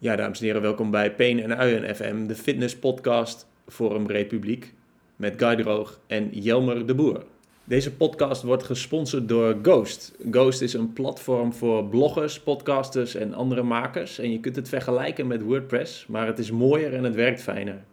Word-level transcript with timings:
Ja, 0.00 0.16
dames 0.16 0.38
en 0.38 0.44
heren, 0.44 0.62
welkom 0.62 0.90
bij 0.90 1.14
Peen 1.14 1.42
en 1.42 1.56
Uien 1.56 1.96
FM, 1.96 2.26
de 2.26 2.34
fitnesspodcast 2.34 3.46
voor 3.66 3.94
een 3.94 4.06
breed 4.06 4.28
publiek. 4.28 4.74
Met 5.16 5.34
Guy 5.36 5.56
Droog 5.56 6.00
en 6.06 6.28
Jelmer 6.30 6.86
de 6.86 6.94
Boer. 6.94 7.24
Deze 7.64 7.92
podcast 7.92 8.42
wordt 8.42 8.62
gesponsord 8.62 9.28
door 9.28 9.56
Ghost. 9.62 10.14
Ghost 10.30 10.60
is 10.60 10.72
een 10.72 10.92
platform 10.92 11.52
voor 11.52 11.84
bloggers, 11.84 12.40
podcasters 12.40 13.14
en 13.14 13.34
andere 13.34 13.62
makers. 13.62 14.18
En 14.18 14.32
je 14.32 14.40
kunt 14.40 14.56
het 14.56 14.68
vergelijken 14.68 15.26
met 15.26 15.42
WordPress, 15.42 16.06
maar 16.06 16.26
het 16.26 16.38
is 16.38 16.50
mooier 16.50 16.94
en 16.94 17.04
het 17.04 17.14
werkt 17.14 17.42
fijner. 17.42 17.84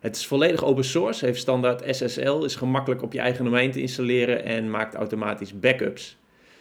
Het 0.00 0.16
is 0.16 0.26
volledig 0.26 0.64
open 0.64 0.84
source, 0.84 1.24
heeft 1.24 1.40
standaard 1.40 1.96
SSL, 1.96 2.44
is 2.44 2.56
gemakkelijk 2.56 3.02
op 3.02 3.12
je 3.12 3.20
eigen 3.20 3.44
domein 3.44 3.70
te 3.70 3.80
installeren 3.80 4.44
en 4.44 4.70
maakt 4.70 4.94
automatisch 4.94 5.58
backups. 5.58 6.16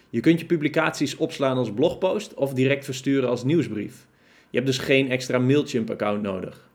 Je 0.10 0.20
kunt 0.20 0.40
je 0.40 0.46
publicaties 0.46 1.16
opslaan 1.16 1.58
als 1.58 1.74
blogpost 1.74 2.34
of 2.34 2.54
direct 2.54 2.86
versturen 2.86 3.30
als 3.30 3.44
nieuwsbrief. 3.44 4.08
Je 4.50 4.58
hebt 4.58 4.66
dus 4.66 4.78
geen 4.78 5.10
extra 5.10 5.40
Mailchimp-account 5.40 6.22
nodig. 6.22 6.70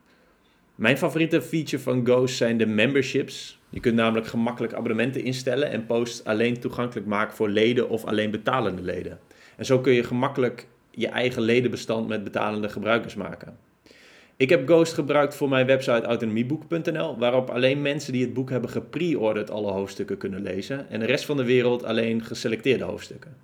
Mijn 0.75 0.99
favoriete 0.99 1.43
feature 1.43 1.83
van 1.83 2.07
Ghost 2.07 2.37
zijn 2.37 2.57
de 2.57 2.67
memberships. 2.67 3.59
Je 3.71 3.81
kunt 3.81 3.95
namelijk 3.95 4.27
gemakkelijk 4.27 4.73
abonnementen 4.73 5.25
instellen 5.25 5.71
en 5.71 5.87
posts 5.87 6.25
alleen 6.25 6.61
toegankelijk 6.61 7.07
maken 7.07 7.37
voor 7.37 7.49
leden 7.49 7.89
of 7.89 8.05
alleen 8.05 8.31
betalende 8.31 8.83
leden. 8.83 9.19
En 9.57 9.65
zo 9.65 9.79
kun 9.79 9.93
je 9.93 10.05
gemakkelijk 10.05 10.67
je 10.91 11.09
eigen 11.09 11.43
ledenbestand 11.43 12.09
met 12.09 12.25
betalende 12.25 12.69
gebruikers 12.69 13.15
maken. 13.15 13.57
Ik 14.37 14.49
heb 14.49 14.67
Ghost 14.67 14.93
gebruikt 14.93 15.35
voor 15.35 15.49
mijn 15.49 15.67
website 15.67 16.07
autonomieboek.nl, 16.07 17.19
waarop 17.19 17.51
alleen 17.51 17.83
mensen 17.83 18.13
die 18.13 18.23
het 18.23 18.35
boek 18.35 18.51
hebben 18.51 18.71
gepre-orderd 18.71 19.51
alle 19.51 19.73
hoofdstukken 19.73 20.17
kunnen 20.17 20.43
lezen 20.43 20.91
en 20.91 21.01
de 21.01 21.07
rest 21.07 21.25
van 21.25 21.37
de 21.37 21.45
wereld 21.45 21.85
alleen 21.85 22.23
geselecteerde 22.23 22.85
hoofdstukken. 22.85 23.37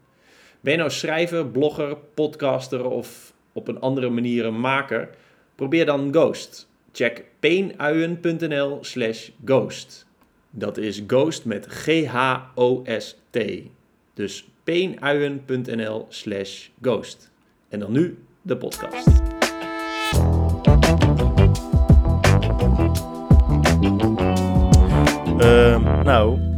Ben 0.60 0.72
je 0.72 0.78
nou 0.78 0.90
schrijver, 0.90 1.46
blogger, 1.46 1.96
podcaster 2.14 2.84
of 2.84 3.32
op 3.52 3.68
een 3.68 3.80
andere 3.80 4.08
manier 4.08 4.44
een 4.44 4.60
maker? 4.60 5.10
Probeer 5.54 5.86
dan 5.86 6.12
Ghost. 6.12 6.68
Check 6.92 7.24
peenuien.nl 7.40 8.78
slash 8.80 9.28
ghost. 9.44 10.06
Dat 10.50 10.76
is 10.76 11.02
ghost 11.06 11.44
met 11.44 11.66
G-H-O-S-T. 11.66 13.38
Dus 14.14 14.48
peenuien.nl 14.64 16.06
slash 16.08 16.68
ghost. 16.80 17.30
En 17.68 17.78
dan 17.78 17.92
nu 17.92 18.18
de 18.42 18.56
podcast. 18.56 19.08
Ehm, 25.38 26.02
nou, 26.04 26.49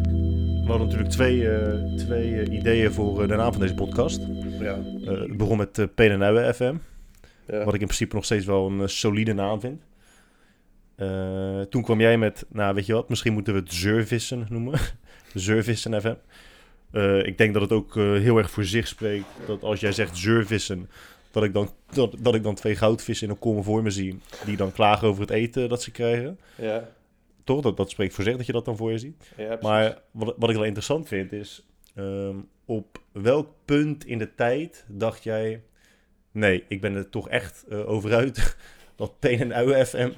we 0.62 0.68
hadden 0.68 0.86
natuurlijk 0.86 1.10
twee, 1.10 1.50
eh, 1.50 1.94
twee 1.96 2.40
eh, 2.40 2.52
ideeën 2.52 2.92
voor 2.92 3.22
eh, 3.22 3.28
de 3.28 3.34
naam 3.34 3.52
van 3.52 3.60
deze 3.60 3.74
podcast. 3.74 4.20
Ja. 4.60 4.78
Het 5.04 5.36
begon 5.36 5.56
met 5.56 5.78
uh, 5.78 5.86
Penenuwe 5.94 6.54
FM, 6.54 6.74
ja. 7.46 7.64
wat 7.64 7.74
ik 7.74 7.80
in 7.80 7.86
principe 7.86 8.14
nog 8.14 8.24
steeds 8.24 8.46
wel 8.46 8.70
een 8.70 8.88
solide 8.88 9.32
naam 9.32 9.60
vind. 9.60 9.82
Toen 11.70 11.82
kwam 11.82 12.00
jij 12.00 12.18
met, 12.18 12.46
nou 12.48 12.74
weet 12.74 12.86
je 12.86 12.92
wat, 12.92 13.08
misschien 13.08 13.32
moeten 13.32 13.54
we 13.54 13.60
het 13.60 13.72
Zurvissen 13.72 14.46
noemen. 14.48 14.78
Zurvissen 15.34 16.00
FM. 16.00 16.14
Ik 17.26 17.38
denk 17.38 17.52
dat 17.52 17.62
het 17.62 17.72
ook 17.72 17.94
heel 17.94 18.38
erg 18.38 18.50
voor 18.50 18.64
zich 18.64 18.86
spreekt 18.86 19.26
dat 19.46 19.62
als 19.62 19.80
jij 19.80 19.92
zegt 19.92 20.16
Zurvissen, 20.16 20.90
dat 21.30 21.44
ik 21.44 21.52
dan, 21.52 21.70
dat, 21.92 22.14
dat 22.18 22.34
ik 22.34 22.42
dan 22.42 22.54
twee 22.54 22.76
goudvissen 22.76 23.26
in 23.26 23.32
een 23.32 23.38
kom 23.38 23.62
voor 23.62 23.82
me 23.82 23.90
zie, 23.90 24.18
die 24.44 24.56
dan 24.56 24.72
klagen 24.72 25.08
over 25.08 25.20
het 25.20 25.30
eten 25.30 25.68
dat 25.68 25.82
ze 25.82 25.90
krijgen. 25.90 26.38
Ja. 26.54 26.88
Toch? 27.44 27.60
Dat, 27.60 27.76
dat 27.76 27.90
spreekt 27.90 28.14
voor 28.14 28.24
zich 28.24 28.36
dat 28.36 28.46
je 28.46 28.52
dat 28.52 28.64
dan 28.64 28.76
voor 28.76 28.90
je 28.90 28.98
ziet. 28.98 29.30
ja 29.36 29.58
Maar 29.60 30.00
wat, 30.10 30.34
wat 30.38 30.50
ik 30.50 30.56
wel 30.56 30.64
interessant 30.64 31.08
vind 31.08 31.32
is, 31.32 31.66
ehm, 31.94 32.36
op 32.64 32.98
welk 33.12 33.48
punt 33.64 34.04
in 34.06 34.18
de 34.18 34.34
tijd 34.34 34.84
dacht 34.88 35.22
jij, 35.22 35.62
nee, 36.30 36.64
ik 36.68 36.80
ben 36.80 36.94
er 36.94 37.08
toch 37.10 37.28
echt 37.28 37.64
eh, 37.68 37.88
over 37.88 38.14
uit 38.14 38.56
dat 38.96 39.12
en 39.20 39.86
FM 39.86 40.10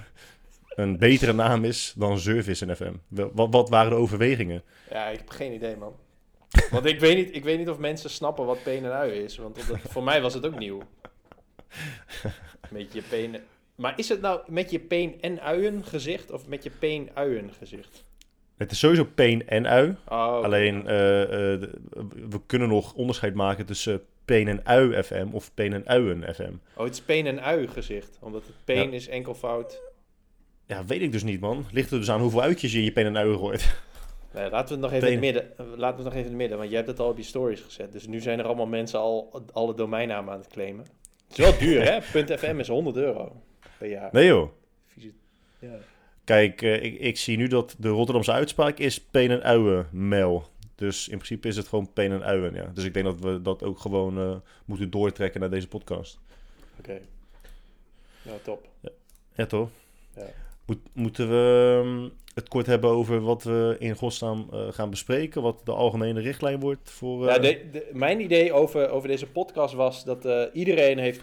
een 0.74 0.98
betere 0.98 1.32
naam 1.32 1.64
is 1.64 1.94
dan 1.96 2.18
Service 2.18 2.76
FM? 2.76 2.92
Wel- 3.08 3.30
Wat, 3.34 3.48
wat 3.52 3.68
waren 3.68 3.90
de 3.90 3.96
overwegingen? 3.96 4.62
Ja, 4.90 5.06
ik 5.08 5.18
heb 5.18 5.28
geen 5.30 5.52
idee, 5.52 5.76
man. 5.76 5.94
Want 6.70 6.84
ik 6.84 7.00
weet 7.00 7.16
niet, 7.16 7.34
ik 7.34 7.44
weet 7.44 7.58
niet 7.58 7.68
of 7.68 7.78
mensen 7.78 8.10
snappen 8.10 8.46
wat 8.46 8.62
peen 8.62 8.84
en 8.84 8.92
ui 8.92 9.12
is. 9.12 9.36
Want 9.36 9.68
dat- 9.68 9.78
voor 9.80 10.02
mij 10.02 10.20
was 10.22 10.34
het 10.34 10.46
ook 10.46 10.58
nieuw. 10.58 10.80
Met 12.70 12.92
je 12.92 13.02
peen... 13.02 13.36
Maar 13.74 13.98
is 13.98 14.08
het 14.08 14.20
nou 14.20 14.40
met 14.46 14.70
je 14.70 14.78
peen 14.80 15.20
en 15.20 15.40
uien 15.40 15.84
gezicht 15.84 16.30
of 16.30 16.46
met 16.46 16.62
je 16.62 16.70
peen 16.70 17.10
uien 17.14 17.52
gezicht? 17.58 18.04
Het 18.56 18.70
is 18.70 18.78
sowieso 18.78 19.04
Peen 19.04 19.48
en 19.48 19.66
Ui. 19.66 19.96
Oh. 20.08 20.42
Alleen, 20.42 20.86
eh, 20.86 21.22
eh, 21.22 21.60
we 22.28 22.40
kunnen 22.46 22.68
nog 22.68 22.94
onderscheid 22.94 23.34
maken 23.34 23.66
tussen 23.66 24.02
Peen 24.24 24.48
en 24.48 24.64
Ui 24.64 25.02
FM 25.02 25.26
of 25.32 25.54
Peen 25.54 25.72
en 25.72 25.86
Uien 25.86 26.34
FM. 26.34 26.52
Oh, 26.76 26.84
het 26.84 26.92
is 26.92 27.02
peen 27.02 27.26
en 27.26 27.42
ui 27.42 27.68
gezicht. 27.68 28.18
Omdat 28.20 28.42
het 28.46 28.54
peen 28.64 28.90
Ja. 28.90 28.96
is 28.96 29.08
enkelvoud. 29.08 29.80
Ja, 30.66 30.84
weet 30.84 31.00
ik 31.00 31.12
dus 31.12 31.22
niet, 31.22 31.40
man. 31.40 31.66
Ligt 31.72 31.90
er 31.90 31.98
dus 31.98 32.10
aan 32.10 32.20
hoeveel 32.20 32.42
uitjes 32.42 32.72
je 32.72 32.78
in 32.78 32.84
je 32.84 32.92
Peen 32.92 33.06
en 33.06 33.16
Ui 33.16 33.36
gooit. 33.36 33.76
Nee, 34.34 34.50
laten 34.50 34.66
we 34.66 34.72
het 34.72 34.92
nog 34.92 34.92
even 34.92 35.06
in 35.06 35.12
het 35.12 35.20
midden. 35.20 35.52
Laten 35.56 35.96
we 35.96 36.02
het 36.02 36.04
nog 36.04 36.12
even 36.12 36.18
in 36.18 36.24
het 36.24 36.36
midden, 36.36 36.58
want 36.58 36.68
jij 36.68 36.78
hebt 36.78 36.90
het 36.90 37.00
al 37.00 37.08
op 37.08 37.16
je 37.16 37.22
stories 37.22 37.60
gezet. 37.60 37.92
Dus 37.92 38.06
nu 38.06 38.20
zijn 38.20 38.38
er 38.38 38.44
allemaal 38.44 38.66
mensen 38.66 38.98
al 38.98 39.42
alle 39.52 39.74
domeinnamen 39.74 40.32
aan 40.32 40.38
het 40.38 40.48
claimen. 40.48 40.84
Het 41.28 41.38
is 41.38 41.44
wel 41.44 41.58
duur, 41.58 41.82
hè? 41.82 42.02
.fm 42.38 42.58
is 42.58 42.68
100 42.68 42.96
euro 42.96 43.32
per 43.78 43.88
jaar. 43.88 44.08
Nee 44.12 44.26
joh. 44.26 44.48
Ja. 45.58 45.78
Kijk, 46.24 46.62
eh, 46.62 46.82
ik, 46.82 46.98
ik 46.98 47.16
zie 47.16 47.36
nu 47.36 47.46
dat 47.48 47.74
de 47.78 47.88
Rotterdamse 47.88 48.32
uitspraak 48.32 48.78
is 48.78 49.00
Peen 49.00 49.30
en 49.30 49.42
Uien 49.42 49.86
mail. 49.92 50.44
Dus 50.74 51.08
in 51.08 51.16
principe 51.16 51.48
is 51.48 51.56
het 51.56 51.68
gewoon 51.68 51.92
Peen 51.92 52.12
en 52.12 52.22
Uien, 52.22 52.54
ja. 52.54 52.70
Dus 52.74 52.84
ik 52.84 52.94
denk 52.94 53.04
dat 53.06 53.20
we 53.20 53.42
dat 53.42 53.62
ook 53.62 53.78
gewoon 53.78 54.18
eh, 54.18 54.36
moeten 54.64 54.90
doortrekken 54.90 55.40
naar 55.40 55.50
deze 55.50 55.68
podcast. 55.68 56.18
Oké. 56.78 57.00
Nou, 58.22 58.38
top. 58.42 58.68
Ja, 59.34 59.46
toch? 59.46 59.68
Ja. 60.16 60.26
Moet, 60.66 60.78
moeten 60.92 61.28
we 61.28 61.80
ehm, 61.84 62.08
het 62.34 62.48
kort 62.48 62.66
hebben 62.66 62.90
over 62.90 63.20
wat 63.20 63.42
we 63.42 63.76
in 63.78 63.96
godsnaam 63.96 64.48
eh, 64.52 64.66
gaan 64.70 64.90
bespreken? 64.90 65.42
Wat 65.42 65.60
de 65.64 65.72
algemene 65.72 66.20
richtlijn 66.20 66.60
wordt 66.60 66.90
voor... 66.90 67.24
Ja, 67.26 67.38
de, 67.38 67.68
de- 67.72 67.90
mijn 67.92 68.20
idee 68.20 68.52
over, 68.52 68.88
over 68.88 69.08
deze 69.08 69.26
podcast 69.26 69.74
was 69.74 70.04
dat 70.04 70.50
iedereen 70.52 70.98
heeft, 70.98 71.22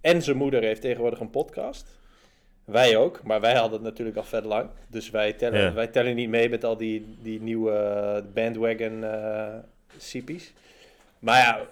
en 0.00 0.22
zijn 0.22 0.36
moeder 0.36 0.62
heeft 0.62 0.80
tegenwoordig 0.80 1.20
een 1.20 1.30
podcast. 1.30 1.98
Wij 2.64 2.96
ook, 2.96 3.22
maar 3.22 3.40
wij 3.40 3.54
hadden 3.54 3.72
het 3.72 3.82
natuurlijk 3.82 4.16
al 4.16 4.24
vet 4.24 4.44
lang. 4.44 4.70
Dus 4.88 5.10
wij 5.10 5.32
tellen, 5.32 5.60
Ja. 5.60 5.72
wij 5.72 5.86
tellen 5.86 6.14
niet 6.14 6.28
mee 6.28 6.48
met 6.48 6.64
al 6.64 6.76
die, 6.76 7.16
die 7.22 7.40
nieuwe 7.40 7.72
eh, 7.72 8.32
bandwagon 8.34 9.04
eh 9.04 9.54
CP's. 9.98 10.52
Maar 11.18 11.38
ja, 11.38 11.66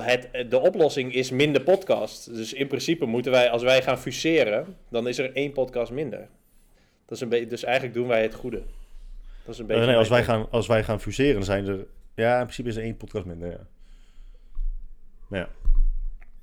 het, 0.00 0.50
de 0.50 0.58
oplossing 0.58 1.14
is 1.14 1.30
minder 1.30 1.62
podcasts. 1.62 2.24
Dus 2.24 2.52
in 2.52 2.66
principe 2.66 3.04
moeten 3.06 3.32
wij, 3.32 3.50
als 3.50 3.62
wij 3.62 3.82
gaan 3.82 3.98
fuseren, 3.98 4.76
dan 4.88 5.08
is 5.08 5.18
er 5.18 5.32
één 5.34 5.52
podcast 5.52 5.92
minder. 5.92 6.28
Dat 7.06 7.16
is 7.16 7.20
een 7.20 7.28
beetje, 7.28 7.46
dus 7.46 7.64
eigenlijk 7.64 7.94
doen 7.94 8.06
wij 8.08 8.22
het 8.22 8.34
goede. 8.34 8.62
Dat 9.44 9.54
is 9.54 9.58
een 9.58 9.64
eh, 9.64 9.70
beetje 9.70 9.86
nee, 9.86 9.96
als 9.96 10.08
wij, 10.08 10.24
gaan, 10.24 10.46
als 10.50 10.66
wij 10.66 10.84
gaan 10.84 11.00
fuseren, 11.00 11.44
zijn 11.44 11.66
er... 11.66 11.86
Ja, 12.14 12.36
in 12.36 12.42
principe 12.42 12.68
is 12.68 12.76
er 12.76 12.82
één 12.82 12.96
podcast 12.96 13.24
minder, 13.24 13.50
ja. 13.50 13.66
Maar 15.28 15.40
ja. 15.40 15.48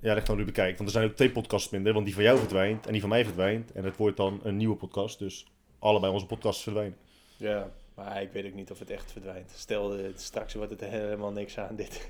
Ja, 0.02 0.14
dat 0.14 0.26
gaan 0.26 0.36
we 0.36 0.42
nu 0.42 0.48
bekijken. 0.48 0.78
Want 0.78 0.90
er 0.90 0.96
zijn 0.96 1.10
ook 1.10 1.16
twee 1.16 1.32
podcasts 1.32 1.70
minder, 1.70 1.94
want 1.94 2.06
die 2.06 2.14
van 2.14 2.24
jou 2.24 2.38
verdwijnt 2.38 2.86
en 2.86 2.92
die 2.92 3.02
van 3.02 3.10
mij 3.10 3.24
verdwijnt. 3.26 3.72
En 3.72 3.84
het 3.84 3.98
wordt 3.98 4.18
dan 4.18 4.40
een 4.44 4.58
nieuwe 4.58 4.76
podcast, 4.76 5.20
dus 5.20 5.46
allebei 5.80 6.14
onze 6.14 6.26
podcasts 6.26 6.64
verdwijnen. 6.64 6.98
Ja, 7.38 7.70
maar 7.96 8.22
ik 8.22 8.32
weet 8.32 8.46
ook 8.46 8.54
niet 8.54 8.72
of 8.72 8.80
het 8.80 8.90
echt 8.90 9.12
verdwijnt. 9.12 9.52
Stel, 9.56 9.98
eh, 9.98 10.06
straks 10.16 10.54
wordt 10.54 10.72
het 10.72 10.82
helemaal 10.82 11.32
niks 11.32 11.58
aan 11.58 11.76
dit. 11.76 12.10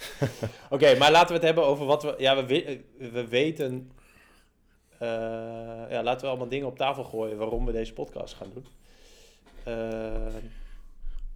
Oké, 0.70 0.98
maar 0.98 1.10
laten 1.10 1.28
we 1.28 1.34
het 1.34 1.42
hebben 1.42 1.64
over 1.64 1.86
wat 1.86 2.02
we... 2.02 2.14
Ja, 2.18 2.36
we, 2.36 2.46
we- 2.98 3.08
we 3.12 3.28
weten... 3.28 3.90
eh, 4.98 5.08
ja, 5.90 6.02
laten 6.02 6.20
we 6.20 6.26
allemaal 6.28 6.48
dingen 6.48 6.66
op 6.66 6.76
tafel 6.76 7.04
gooien 7.04 7.36
waarom 7.36 7.66
we 7.66 7.72
deze 7.72 7.92
podcast 7.92 8.34
gaan 8.34 8.50
doen. 8.54 8.66
Eh, 9.64 10.34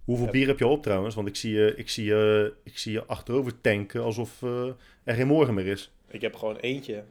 Hoeveel 0.05 0.27
bier 0.27 0.47
heb 0.47 0.59
je 0.59 0.67
op 0.67 0.83
trouwens? 0.83 1.15
Want 1.15 1.27
ik 1.27 1.35
zie 1.35 1.53
je, 1.53 1.73
ik 1.75 1.89
zie 1.89 2.05
je, 2.05 2.53
ik 2.63 2.77
zie 2.77 2.91
je 2.91 3.05
achterover 3.05 3.61
tanken 3.61 4.01
alsof 4.03 4.41
eh, 4.43 4.67
er 5.03 5.15
geen 5.15 5.27
morgen 5.27 5.53
meer 5.53 5.67
is. 5.67 5.91
ik 6.07 6.21
heb 6.21 6.35
gewoon 6.35 6.55
eentje. 6.57 7.03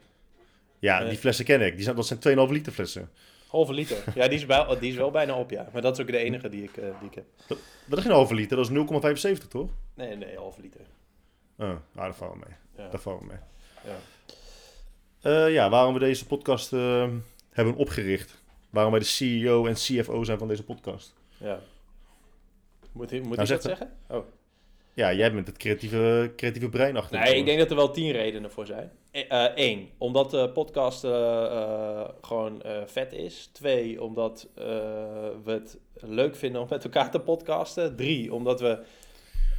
Ja, 0.79 0.99
Nee. 0.99 1.09
die 1.09 1.17
flessen 1.17 1.45
ken 1.45 1.61
ik. 1.61 1.75
Die 1.75 1.83
zijn, 1.83 1.95
dat 1.95 2.07
zijn 2.07 2.19
2,5 2.47 2.51
liter 2.51 2.71
flessen. 2.71 3.09
Halve 3.47 3.73
liter. 3.73 4.03
Ja, 4.15 4.27
die 4.27 4.37
is, 4.37 4.45
bij, 4.45 4.77
die 4.79 4.91
is 4.91 4.97
wel 4.97 5.11
bijna 5.11 5.35
op, 5.39 5.49
ja. 5.49 5.69
Maar 5.73 5.81
dat 5.81 5.93
is 5.97 6.01
ook 6.01 6.11
de 6.11 6.17
enige 6.17 6.49
die 6.49 6.63
ik, 6.63 6.77
eh, 6.77 6.85
die 6.99 7.09
ik 7.09 7.15
heb. 7.15 7.25
Dat 7.85 7.97
is 7.97 8.03
geen 8.03 8.13
halve 8.13 8.33
liter, 8.33 8.57
dat 8.57 8.65
is 8.65 8.71
0,75 9.41 9.47
toch? 9.47 9.69
Nee, 9.93 10.15
nee, 10.15 10.35
halve 10.37 10.61
liter. 10.61 10.81
Oh, 11.57 11.67
nou, 11.91 12.07
dat 12.07 12.15
vallen 12.15 12.33
we 12.39 12.45
mee. 12.47 12.85
Ja. 12.85 12.91
Dat 12.91 13.01
vallen 13.01 13.19
we 13.19 13.25
mee. 13.25 13.37
Ja. 13.93 13.97
Eh, 15.21 15.53
ja, 15.53 15.69
waarom 15.69 15.93
we 15.93 15.99
deze 15.99 16.25
podcast 16.25 16.73
eh, 16.73 17.07
hebben 17.51 17.75
opgericht. 17.75 18.41
Waarom 18.69 18.91
wij 18.91 19.01
de 19.01 19.05
CEO 19.07 19.65
en 19.65 19.73
CFO 19.73 20.23
zijn 20.23 20.37
van 20.37 20.47
deze 20.47 20.63
podcast. 20.63 21.13
ja. 21.37 21.59
Moet, 22.95 23.09
hij- 23.09 23.19
moet 23.19 23.29
Nou, 23.37 23.41
ik 23.41 23.47
dat 23.47 23.61
zeggen? 23.63 23.91
Oh. 24.09 24.25
Ja, 24.93 25.13
jij 25.13 25.33
bent 25.33 25.47
het 25.47 25.57
creatieve, 25.57 26.33
creatieve 26.35 26.69
brein 26.69 26.97
achter. 26.97 27.19
Nee, 27.19 27.35
ik 27.35 27.45
denk 27.45 27.59
dat 27.59 27.69
er 27.69 27.75
wel 27.75 27.91
tien 27.91 28.11
redenen 28.11 28.51
voor 28.51 28.65
zijn. 28.65 28.91
Eén, 29.55 29.89
omdat 29.97 30.31
de 30.31 30.49
podcast 30.49 31.03
eh, 31.03 31.45
eh, 31.45 32.09
gewoon 32.21 32.61
eh, 32.61 32.81
vet 32.85 33.13
is. 33.13 33.49
Twee, 33.51 34.03
omdat 34.03 34.47
eh, 34.55 34.65
we 35.43 35.51
het 35.51 35.77
leuk 35.93 36.35
vinden 36.35 36.61
om 36.61 36.67
met 36.69 36.83
elkaar 36.83 37.11
te 37.11 37.19
podcasten. 37.19 37.95
Drie, 37.95 38.33
omdat 38.33 38.59
we 38.61 38.79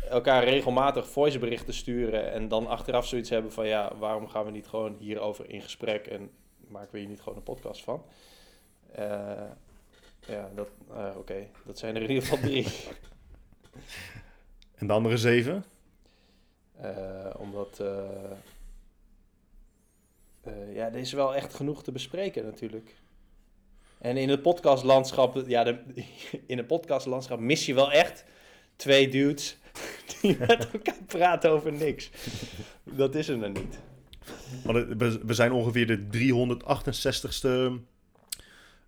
elkaar 0.08 0.44
regelmatig 0.44 1.08
voiceberichten 1.08 1.74
sturen 1.74 2.32
en 2.32 2.48
dan 2.48 2.66
achteraf 2.66 3.06
zoiets 3.06 3.30
hebben 3.30 3.52
van 3.52 3.66
ja, 3.66 3.92
waarom 3.98 4.28
gaan 4.28 4.44
we 4.44 4.50
niet 4.50 4.66
gewoon 4.66 4.96
hierover 4.98 5.50
in 5.50 5.62
gesprek 5.62 6.06
en 6.06 6.30
maken 6.68 6.92
we 6.92 6.98
hier 6.98 7.08
niet 7.08 7.20
gewoon 7.20 7.36
een 7.38 7.42
podcast 7.44 7.82
van? 7.84 8.04
Eh, 8.92 9.06
ja, 10.28 10.50
dat, 10.54 10.68
eh, 10.94 11.16
oké, 11.16 11.46
dat 11.66 11.78
zijn 11.78 11.96
er 11.96 12.02
in 12.02 12.08
ieder 12.08 12.22
geval 12.28 12.38
drie. 12.48 12.66
En 14.76 14.86
de 14.86 14.92
andere 14.92 15.16
zeven? 15.16 15.64
Eh, 16.80 17.30
omdat, 17.38 17.80
eh, 17.80 18.30
eh, 20.42 20.74
ja, 20.74 20.86
er 20.86 20.96
is 20.96 21.12
wel 21.12 21.34
echt 21.34 21.54
genoeg 21.54 21.82
te 21.82 21.92
bespreken 21.92 22.44
natuurlijk. 22.44 22.94
En 23.98 24.16
in 24.16 24.28
het 24.28 24.42
podcastlandschap, 24.42 25.44
ja, 25.46 25.64
de, 25.64 25.78
in 26.46 26.56
het 26.56 26.66
podcastlandschap 26.66 27.38
mis 27.38 27.66
je 27.66 27.74
wel 27.74 27.92
echt 27.92 28.24
twee 28.76 29.08
dudes 29.08 29.56
die 30.20 30.36
met 30.38 30.70
elkaar 30.72 31.02
praten 31.06 31.50
over 31.50 31.72
niks. 31.72 32.10
Dat 32.84 33.14
is 33.14 33.28
er 33.28 33.40
dan 33.40 33.52
niet. 33.52 33.78
We, 35.24 35.34
zijn 35.34 35.52
ongeveer 35.52 35.86
de 35.86 36.06
368ste 36.06 37.82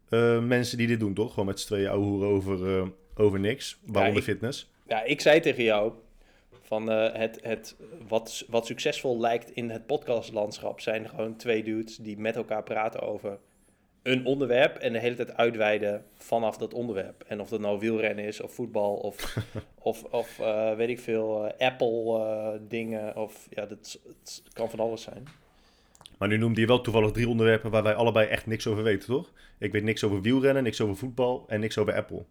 eh, 0.08 0.43
mensen 0.43 0.79
die 0.79 0.87
dit 0.87 1.00
doen, 1.00 1.14
toch? 1.14 1.31
Gewoon 1.31 1.46
met 1.46 1.61
z'n 1.61 1.67
tweeën 1.67 1.88
ouwe 1.88 2.05
hoeren 2.05 2.29
over, 2.29 2.90
over 3.14 3.40
niks. 3.40 3.79
Waaronder 3.87 4.19
ik- 4.19 4.25
fitness. 4.29 4.70
Ja, 4.88 5.02
ik 5.02 5.20
zei 5.20 5.40
tegen 5.40 5.64
jou, 5.64 5.93
van 6.62 6.90
eh, 6.90 7.12
het, 7.12 7.38
het, 7.43 7.76
wat, 8.08 8.44
wat 8.49 8.67
succesvol 8.67 9.20
lijkt 9.20 9.50
in 9.50 9.70
het 9.70 9.87
podcastlandschap 9.87 10.81
zijn 10.81 11.08
gewoon 11.08 11.37
twee 11.37 11.62
dudes 11.62 11.96
die 11.96 12.19
met 12.19 12.37
elkaar 12.37 12.62
praten 12.62 13.00
over 13.00 13.38
een 14.02 14.25
onderwerp 14.25 14.76
en 14.76 14.93
de 14.93 14.99
hele 14.99 15.14
tijd 15.14 15.37
uitweiden 15.37 16.05
vanaf 16.14 16.56
dat 16.56 16.75
onderwerp. 16.75 17.25
En 17.26 17.40
of 17.40 17.49
dat 17.49 17.61
nou 17.61 17.79
wielrennen 17.79 18.25
is 18.25 18.40
of 18.40 18.55
voetbal 18.55 18.94
of, 18.94 19.37
of, 19.90 20.02
of 20.02 20.38
eh, 20.38 20.75
weet 20.75 20.88
ik 20.88 21.00
veel, 21.00 21.46
eh, 21.46 21.67
Apple 21.69 22.61
dingen 22.69 23.17
of 23.17 23.46
ja, 23.50 23.67
dat, 23.67 24.00
kan 24.52 24.70
van 24.70 24.81
alles 24.81 25.02
zijn. 25.02 25.25
Maar 26.19 26.29
nu 26.29 26.37
noemde 26.37 26.61
je 26.61 26.67
wel 26.67 26.81
toevallig 26.81 27.11
drie 27.11 27.29
onderwerpen 27.29 27.70
waar 27.70 27.82
wij 27.82 27.94
allebei 27.94 28.29
echt 28.29 28.46
niks 28.46 28.67
over 28.67 28.82
weten, 28.82 29.08
toch? 29.08 29.32
Ik 29.58 29.73
weet 29.73 29.82
niks 29.82 30.05
over 30.05 30.20
wielrennen, 30.20 30.62
niks 30.62 30.81
over 30.81 30.96
voetbal 30.96 31.44
en 31.49 31.61
niks 31.61 31.79
over 31.79 31.94
Apple. 31.94 32.25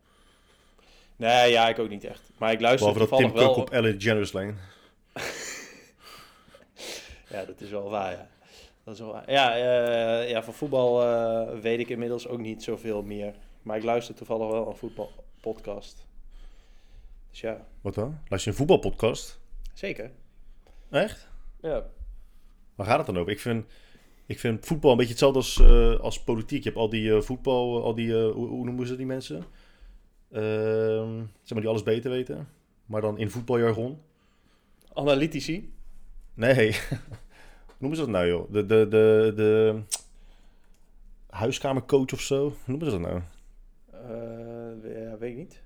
Nee, 1.17 1.51
ja, 1.51 1.69
ik 1.69 1.79
ook 1.79 1.89
niet 1.89 2.03
echt. 2.03 2.21
Maar 2.37 2.51
ik 2.51 2.61
luister 2.61 2.93
Behalve 2.93 3.09
dat 3.09 3.19
Tim 3.19 3.31
Cook 3.31 3.55
wel... 3.55 3.63
op 3.63 3.69
Ellen 3.69 3.99
DeGeneres 3.99 4.31
lane. 4.31 4.53
Ja, 7.29 7.45
dat 7.45 7.61
is 7.61 7.69
wel 7.69 7.89
waar, 7.89 8.11
ja. 8.11 8.27
Dat 8.83 8.93
is 8.93 8.99
wel 8.99 9.11
waar. 9.11 9.31
Ja, 9.31 9.55
eh, 9.55 10.29
ja, 10.29 10.43
van 10.43 10.53
voetbal 10.53 11.03
eh, 11.03 11.59
weet 11.59 11.79
ik 11.79 11.89
inmiddels 11.89 12.27
ook 12.27 12.39
niet 12.39 12.63
zoveel 12.63 13.03
meer. 13.03 13.33
Maar 13.61 13.77
ik 13.77 13.83
luister 13.83 14.15
toevallig 14.15 14.47
wel 14.47 14.67
een 14.67 14.75
voetbalpodcast. 14.75 16.05
Dus 17.29 17.41
ja, 17.41 17.65
Wat 17.81 17.93
dan? 17.93 18.19
Luister 18.27 18.39
je 18.39 18.49
een 18.59 18.65
voetbalpodcast? 18.67 19.39
zeker. 19.73 20.11
Echt? 20.89 21.29
Ja. 21.61 21.85
Waar 22.75 22.87
gaat 22.87 22.97
het 22.97 23.05
dan 23.05 23.17
over? 23.17 23.31
Ik 23.31 23.39
vind, 23.39 23.65
ik 24.25 24.39
vind 24.39 24.65
voetbal 24.65 24.91
een 24.91 24.97
beetje 24.97 25.11
hetzelfde 25.11 25.39
als, 25.39 25.59
eh, 25.59 25.99
als 25.99 26.23
politiek. 26.23 26.63
Je 26.63 26.69
hebt 26.69 26.81
al 26.81 26.89
die 26.89 27.21
voetbal, 27.21 27.83
al 27.83 27.95
die, 27.95 28.13
hoe, 28.13 28.47
hoe 28.47 28.65
noemen 28.65 28.87
ze 28.87 28.95
die 28.95 29.05
mensen? 29.05 29.43
Ehm, 30.31 31.18
zeg 31.18 31.50
maar 31.50 31.62
die 31.62 31.69
alles 31.69 31.83
beter 31.83 32.12
weten. 32.12 32.47
Maar 32.85 33.01
dan 33.01 33.18
in 33.18 33.29
voetbaljargon. 33.29 34.00
Analytici. 34.94 35.74
Nee. 36.33 36.71
hoe 37.65 37.75
noemen 37.77 37.97
ze 37.97 38.03
dat 38.03 38.13
nou, 38.13 38.27
joh? 38.27 38.51
De, 38.51 38.65
de, 38.65 38.88
de, 38.89 39.33
de 39.35 39.81
huiskamercoach 41.29 42.13
of 42.13 42.21
zo? 42.21 42.41
Hoe 42.41 42.53
noemen 42.65 42.91
ze 42.91 43.00
dat 43.00 43.09
nou? 43.09 43.21
Eh, 43.91 45.03
ja, 45.03 45.18
weet 45.18 45.31
ik 45.31 45.38
niet. 45.38 45.62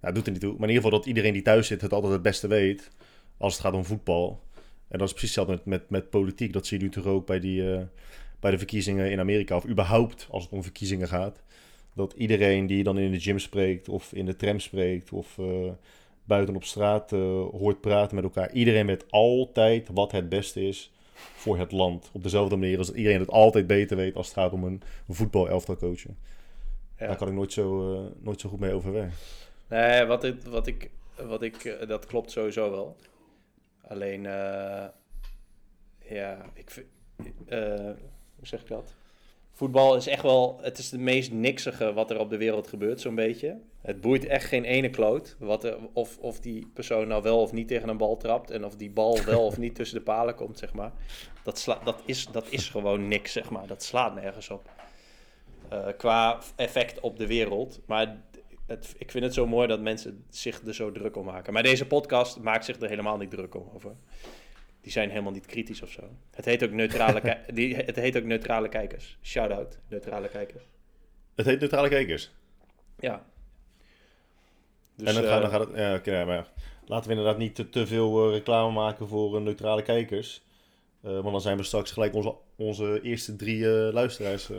Nou, 0.00 0.14
doet 0.14 0.26
er 0.26 0.32
niet 0.32 0.40
toe. 0.40 0.52
Maar 0.52 0.68
in 0.68 0.74
ieder 0.74 0.82
geval 0.82 0.98
dat 0.98 1.06
iedereen 1.06 1.32
die 1.32 1.42
thuis 1.42 1.66
zit 1.66 1.80
het 1.80 1.92
altijd 1.92 2.12
het 2.12 2.22
beste 2.22 2.48
weet. 2.48 2.90
Als 3.36 3.52
het 3.52 3.62
gaat 3.62 3.72
om 3.72 3.84
voetbal. 3.84 4.42
En 4.88 4.98
dat 4.98 5.08
is 5.08 5.14
precies 5.14 5.36
hetzelfde 5.36 5.52
met, 5.64 5.80
met, 5.80 5.90
met 5.90 6.10
politiek. 6.10 6.52
Dat 6.52 6.66
zie 6.66 6.78
je 6.78 6.84
nu 6.84 6.90
toch 6.90 7.04
ook 7.04 7.26
bij, 7.26 7.40
die, 7.40 7.74
eh, 7.74 7.82
bij 8.40 8.50
de 8.50 8.58
verkiezingen 8.58 9.10
in 9.10 9.20
Amerika. 9.20 9.56
Of 9.56 9.66
überhaupt 9.66 10.26
als 10.30 10.42
het 10.42 10.52
om 10.52 10.62
verkiezingen 10.62 11.08
gaat. 11.08 11.42
Dat 11.94 12.12
iedereen 12.12 12.66
die 12.66 12.84
dan 12.84 12.98
in 12.98 13.12
de 13.12 13.20
gym 13.20 13.38
spreekt. 13.38 13.88
Of 13.88 14.12
in 14.12 14.26
de 14.26 14.36
tram 14.36 14.60
spreekt. 14.60 15.12
Of 15.12 15.38
eh, 15.38 15.72
buiten 16.24 16.56
op 16.56 16.64
straat 16.64 17.12
eh, 17.12 17.20
hoort 17.50 17.80
praten 17.80 18.14
met 18.14 18.24
elkaar. 18.24 18.52
Iedereen 18.52 18.86
weet 18.86 19.10
altijd 19.10 19.88
wat 19.92 20.12
het 20.12 20.28
beste 20.28 20.66
is 20.66 20.92
voor 21.14 21.58
het 21.58 21.72
land. 21.72 22.10
Op 22.12 22.22
dezelfde 22.22 22.56
manier 22.56 22.78
als 22.78 22.92
iedereen 22.92 23.20
het 23.20 23.30
altijd 23.30 23.66
beter 23.66 23.96
weet 23.96 24.16
als 24.16 24.26
het 24.26 24.36
gaat 24.36 24.52
om 24.52 24.64
een 24.64 24.82
voetbalelftal 25.08 25.76
coachen. 25.76 26.18
Ja. 26.98 27.06
Daar 27.06 27.16
kan 27.16 27.28
ik 27.28 27.34
nooit 27.34 27.52
zo, 27.52 27.94
eh, 27.94 28.10
nooit 28.20 28.40
zo 28.40 28.48
goed 28.48 28.60
mee 28.60 28.72
overweg. 28.72 29.14
Nee, 29.68 30.04
wat 30.04 30.24
ik, 30.24 30.42
wat 30.42 30.66
ik, 30.66 30.90
wat 31.26 31.42
ik 31.42 31.84
dat 31.88 32.06
klopt 32.06 32.30
sowieso 32.30 32.70
wel. 32.70 32.96
Alleen, 33.80 34.22
ja, 36.08 36.50
ik 36.54 36.70
vind, 36.70 36.86
hoe 38.36 38.46
zeg 38.46 38.60
ik 38.60 38.68
dat? 38.68 38.94
Voetbal 39.56 39.96
is 39.96 40.06
echt 40.06 40.22
wel, 40.22 40.58
het 40.62 40.78
is 40.78 40.88
de 40.88 40.98
meest 40.98 41.32
niksige 41.32 41.92
wat 41.92 42.10
er 42.10 42.18
op 42.18 42.30
de 42.30 42.36
wereld 42.36 42.66
gebeurt, 42.68 43.00
zo'n 43.00 43.14
beetje. 43.14 43.58
Het 43.80 44.00
boeit 44.00 44.26
echt 44.26 44.44
geen 44.44 44.64
ene 44.64 44.90
kloot. 44.90 45.36
Wat 45.38 45.64
er, 45.64 45.76
of, 45.92 46.18
of 46.18 46.40
die 46.40 46.70
persoon 46.74 47.08
nou 47.08 47.22
wel 47.22 47.40
of 47.40 47.52
niet 47.52 47.68
tegen 47.68 47.88
een 47.88 47.96
bal 47.96 48.16
trapt. 48.16 48.50
En 48.50 48.64
of 48.64 48.76
die 48.76 48.90
bal 48.90 49.24
wel 49.24 49.44
of 49.46 49.58
niet 49.58 49.74
tussen 49.74 49.98
de 49.98 50.04
palen 50.04 50.34
komt, 50.34 50.58
zeg 50.58 50.72
maar. 50.72 50.92
Dat, 51.42 51.78
dat, 51.84 52.02
is, 52.04 52.26
dat 52.26 52.46
is 52.48 52.68
gewoon 52.68 53.08
niks, 53.08 53.32
zeg 53.32 53.50
maar. 53.50 53.66
Dat 53.66 53.82
slaat 53.82 54.14
nergens 54.14 54.50
op. 54.50 54.70
Eh, 55.68 55.86
qua 55.96 56.38
effect 56.56 57.00
op 57.00 57.16
de 57.16 57.26
wereld. 57.26 57.80
Maar 57.86 58.16
het, 58.66 58.94
ik 58.98 59.10
vind 59.10 59.24
het 59.24 59.34
zo 59.34 59.46
mooi 59.46 59.66
dat 59.66 59.80
mensen 59.80 60.24
zich 60.30 60.60
er 60.66 60.74
zo 60.74 60.92
druk 60.92 61.16
om 61.16 61.24
maken. 61.24 61.52
Maar 61.52 61.62
deze 61.62 61.86
podcast 61.86 62.40
maakt 62.40 62.64
zich 62.64 62.80
er 62.80 62.88
helemaal 62.88 63.16
niet 63.16 63.30
druk 63.30 63.54
om 63.54 63.68
over. 63.74 63.92
Die 64.84 64.92
zijn 64.92 65.10
helemaal 65.10 65.32
niet 65.32 65.46
kritisch 65.46 65.82
of 65.82 65.90
zo. 65.90 66.02
Het 66.30 66.44
heet 66.44 66.64
ook 66.64 66.70
neutrale, 66.70 67.38
die, 67.54 67.76
het 67.76 67.96
heet 67.96 68.16
ook 68.16 68.24
neutrale 68.24 68.68
kijkers. 68.68 69.18
Shout-out, 69.22 69.78
neutrale 69.88 70.28
kijkers. 70.28 70.62
Het 71.34 71.46
heet 71.46 71.60
Neutrale 71.60 71.88
Kijkers. 71.88 72.30
Ja. 72.98 73.26
Dus, 74.96 75.08
en 75.08 75.14
dan, 75.14 75.24
gaat, 75.24 75.34
eh, 75.34 75.40
dan 75.40 75.50
gaat 75.50 75.96
het... 75.96 76.04
Ja, 76.04 76.24
maar 76.24 76.48
laten 76.84 77.10
we 77.10 77.16
inderdaad 77.16 77.38
niet 77.38 77.54
te, 77.54 77.68
te 77.68 77.86
veel 77.86 78.26
eh, 78.26 78.32
reclame 78.32 78.72
maken 78.72 79.08
voor 79.08 79.36
eh, 79.36 79.42
neutrale 79.42 79.82
kijkers. 79.82 80.42
Eh, 81.02 81.12
want 81.12 81.30
dan 81.30 81.40
zijn 81.40 81.56
we 81.56 81.62
straks 81.62 81.90
gelijk 81.90 82.14
onze, 82.14 82.34
onze 82.56 83.00
eerste 83.02 83.36
drie 83.36 83.64
eh, 83.64 83.92
luisteraars 83.92 84.50
eh, 84.50 84.58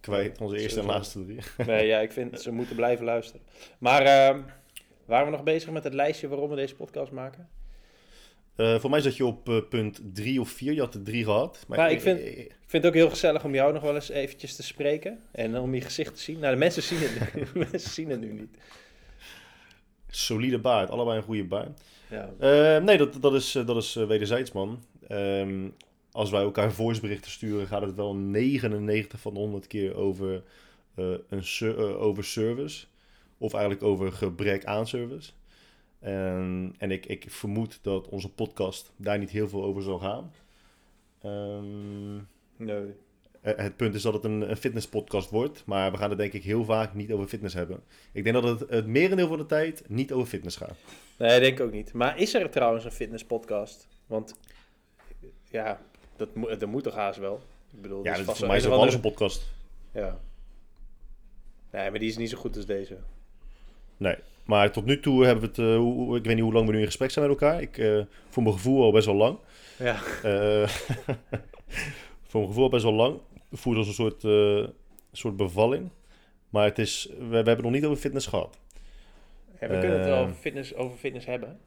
kwijt. 0.00 0.40
Onze 0.40 0.58
eerste 0.58 0.80
en 0.80 0.86
laatste 0.86 1.24
drie. 1.24 1.38
Nee, 1.66 1.86
ja, 1.86 2.00
ik 2.00 2.12
vind 2.12 2.40
ze 2.40 2.52
moeten 2.52 2.76
blijven 2.76 3.04
luisteren. 3.04 3.46
Maar 3.78 4.02
eh, 4.02 4.38
waren 5.04 5.26
we 5.26 5.32
nog 5.32 5.42
bezig 5.42 5.70
met 5.70 5.84
het 5.84 5.94
lijstje 5.94 6.28
waarom 6.28 6.50
we 6.50 6.56
deze 6.56 6.74
podcast 6.74 7.12
maken? 7.12 7.48
Eh, 8.56 8.78
voor 8.78 8.90
mij 8.90 9.00
zat 9.00 9.16
je 9.16 9.24
op 9.26 9.48
eh, 9.48 9.58
punt 9.68 10.00
drie 10.12 10.40
of 10.40 10.48
vier. 10.48 10.72
Je 10.72 10.80
had 10.80 10.94
er 10.94 11.02
drie 11.02 11.24
gehad. 11.24 11.64
Maar 11.68 11.90
ik 11.90 12.00
vind- 12.00 12.20
Ik 12.20 12.56
vind 12.66 12.82
het 12.84 12.86
ook 12.86 12.94
heel 12.94 13.10
gezellig 13.10 13.44
om 13.44 13.54
jou 13.54 13.72
nog 13.72 13.82
wel 13.82 13.94
eens 13.94 14.08
eventjes 14.08 14.56
te 14.56 14.62
spreken. 14.62 15.18
En 15.32 15.58
om 15.58 15.74
je 15.74 15.80
gezicht 15.80 16.14
te 16.14 16.20
zien. 16.20 16.38
Nou, 16.38 16.52
de 16.52 16.58
mensen 16.58 16.82
zien 16.82 16.98
het, 17.00 17.32
de 17.32 17.58
mensen 17.70 17.90
zien 17.90 18.10
het 18.10 18.20
nu 18.20 18.32
niet. 18.32 18.56
Solide 20.08 20.58
baard. 20.58 20.90
Allebei 20.90 21.16
een 21.16 21.22
goede 21.24 21.44
baard. 21.44 21.80
Ja. 22.10 22.30
Eh, 22.38 22.82
nee, 22.84 22.96
dat, 22.98 23.16
dat 23.22 23.34
is, 23.34 23.54
eh, 23.54 23.66
dat 23.66 23.76
is 23.76 23.96
eh, 23.96 24.06
wederzijds, 24.06 24.52
man. 24.52 24.82
Ehm, 25.08 25.68
als 26.12 26.30
wij 26.30 26.42
elkaar 26.42 26.72
voiceberichten 26.72 27.30
sturen, 27.30 27.66
gaat 27.66 27.82
het 27.82 27.94
wel 27.94 28.14
99 28.14 29.20
van 29.20 29.34
de 29.34 29.40
100 29.40 29.66
keer 29.66 29.94
over, 29.96 30.42
eh, 30.94 31.04
een 31.28 31.42
eh, 31.60 32.02
over 32.02 32.24
service. 32.24 32.86
Of 33.38 33.52
eigenlijk 33.52 33.82
over 33.84 34.12
gebrek 34.12 34.64
aan 34.64 34.86
service. 34.86 35.30
En, 36.04 36.74
en 36.78 36.90
ik, 36.90 37.06
ik 37.06 37.24
vermoed 37.28 37.78
dat 37.82 38.08
onze 38.08 38.30
podcast 38.32 38.92
daar 38.96 39.18
niet 39.18 39.30
heel 39.30 39.48
veel 39.48 39.64
over 39.64 39.82
zal 39.82 39.98
gaan. 39.98 40.32
Ehm, 41.22 42.14
Nee. 42.56 42.94
eh, 43.40 43.56
het 43.56 43.76
punt 43.76 43.94
is 43.94 44.02
dat 44.02 44.12
het 44.14 44.24
een, 44.24 44.50
een 44.50 44.56
fitnesspodcast 44.56 45.30
wordt, 45.30 45.62
maar 45.66 45.90
we 45.92 45.96
gaan 45.96 46.08
het 46.10 46.18
denk 46.18 46.32
ik 46.32 46.42
heel 46.42 46.64
vaak 46.64 46.94
niet 46.94 47.12
over 47.12 47.26
fitness 47.26 47.54
hebben. 47.54 47.82
Ik 48.12 48.24
denk 48.24 48.42
dat 48.42 48.60
het 48.60 48.70
het 48.70 48.86
merendeel 48.86 49.26
van 49.28 49.38
de 49.38 49.46
tijd 49.46 49.84
niet 49.88 50.12
over 50.12 50.28
fitness 50.28 50.56
gaat. 50.56 50.76
Nee, 51.18 51.40
denk 51.40 51.58
ik 51.58 51.64
ook 51.64 51.72
niet. 51.72 51.92
Maar 51.92 52.18
is 52.18 52.34
er 52.34 52.50
trouwens 52.50 52.84
een 52.84 52.92
fitnesspodcast? 52.92 53.88
Want 54.06 54.34
ja, 55.50 55.80
dat, 56.16 56.34
moet 56.34 56.60
dat 56.60 56.68
moet 56.68 56.82
toch 56.82 56.94
haast 56.94 57.18
wel? 57.18 57.40
Ik 57.74 57.82
bedoel, 57.82 58.04
Ja, 58.04 58.16
dat 58.16 58.24
vast 58.24 58.38
voor 58.38 58.46
mij 58.48 58.56
is 58.56 58.66
ook 58.66 58.72
alles 58.72 58.94
een 58.94 59.00
podcast. 59.00 59.50
Ja. 59.92 60.20
Nee, 61.70 61.90
maar 61.90 61.98
die 61.98 62.08
is 62.08 62.16
niet 62.16 62.30
zo 62.30 62.36
goed 62.38 62.56
als 62.56 62.66
deze. 62.66 62.96
Nee, 63.96 64.16
maar 64.44 64.72
tot 64.72 64.84
nu 64.84 65.00
toe 65.00 65.24
hebben 65.24 65.40
we 65.44 65.62
het... 65.62 65.70
eh, 65.70 65.76
hoe- 65.76 66.16
ik 66.16 66.24
weet 66.24 66.34
niet 66.34 66.44
hoe 66.44 66.52
lang 66.52 66.66
we 66.66 66.72
nu 66.72 66.78
in 66.78 66.84
gesprek 66.86 67.10
zijn 67.10 67.28
met 67.28 67.40
elkaar. 67.40 67.60
Ik, 67.62 67.78
eh, 67.78 68.00
voor 68.28 68.42
mijn 68.42 68.54
gevoel 68.54 68.82
al 68.82 68.92
best 68.92 69.06
wel 69.06 69.14
lang. 69.14 69.38
Ja. 69.78 69.96
Eh, 70.22 70.68
voor 72.28 72.40
mijn 72.40 72.46
gevoel 72.46 72.62
al 72.64 72.68
best 72.70 72.84
wel 72.84 72.92
lang. 72.92 73.18
Voelt 73.52 73.76
als 73.76 73.86
een 73.86 73.94
soort, 73.94 74.20
soort 75.12 75.36
bevalling. 75.36 75.90
Maar 76.50 76.64
het 76.64 76.78
is, 76.78 77.08
we, 77.18 77.26
we 77.26 77.34
hebben 77.34 77.54
het 77.54 77.62
nog 77.62 77.72
niet 77.72 77.84
over 77.84 77.96
fitness 77.96 78.26
gehad. 78.26 78.58
ja 79.60 79.68
we 79.68 79.78
kunnen 79.78 79.98
het 79.98 80.08
wel 80.08 80.18
over 80.18 80.34
fitness, 80.34 80.74
over 80.74 80.96
fitness 80.98 81.26
hebben. 81.26 81.58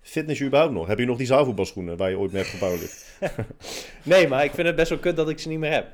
Fitness 0.00 0.42
überhaupt 0.42 0.72
nog? 0.74 0.86
Heb 0.86 0.98
je 0.98 1.06
nog 1.06 1.16
die 1.16 1.26
zaalvoetbalschoenen 1.26 1.96
waar 1.96 2.10
je 2.10 2.18
ooit 2.18 2.32
mee 2.32 2.42
hebt 2.42 2.54
gebouwd? 2.54 3.04
Nee, 4.02 4.28
maar 4.28 4.44
ik 4.44 4.52
vind 4.52 4.66
het 4.66 4.76
best 4.76 4.88
wel 4.88 4.98
kut 4.98 5.16
dat 5.16 5.28
ik 5.28 5.38
ze 5.38 5.48
niet 5.48 5.58
meer 5.58 5.72
heb. 5.72 5.86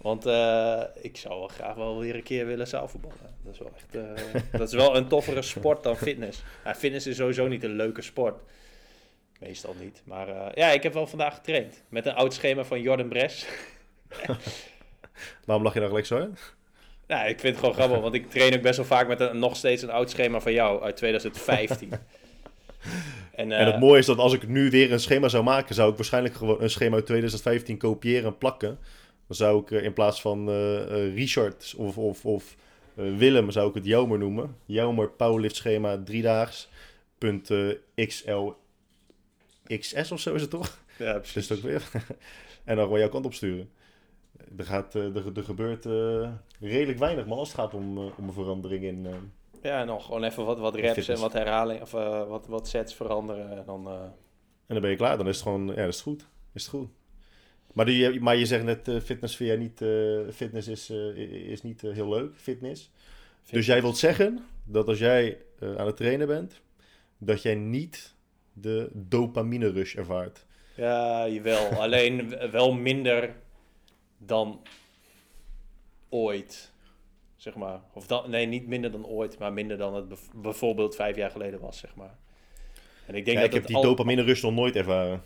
Want 0.00 0.26
eh, 0.26 0.82
ik 1.00 1.16
zou 1.16 1.38
wel 1.38 1.48
graag 1.48 1.74
wel 1.74 1.98
weer 1.98 2.14
een 2.14 2.22
keer 2.22 2.46
willen 2.46 2.66
zaalvoetballen. 2.66 3.36
Dat 3.44 3.52
is 3.52 3.58
wel 3.58 3.70
echt 3.76 3.94
eh, 3.94 4.40
dat 4.52 4.68
is 4.68 4.74
wel 4.74 4.96
een 4.96 5.08
toffere 5.08 5.42
sport 5.56 5.82
dan 5.82 5.96
fitness. 5.96 6.42
Fitness 6.76 7.06
is 7.06 7.16
sowieso 7.16 7.48
niet 7.48 7.64
een 7.64 7.76
leuke 7.76 8.02
sport. 8.02 8.40
Meestal 9.40 9.74
niet. 9.80 10.02
Maar 10.04 10.28
eh, 10.28 10.46
ja, 10.54 10.70
ik 10.70 10.82
heb 10.82 10.92
wel 10.92 11.06
vandaag 11.06 11.34
getraind. 11.34 11.82
Met 11.88 12.06
een 12.06 12.14
oud 12.14 12.34
schema 12.34 12.64
van 12.64 12.80
Jordan 12.80 13.08
Bres. 13.08 13.46
Waarom 15.46 15.64
lach 15.64 15.74
je 15.74 15.80
dan 15.80 15.88
gelijk 15.88 16.06
zo? 16.06 16.28
Ja, 17.06 17.24
ik 17.24 17.40
vind 17.40 17.52
het 17.52 17.58
gewoon 17.58 17.74
grappig, 17.74 18.00
want 18.00 18.14
ik 18.14 18.30
train 18.30 18.54
ook 18.54 18.62
best 18.62 18.76
wel 18.76 18.86
vaak 18.86 19.08
met 19.08 19.20
een, 19.20 19.38
nog 19.38 19.56
steeds 19.56 19.82
een 19.82 19.90
oud 19.90 20.10
schema 20.10 20.40
van 20.40 20.52
jou 20.52 20.82
uit 20.82 20.96
2015. 20.96 21.90
en, 23.32 23.52
en 23.52 23.66
het 23.66 23.80
mooie 23.80 23.98
is 23.98 24.06
dat 24.06 24.18
als 24.18 24.32
ik 24.32 24.48
nu 24.48 24.70
weer 24.70 24.92
een 24.92 25.00
schema 25.00 25.28
zou 25.28 25.44
maken, 25.44 25.74
zou 25.74 25.90
ik 25.90 25.96
waarschijnlijk 25.96 26.34
gewoon 26.34 26.62
een 26.62 26.70
schema 26.70 26.94
uit 26.94 27.06
2015 27.06 27.78
kopiëren 27.78 28.24
en 28.24 28.38
plakken. 28.38 28.78
Dan 29.30 29.38
zou 29.38 29.60
ik 29.60 29.70
in 29.70 29.92
plaats 29.92 30.20
van 30.20 30.48
uh, 30.48 31.14
Richard 31.14 31.74
of, 31.76 31.98
of, 31.98 32.26
of 32.26 32.56
Willem, 32.94 33.50
zou 33.50 33.68
ik 33.68 33.74
het 33.74 33.84
Joumer 33.84 34.18
noemen. 34.18 34.56
Joumer 34.64 35.10
powerlift 35.10 35.56
schema 35.56 36.02
driedaags. 36.04 36.68
Punt 37.18 37.50
XL 37.94 38.50
XS 39.78 40.12
of 40.12 40.20
zo 40.20 40.34
is 40.34 40.40
het 40.40 40.50
toch? 40.50 40.78
Ja, 40.98 41.18
precies. 41.18 41.46
Dus 41.46 41.58
ook 41.58 41.64
weer. 41.64 41.90
en 42.64 42.76
dan 42.76 42.84
gewoon 42.84 42.98
jouw 42.98 43.08
kant 43.08 43.24
op 43.24 43.34
sturen. 43.34 43.70
Er, 44.56 44.64
gaat, 44.64 44.94
er, 44.94 45.36
er 45.36 45.44
gebeurt 45.44 45.84
redelijk 46.60 46.98
weinig, 46.98 47.26
maar 47.26 47.38
als 47.38 47.48
het 47.48 47.58
gaat 47.58 47.74
om, 47.74 47.98
om 47.98 48.26
een 48.26 48.32
verandering 48.32 48.84
in. 48.84 49.06
ja, 49.62 49.84
nog 49.84 50.04
gewoon 50.04 50.24
even 50.24 50.44
wat, 50.44 50.58
wat 50.58 50.74
reps 50.74 51.08
en 51.08 51.20
wat 51.20 51.32
herhaling 51.32 51.80
of 51.80 51.90
wat, 51.90 52.46
wat 52.46 52.68
sets 52.68 52.94
veranderen. 52.94 53.58
En 53.58 53.64
dan, 53.66 53.88
en 53.88 54.12
dan 54.66 54.80
ben 54.80 54.90
je 54.90 54.96
klaar. 54.96 55.16
Dan 55.16 55.28
is 55.28 55.34
het 55.34 55.42
gewoon, 55.42 55.66
ja, 55.66 55.74
dat 55.74 55.94
is 55.94 56.00
goed. 56.00 56.26
Is 56.52 56.62
het 56.62 56.70
goed. 56.70 56.88
Maar, 57.72 57.84
die, 57.84 58.20
maar 58.20 58.36
je 58.36 58.46
zegt 58.46 58.64
net, 58.64 58.88
uh, 58.88 59.00
fitness 59.00 59.36
vind 59.36 59.48
jij 59.48 59.58
niet, 59.58 59.80
uh, 59.80 60.32
fitness 60.32 60.68
is, 60.68 60.90
is 61.48 61.62
niet 61.62 61.80
heel 61.80 62.08
leuk, 62.08 62.32
fitness. 62.36 62.42
fitness. 62.42 63.50
Dus 63.50 63.66
jij 63.66 63.82
wilt 63.82 63.98
zeggen 63.98 64.44
dat 64.64 64.88
als 64.88 64.98
jij 64.98 65.38
aan 65.60 65.86
het 65.86 65.96
trainen 65.96 66.26
bent, 66.26 66.60
dat 67.18 67.42
jij 67.42 67.54
niet 67.54 68.14
de 68.52 68.90
dopamine 68.92 69.70
rush 69.70 69.94
ervaart. 69.94 70.44
Ja, 70.74 71.28
jawel. 71.28 71.66
Alleen 71.82 72.50
wel 72.50 72.72
minder 72.72 73.34
dan 74.18 74.60
ooit, 76.08 76.72
zeg 77.36 77.54
maar. 77.54 77.80
Of 77.92 78.06
dan, 78.06 78.30
nee, 78.30 78.46
niet 78.46 78.66
minder 78.66 78.90
dan 78.90 79.06
ooit, 79.06 79.38
maar 79.38 79.52
minder 79.52 79.76
dan 79.76 79.94
het 79.94 80.30
bijvoorbeeld 80.34 80.94
vijf 80.94 81.16
jaar 81.16 81.30
geleden 81.30 81.60
was, 81.60 81.78
zeg 81.78 81.94
maar. 81.94 82.18
En 83.06 83.14
ik 83.14 83.24
denk 83.24 83.36
ja, 83.36 83.42
dat 83.42 83.54
ik 83.54 83.58
heb 83.58 83.66
die 83.66 83.76
al... 83.76 83.82
dopamine 83.82 84.22
rush 84.22 84.42
nog 84.42 84.54
nooit 84.54 84.76
ervaren. 84.76 85.22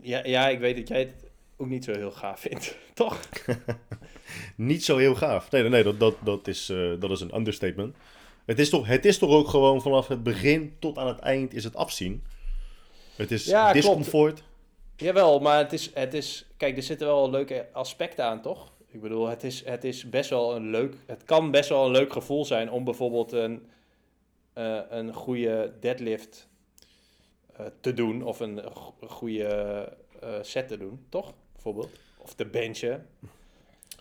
Ja, 0.00 0.24
ja, 0.24 0.48
ik 0.48 0.58
weet 0.58 0.76
dat 0.76 0.88
jij 0.88 0.98
het 0.98 1.24
ook 1.56 1.66
niet 1.66 1.84
zo 1.84 1.92
heel 1.92 2.10
gaaf 2.10 2.40
vindt, 2.40 2.76
toch? 2.94 3.20
niet 4.56 4.84
zo 4.84 4.96
heel 4.96 5.14
gaaf. 5.14 5.50
Nee, 5.50 5.68
nee, 5.68 5.82
dat, 5.82 6.00
dat, 6.00 6.14
dat, 6.24 6.48
is, 6.48 6.70
uh, 6.70 7.00
dat 7.00 7.10
is 7.10 7.20
een 7.20 7.36
understatement. 7.36 7.96
Het 8.44 8.58
is, 8.58 8.70
toch, 8.70 8.86
het 8.86 9.04
is 9.04 9.18
toch 9.18 9.30
ook 9.30 9.48
gewoon 9.48 9.82
vanaf 9.82 10.08
het 10.08 10.22
begin 10.22 10.76
tot 10.78 10.98
aan 10.98 11.06
het 11.06 11.18
eind 11.18 11.54
is 11.54 11.64
het 11.64 11.76
afzien. 11.76 12.24
Het 13.16 13.30
is 13.30 13.44
ja, 13.44 13.72
discomfort. 13.72 14.34
Klopt. 14.34 14.54
Jawel, 14.96 15.38
maar 15.40 15.58
het 15.58 15.72
is, 15.72 15.90
het 15.94 16.14
is... 16.14 16.46
Kijk, 16.56 16.76
er 16.76 16.82
zitten 16.82 17.06
wel 17.06 17.30
leuke 17.30 17.66
aspecten 17.72 18.24
aan, 18.24 18.42
toch? 18.42 18.72
Ik 18.86 19.00
bedoel, 19.00 19.28
het 19.28 19.44
is, 19.44 19.64
het 19.64 19.84
is 19.84 20.08
best 20.08 20.30
wel 20.30 20.56
een 20.56 20.70
leuk... 20.70 20.94
Het 21.06 21.24
kan 21.24 21.50
best 21.50 21.68
wel 21.68 21.84
een 21.84 21.92
leuk 21.92 22.12
gevoel 22.12 22.44
zijn 22.44 22.70
om 22.70 22.84
bijvoorbeeld 22.84 23.32
een, 23.32 23.66
uh, 24.54 24.80
een 24.88 25.12
goede 25.12 25.72
deadlift 25.80 26.48
uh, 27.60 27.66
te 27.80 27.94
doen. 27.94 28.22
Of 28.22 28.40
een, 28.40 28.66
een 29.00 29.08
goede 29.08 29.92
uh, 30.24 30.30
set 30.42 30.68
te 30.68 30.78
doen, 30.78 31.06
toch? 31.08 31.34
Bijvoorbeeld. 31.66 32.00
Of 32.16 32.34
te 32.34 32.44
benchen 32.44 33.06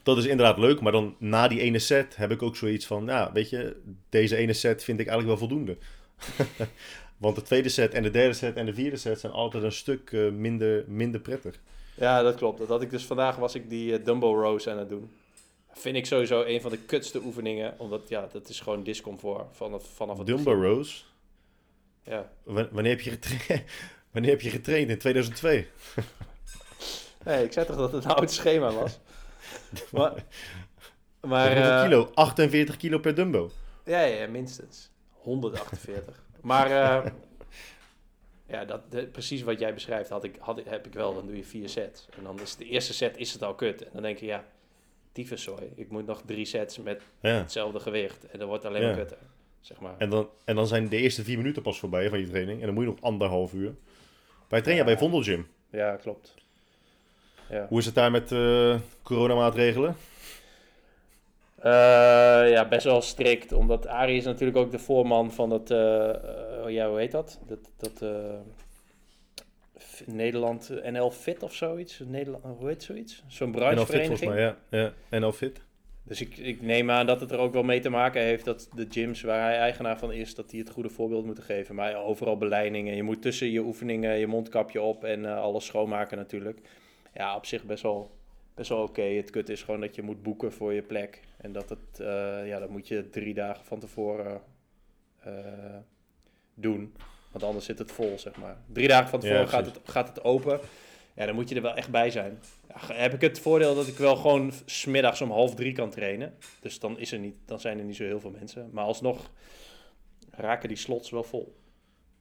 dat 0.05 0.17
is 0.17 0.25
inderdaad 0.25 0.57
leuk, 0.57 0.81
maar 0.81 0.91
dan 0.91 1.15
na 1.19 1.47
die 1.47 1.59
ene 1.59 1.79
set 1.79 2.15
heb 2.15 2.31
ik 2.31 2.41
ook 2.41 2.55
zoiets 2.55 2.85
van, 2.85 3.05
ja, 3.05 3.31
weet 3.31 3.49
je, 3.49 3.81
deze 4.09 4.35
ene 4.35 4.53
set 4.53 4.83
vind 4.83 4.99
ik 4.99 5.07
eigenlijk 5.07 5.39
wel 5.39 5.47
voldoende. 5.47 5.77
Want 7.17 7.35
de 7.35 7.41
tweede 7.41 7.69
set 7.69 7.93
en 7.93 8.03
de 8.03 8.09
derde 8.09 8.33
set 8.33 8.55
en 8.55 8.65
de 8.65 8.73
vierde 8.73 8.97
set 8.97 9.19
zijn 9.19 9.31
altijd 9.31 9.63
een 9.63 9.71
stuk 9.71 10.11
uh, 10.11 10.31
minder, 10.31 10.83
minder 10.87 11.21
prettig. 11.21 11.59
Ja, 11.95 12.21
dat 12.21 12.35
klopt. 12.35 12.59
Dat 12.59 12.67
had 12.67 12.81
ik 12.81 12.89
dus 12.89 13.05
vandaag 13.05 13.35
was 13.35 13.55
ik 13.55 13.69
die 13.69 13.99
uh, 13.99 14.05
Dumbo 14.05 14.41
Rows 14.41 14.67
aan 14.67 14.77
het 14.77 14.89
doen. 14.89 15.11
Vind 15.71 15.95
ik 15.95 16.05
sowieso 16.05 16.43
een 16.43 16.61
van 16.61 16.71
de 16.71 16.79
kutste 16.79 17.21
oefeningen, 17.23 17.73
omdat 17.77 18.09
ja, 18.09 18.29
dat 18.31 18.49
is 18.49 18.59
gewoon 18.59 18.83
discomfort 18.83 19.45
vanaf, 19.51 19.85
vanaf 19.93 20.17
het 20.17 20.27
Dumbo 20.27 20.43
begin. 20.43 20.63
Rows? 20.63 21.13
Ja. 22.03 22.31
W 22.43 22.59
wanneer, 22.71 22.91
heb 22.91 23.01
je 23.01 23.09
getraind? 23.09 23.63
wanneer 24.11 24.31
heb 24.31 24.41
je 24.41 24.49
getraind? 24.49 24.89
In 24.89 24.97
2002? 24.97 25.67
nee, 27.25 27.43
ik 27.43 27.51
zei 27.51 27.65
toch 27.65 27.75
dat 27.75 27.91
het 27.91 28.05
een 28.05 28.11
oud 28.11 28.31
schema 28.31 28.71
was? 28.71 28.99
maar, 29.91 30.23
maar 31.21 31.57
uh, 31.57 31.83
kilo? 31.83 32.11
48 32.13 32.77
kilo 32.77 32.99
per 32.99 33.15
dumbo? 33.15 33.51
Ja, 33.85 34.01
ja, 34.01 34.27
minstens. 34.27 34.89
148. 35.11 36.23
maar 36.41 36.69
uh, 36.69 37.11
ja, 38.55 38.65
dat, 38.65 38.91
de, 38.91 39.07
precies 39.07 39.41
wat 39.41 39.59
jij 39.59 39.73
beschrijft 39.73 40.09
had 40.09 40.23
ik, 40.23 40.35
had, 40.39 40.61
heb 40.65 40.85
ik 40.85 40.93
wel. 40.93 41.13
Dan 41.13 41.25
doe 41.25 41.37
je 41.37 41.43
vier 41.43 41.69
sets. 41.69 42.07
En 42.17 42.23
dan 42.23 42.39
is 42.39 42.55
de 42.55 42.65
eerste 42.65 42.93
set 42.93 43.17
is 43.17 43.33
het 43.33 43.43
al 43.43 43.55
kut. 43.55 43.83
En 43.83 43.89
dan 43.93 44.01
denk 44.01 44.17
je, 44.17 44.25
ja, 44.25 44.45
sorry. 45.33 45.71
Ik 45.75 45.89
moet 45.89 46.05
nog 46.05 46.21
drie 46.25 46.45
sets 46.45 46.77
met 46.77 47.01
ja. 47.19 47.29
hetzelfde 47.29 47.79
gewicht. 47.79 48.27
En 48.27 48.39
dan 48.39 48.47
wordt 48.47 48.63
het 48.63 48.73
alleen 48.73 48.87
maar 48.87 48.97
kutter. 48.97 49.17
Zeg 49.61 49.79
maar. 49.79 49.95
en, 49.97 50.09
dan, 50.09 50.29
en 50.43 50.55
dan 50.55 50.67
zijn 50.67 50.89
de 50.89 50.97
eerste 50.97 51.23
vier 51.23 51.37
minuten 51.37 51.61
pas 51.61 51.79
voorbij 51.79 52.09
van 52.09 52.19
je 52.19 52.29
training. 52.29 52.59
En 52.59 52.65
dan 52.65 52.75
moet 52.75 52.83
je 52.83 52.89
nog 52.89 53.01
anderhalf 53.01 53.53
uur. 53.53 53.75
Wij 54.47 54.61
trainen 54.61 54.85
ja, 54.85 54.91
bij 54.91 54.97
Vondel 54.97 55.23
Gym. 55.23 55.47
Ja, 55.69 55.95
klopt. 55.95 56.33
Ja. 57.49 57.65
Hoe 57.69 57.79
is 57.79 57.85
het 57.85 57.95
daar 57.95 58.11
met 58.11 58.31
uh, 58.31 58.75
coronamaatregelen? 59.03 59.95
Uh, 61.57 61.71
ja, 62.49 62.67
best 62.67 62.83
wel 62.83 63.01
strikt. 63.01 63.51
Omdat 63.51 63.87
Arie 63.87 64.17
is 64.17 64.25
natuurlijk 64.25 64.57
ook 64.57 64.71
de 64.71 64.79
voorman 64.79 65.31
van 65.31 65.49
dat... 65.49 65.71
Uh, 65.71 65.77
ja, 66.67 66.89
hoe 66.89 66.99
heet 66.99 67.11
dat? 67.11 67.39
Dat... 67.47 67.59
dat 67.77 68.03
Nederland 70.05 70.71
NL 70.91 71.11
Fit 71.11 71.43
of 71.43 71.53
zoiets. 71.53 72.01
Nederland, 72.05 72.43
hoe 72.57 72.67
heet 72.67 72.83
zoiets? 72.83 73.23
Zo'n 73.27 73.51
branchevereniging. 73.51 74.09
NL 74.09 74.17
Fit 74.17 74.19
volgens 74.19 74.69
mij, 74.69 74.79
ja. 74.79 74.93
ja. 75.09 75.19
NL 75.19 75.31
Fit. 75.31 75.61
Dus 76.03 76.21
ik, 76.21 76.37
ik 76.37 76.61
neem 76.61 76.91
aan 76.91 77.05
dat 77.05 77.21
het 77.21 77.31
er 77.31 77.37
ook 77.37 77.53
wel 77.53 77.63
mee 77.63 77.79
te 77.79 77.89
maken 77.89 78.21
heeft 78.21 78.45
dat 78.45 78.69
de 78.75 78.87
gyms 78.89 79.21
waar 79.21 79.41
hij 79.41 79.57
eigenaar 79.57 79.97
van 79.97 80.11
is, 80.11 80.35
dat 80.35 80.49
die 80.49 80.59
het 80.59 80.69
goede 80.69 80.89
voorbeeld 80.89 81.25
moeten 81.25 81.43
geven. 81.43 81.75
Maar 81.75 81.95
overal 81.95 82.37
beleidingen. 82.37 82.95
Je 82.95 83.03
moet 83.03 83.21
tussen 83.21 83.51
je 83.51 83.59
oefeningen 83.59 84.17
je 84.17 84.27
mondkapje 84.27 84.81
op 84.81 85.03
en 85.03 85.25
alles 85.25 85.65
schoonmaken 85.65 86.17
natuurlijk 86.17 86.59
ja, 87.15 87.35
op 87.35 87.45
zich 87.45 87.63
best 87.63 87.83
wel, 87.83 88.17
best 88.53 88.69
wel 88.69 88.83
oké. 88.83 89.01
Het 89.01 89.29
kut 89.29 89.49
is 89.49 89.63
gewoon 89.63 89.81
dat 89.81 89.95
je 89.95 90.01
moet 90.01 90.23
boeken 90.23 90.51
voor 90.51 90.73
je 90.73 90.81
plek. 90.81 91.21
En 91.37 91.51
dat 91.51 91.69
het, 91.69 91.99
uh, 91.99 92.47
ja, 92.47 92.59
dat 92.59 92.69
moet 92.69 92.87
je 92.87 93.09
drie 93.09 93.33
dagen 93.33 93.65
van 93.65 93.79
tevoren 93.79 94.41
uh, 95.27 95.33
doen. 96.53 96.95
Want 97.31 97.43
anders 97.43 97.65
zit 97.65 97.79
het 97.79 97.91
vol, 97.91 98.19
zeg 98.19 98.35
maar. 98.35 98.57
Drie 98.73 98.87
dagen 98.87 99.09
van 99.09 99.19
tevoren 99.19 99.47
gaat, 99.47 99.65
het, 99.65 99.79
gaat 99.83 100.07
het 100.07 100.23
open. 100.23 100.59
Ja, 101.15 101.25
dan 101.25 101.35
moet 101.35 101.49
je 101.49 101.55
er 101.55 101.61
wel 101.61 101.75
echt 101.75 101.91
bij 101.91 102.09
zijn. 102.09 102.39
Ja, 102.67 102.93
heb 102.93 103.13
ik 103.13 103.21
het 103.21 103.39
voordeel 103.39 103.75
dat 103.75 103.87
ik 103.87 103.97
wel 103.97 104.15
gewoon 104.15 104.51
smiddags 104.65 105.21
om 105.21 105.31
half 105.31 105.55
drie 105.55 105.73
kan 105.73 105.89
trainen. 105.89 106.33
Dus 106.59 106.79
dan, 106.79 106.99
is 106.99 107.11
er 107.11 107.19
niet, 107.19 107.37
dan 107.45 107.59
zijn 107.59 107.79
er 107.79 107.85
niet 107.85 107.95
zo 107.95 108.03
heel 108.03 108.19
veel 108.19 108.31
mensen. 108.31 108.69
Maar 108.71 108.85
alsnog 108.85 109.31
raken 110.31 110.67
die 110.67 110.77
slots 110.77 111.09
wel 111.09 111.23
vol. 111.23 111.55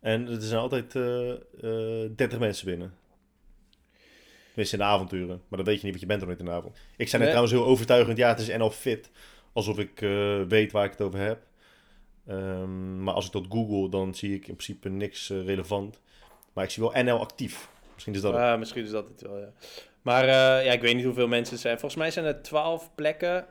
En 0.00 0.28
er 0.28 0.42
zijn 0.42 0.60
altijd 0.60 0.94
uh, 0.94 1.28
uh, 1.62 2.10
30 2.16 2.38
mensen 2.38 2.66
binnen. 2.66 2.94
Tenminste 4.54 4.76
in 4.76 4.82
de 4.82 4.88
avonturen. 4.88 5.42
Maar 5.48 5.58
dan 5.58 5.64
weet 5.64 5.76
je 5.78 5.84
niet 5.84 5.92
wat 5.92 6.00
je 6.00 6.06
bent 6.06 6.20
dan 6.20 6.38
in 6.38 6.44
de 6.44 6.50
avond. 6.50 6.76
Ik 6.96 7.08
zei 7.08 7.22
net 7.22 7.30
trouwens 7.30 7.56
heel 7.56 7.66
overtuigend, 7.66 8.16
ja, 8.18 8.28
het 8.28 8.38
is 8.38 8.56
NL 8.56 8.70
Fit. 8.70 9.10
Alsof 9.52 9.78
ik 9.78 10.00
uh, 10.00 10.42
weet 10.42 10.72
waar 10.72 10.84
ik 10.84 10.90
het 10.90 11.00
over 11.00 11.18
heb. 11.18 11.42
Um, 12.28 13.02
maar 13.02 13.14
als 13.14 13.26
ik 13.26 13.32
dat 13.32 13.46
google, 13.48 13.88
dan 13.88 14.14
zie 14.14 14.34
ik 14.34 14.46
in 14.46 14.56
principe 14.56 14.88
niks 14.88 15.30
uh, 15.30 15.44
relevant. 15.44 16.00
Maar 16.52 16.64
ik 16.64 16.70
zie 16.70 16.82
wel 16.82 17.02
NL 17.02 17.20
actief. 17.20 17.68
Misschien 17.92 18.14
is 18.14 18.20
dat 18.20 18.34
het. 18.34 18.58
misschien 18.58 18.84
is 18.84 18.90
dat 18.90 19.08
het 19.08 19.22
wel, 19.22 19.38
ja. 19.38 19.52
Maar 20.02 20.24
uh, 20.24 20.64
ja, 20.64 20.72
ik 20.72 20.80
weet 20.80 20.94
niet 20.94 21.04
hoeveel 21.04 21.28
mensen 21.28 21.54
er 21.54 21.60
zijn. 21.60 21.78
Volgens 21.78 22.00
mij 22.00 22.10
zijn 22.10 22.24
er 22.24 22.42
twaalf 22.42 22.90
plekken, 22.94 23.46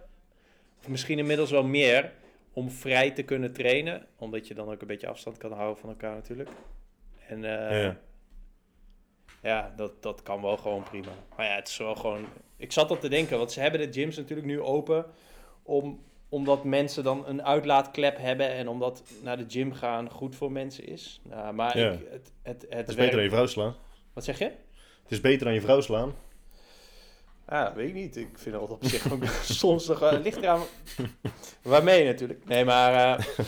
of 0.79 0.88
misschien 0.88 1.17
inmiddels 1.17 1.51
wel 1.51 1.63
meer, 1.63 2.12
om 2.53 2.72
vrij 2.72 3.12
te 3.12 3.24
kunnen 3.24 3.53
trainen. 3.53 4.05
Omdat 4.17 4.48
je 4.48 4.53
dan 4.53 4.69
ook 4.69 4.81
een 4.81 4.88
beetje 4.88 5.07
afstand 5.07 5.38
kan 5.38 5.51
houden 5.51 5.77
van 5.77 5.89
elkaar 5.89 6.15
natuurlijk. 6.15 6.50
En 7.27 7.41
ja 7.41 7.74
ja, 7.75 7.98
dat, 9.76 10.04
dat 10.04 10.24
kan 10.24 10.42
wel 10.42 10.58
gewoon 10.58 10.84
prima. 10.84 11.12
Maar 11.38 11.46
ja, 11.46 11.56
het 11.56 11.68
is 11.68 11.78
wel 11.78 11.96
gewoon... 11.96 12.26
Ik 12.58 12.72
zat 12.72 12.90
al 12.90 12.98
te 12.98 13.10
denken, 13.10 13.38
want 13.38 13.52
ze 13.52 13.60
hebben 13.60 13.80
de 13.80 14.00
gyms 14.00 14.18
natuurlijk 14.18 14.48
nu 14.48 14.62
open... 14.62 15.06
Om, 15.64 16.04
omdat 16.30 16.64
mensen 16.64 17.04
dan 17.04 17.28
een 17.28 17.44
uitlaatklep 17.44 18.18
hebben... 18.18 18.50
en 18.50 18.68
omdat 18.68 19.04
naar 19.22 19.38
de 19.38 19.46
gym 19.48 19.74
gaan 19.74 20.10
goed 20.10 20.36
voor 20.36 20.52
mensen 20.52 20.86
is. 20.86 21.22
Nou, 21.24 21.54
maar 21.54 21.76
ik, 21.78 21.84
het, 21.84 22.32
het, 22.42 22.62
het, 22.62 22.66
het 22.70 22.90
is 22.90 22.96
beter 22.96 23.16
dan 23.16 23.24
je 23.24 23.30
vrouw 23.30 23.46
slaan. 23.46 23.76
Wat 24.14 24.24
zeg 24.24 24.40
je? 24.40 24.52
Het 25.04 25.12
is 25.12 25.22
beter 25.22 25.46
dan 25.46 25.54
je 25.54 25.62
vrouw 25.62 25.82
slaan. 25.82 26.14
Ja, 27.48 27.74
weet 27.76 27.88
ik 27.88 27.94
niet. 27.94 28.16
Ik 28.16 28.30
vind 28.34 28.56
dat 28.56 28.70
op 28.70 28.86
zich 28.86 29.12
ook 29.12 29.26
soms 29.44 29.88
nog... 29.88 30.02
Uh, 30.02 30.20
ligt 30.22 30.38
eraan 30.38 30.62
waarmee 31.62 32.06
natuurlijk. 32.06 32.46
Nee, 32.46 32.66
maar... 32.66 33.20
Uh, 33.20 33.26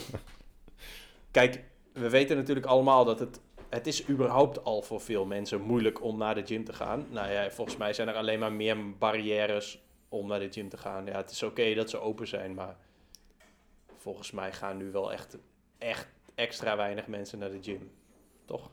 kijk, 1.31 1.63
we 1.93 2.09
weten 2.09 2.37
natuurlijk 2.37 2.65
allemaal 2.65 3.05
dat 3.05 3.19
het 3.19 3.39
het 3.75 3.87
is 3.87 4.09
überhaupt 4.09 4.63
al 4.63 4.81
voor 4.81 5.01
veel 5.01 5.25
mensen 5.25 5.61
moeilijk 5.61 6.03
om 6.03 6.17
naar 6.17 6.35
de 6.35 6.45
gym 6.45 6.63
te 6.63 6.73
gaan. 6.73 7.07
Nou 7.09 7.31
ja, 7.31 7.51
volgens 7.51 7.77
mij 7.77 7.93
zijn 7.93 8.07
er 8.07 8.15
alleen 8.15 8.39
maar 8.39 8.53
meer 8.53 8.97
barrières 8.97 9.79
om 10.09 10.27
naar 10.27 10.39
de 10.39 10.51
gym 10.51 10.69
te 10.69 10.77
gaan. 10.77 11.05
Ja, 11.05 11.17
het 11.17 11.31
is 11.31 11.43
oké 11.43 11.73
dat 11.73 11.89
ze 11.89 11.99
open 11.99 12.27
zijn, 12.27 12.53
maar 12.53 12.77
volgens 13.97 14.31
mij 14.31 14.53
gaan 14.53 14.77
nu 14.77 14.91
wel 14.91 15.13
echt, 15.13 15.37
echt 15.77 16.07
extra 16.35 16.77
weinig 16.77 17.07
mensen 17.07 17.39
naar 17.39 17.51
de 17.51 17.61
gym. 17.61 17.91
Toch? 18.45 18.71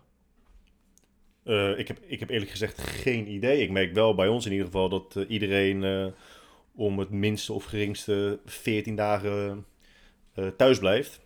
Uh, 1.44 1.78
ik, 1.78 1.88
heb, 1.88 1.99
ik 2.06 2.21
heb 2.21 2.30
eerlijk 2.30 2.50
gezegd 2.50 2.80
geen 2.80 3.28
idee. 3.30 3.62
Ik 3.62 3.71
merk 3.71 3.94
wel 3.94 4.14
bij 4.14 4.28
ons 4.28 4.47
in 4.47 4.52
ieder 4.52 4.66
geval 4.66 4.88
dat 4.88 5.14
uh, 5.16 5.30
iedereen 5.30 5.82
uh, 5.82 6.06
om 6.75 6.99
het 6.99 7.11
minste 7.11 7.52
of 7.52 7.64
geringste 7.64 8.40
14 8.44 8.97
dagen 8.97 9.66
eh, 10.35 10.47
thuis 10.47 10.78
blijft. 10.78 11.21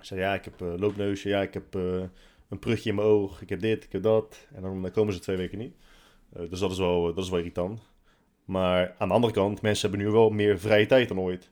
Zei, 0.00 0.20
ja, 0.20 0.34
ik 0.34 0.44
heb 0.44 0.60
eh, 0.60 0.74
loopneusje, 0.76 1.28
ja, 1.28 1.42
ik 1.42 1.54
heb 1.54 1.74
eh, 1.74 2.02
een 2.48 2.58
prutje 2.58 2.88
in 2.90 2.94
mijn 2.96 3.08
oog, 3.08 3.42
ik 3.42 3.48
heb 3.48 3.60
dit, 3.60 3.84
ik 3.84 3.92
heb 3.92 4.02
dat. 4.02 4.46
En 4.54 4.62
dan, 4.62 4.82
dan 4.82 4.90
komen 4.90 5.12
ze 5.14 5.20
twee 5.20 5.36
weken 5.36 5.58
niet. 5.58 5.74
Eh, 6.32 6.50
dus 6.50 6.58
dat 6.58 6.70
is, 6.70 6.78
wel, 6.78 7.14
dat 7.14 7.24
is 7.24 7.30
wel 7.30 7.38
irritant. 7.38 7.80
Maar 8.44 8.94
aan 8.98 9.08
de 9.08 9.14
andere 9.14 9.32
kant, 9.32 9.62
mensen 9.62 9.88
hebben 9.90 10.06
nu 10.06 10.12
wel 10.12 10.30
meer 10.30 10.58
vrije 10.58 10.86
tijd 10.86 11.08
dan 11.08 11.20
ooit. 11.20 11.50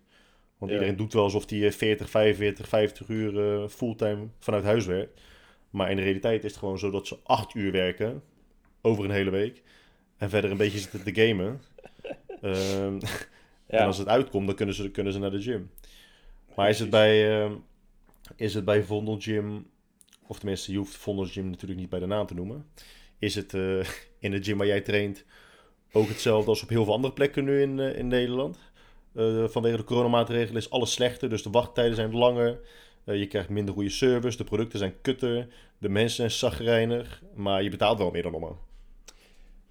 Want 0.58 0.70
Ja. 0.70 0.76
iedereen 0.78 0.96
doet 0.98 1.12
wel 1.12 1.22
alsof 1.22 1.50
hij 1.50 1.72
40, 1.72 2.10
45, 2.10 2.68
50 2.68 3.08
uur 3.08 3.62
eh, 3.62 3.68
fulltime 3.68 4.26
vanuit 4.38 4.64
huis 4.64 4.86
werkt. 4.86 5.20
Maar 5.70 5.90
in 5.90 5.96
de 5.96 6.02
realiteit 6.02 6.44
is 6.44 6.50
het 6.50 6.58
gewoon 6.58 6.78
zo 6.78 6.90
dat 6.90 7.06
ze 7.06 7.18
8 7.22 7.54
uur 7.54 7.72
werken 7.72 8.22
over 8.82 9.04
een 9.04 9.10
hele 9.10 9.30
week. 9.30 9.62
En 10.16 10.30
verder 10.30 10.50
een 10.50 10.56
beetje 10.56 10.78
zitten 10.78 11.02
te 11.04 11.14
gamen. 11.26 11.60
Ehm, 12.40 12.98
Ja. 13.68 13.78
En 13.80 13.86
als 13.86 13.98
het 13.98 14.08
uitkomt, 14.08 14.46
dan 14.46 14.54
kunnen 14.56 14.74
ze, 14.74 14.90
kunnen 14.90 15.12
ze 15.12 15.18
naar 15.18 15.30
de 15.30 15.42
gym. 15.42 15.70
Maar 16.56 16.68
is 16.68 16.78
het 16.78 16.90
bij, 16.90 17.40
ehm, 17.42 17.52
is 18.36 18.54
het 18.54 18.64
bij 18.64 18.82
Vondel 18.82 19.16
Gym, 19.20 19.66
of 20.26 20.38
tenminste, 20.38 20.72
je 20.72 20.78
hoeft 20.78 20.96
Vondel 20.96 21.24
Gym 21.24 21.50
natuurlijk 21.50 21.80
niet 21.80 21.88
bij 21.88 21.98
de 21.98 22.06
naam 22.06 22.26
te 22.26 22.34
noemen. 22.34 22.66
Is 23.18 23.34
het 23.34 23.54
eh, 23.54 23.78
in 24.18 24.30
de 24.30 24.42
gym 24.42 24.58
waar 24.58 24.66
jij 24.66 24.80
traint 24.80 25.24
ook 25.92 26.08
hetzelfde 26.08 26.50
als 26.50 26.62
op 26.62 26.68
heel 26.68 26.84
veel 26.84 26.92
andere 26.92 27.12
plekken 27.12 27.44
nu 27.44 27.60
in, 27.62 27.80
eh, 27.80 27.98
in 27.98 28.08
Nederland? 28.08 28.58
Eh, 29.14 29.44
vanwege 29.48 29.76
de 29.76 29.84
coronamaatregelen 29.84 30.60
is 30.60 30.70
alles 30.70 30.92
slechter, 30.92 31.28
dus 31.28 31.42
de 31.42 31.50
wachttijden 31.50 31.94
zijn 31.94 32.16
langer. 32.16 32.60
Je 33.04 33.26
krijgt 33.26 33.48
minder 33.48 33.74
goede 33.74 33.90
service, 33.90 34.36
de 34.36 34.44
producten 34.44 34.78
zijn 34.78 35.00
kutter, 35.00 35.48
de 35.78 35.88
mensen 35.88 36.16
zijn 36.16 36.30
zagrijnig, 36.30 37.22
maar 37.34 37.62
je 37.62 37.70
betaalt 37.70 37.98
wel 37.98 38.10
meer 38.10 38.22
dan 38.22 38.32
normaal. 38.32 38.58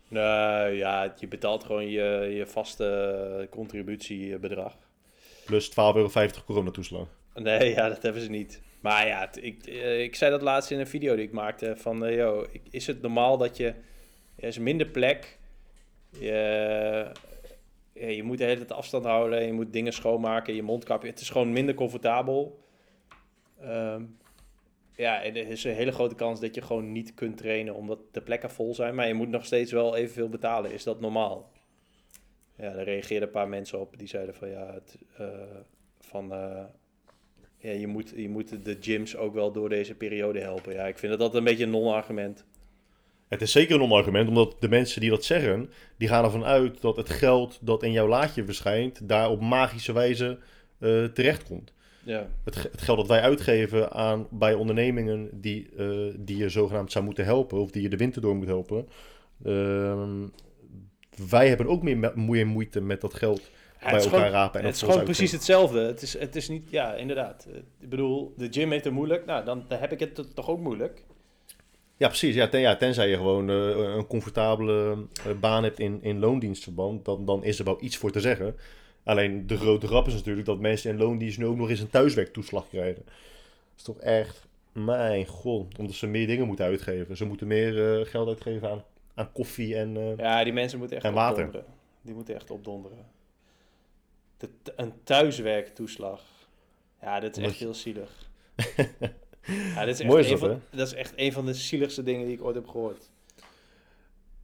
Nou 0.07 0.72
ja, 0.72 1.13
je 1.19 1.27
betaalt 1.27 1.63
gewoon 1.63 1.89
je, 1.89 2.31
je 2.36 2.45
vaste 2.48 3.48
contributiebedrag. 3.50 4.77
Plus 5.45 5.69
12,50 5.69 5.75
euro 5.75 6.10
coronatoeslag. 6.45 7.07
Nee, 7.36 7.69
ja, 7.69 7.89
dat 7.89 8.01
hebben 8.01 8.22
ze 8.22 8.29
niet. 8.29 8.62
Maar 8.84 9.08
ja, 9.08 9.34
ik, 9.34 9.66
eh, 9.66 10.02
ik 10.02 10.16
zei 10.16 10.32
dat 10.32 10.42
laatst 10.42 10.72
in 10.72 10.80
een 10.80 10.88
video 10.88 11.16
die 11.16 11.25
ik 11.25 11.32
maakte. 11.32 11.74
Van, 11.78 12.06
eh, 12.06 12.16
yo, 12.16 12.46
is 12.70 12.88
het 12.88 13.02
normaal 13.02 13.38
dat 13.38 13.58
je... 13.58 13.74
Er 14.36 14.48
is 14.48 14.58
minder 14.58 14.88
plek. 14.88 15.40
Je, 16.20 17.12
je 17.94 18.24
moet 18.24 18.38
de 18.38 18.44
hele 18.44 18.58
tijd 18.58 18.72
afstand 18.72 19.06
houden. 19.06 19.46
Je 19.46 19.54
moet 19.54 19.74
dingen 19.74 19.94
schoonmaken. 19.94 20.56
Je 20.56 20.63
mondkapje. 20.63 21.10
Het 21.10 21.20
is 21.20 21.30
gewoon 21.30 21.54
minder 21.54 21.75
comfortabel. 21.75 22.60
Ehm, 23.62 24.04
ja, 24.96 25.24
er 25.24 25.36
is 25.36 25.63
een 25.63 25.74
hele 25.74 25.92
grote 25.92 26.16
kans 26.16 26.40
dat 26.40 26.56
je 26.56 26.62
gewoon 26.62 26.92
niet 26.92 27.13
kunt 27.13 27.38
trainen 27.38 27.75
omdat 27.75 28.00
de 28.12 28.22
plekken 28.22 28.50
vol 28.50 28.75
zijn. 28.75 28.96
Maar 28.96 29.08
je 29.08 29.13
moet 29.13 29.30
nog 29.30 29.46
steeds 29.46 29.72
wel 29.72 29.96
evenveel 29.96 30.30
betalen. 30.30 30.72
Is 30.72 30.84
dat 30.84 31.00
normaal? 31.00 31.52
Ja, 32.58 32.74
daar 32.74 32.84
reageerden 32.84 33.28
een 33.28 33.34
paar 33.34 33.50
mensen 33.50 33.80
op. 33.80 33.98
Die 33.98 34.08
zeiden 34.08 34.36
van 34.36 34.50
ja, 34.50 34.74
het, 34.74 34.98
eh, 35.18 35.28
van... 36.00 36.32
ja, 37.63 37.72
je 37.72 37.88
moet, 37.88 38.13
je 38.15 38.29
moet 38.29 38.65
de 38.65 38.77
gyms 38.79 39.15
ook 39.17 39.34
wel 39.34 39.51
door 39.51 39.70
deze 39.70 39.96
periode 39.96 40.39
helpen. 40.39 40.74
Ja, 40.74 40.88
ik 40.88 40.98
vind 40.98 41.12
dat 41.12 41.22
dat 41.22 41.36
een 41.36 41.43
beetje 41.43 41.63
een 41.63 41.70
non-argument. 41.70 42.43
Het 43.27 43.41
is 43.41 43.51
zeker 43.51 43.74
een 43.74 43.79
non-argument, 43.79 44.27
omdat 44.29 44.55
de 44.60 44.70
mensen 44.70 45.01
die 45.01 45.10
dat 45.10 45.24
zeggen, 45.25 45.70
die 45.98 46.08
gaan 46.08 46.24
ervan 46.24 46.43
uit 46.46 46.82
dat 46.82 46.96
het 46.98 47.10
geld 47.10 47.60
dat 47.62 47.84
in 47.84 47.91
jouw 47.91 48.08
laadje 48.08 48.46
verschijnt, 48.46 49.08
daar 49.10 49.29
op 49.29 49.41
magische 49.41 49.93
wijze 49.93 50.38
eh 50.79 51.03
terechtkomt. 51.05 51.74
Ja, 52.05 52.27
Het, 52.43 52.55
ge- 52.55 52.70
het 52.72 52.82
geld 52.82 52.98
dat 52.98 53.08
wij 53.08 53.22
uitgeven 53.22 53.91
aan, 53.91 54.27
bij 54.32 54.53
ondernemingen 54.53 55.29
die, 55.41 55.70
eh, 55.77 55.88
die 56.17 56.38
je 56.38 56.50
zogenaamd 56.50 56.91
zou 56.91 57.05
moeten 57.05 57.25
helpen, 57.25 57.58
of 57.60 57.72
die 57.72 57.82
je 57.82 57.89
de 57.89 57.98
winter 57.98 58.22
door 58.22 58.36
moet 58.36 58.48
helpen, 58.48 58.88
ehm, 59.46 60.27
wij 61.29 61.48
hebben 61.48 61.67
ook 61.67 61.84
meer 61.84 61.98
me- 61.98 62.12
moe- 62.15 62.43
moeite 62.43 62.82
met 62.82 63.01
dat 63.01 63.13
geld 63.13 63.50
bij 63.84 63.92
het 63.94 64.00
is 64.06 64.06
elkaar 64.12 64.25
gewoon, 64.25 64.42
rapen. 64.42 64.60
En 64.60 64.66
het 64.66 64.75
is 64.75 64.80
dat 64.82 64.90
voor 64.90 65.00
gewoon 65.00 65.10
ons 65.10 65.18
precies 65.18 65.38
hetzelfde. 65.38 65.80
Het 65.80 66.02
is, 66.02 66.20
het 66.20 66.36
is 66.36 66.50
niet, 66.50 66.70
ja, 66.70 66.94
inderdaad. 66.96 67.48
Eh, 67.50 67.56
Ik 67.79 67.90
bedoel, 67.90 68.34
de 68.38 68.48
gym 68.51 68.72
heeft 68.72 68.84
het 68.84 68.94
moeilijk. 68.94 69.25
Nou, 69.25 69.46
dan, 69.46 69.66
dan 69.68 69.79
heb 69.79 69.92
ik 69.92 70.00
het 70.00 70.36
toch 70.36 70.50
ook 70.50 70.60
moeilijk. 70.60 71.03
Ja, 71.98 72.07
precies. 72.07 72.36
Ja, 72.36 72.48
ten, 72.48 72.60
ja, 72.60 72.75
tenzij 72.75 73.10
je 73.10 73.16
gewoon 73.16 73.50
eh, 73.50 73.55
een 73.96 74.07
comfortabele 74.07 74.98
eh, 75.25 75.31
baan 75.40 75.64
hebt 75.64 75.79
in, 75.79 76.00
in 76.01 76.20
loondienstverband, 76.20 77.05
dan, 77.05 77.25
dan 77.25 77.44
is 77.44 77.60
er 77.60 77.66
wel 77.66 77.77
iets 77.81 77.98
voor 77.98 78.12
te 78.12 78.20
zeggen. 78.20 78.55
Alleen 79.03 79.48
de 79.48 79.57
grote 79.57 79.88
grap 79.88 80.07
is 80.07 80.14
natuurlijk 80.14 80.46
dat 80.46 80.60
mensen 80.60 80.92
in 80.92 80.98
loondienst 80.98 81.38
nu 81.38 81.46
ook 81.46 81.57
nog 81.57 81.70
eens 81.70 81.79
een 81.79 81.90
thuiswerktoeslag 81.90 82.70
krijgen. 82.70 83.03
Dat 83.05 83.14
is 83.77 83.84
toch 83.84 84.00
echt, 84.00 84.48
mijn 84.72 85.25
god, 85.25 85.77
omdat 85.77 85.96
ze 85.96 86.07
meer 86.07 86.27
dingen 86.27 86.48
moeten 86.48 86.66
uitgeven. 86.66 87.18
Ze 87.18 87.25
moeten 87.25 87.48
meer 87.48 88.05
geld 88.05 88.27
uitgeven 88.27 88.70
aan, 88.70 88.84
aan 89.14 89.31
koffie 89.31 89.75
en... 89.75 90.16
Ja, 90.18 90.44
die 90.44 90.53
mensen 90.53 90.79
moeten 90.79 90.98
echt 90.98 91.05
En 91.05 91.14
water. 91.14 91.46
opdonderen. 91.46 91.75
Die 92.01 92.14
moeten 92.14 92.36
echt 92.36 92.51
opdonderen. 92.51 92.98
De, 94.44 94.74
een 94.75 94.94
thuiswerktoeslag. 95.03 96.22
Ja, 97.01 97.20
dit 97.20 97.32
is 97.32 97.36
Omdat 97.38 97.51
echt 97.51 97.60
je- 97.60 97.66
heel 97.66 97.74
zielig. 97.74 98.29
ja, 99.75 99.86
dit 99.86 99.94
is 99.94 100.00
echt 100.00 100.10
Mooi 100.10 100.24
is 100.24 100.29
dat, 100.29 100.40
van, 100.40 100.62
dat 100.72 100.88
is 100.88 100.94
echt 100.94 101.14
een 101.16 101.32
van 101.34 101.46
de 101.46 101.53
zieligste 101.53 102.03
dingen 102.03 102.25
die 102.25 102.36
ik 102.36 102.44
ooit 102.44 102.56
heb 102.56 102.68
gehoord. 102.68 103.10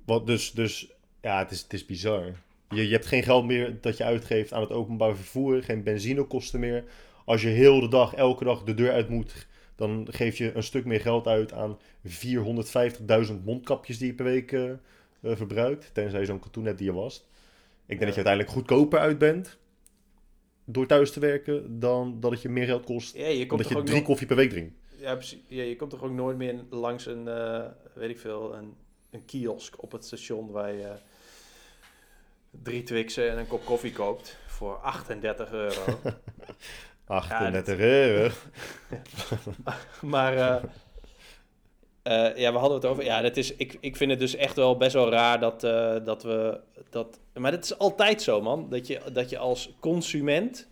Wat 0.05 0.27
dus, 0.27 0.51
dus 0.51 0.91
ja, 1.21 1.39
het 1.39 1.51
is, 1.51 1.61
het 1.61 1.73
is 1.73 1.85
bizar. 1.85 2.23
Je, 2.69 2.87
je 2.87 2.91
hebt 2.93 3.05
geen 3.05 3.23
geld 3.23 3.45
meer 3.45 3.77
dat 3.81 3.97
je 3.97 4.03
uitgeeft 4.03 4.53
aan 4.53 4.61
het 4.61 4.71
openbaar 4.71 5.15
vervoer, 5.15 5.63
geen 5.63 5.83
benzinekosten 5.83 6.59
meer. 6.59 6.83
Als 7.25 7.41
je 7.41 7.47
heel 7.47 7.79
de 7.79 7.87
dag, 7.87 8.13
elke 8.13 8.43
dag 8.43 8.63
de 8.63 8.73
deur 8.73 8.91
uit 8.91 9.09
moet, 9.09 9.47
dan 9.75 10.07
geef 10.11 10.37
je 10.37 10.55
een 10.55 10.63
stuk 10.63 10.85
meer 10.85 11.01
geld 11.01 11.27
uit 11.27 11.53
aan 11.53 11.77
450.000 12.07 13.33
mondkapjes 13.43 13.97
die 13.97 14.07
je 14.07 14.13
per 14.13 14.25
week 14.25 14.51
eh, 14.51 14.71
verbruikt. 15.23 15.89
Tenzij 15.93 16.19
je 16.19 16.25
zo'n 16.25 16.39
katoen 16.39 16.65
hebt 16.65 16.77
die 16.77 16.87
je 16.87 16.93
wast. 16.93 17.27
Ik 17.85 17.99
denk 17.99 17.99
dat 17.99 18.09
je 18.09 18.15
uiteindelijk 18.15 18.49
goedkoper 18.53 18.99
uit 18.99 19.17
bent 19.17 19.57
door 20.71 20.85
thuis 20.87 21.11
te 21.11 21.19
werken 21.19 21.79
dan 21.79 22.17
dat 22.19 22.31
het 22.31 22.41
je 22.41 22.49
meer 22.49 22.65
geld 22.65 22.83
kost 22.83 23.15
Ja, 23.15 23.27
je 23.27 23.45
komt 23.45 23.51
omdat 23.51 23.67
je 23.77 23.83
drie 23.83 23.97
nog- 23.97 24.07
koffie 24.07 24.27
per 24.27 24.35
week 24.35 24.49
drinkt. 24.49 24.73
Ja, 24.97 25.15
precies. 25.15 25.39
Ja, 25.47 25.63
je 25.63 25.75
komt 25.75 25.89
toch 25.91 26.03
ook 26.03 26.11
nooit 26.11 26.37
meer 26.37 26.55
langs 26.69 27.05
een, 27.05 27.27
eh, 27.27 27.65
weet 27.93 28.09
ik 28.09 28.19
veel, 28.19 28.55
een, 28.55 28.75
een 29.09 29.25
kiosk 29.25 29.83
op 29.83 29.91
het 29.91 30.05
station 30.05 30.51
waar 30.51 30.73
je 30.73 30.91
drie 32.63 32.83
Twixen 32.83 33.29
en 33.31 33.37
een 33.37 33.47
kop 33.47 33.65
koffie 33.65 33.91
koopt 33.93 34.37
voor 34.47 34.75
38 34.75 35.51
euro. 35.51 35.81
38 37.05 37.77
euro. 37.79 38.33
maar 40.01 40.33
eh, 40.33 40.47
eh, 40.55 40.63
ja, 42.35 42.51
we 42.51 42.57
hadden 42.57 42.77
het 42.77 42.85
over. 42.85 43.03
Ja, 43.03 43.21
dat 43.21 43.37
is, 43.37 43.55
ik, 43.55 43.77
ik 43.79 43.95
vind 43.95 44.11
het 44.11 44.19
dus 44.19 44.35
echt 44.35 44.55
wel 44.55 44.77
best 44.77 44.93
wel 44.93 45.09
raar 45.09 45.39
dat, 45.39 45.63
eh, 45.63 45.95
dat 46.03 46.23
we 46.23 46.59
dat. 46.89 47.19
Maar 47.33 47.51
dat 47.51 47.63
is 47.63 47.77
altijd 47.77 48.21
zo, 48.21 48.41
man. 48.41 48.69
Dat 48.69 48.87
je, 48.87 48.99
dat 49.13 49.29
je 49.29 49.37
als 49.37 49.73
consument 49.79 50.67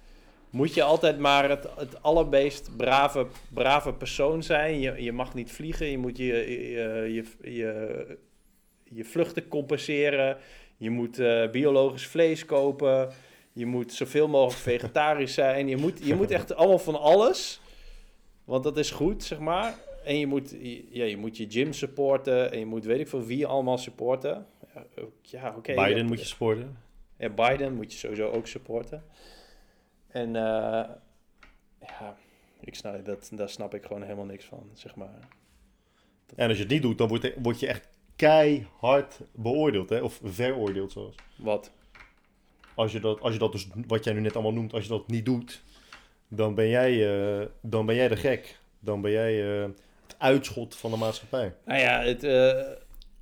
moet 0.49 0.73
je 0.73 0.83
altijd 0.83 1.19
maar 1.19 1.49
het, 1.49 1.67
het 1.77 2.03
allerbeest 2.03 2.77
brave, 2.77 3.27
brave 3.53 3.93
persoon 3.93 4.43
zijn. 4.43 4.79
Je, 4.79 5.03
je 5.03 5.11
mag 5.11 5.33
niet 5.33 5.51
vliegen, 5.51 5.87
je 5.87 5.97
moet 5.97 6.17
je, 6.17 6.25
je, 6.25 7.13
je, 7.13 7.23
je, 7.53 8.17
je 8.83 9.03
vluchten 9.05 9.47
compenseren. 9.47 10.37
Je 10.77 10.89
moet 10.89 11.19
eh, 11.19 11.49
biologisch 11.49 12.07
vlees 12.07 12.45
kopen. 12.45 13.09
Je 13.53 13.65
moet 13.65 13.93
zoveel 13.93 14.27
mogelijk 14.27 14.59
vegetarisch 14.59 15.33
zijn. 15.33 15.67
Je 15.67 15.77
moet, 15.77 15.99
je 16.03 16.15
moet 16.15 16.31
echt 16.31 16.55
allemaal 16.55 16.79
van 16.79 16.99
alles. 16.99 17.59
Want 18.43 18.63
dat 18.63 18.77
is 18.77 18.91
goed, 18.91 19.23
zeg 19.23 19.39
maar. 19.39 19.75
En 20.07 20.19
je 20.19 20.27
moet, 20.27 20.55
ja, 20.89 21.05
je 21.05 21.17
moet 21.17 21.37
je 21.37 21.45
gym 21.49 21.73
supporten. 21.73 22.51
En 22.51 22.59
je 22.59 22.65
moet 22.65 22.85
weet 22.85 22.99
ik 22.99 23.07
veel 23.07 23.23
wie 23.23 23.45
allemaal 23.45 23.77
supporten. 23.77 24.45
Ja, 25.21 25.53
oké. 25.57 25.73
Biden 25.73 26.05
moet 26.05 26.19
je 26.19 26.25
sporten. 26.25 26.77
Ja, 27.17 27.29
Biden 27.29 27.73
moet 27.73 27.91
je 27.91 27.97
sowieso 27.97 28.29
ook 28.29 28.47
supporten. 28.47 29.03
En 30.07 30.35
eh, 30.35 30.89
ja, 31.79 32.17
ik 32.59 32.75
snap, 32.75 33.05
dat, 33.05 33.29
daar 33.33 33.49
snap 33.49 33.73
ik 33.73 33.85
gewoon 33.85 34.01
helemaal 34.01 34.25
niks 34.25 34.45
van, 34.45 34.69
zeg 34.73 34.95
maar. 34.95 35.27
En 36.35 36.47
als 36.47 36.57
je 36.57 36.63
het 36.63 36.71
niet 36.71 36.81
doet, 36.81 36.97
dan 36.97 37.07
word 37.07 37.21
je, 37.21 37.33
word 37.41 37.59
je 37.59 37.67
echt 37.67 37.89
keihard 38.15 39.19
beoordeeld, 39.31 39.89
hè? 39.89 39.99
of 39.99 40.19
veroordeeld 40.23 40.91
zelfs. 40.91 41.15
Wat? 41.37 41.71
Als 42.75 42.91
je, 42.91 42.99
dat, 42.99 43.21
als 43.21 43.33
je 43.33 43.39
dat 43.39 43.51
dus, 43.51 43.67
wat 43.87 44.03
jij 44.03 44.13
nu 44.13 44.19
net 44.19 44.33
allemaal 44.33 44.53
noemt, 44.53 44.73
als 44.73 44.83
je 44.83 44.89
dat 44.89 45.07
niet 45.07 45.25
doet, 45.25 45.63
dan 46.27 46.55
ben 46.55 46.67
jij, 46.67 47.19
eh, 47.39 47.47
dan 47.61 47.85
ben 47.85 47.95
jij 47.95 48.07
de 48.07 48.15
gek. 48.15 48.59
Dan 48.79 49.01
ben 49.01 49.11
jij 49.11 49.63
eh, 49.63 49.69
het 50.07 50.15
uitschot 50.17 50.75
van 50.75 50.91
de 50.91 50.97
maatschappij. 50.97 51.53
Nou 51.65 51.79
ja, 51.79 52.01
het... 52.01 52.23
eh, 52.23 52.61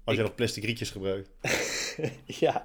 Als 0.03 0.15
je 0.15 0.21
nog 0.21 0.35
plastic 0.35 0.63
rietjes 0.63 0.89
gebruikt. 0.91 1.29
ja, 2.39 2.63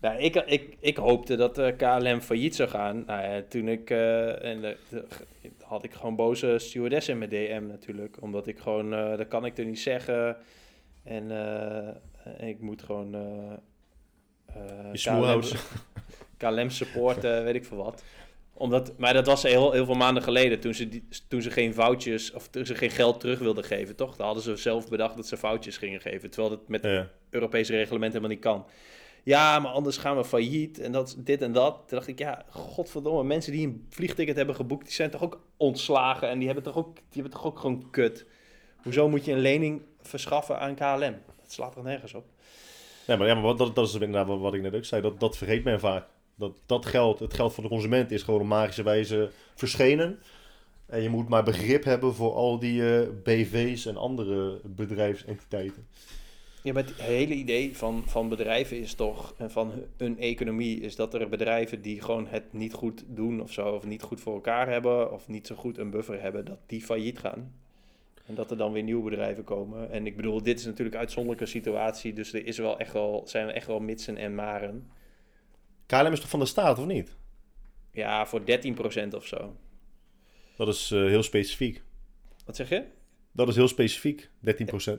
nou, 0.00 0.18
ik, 0.18 0.34
ik, 0.36 0.76
ik 0.80 0.96
hoopte 0.96 1.36
dat 1.36 1.58
eh, 1.58 1.76
KLM 1.76 2.20
failliet 2.20 2.54
zou 2.56 2.68
gaan. 2.68 3.04
Nou 3.06 3.22
ja, 3.22 3.42
toen 3.48 3.68
ik, 3.68 3.90
eh, 3.90 4.44
en 4.44 4.60
de- 4.60 4.76
had 5.60 5.84
ik 5.84 5.92
gewoon 5.92 6.16
boze 6.16 6.58
stewardessen 6.58 7.12
in 7.12 7.18
mijn 7.18 7.30
DM 7.30 7.66
natuurlijk. 7.66 8.16
Omdat 8.22 8.46
ik 8.46 8.58
gewoon, 8.58 8.90
dat 8.90 9.28
kan 9.28 9.44
ik 9.44 9.58
er 9.58 9.64
niet 9.64 9.80
zeggen. 9.80 10.36
En 11.04 11.30
ik 12.38 12.60
moet 12.60 12.82
gewoon 12.82 13.10
Je 14.92 14.98
smoel 14.98 15.24
houden. 15.24 15.50
KLM 16.38 16.70
supporten, 16.70 17.44
weet 17.44 17.54
ik 17.54 17.64
veel 17.64 17.76
wat. 17.76 18.02
Omdat, 18.56 18.98
maar 18.98 19.12
dat 19.12 19.26
was 19.26 19.42
heel, 19.42 19.72
heel 19.72 19.84
veel 19.84 19.94
maanden 19.94 20.22
geleden, 20.22 20.60
toen 20.60 20.74
ze, 20.74 20.88
die, 20.88 21.08
toen 21.28 21.42
ze 21.42 21.50
geen 21.50 21.74
foutjes, 21.74 22.32
of 22.32 22.48
toen 22.48 22.66
ze 22.66 22.74
geen 22.74 22.90
geld 22.90 23.20
terug 23.20 23.38
wilden 23.38 23.64
geven, 23.64 23.96
toch? 23.96 24.16
Dan 24.16 24.26
hadden 24.26 24.44
ze 24.44 24.56
zelf 24.56 24.88
bedacht 24.88 25.16
dat 25.16 25.26
ze 25.26 25.36
foutjes 25.36 25.76
gingen 25.76 26.00
geven, 26.00 26.30
terwijl 26.30 26.54
dat 26.56 26.68
met 26.68 26.82
Ja. 26.82 27.08
Europese 27.30 27.72
reglement 27.72 28.12
helemaal 28.12 28.34
niet 28.34 28.44
kan. 28.44 28.66
ja, 29.24 29.58
maar 29.58 29.72
anders 29.72 29.96
gaan 29.96 30.16
we 30.16 30.24
failliet 30.24 30.80
en 30.80 30.92
dat, 30.92 31.16
dit 31.18 31.42
en 31.42 31.52
dat. 31.52 31.74
Toen 31.74 31.96
dacht 31.98 32.08
ik, 32.08 32.18
ja, 32.18 32.44
godverdomme, 32.50 33.24
mensen 33.24 33.52
die 33.52 33.66
een 33.66 33.86
vliegticket 33.90 34.36
hebben 34.36 34.54
geboekt, 34.54 34.84
die 34.84 34.94
zijn 34.94 35.10
toch 35.10 35.22
ook 35.22 35.40
ontslagen 35.56 36.28
en 36.28 36.36
die 36.36 36.46
hebben 36.46 36.64
toch 36.64 36.76
ook, 36.76 36.94
die 36.94 37.22
hebben 37.22 37.30
toch 37.32 37.44
ook 37.46 37.58
gewoon 37.58 37.90
kut. 37.90 38.26
Hoezo 38.82 39.08
moet 39.08 39.24
je 39.24 39.32
een 39.32 39.38
lening 39.38 39.82
verschaffen 40.02 40.58
aan 40.60 40.74
KLM? 40.74 41.16
Dat 41.26 41.52
slaat 41.52 41.76
er 41.76 41.82
nergens 41.82 42.14
op. 42.14 42.24
Ja, 43.06 43.16
maar, 43.16 43.26
ja, 43.26 43.34
maar 43.34 43.56
dat, 43.56 43.74
dat 43.74 43.88
is 43.88 43.94
inderdaad 43.94 44.26
wat 44.26 44.54
ik 44.54 44.62
net 44.62 44.74
ook 44.74 44.84
zei. 44.84 45.02
Dat, 45.02 45.20
dat 45.20 45.36
vergeet 45.36 45.64
men 45.64 45.80
vaak. 45.80 46.06
Dat, 46.34 46.60
dat 46.66 46.86
geld, 46.86 47.18
het 47.18 47.34
geld 47.34 47.54
van 47.54 47.62
de 47.62 47.70
consument 47.70 48.10
is 48.10 48.22
gewoon 48.22 48.40
op 48.40 48.46
magische 48.46 48.82
wijze 48.82 49.30
verschenen. 49.54 50.18
En 50.86 51.02
je 51.02 51.08
moet 51.08 51.28
maar 51.28 51.44
begrip 51.44 51.84
hebben 51.84 52.14
voor 52.14 52.32
al 52.32 52.58
die 52.58 52.98
eh, 52.98 53.08
BV's 53.22 53.86
en 53.86 53.96
andere 53.96 54.60
bedrijfsentiteiten. 54.64 55.86
Ja, 56.62 56.72
maar 56.72 56.84
het 56.84 57.00
hele 57.00 57.34
idee 57.34 57.76
van, 57.76 58.02
van 58.06 58.28
bedrijven 58.28 58.78
is 58.78 58.94
toch, 58.94 59.34
en 59.38 59.50
van 59.50 59.72
een 59.96 60.18
economie, 60.18 60.80
is 60.80 60.96
dat 60.96 61.14
er 61.14 61.28
bedrijven 61.28 61.82
die 61.82 62.00
gewoon 62.00 62.26
het 62.26 62.52
niet 62.52 62.72
goed 62.72 63.04
doen 63.06 63.42
of 63.42 63.52
zo, 63.52 63.68
of 63.68 63.86
niet 63.86 64.02
goed 64.02 64.20
voor 64.20 64.34
elkaar 64.34 64.68
hebben, 64.68 65.12
of 65.12 65.28
niet 65.28 65.46
zo 65.46 65.54
goed 65.54 65.78
een 65.78 65.90
buffer 65.90 66.20
hebben, 66.20 66.44
dat 66.44 66.58
die 66.66 66.82
failliet 66.82 67.18
gaan. 67.18 67.52
En 68.26 68.34
dat 68.34 68.50
er 68.50 68.56
dan 68.56 68.72
weer 68.72 68.82
nieuwe 68.82 69.10
bedrijven 69.10 69.44
komen. 69.44 69.90
En 69.90 70.06
ik 70.06 70.16
bedoel, 70.16 70.42
dit 70.42 70.58
is 70.58 70.64
natuurlijk 70.64 70.94
een 70.94 71.00
uitzonderlijke 71.00 71.46
situatie, 71.46 72.12
dus 72.12 72.32
er 72.32 72.46
is 72.46 72.58
wel 72.58 72.78
echt 72.78 72.92
wel, 72.92 73.22
zijn 73.26 73.48
er 73.48 73.54
echt 73.54 73.66
wel 73.66 73.80
mitsen 73.80 74.16
en 74.16 74.34
maren. 74.34 74.90
KLM 75.86 76.12
is 76.12 76.20
toch 76.20 76.28
van 76.28 76.38
de 76.40 76.46
staat, 76.46 76.78
of 76.78 76.86
niet? 76.86 77.16
Ja, 77.92 78.26
voor 78.26 78.40
13% 78.40 78.44
of 79.14 79.26
zo. 79.26 79.56
Dat 80.56 80.68
is 80.68 80.90
eh, 80.90 80.98
heel 80.98 81.22
specifiek. 81.22 81.82
Wat 82.44 82.56
zeg 82.56 82.68
je? 82.68 82.84
Dat 83.32 83.48
is 83.48 83.56
heel 83.56 83.68
specifiek, 83.68 84.28
13%. 84.28 84.30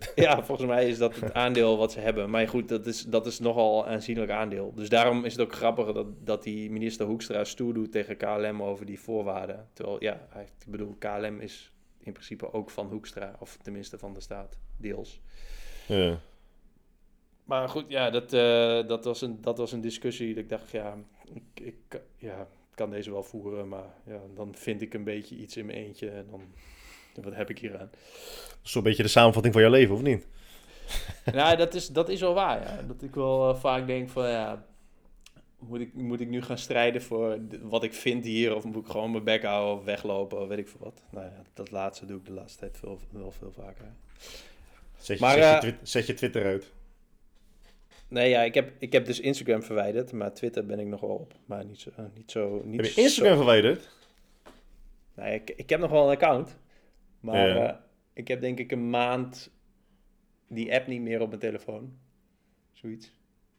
Ja, 0.15 0.43
volgens 0.43 0.67
mij 0.67 0.88
is 0.88 0.98
dat 0.98 1.15
het 1.19 1.34
aandeel 1.34 1.78
wat 1.78 1.91
ze 1.91 2.00
hebben. 2.00 2.30
Maar 2.30 2.48
goed, 2.48 2.69
dat 2.69 2.86
is, 2.86 3.04
dat 3.04 3.26
is 3.26 3.39
nogal 3.39 3.86
een 3.86 3.91
aanzienlijk 3.91 4.32
aandeel. 4.32 4.74
Dus 4.76 4.89
daarom 4.89 5.26
is 5.26 5.32
het 5.32 5.41
ook 5.41 5.54
grappig 5.54 5.91
dat, 5.91 6.08
dat 6.26 6.43
die 6.43 6.71
minister 6.71 7.06
Hoekstra 7.06 7.43
stoer 7.43 7.74
doet 7.74 7.91
tegen 7.91 8.17
KLM 8.17 8.63
over 8.63 8.86
die 8.86 9.00
voorwaarden. 9.00 9.69
Terwijl, 9.74 10.04
ja, 10.04 10.28
ik 10.39 10.65
bedoel, 10.67 10.95
KLM 11.00 11.39
is 11.39 11.71
in 12.00 12.12
principe 12.12 12.54
ook 12.54 12.69
van 12.69 12.88
Hoekstra. 12.88 13.36
Of 13.39 13.58
tenminste 13.62 13.98
van 13.98 14.13
de 14.13 14.21
staat, 14.21 14.58
deels. 14.78 15.21
Ja. 15.88 16.19
Maar 17.45 17.69
goed, 17.69 17.86
ja, 17.88 18.10
dat, 18.10 18.34
eh, 18.34 18.88
dat, 18.88 19.05
was, 19.05 19.21
een, 19.21 19.41
dat 19.41 19.58
was 19.58 19.71
een 19.71 19.81
discussie. 19.81 20.34
Dat 20.34 20.43
ik 20.43 20.49
dacht, 20.49 20.71
ja 20.71 20.97
ik, 21.34 21.65
ik 21.65 22.01
ja, 22.17 22.47
kan 22.75 22.89
deze 22.89 23.12
wel 23.12 23.23
voeren. 23.23 23.67
Maar 23.67 23.93
ja, 24.05 24.19
dan 24.36 24.55
vind 24.55 24.81
ik 24.81 24.93
een 24.93 25.03
beetje 25.03 25.36
iets 25.36 25.58
in 25.58 25.65
mijn 25.65 25.77
eentje. 25.77 26.10
En 26.10 26.27
dan, 26.29 26.43
wat 27.23 27.36
heb 27.36 27.49
ik 27.49 27.60
hier 27.60 27.79
aan? 27.79 27.89
Zo'n 28.62 28.84
beetje 28.84 29.03
de 29.03 29.10
samenvatting 29.10 29.53
van 29.53 29.63
jouw 29.63 29.71
leven, 29.71 29.95
of 29.95 30.01
niet? 30.01 30.27
nou, 31.34 31.58
dat 31.58 31.73
is, 31.73 31.88
dat 31.88 32.10
is 32.10 32.19
wel 32.19 32.34
waar, 32.34 32.62
ja. 32.62 32.81
Dat 32.88 33.01
ik 33.01 33.15
wel 33.15 33.49
eh, 33.49 33.60
vaak 33.60 33.88
denk 33.88 34.10
van, 34.10 34.29
ja... 34.29 34.65
Moet 35.60 35.79
ik, 35.79 35.93
moet 35.93 36.19
ik 36.19 36.29
nu 36.29 36.41
gaan 36.41 36.58
strijden 36.58 37.01
voor 37.01 37.39
wat 37.62 37.84
ik 37.84 37.93
vind 37.93 38.25
hier? 38.25 38.55
Of 38.55 38.63
moet 38.63 38.86
ik 38.86 38.91
gewoon 38.91 39.12
mijn 39.12 39.23
bek 39.23 39.43
houden 39.43 39.75
of 39.75 39.84
weglopen 39.84 40.41
of 40.41 40.47
weet 40.47 40.58
ik 40.58 40.67
veel 40.67 40.79
wat? 40.79 41.03
Nou 41.10 41.25
ja, 41.25 41.41
dat 41.53 41.71
laatste 41.71 42.05
doe 42.05 42.17
ik 42.17 42.25
de 42.25 42.31
laatste 42.31 42.60
tijd 42.60 42.77
veel, 42.77 42.99
wel 43.10 43.31
veel 43.31 43.51
vaker. 43.51 43.86
Zet 44.97 45.17
je, 45.17 45.23
Maar, 45.23 45.34
zet, 45.34 45.63
eh, 45.63 45.69
je 45.69 45.75
zet 45.81 46.08
je 46.08 46.13
Twitter 46.13 46.45
uit. 46.45 46.71
Nee, 48.15 48.30
ja, 48.30 48.41
ik 48.43 48.54
heb, 48.54 48.71
ik 48.80 48.91
heb 48.91 49.06
dus 49.06 49.19
Instagram 49.19 49.63
verwijderd, 49.63 50.12
maar 50.12 50.34
Twitter 50.34 50.65
ben 50.65 50.80
ik 50.80 50.88
nog 50.88 51.01
wel 51.01 51.10
op. 51.10 51.34
Maar 51.45 51.65
niet 51.65 51.80
zo... 51.80 51.89
eh, 51.95 52.06
niet 52.13 52.32
zo 52.32 52.62
niet 52.65 52.82
Heb 52.82 52.89
je 52.89 53.01
Instagram 53.01 53.36
verwijderd? 53.36 53.89
Nee, 55.13 55.34
ik, 55.36 55.49
ik 55.49 55.69
heb 55.69 55.80
nog 55.80 55.91
wel 55.91 56.04
een 56.04 56.15
account. 56.15 56.58
Maar 57.19 57.47
Ja. 57.47 57.69
eh, 57.69 57.75
ik 58.13 58.28
heb 58.28 58.41
denk 58.41 58.60
ik 58.60 58.71
een 58.71 58.89
maand 58.89 59.51
die 60.47 60.73
app 60.73 60.88
niet 60.88 61.01
meer 61.01 61.21
op 61.21 61.28
mijn 61.28 61.39
telefoon. 61.39 61.97
Zoiets. 62.73 63.12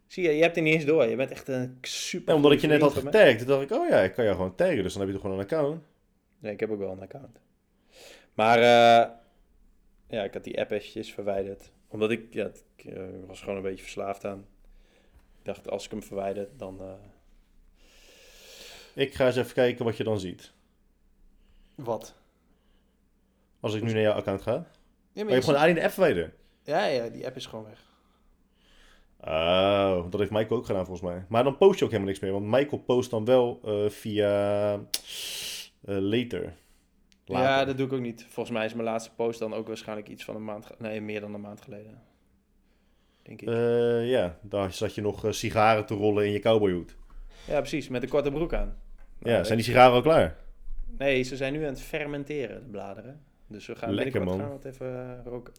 Zie 0.06 0.22
je, 0.22 0.30
je 0.30 0.42
hebt 0.42 0.54
het 0.54 0.64
niet 0.64 0.74
eens 0.74 0.84
door. 0.84 1.04
Je 1.04 1.16
bent 1.16 1.30
echt 1.30 1.48
een 1.48 1.78
super. 1.80 2.28
Ja, 2.28 2.34
omdat 2.34 2.52
ik 2.52 2.60
je 2.60 2.66
net 2.66 2.80
had 2.80 2.92
getagd, 2.94 3.46
dacht 3.46 3.62
ik, 3.62 3.70
oh 3.70 3.88
ja, 3.88 4.00
ik 4.00 4.12
kan 4.14 4.24
jou 4.24 4.36
gewoon 4.36 4.54
taggen, 4.54 4.82
dus 4.82 4.92
dan 4.92 5.00
heb 5.00 5.10
je 5.10 5.14
toch 5.16 5.24
gewoon 5.24 5.38
een 5.38 5.44
account. 5.44 5.82
Nee, 6.38 6.52
ik 6.52 6.60
heb 6.60 6.70
ook 6.70 6.78
wel 6.78 6.92
een 6.92 7.00
account. 7.00 7.40
Maar 8.34 8.58
eh, 8.58 9.10
ja, 10.08 10.24
ik 10.24 10.32
had 10.34 10.44
die 10.44 10.60
app 10.60 10.70
eventjes 10.70 11.12
verwijderd. 11.12 11.70
Omdat 11.88 12.10
ik, 12.10 12.34
ja, 12.34 12.50
ik 12.76 12.84
eh, 12.84 13.02
was 13.26 13.40
gewoon 13.40 13.56
een 13.56 13.62
beetje 13.62 13.82
verslaafd 13.82 14.24
aan. 14.24 14.46
Ik 15.38 15.44
dacht, 15.44 15.70
als 15.70 15.84
ik 15.84 15.90
hem 15.90 16.02
verwijder, 16.02 16.48
dan... 16.56 16.80
eh, 16.80 16.92
Ik 19.04 19.14
ga 19.14 19.26
eens 19.26 19.36
even 19.36 19.54
kijken 19.54 19.84
wat 19.84 19.96
je 19.96 20.04
dan 20.04 20.20
ziet. 20.20 20.52
Wat? 21.74 22.14
Als 23.60 23.74
ik 23.74 23.82
nu 23.82 23.92
naar 23.92 24.02
jouw 24.02 24.12
account 24.12 24.42
ga. 24.42 24.52
Ja, 24.52 24.56
Maar 24.58 24.66
je 25.12 25.24
maar 25.24 25.32
hebt 25.32 25.44
gewoon 25.44 25.60
alleen 25.60 25.74
de 25.74 25.82
app 25.82 25.92
verwijderd. 25.92 26.34
ja, 26.62 26.84
ja, 26.86 27.08
die 27.08 27.26
app 27.26 27.36
is 27.36 27.46
gewoon 27.46 27.64
weg. 27.64 27.84
Oh, 29.20 30.10
dat 30.10 30.20
heeft 30.20 30.30
Michael 30.32 30.58
ook 30.58 30.66
gedaan 30.66 30.86
volgens 30.86 31.08
mij. 31.10 31.24
Maar 31.28 31.44
dan 31.44 31.56
post 31.56 31.78
je 31.78 31.84
ook 31.84 31.90
helemaal 31.90 32.12
niks 32.12 32.22
meer. 32.24 32.32
Want 32.32 32.44
Michael 32.46 32.82
post 32.82 33.10
dan 33.10 33.24
wel 33.24 33.60
eh, 33.64 33.88
via 33.90 34.72
eh, 35.84 35.96
later. 37.28 37.48
Ja, 37.48 37.64
dat 37.64 37.76
doe 37.76 37.86
ik 37.86 37.92
ook 37.92 38.00
niet. 38.00 38.26
Volgens 38.28 38.56
mij 38.56 38.64
is 38.66 38.72
mijn 38.74 38.84
laatste 38.88 39.10
post 39.14 39.38
dan 39.38 39.54
ook 39.54 39.66
waarschijnlijk 39.66 40.08
iets 40.08 40.24
van 40.24 40.34
een 40.36 40.44
maand... 40.44 40.66
Nee, 40.78 41.00
meer 41.00 41.20
dan 41.20 41.34
een 41.34 41.40
maand 41.40 41.60
geleden. 41.60 42.02
Denk 43.22 43.40
ik. 43.42 43.48
Eh, 43.48 44.08
ja, 44.10 44.38
daar 44.42 44.72
zat 44.72 44.94
je 44.94 45.00
nog 45.00 45.24
eh, 45.24 45.32
sigaren 45.32 45.86
te 45.86 45.94
rollen 45.94 46.24
in 46.26 46.32
je 46.32 46.38
cowboyhoed. 46.38 46.96
ja, 47.46 47.58
precies. 47.58 47.88
Met 47.88 48.02
een 48.02 48.08
korte 48.08 48.30
broek 48.30 48.52
aan. 48.54 48.66
Nou, 49.18 49.30
Ja, 49.30 49.36
weet 49.36 49.46
zijn 49.46 49.58
die 49.58 49.66
sigaren 49.66 49.92
al 49.92 50.02
klaar? 50.02 50.36
Nee, 50.98 51.22
ze 51.22 51.36
zijn 51.36 51.52
nu 51.52 51.62
aan 51.62 51.68
het 51.72 51.80
fermenteren, 51.82 52.62
de 52.62 52.70
bladeren. 52.70 53.20
Dus 53.46 53.66
we 53.66 53.74
gaan 53.74 53.94
Lekker, 53.94 54.24
man. 54.24 54.38
gaan 54.38 54.52
het 54.52 54.64
even 54.64 55.18
eh, 55.18 55.24
roken. 55.32 55.52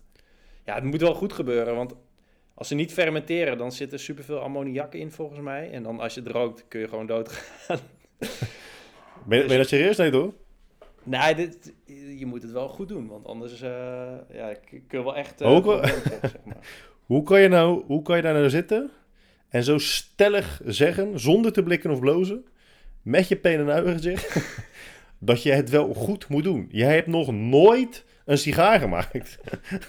Ja, 0.66 0.76
het 0.76 0.84
moet 0.84 1.02
wel 1.02 1.14
goed 1.14 1.34
gebeuren, 1.34 1.76
want 1.76 1.94
als 2.54 2.68
ze 2.68 2.76
niet 2.76 2.94
fermenteren, 2.94 3.58
dan 3.58 3.72
zit 3.72 3.94
er 3.94 4.00
superveel 4.00 4.40
ammoniak 4.40 4.94
in 4.94 5.12
volgens 5.12 5.40
mij. 5.40 5.72
En 5.72 5.84
dan 5.84 6.00
als 6.00 6.14
je 6.14 6.22
het 6.22 6.30
rookt, 6.30 6.66
kun 6.68 6.80
je 6.80 6.88
gewoon 6.88 7.06
doodgaan. 7.06 7.80
Ben, 8.18 9.40
ben 9.40 9.52
je 9.52 9.58
dat 9.58 9.68
serieus? 9.68 9.98
Nee, 9.98 10.12
toch? 10.12 10.34
Nee, 11.08 11.36
dit, 11.36 11.74
je 12.18 12.26
moet 12.26 12.42
het 12.42 12.52
wel 12.52 12.68
goed 12.68 12.88
doen, 12.88 13.08
want 13.08 13.26
anders 13.26 13.62
eh 13.62 13.70
ja, 14.34 14.54
k- 14.54 14.70
kun 14.88 14.98
je 15.00 15.04
wel 15.04 15.16
echt... 15.16 15.40
Wel- 15.40 15.62
zeg 16.22 16.38
maar. 16.46 16.56
Hoe 17.06 17.24
kan, 17.24 17.42
je 17.42 17.48
nou, 17.48 17.84
hoe 17.86 18.02
kan 18.02 18.16
je 18.16 18.22
daar 18.22 18.34
nou 18.34 18.50
zitten 18.50 18.92
en 19.50 19.64
zo 19.64 19.78
stellig 19.78 20.62
zeggen, 20.66 21.20
zonder 21.20 21.52
te 21.54 21.64
blikken 21.64 21.92
of 21.92 22.00
blozen, 22.00 22.46
met 23.02 23.28
je 23.28 23.36
pen 23.36 23.70
en 23.70 23.88
gezicht, 23.94 24.56
dat 25.20 25.44
je 25.44 25.52
het 25.52 25.70
wel 25.70 25.94
goed 25.94 26.28
moet 26.28 26.44
doen? 26.44 26.68
Jij 26.72 26.94
hebt 26.94 27.08
nog 27.08 27.32
nooit 27.32 28.06
een 28.26 28.38
sigaar 28.38 28.80
gemaakt. 28.80 29.38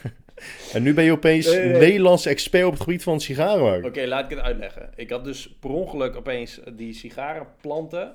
en 0.74 0.82
nu 0.82 0.94
ben 0.94 1.04
je 1.04 1.12
opeens 1.12 1.46
Nee, 1.46 1.58
nee, 1.58 1.68
nee. 1.68 1.80
Nederlandse 1.80 2.28
expert 2.28 2.64
op 2.64 2.72
het 2.72 2.82
gebied 2.82 3.02
van 3.02 3.20
sigaren 3.20 3.62
maken. 3.64 3.84
Oké, 3.84 4.06
laat 4.06 4.24
ik 4.24 4.30
het 4.36 4.44
uitleggen. 4.46 4.90
Ik 4.96 5.10
had 5.10 5.24
dus 5.24 5.56
per 5.60 5.70
ongeluk 5.70 6.16
opeens 6.16 6.60
die 6.76 6.92
sigarenplanten. 6.94 8.14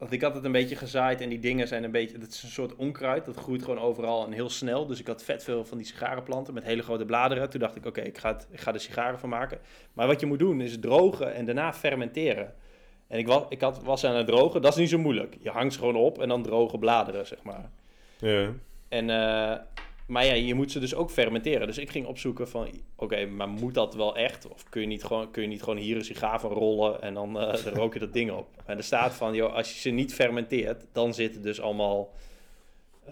Want 0.00 0.12
ik 0.12 0.22
had 0.22 0.34
het 0.34 0.44
een 0.44 0.52
beetje 0.52 0.76
gezaaid 0.76 1.20
en 1.20 1.28
die 1.28 1.38
dingen 1.38 1.68
zijn 1.68 1.84
een 1.84 1.90
beetje... 1.90 2.18
Dat 2.18 2.28
is 2.28 2.42
een 2.42 2.48
soort 2.48 2.76
onkruid, 2.76 3.24
dat 3.24 3.36
groeit 3.36 3.62
gewoon 3.62 3.78
overal 3.78 4.24
en 4.26 4.32
heel 4.32 4.48
snel. 4.50 4.86
Dus 4.86 5.00
ik 5.00 5.06
had 5.06 5.22
vet 5.24 5.44
veel 5.44 5.64
van 5.64 5.78
die 5.78 5.86
sigarenplanten 5.86 6.54
met 6.54 6.64
hele 6.64 6.82
grote 6.82 7.04
bladeren. 7.04 7.50
Toen 7.50 7.60
dacht 7.60 7.76
ik, 7.76 7.86
oké, 7.86 8.00
ik, 8.00 8.18
ga 8.18 8.32
het- 8.32 8.46
ik 8.50 8.60
ga 8.60 8.72
er 8.74 8.80
sigaren 8.80 9.18
van 9.18 9.28
maken. 9.28 9.58
Maar 9.92 10.06
wat 10.06 10.20
je 10.20 10.26
moet 10.26 10.38
doen 10.38 10.60
is 10.60 10.78
drogen 10.78 11.34
en 11.34 11.44
daarna 11.44 11.72
fermenteren. 11.72 12.54
En 13.06 13.18
ik, 13.18 13.26
was, 13.26 13.42
ik 13.48 13.60
had, 13.60 13.82
was 13.82 14.04
aan 14.04 14.14
het 14.16 14.26
drogen, 14.26 14.62
dat 14.62 14.72
is 14.72 14.78
niet 14.78 14.88
zo 14.88 14.98
moeilijk. 14.98 15.36
Je 15.40 15.50
hangt 15.50 15.72
ze 15.72 15.78
gewoon 15.78 15.96
op 15.96 16.18
en 16.20 16.28
dan 16.28 16.42
droge 16.42 16.78
bladeren, 16.78 17.26
zeg 17.26 17.42
maar. 17.42 17.70
Ja. 18.18 18.48
En, 18.88 19.10
eh, 19.10 19.56
maar 20.10 20.24
ja, 20.24 20.32
je 20.32 20.54
moet 20.54 20.72
ze 20.72 20.78
dus 20.78 20.94
ook 20.94 21.10
fermenteren. 21.10 21.66
Dus 21.66 21.78
ik 21.78 21.90
ging 21.90 22.06
opzoeken 22.06 22.48
van, 22.48 22.70
oké, 22.96 23.26
maar 23.26 23.48
moet 23.48 23.74
dat 23.74 23.94
wel 23.94 24.16
echt? 24.16 24.48
Of 24.48 24.68
kun 24.68 24.80
je 24.80 24.86
niet 24.86 25.04
gewoon, 25.04 25.30
kun 25.30 25.42
je 25.42 25.48
niet 25.48 25.62
gewoon 25.62 25.78
hier 25.78 25.96
een 25.96 26.04
sigaar 26.04 26.40
van 26.40 26.50
rollen 26.50 27.02
en 27.02 27.14
dan, 27.14 27.32
dan 27.32 27.56
rook 27.80 27.92
je 27.92 27.98
dat 27.98 28.12
ding 28.12 28.30
op? 28.30 28.48
En 28.64 28.76
er 28.76 28.84
staat 28.84 29.14
van, 29.14 29.34
joh, 29.34 29.54
als 29.54 29.72
je 29.72 29.78
ze 29.80 29.90
niet 29.90 30.14
fermenteert, 30.14 30.86
dan 30.92 31.14
zit 31.14 31.34
er 31.34 31.42
dus 31.42 31.60
allemaal 31.60 32.14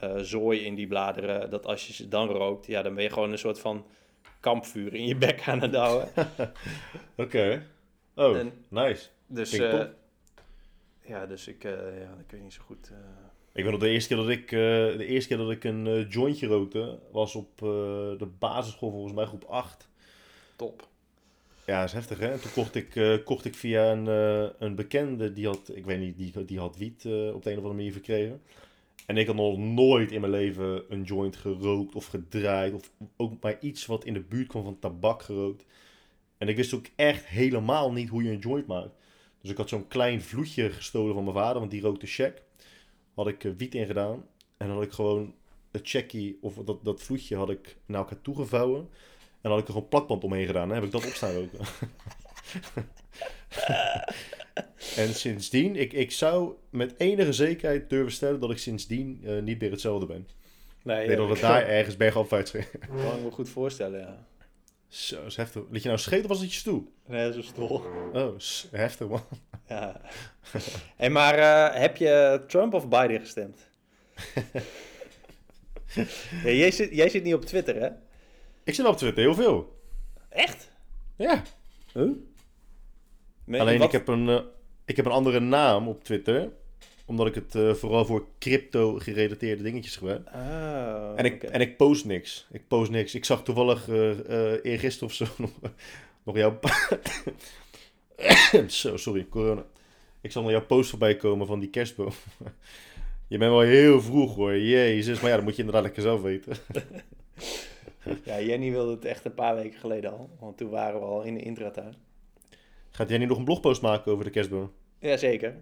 eh, 0.01 0.17
zooi 0.17 0.65
in 0.65 0.75
die 0.75 0.87
bladeren. 0.87 1.51
Dat 1.51 1.67
als 1.67 1.87
je 1.87 1.93
ze 1.93 2.09
dan 2.09 2.29
rookt, 2.29 2.67
ja, 2.67 2.83
dan 2.83 2.95
ben 2.95 3.03
je 3.03 3.11
gewoon 3.11 3.33
een 3.33 3.39
soort 3.39 3.61
van 3.61 3.87
kampvuur 4.41 4.95
in 4.95 5.07
je 5.07 5.17
bek 5.17 5.49
aan 5.49 5.61
het 5.61 5.73
douwen. 5.73 6.09
Oké. 7.17 7.67
Oh, 8.15 8.37
En 8.37 8.53
nice. 8.69 9.09
dus, 9.27 9.51
top. 9.51 9.95
ja, 11.01 11.27
dus 11.27 11.49
ik, 11.49 11.63
ja, 11.63 12.17
ik 12.21 12.31
weet 12.31 12.43
niet 12.43 12.53
zo 12.53 12.63
goed... 12.67 12.93
Ik 13.59 13.65
weet 13.65 13.73
nog 13.73 13.83
de 13.83 13.89
eerste 13.89 14.09
keer 14.09 14.25
dat 14.25 14.29
ik, 14.29 14.53
eh, 14.53 14.59
de 14.99 15.07
eerste 15.07 15.29
keer 15.29 15.37
dat 15.37 15.51
ik 15.51 15.65
een 15.65 15.87
eh, 15.87 16.11
jointje 16.11 16.47
rookte, 16.47 16.99
was 17.13 17.35
op 17.35 17.51
eh, 17.63 17.69
de 18.19 18.29
basisschool 18.39 18.91
volgens 18.91 19.13
mij 19.13 19.25
groep 19.25 19.45
8. 19.45 19.89
top. 20.57 20.89
Ja, 21.67 21.79
dat 21.79 21.89
is 21.89 21.95
heftig 21.95 22.19
hè. 22.19 22.29
En 22.29 22.41
toen 22.41 22.53
kocht 22.53 22.75
ik, 22.75 23.21
kocht 23.25 23.45
ik 23.45 23.55
via 23.55 23.93
een, 23.93 24.07
een 24.59 24.75
bekende, 24.75 25.33
die 25.33 25.47
had, 25.47 25.71
ik 25.75 25.85
weet 25.85 25.99
niet, 25.99 26.17
die, 26.17 26.45
die 26.45 26.59
had 26.59 26.77
wiet 26.77 26.97
op 26.97 27.03
de 27.03 27.11
een 27.25 27.37
of 27.37 27.45
andere 27.47 27.75
manier 27.75 27.93
verkregen. 27.93 28.43
En 29.07 29.17
ik 29.17 29.27
had 29.27 29.37
nog 29.37 29.59
nooit 29.59 30.13
in 30.13 30.21
mijn 30.21 30.33
leven 30.33 30.83
een 30.89 31.03
joint 31.03 31.37
gerookt 31.37 31.95
of 31.95 32.07
gedraaid. 32.07 32.73
Of 32.73 32.91
ook 33.17 33.43
maar 33.43 33.57
iets 33.61 33.87
wat 33.87 34.05
in 34.05 34.13
de 34.13 34.21
buurt 34.21 34.49
kwam 34.49 34.65
van 34.65 34.79
tabak 34.79 35.23
gerookt. 35.23 35.65
En 36.39 36.49
ik 36.49 36.57
wist 36.57 36.75
ook 36.75 36.87
echt 36.97 37.27
helemaal 37.27 37.93
niet 37.93 38.09
hoe 38.09 38.23
je 38.23 38.31
een 38.31 38.39
joint 38.39 38.67
maakt. 38.67 38.95
Dus 39.41 39.51
ik 39.51 39.57
had 39.57 39.69
zo'n 39.69 39.89
klein 39.89 40.23
vloedje 40.23 40.71
gestolen 40.71 41.15
van 41.15 41.25
mijn 41.25 41.37
vader, 41.37 41.59
want 41.59 41.71
die 41.71 41.83
rookte 41.83 42.07
check. 42.07 42.47
Had 43.19 43.27
ik 43.27 43.45
eh, 43.45 43.53
wiet 43.57 43.75
in 43.75 43.87
gedaan. 43.87 44.25
En 44.57 44.71
had 44.71 44.83
ik 44.83 44.93
gewoon 44.93 45.35
het 45.71 45.89
checkie, 45.89 46.39
of 46.41 46.55
dat, 46.55 46.85
dat 46.85 47.03
vloedje 47.03 47.37
had 47.37 47.51
ik 47.51 47.77
naar 47.87 47.99
elkaar 47.99 48.21
toegevouwen. 48.23 48.81
En 48.81 48.89
dan 49.41 49.51
had 49.51 49.61
ik 49.61 49.67
er 49.67 49.73
gewoon 49.73 49.89
plakband 49.89 50.25
omheen 50.25 50.47
gedaan. 50.47 50.69
Dan 50.69 50.77
heb 50.77 50.87
ik 50.87 50.93
dat 50.93 51.07
op 51.07 51.13
staan 51.13 51.35
roken. 51.35 51.59
en 55.03 55.15
sindsdien, 55.15 55.77
ik, 55.77 55.93
ik 55.93 56.13
zou 56.13 56.55
met 56.71 56.95
enige 56.99 57.33
zekerheid 57.33 57.91
durven 57.91 58.13
stellen 58.13 58.41
dat 58.41 58.51
ik 58.51 58.59
sindsdien 58.59 59.21
eh, 59.25 59.43
niet 59.43 59.61
meer 59.61 59.71
hetzelfde 59.71 60.07
ben. 60.07 60.29
Nee, 60.83 61.01
Ik 61.01 61.07
denk 61.07 61.19
dat 61.19 61.29
het 61.29 61.41
daar 61.41 61.67
ergens 61.79 61.97
bergafwaarts 61.97 62.51
ging. 62.51 62.67
kan 62.71 63.17
ik 63.17 63.25
me 63.25 63.31
goed 63.31 63.49
voorstellen, 63.49 64.01
ja. 64.01 64.27
Zo, 64.89 65.17
dat 65.17 65.27
is 65.27 65.37
heftig. 65.37 65.63
Liet 65.71 65.83
je 65.83 65.89
nou 65.89 66.01
scheten 66.01 66.23
of 66.25 66.31
was 66.31 66.41
het 66.41 66.53
je 66.53 66.59
stoel? 66.59 66.93
Nee, 67.07 67.33
zo 67.33 67.43
stol. 67.43 67.83
Oh, 68.13 68.39
s- 68.39 68.69
heftig 68.71 69.09
man. 69.09 69.23
Ja. 69.69 70.01
hey, 70.97 71.11
maar 71.11 71.35
eh, 71.39 71.81
heb 71.81 71.97
je 71.97 72.45
Trump 72.47 72.75
of 72.75 72.89
Biden 72.89 73.21
gestemd? 73.21 73.69
ja, 76.45 76.51
jij, 76.51 76.71
zit, 76.71 76.95
jij 76.95 77.09
zit 77.09 77.23
niet 77.23 77.35
op 77.35 77.45
Twitter, 77.45 77.75
hè? 77.81 77.89
Ik 78.65 78.75
zit 78.75 78.87
op 78.87 78.97
Twitter, 78.97 79.23
heel 79.23 79.35
veel. 79.35 79.79
Echt? 80.29 80.71
Ja. 81.17 81.43
Huh? 81.93 82.11
Alleen 83.61 83.79
wat- 83.79 83.87
ik 83.87 83.93
heb, 83.93 84.09
een, 84.09 84.29
eh, 84.29 84.41
ik 84.85 84.97
heb 84.97 85.07
een 85.07 85.13
andere 85.13 85.41
naam 85.41 85.89
op 85.89 86.05
Twitter. 86.05 86.49
Omdat 87.09 87.27
ik 87.27 87.35
het 87.35 87.55
eh, 87.55 87.75
vooral 87.75 88.05
voor 88.05 88.27
crypto 88.39 88.95
gerelateerde 88.95 89.63
dingetjes 89.63 89.97
gebruik. 89.97 90.27
Ah, 90.27 91.13
En 91.17 91.25
ik, 91.25 91.43
en 91.43 91.61
ik 91.61 91.77
post 91.77 92.05
niks. 92.05 92.47
Ik 92.53 92.69
post 92.69 92.91
niks. 92.91 93.15
Ik 93.15 93.25
zag 93.25 93.43
toevallig 93.43 93.89
eh 93.89 94.53
eh 94.53 94.59
eergisteren 94.63 95.09
of 95.09 95.15
zo 95.15 95.25
nog, 95.37 95.51
nog 96.23 96.37
jouw... 96.37 96.59
zo, 98.67 98.97
sorry, 98.97 99.27
corona. 99.29 99.65
Ik 100.21 100.33
zag 100.33 100.43
nog 100.43 100.53
jouw 100.53 100.67
post 100.67 100.91
voorbij 100.91 101.17
komen 101.17 101.47
van 101.47 101.61
die 101.61 101.71
kerstboom. 101.71 102.13
Je 103.29 103.39
bent 103.39 103.51
wel 103.51 103.61
heel 103.61 104.01
vroeg 104.01 104.35
hoor, 104.35 104.59
jezus. 104.59 105.21
Maar 105.21 105.31
ja, 105.31 105.37
dat 105.37 105.45
moet 105.45 105.55
je 105.57 105.63
inderdaad 105.63 105.85
lekker 105.85 106.03
zelf 106.03 106.23
weten. 106.23 106.57
Ja, 108.25 108.41
Jenny 108.41 108.71
wilde 108.71 108.91
het 108.93 109.05
echt 109.05 109.25
een 109.25 109.35
paar 109.35 109.55
weken 109.55 109.79
geleden 109.79 110.11
al. 110.11 110.31
Want 110.41 110.57
toen 110.57 110.71
waren 110.71 111.01
we 111.01 111.07
al 111.07 111.23
in 111.23 111.35
de 111.35 111.41
intratuin. 111.41 111.95
Gaat 112.91 113.09
nu 113.09 113.27
nog 113.27 113.39
een 113.39 113.45
blogpost 113.45 113.83
maken 113.83 114.13
over 114.13 114.25
de 114.25 114.31
kerstboom? 114.31 114.73
Jazeker. 114.99 115.55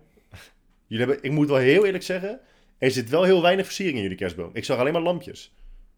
Jullie 0.86 1.06
hebben, 1.06 1.24
ik 1.24 1.30
moet 1.30 1.48
wel 1.48 1.56
heel 1.56 1.84
eerlijk 1.84 2.04
zeggen, 2.04 2.40
er 2.78 2.90
zit 2.90 3.08
wel 3.10 3.22
heel 3.22 3.42
weinig 3.42 3.64
versiering 3.64 3.96
in 3.96 4.02
jullie 4.02 4.16
kerstboom. 4.18 4.50
Ik 4.52 4.64
zag 4.64 4.78
alleen 4.78 4.92
maar 4.92 5.02
lampjes. 5.02 5.54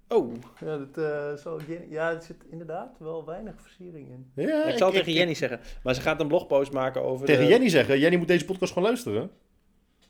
Oh, 0.08 0.34
ja, 0.60 0.76
dat, 0.78 0.98
eh, 1.04 1.34
zal 1.42 1.60
Jenny... 1.68 1.86
ja, 1.90 2.10
er 2.12 2.22
zit 2.22 2.36
inderdaad 2.50 2.96
wel 2.98 3.24
weinig 3.24 3.54
versiering 3.62 4.08
in. 4.08 4.30
Ja, 4.46 4.64
ik 4.64 4.76
zal 4.78 4.88
ik- 4.88 4.94
tegen 4.94 5.10
ik- 5.12 5.16
Jenny 5.18 5.34
zeggen. 5.34 5.60
Maar 5.82 5.94
ze 5.94 6.00
gaat 6.00 6.20
een 6.20 6.28
blogpost 6.28 6.72
maken 6.72 7.02
over 7.02 7.26
Tegen 7.26 7.42
de... 7.44 7.48
Jenny 7.50 7.68
zeggen, 7.68 7.98
Jenny 7.98 8.16
moet 8.16 8.28
deze 8.28 8.44
podcast 8.44 8.72
gewoon 8.72 8.88
luisteren. 8.88 9.30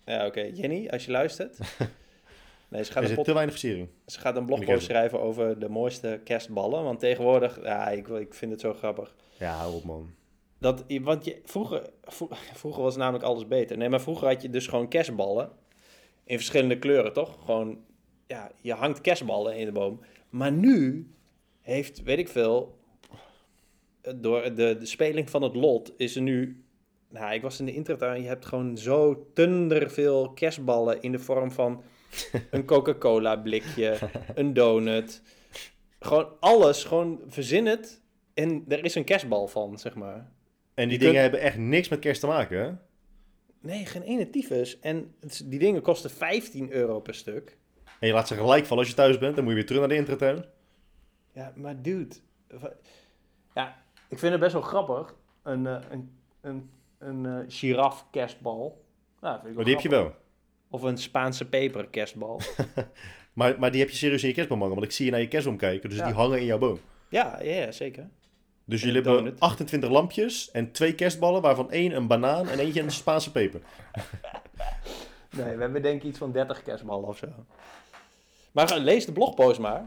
Ja, 0.05 0.27
oké. 0.27 0.41
Jenny, 0.53 0.89
als 0.89 1.05
je 1.05 1.11
luistert. 1.11 1.59
Nee, 2.71 2.85
ze 2.85 2.93
gaat, 2.93 3.03
Er 3.05 3.09
een, 3.11 3.17
zit 3.17 3.25
te 3.25 3.33
weinig 3.33 3.55
versiering. 3.59 3.89
ze 4.07 4.21
gaat 4.21 4.37
een 4.37 4.47
blogpost 4.47 4.85
schrijven 4.85 5.21
over 5.21 5.59
de 5.59 5.69
mooiste 5.69 6.21
kerstballen. 6.25 6.85
Want 6.85 7.01
tegenwoordig, 7.01 7.59
ja, 7.63 7.89
ik, 7.89 8.09
ik 8.09 8.35
vind 8.35 8.51
het 8.53 8.61
zo 8.61 8.75
grappig. 8.75 9.15
Ja, 9.39 9.53
hou 9.53 9.75
op 9.75 9.85
man. 9.85 10.11
Dat, 10.59 10.85
want 11.01 11.25
je, 11.25 11.41
vroeger, 11.45 11.91
vro- 12.03 12.29
vroeger 12.55 12.83
was 12.83 12.97
namelijk 12.97 13.25
alles 13.25 13.47
beter. 13.47 13.77
Nee, 13.77 13.89
maar 13.89 14.01
vroeger 14.01 14.29
had 14.29 14.43
je 14.43 14.51
dus 14.51 14.67
gewoon 14.67 14.89
kerstballen. 14.89 15.51
In 16.25 16.37
verschillende 16.37 16.79
kleuren, 16.79 17.13
toch? 17.13 17.45
Gewoon, 17.45 17.79
ja, 18.27 18.51
je 18.61 18.73
hangt 18.73 19.01
kerstballen 19.01 19.57
in 19.57 19.67
de 19.67 19.73
boom. 19.73 20.01
Maar 20.31 20.53
nu 20.53 21.11
heeft, 21.61 22.03
weet 22.03 22.19
ik 22.19 22.29
veel, 22.29 22.79
door 24.17 24.43
de, 24.43 24.77
de 24.79 24.87
speling 24.87 25.31
van 25.31 25.43
het 25.43 25.55
lot 25.55 25.93
is 25.97 26.17
er 26.17 26.23
nu... 26.23 26.63
Nou, 27.11 27.33
ik 27.35 27.43
was 27.43 27.59
in 27.61 27.67
de 27.67 27.75
intratuin. 27.75 28.23
Je 28.23 28.29
hebt 28.29 28.47
gewoon 28.47 28.77
zo 28.77 29.27
veel 29.87 30.31
kerstballen 30.31 31.03
in 31.03 31.13
de 31.13 31.19
vorm 31.19 31.51
van 31.51 31.83
een 32.51 32.65
Coca-Cola 32.65 33.37
blikje, 33.37 33.99
een 34.35 34.53
donut. 34.53 35.23
Gewoon 36.01 36.29
alles, 36.41 36.85
gewoon 36.85 37.21
verzin 37.27 37.67
het. 37.67 38.01
En 38.35 38.65
er 38.69 38.85
is 38.85 38.95
een 38.95 39.05
kerstbal 39.05 39.49
van, 39.49 39.79
zeg 39.79 39.95
maar. 39.95 40.33
En 40.79 40.89
die 40.89 40.99
Je 40.99 41.05
dingen 41.05 41.21
kunt- 41.21 41.23
hebben 41.33 41.41
echt 41.41 41.57
niks 41.59 41.89
met 41.89 41.99
kerst 41.99 42.21
te 42.21 42.27
maken, 42.27 42.59
hè? 42.61 42.71
Nee, 43.61 43.87
geen 43.87 44.03
ene 44.03 44.31
tyfus. 44.31 44.81
En 44.81 45.15
het 45.21 45.43
die 45.47 45.59
dingen 45.59 45.83
kosten 45.83 46.11
15 46.11 46.73
euro 46.73 47.01
per 47.01 47.15
stuk. 47.15 47.57
En 48.01 48.07
je 48.07 48.13
laat 48.13 48.29
ze 48.29 48.35
gelijk 48.35 48.67
vallen 48.67 48.79
als 48.83 48.89
je 48.93 48.99
thuis 48.99 49.19
bent. 49.19 49.35
Dan 49.35 49.45
moet 49.45 49.53
je 49.53 49.59
weer 49.59 49.67
terug 49.67 49.81
naar 49.81 49.91
de 49.91 49.97
intratuin. 49.97 50.45
Ja, 51.33 51.53
maar 51.57 51.83
dude. 51.83 52.15
Ja, 53.55 53.83
ik 54.09 54.19
vind 54.19 54.33
het 54.33 54.41
best 54.41 54.53
wel 54.53 54.63
grappig. 54.63 55.15
Een, 55.43 55.67
eh, 55.67 55.79
een, 55.91 56.11
een, 56.41 56.71
een 56.99 57.27
eh, 57.27 57.45
giraf 57.49 58.07
kerstbal. 58.11 58.85
Nou, 59.21 59.35
vind 59.39 59.49
ik 59.51 59.55
Maar 59.57 59.65
die 59.65 59.75
heb 59.75 59.83
je 59.83 59.89
wel. 59.89 60.15
Of 60.71 60.83
een 60.83 60.99
Spaanse 60.99 61.49
peper 61.49 61.89
kerstbal. 61.89 62.41
Maar, 63.33 63.59
maar 63.59 63.71
die 63.71 63.81
heb 63.81 63.91
je 63.91 63.97
serieus 63.97 64.23
in 64.23 64.29
je 64.29 64.35
kerstboom 64.35 64.59
hangen. 64.61 64.75
Want 64.75 64.87
ik 64.87 64.93
zie 64.93 65.05
je 65.05 65.11
naar 65.11 65.21
je 65.21 65.29
kerstboom 65.29 65.57
kijken. 65.57 65.89
Dus 65.89 65.99
Ja. 65.99 66.05
die 66.07 66.15
hangen 66.15 66.39
in 66.39 66.45
jouw 66.45 66.59
boom. 66.59 66.79
ja, 67.09 67.43
ja, 67.43 67.53
ja, 67.53 67.73
zeker. 67.73 68.09
Dus 68.69 68.81
jullie 68.81 68.95
hebben 68.95 69.13
donut. 69.13 69.41
28 69.41 69.91
lampjes 69.91 70.51
en 70.51 70.73
twee 70.73 70.95
kerstballen. 70.95 71.43
Waarvan 71.43 71.71
één 71.71 71.97
een 71.97 72.07
banaan 72.07 72.49
en 72.49 72.59
eentje 72.59 72.83
een 72.83 72.91
Spaanse 72.91 73.31
peper. 73.31 73.61
Nee, 75.31 75.55
we 75.55 75.61
hebben 75.61 75.83
denk 75.83 76.03
ik 76.03 76.09
iets 76.09 76.19
van 76.19 76.33
30 76.33 76.63
kerstballen 76.63 77.09
of 77.09 77.17
zo. 77.17 77.27
Maar 78.53 78.71
eh, 78.71 78.83
lees 78.83 79.05
de 79.05 79.13
blogpost 79.13 79.59
maar. 79.59 79.85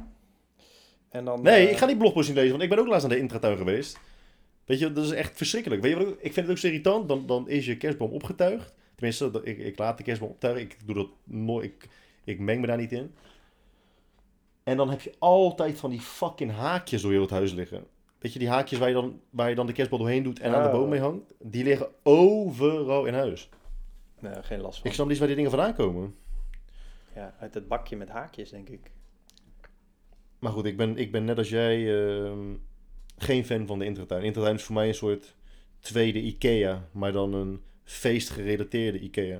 En 1.09 1.25
dan, 1.25 1.41
Nee, 1.41 1.65
eh, 1.65 1.71
ik 1.71 1.77
ga 1.77 1.85
die 1.85 1.97
blogpost 1.97 2.27
niet 2.27 2.37
lezen. 2.37 2.51
Want 2.51 2.63
ik 2.63 2.69
ben 2.69 2.79
ook 2.79 2.87
laatst 2.87 3.07
naar 3.07 3.15
de 3.15 3.21
intratuin 3.21 3.57
geweest. 3.57 3.99
Weet 4.65 4.79
je, 4.79 4.93
dat 4.93 5.05
is 5.05 5.11
echt 5.11 5.37
verschrikkelijk. 5.37 5.81
Weet 5.81 5.91
je 5.91 5.97
wat 5.97 6.07
ik, 6.07 6.13
ik 6.13 6.33
vind 6.33 6.35
het 6.35 6.49
ook 6.49 6.57
zo 6.57 6.67
irritant. 6.67 7.07
Dan, 7.07 7.25
dan 7.25 7.49
is 7.49 7.65
je 7.65 7.77
kerstboom 7.77 8.11
opgetuigd. 8.11 8.73
Tenminste, 8.95 9.41
ik, 9.43 9.57
ik 9.57 9.77
laat 9.77 9.97
de 9.97 10.03
kerstboom 10.03 10.29
optuigen. 10.29 10.61
Ik 10.61 10.77
doe 10.85 10.95
dat 10.95 11.09
nooit. 11.23 11.65
Ik, 11.65 11.87
ik 12.23 12.39
meng 12.39 12.61
me 12.61 12.67
daar 12.67 12.77
niet 12.77 12.91
in. 12.91 13.15
En 14.63 14.77
dan 14.77 14.89
heb 14.89 15.01
je 15.01 15.13
altijd 15.19 15.79
van 15.79 15.89
die 15.89 16.01
fucking 16.01 16.51
haakjes 16.51 17.01
door 17.01 17.11
heel 17.11 17.21
het 17.21 17.29
huis 17.29 17.53
liggen. 17.53 17.87
Weet 18.21 18.33
je, 18.33 18.39
die 18.39 18.49
haakjes 18.49 18.79
waar 18.79 18.87
je 18.87 18.93
dan, 18.93 19.21
waar 19.29 19.49
je 19.49 19.55
dan 19.55 19.65
de 19.65 19.73
kerstbal 19.73 19.99
doorheen 19.99 20.23
doet 20.23 20.39
en 20.39 20.53
aan 20.53 20.61
de 20.63 20.67
Oh. 20.69 20.73
boom 20.73 20.89
mee 20.89 20.99
hangt. 20.99 21.33
Die 21.39 21.63
liggen 21.63 21.87
overal 22.03 23.05
in 23.05 23.13
huis. 23.13 23.49
Nee, 24.19 24.43
geen 24.43 24.59
last 24.61 24.79
van. 24.79 24.87
Ik 24.89 24.93
snap 24.95 25.07
niet 25.07 25.17
waar 25.17 25.27
die 25.27 25.35
dingen 25.35 25.51
vandaan 25.51 25.73
komen. 25.73 26.15
Ja, 27.15 27.35
uit 27.39 27.53
het 27.53 27.67
bakje 27.67 27.95
met 27.95 28.09
haakjes, 28.09 28.49
denk 28.49 28.69
ik. 28.69 28.91
Maar 30.39 30.51
goed, 30.51 30.65
ik 30.65 30.77
ben, 30.77 30.97
ik 30.97 31.11
ben 31.11 31.25
net 31.25 31.37
als 31.37 31.49
jij 31.49 32.03
ehm, 32.05 32.53
geen 33.17 33.45
fan 33.45 33.67
van 33.67 33.79
de 33.79 33.85
Intratuin. 33.85 34.23
Intratuin 34.23 34.55
is 34.55 34.63
voor 34.63 34.75
mij 34.75 34.87
een 34.87 34.93
soort 34.93 35.35
tweede 35.79 36.19
Ikea, 36.21 36.87
maar 36.91 37.11
dan 37.11 37.33
een 37.33 37.61
feestgerelateerde 37.83 38.99
Ikea. 38.99 39.39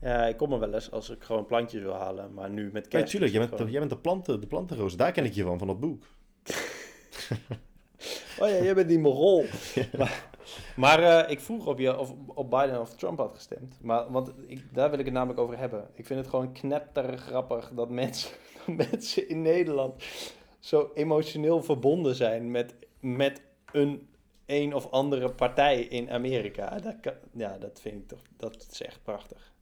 Ja, 0.00 0.26
ik 0.26 0.36
kom 0.36 0.52
er 0.52 0.58
wel 0.58 0.74
eens 0.74 0.90
als 0.90 1.10
ik 1.10 1.22
gewoon 1.22 1.46
plantjes 1.46 1.82
wil 1.82 1.94
halen. 1.94 2.34
Maar 2.34 2.50
nu 2.50 2.70
met 2.72 2.84
Ja, 2.84 2.88
kerst. 2.90 3.04
natuurlijk. 3.04 3.32
Jij 3.32 3.48
bent, 3.48 3.58
de, 3.58 3.70
jij 3.70 3.78
bent 3.78 3.90
de, 3.92 3.98
planten, 3.98 4.40
de 4.40 4.46
plantenroos. 4.46 4.96
Daar 4.96 5.12
ken 5.12 5.24
ik 5.24 5.32
je 5.32 5.42
van, 5.42 5.58
van 5.58 5.66
dat 5.66 5.80
boek. 5.80 6.04
Oh 8.40 8.48
ja, 8.48 8.62
jij 8.62 8.74
bent 8.74 8.88
die 8.88 8.98
mogol. 8.98 9.44
Maar, 9.98 10.30
maar 10.76 11.02
eh, 11.02 11.30
ik 11.30 11.40
vroeg 11.40 11.66
of 11.66 11.78
je 11.78 11.98
of 11.98 12.14
op 12.26 12.50
Biden 12.50 12.80
of 12.80 12.94
Trump 12.94 13.18
had 13.18 13.32
gestemd. 13.34 13.78
Maar, 13.80 14.12
want 14.12 14.32
ik, 14.46 14.62
daar 14.72 14.90
wil 14.90 14.98
ik 14.98 15.04
het 15.04 15.14
namelijk 15.14 15.40
over 15.40 15.58
hebben. 15.58 15.88
Ik 15.94 16.06
vind 16.06 16.18
het 16.18 16.28
gewoon 16.28 16.52
knettergrappig 16.52 17.70
dat 17.74 17.90
mensen, 17.90 18.30
dat 18.66 18.90
mensen 18.90 19.28
in 19.28 19.42
Nederland 19.42 20.04
zo 20.60 20.90
emotioneel 20.94 21.62
verbonden 21.62 22.14
zijn 22.14 22.50
met, 22.50 22.74
met 23.00 23.40
een 23.72 24.08
een 24.46 24.74
of 24.74 24.90
andere 24.90 25.30
partij 25.30 25.80
in 25.80 26.10
Amerika. 26.10 26.78
Dat, 26.78 27.00
kan, 27.00 27.12
ja, 27.32 27.58
dat 27.58 27.80
vind 27.80 28.02
ik 28.02 28.08
toch, 28.08 28.22
dat 28.36 28.66
is 28.70 28.82
echt 28.82 29.00
prachtig. 29.02 29.52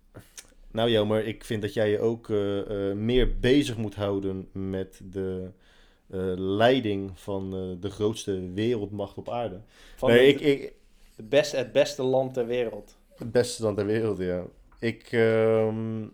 Nou 0.70 0.90
Jelmer, 0.90 1.26
ik 1.26 1.44
vind 1.44 1.62
dat 1.62 1.74
jij 1.74 1.90
je 1.90 1.98
ook 1.98 2.30
eh, 2.30 2.90
eh, 2.90 2.96
meer 2.96 3.38
bezig 3.38 3.76
moet 3.76 3.94
houden 3.94 4.48
met 4.52 5.00
de 5.10 5.50
leiding 6.36 7.10
van 7.14 7.54
eh, 7.54 7.80
de 7.80 7.90
grootste 7.90 8.52
wereldmacht 8.54 9.16
op 9.16 9.28
aarde. 9.28 9.60
Van 9.96 10.10
nee, 10.10 10.32
het, 10.32 10.40
ik, 10.40 10.60
ik, 10.60 10.72
het, 11.16 11.28
beste, 11.28 11.56
het 11.56 11.72
beste 11.72 12.02
land 12.02 12.34
ter 12.34 12.46
wereld. 12.46 12.96
Het 13.16 13.32
beste 13.32 13.62
land 13.62 13.76
ter 13.76 13.86
wereld, 13.86 14.18
ja. 14.18 14.44
Ik, 14.78 15.08
ehm, 15.10 16.06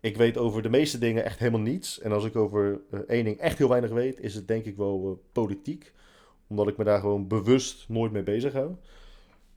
ik 0.00 0.16
weet 0.16 0.36
over 0.36 0.62
de 0.62 0.68
meeste 0.68 0.98
dingen 0.98 1.24
echt 1.24 1.38
helemaal 1.38 1.60
niets. 1.60 2.00
En 2.00 2.12
als 2.12 2.24
ik 2.24 2.36
over 2.36 2.80
eh, 2.90 3.00
één 3.06 3.24
ding 3.24 3.38
echt 3.38 3.58
heel 3.58 3.68
weinig 3.68 3.90
weet, 3.90 4.20
is 4.20 4.34
het 4.34 4.48
denk 4.48 4.64
ik 4.64 4.76
wel 4.76 5.10
eh, 5.10 5.32
politiek. 5.32 5.92
Omdat 6.46 6.68
ik 6.68 6.76
me 6.76 6.84
daar 6.84 7.00
gewoon 7.00 7.28
bewust 7.28 7.88
nooit 7.88 8.12
mee 8.12 8.22
bezig 8.22 8.52
hou. 8.52 8.74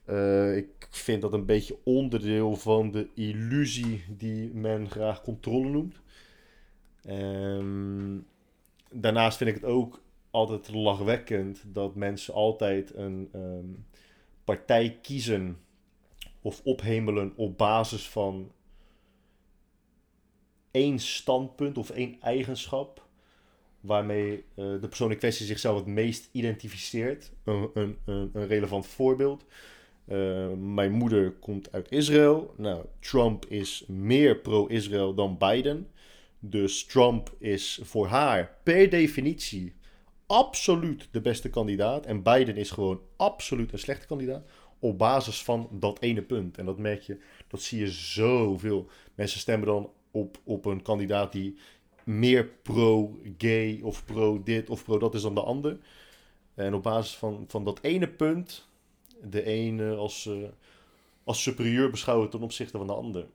Eh, 0.06 0.58
ik 0.58 0.88
vind 0.90 1.22
dat 1.22 1.34
een 1.34 1.46
beetje 1.46 1.78
onderdeel 1.84 2.56
van 2.56 2.92
de 2.92 3.08
illusie 3.16 4.04
die 4.10 4.54
men 4.54 4.90
graag 4.90 5.22
controle 5.22 5.70
noemt. 5.70 6.02
Ehm, 7.04 8.18
daarnaast 8.94 9.38
vind 9.38 9.50
ik 9.50 9.56
het 9.56 9.66
ook 9.66 10.02
altijd 10.32 10.70
lachwekkend 10.72 11.64
dat 11.66 11.96
mensen 11.96 12.34
altijd 12.34 12.96
een 12.96 13.30
ehm, 13.34 13.66
partij 14.44 15.00
kiezen 15.02 15.58
of 16.42 16.62
ophemelen 16.64 17.34
op 17.36 17.58
basis 17.58 18.10
van 18.10 18.52
één 20.72 21.00
standpunt 21.00 21.78
of 21.78 21.90
één 21.90 22.22
eigenschap 22.22 23.08
waarmee 23.84 24.44
eh, 24.56 24.66
de 24.82 24.88
persoon 24.88 25.12
in 25.12 25.18
kwestie 25.18 25.46
zichzelf 25.46 25.78
het 25.78 25.86
meest 25.86 26.30
identificeert. 26.32 27.32
Een, 27.44 27.70
een, 27.74 27.98
een, 28.06 28.48
relevant 28.48 28.88
voorbeeld. 28.88 29.46
Eh, 30.06 30.50
mijn 30.52 30.92
moeder 30.92 31.32
komt 31.32 31.72
uit 31.72 31.92
Israël. 31.92 32.54
Nou, 32.58 32.86
Trump 33.00 33.46
is 33.46 33.84
meer 33.88 34.38
pro-Israël 34.38 35.14
dan 35.14 35.38
Biden. 35.38 35.88
Dus 36.46 36.86
Trump 36.86 37.36
is 37.40 37.80
voor 37.84 38.08
haar 38.08 38.58
per 38.64 38.90
definitie 38.90 39.74
absoluut 40.26 41.08
de 41.12 41.22
beste 41.22 41.50
kandidaat. 41.50 42.06
En 42.06 42.24
Biden 42.24 42.56
is 42.56 42.72
gewoon 42.72 43.02
absoluut 43.16 43.74
een 43.74 43.80
slechte 43.80 44.08
kandidaat. 44.08 44.50
Op 44.80 44.98
basis 44.98 45.44
van 45.44 45.68
dat 45.72 46.02
ene 46.02 46.22
punt. 46.22 46.58
En 46.58 46.66
dat 46.66 46.78
merk 46.78 47.02
je, 47.02 47.20
dat 47.48 47.62
zie 47.62 47.80
je 47.80 47.92
zoveel. 47.92 48.88
Mensen 49.16 49.40
stemmen 49.40 49.68
dan 49.68 49.92
op, 50.12 50.38
op 50.44 50.66
een 50.66 50.82
kandidaat 50.82 51.32
die 51.32 51.58
meer 52.04 52.46
pro-gay 52.46 53.80
of 53.84 54.06
pro-dit 54.06 54.70
of 54.70 54.84
pro 54.84 54.98
dat 54.98 55.16
is 55.16 55.22
dan 55.22 55.36
de 55.36 55.44
ander. 55.44 55.78
En 56.54 56.74
op 56.74 56.84
basis 56.84 57.16
van, 57.16 57.46
van 57.48 57.64
dat 57.64 57.80
ene 57.82 58.08
punt, 58.08 58.68
de 59.22 59.44
ene 59.44 59.96
als, 59.96 60.26
uh, 60.26 60.48
als 61.24 61.44
superieur 61.44 61.90
beschouwen 61.90 62.30
ten 62.30 62.42
opzichte 62.42 62.78
van 62.78 62.88
de 62.88 62.94
ander. 62.94 63.26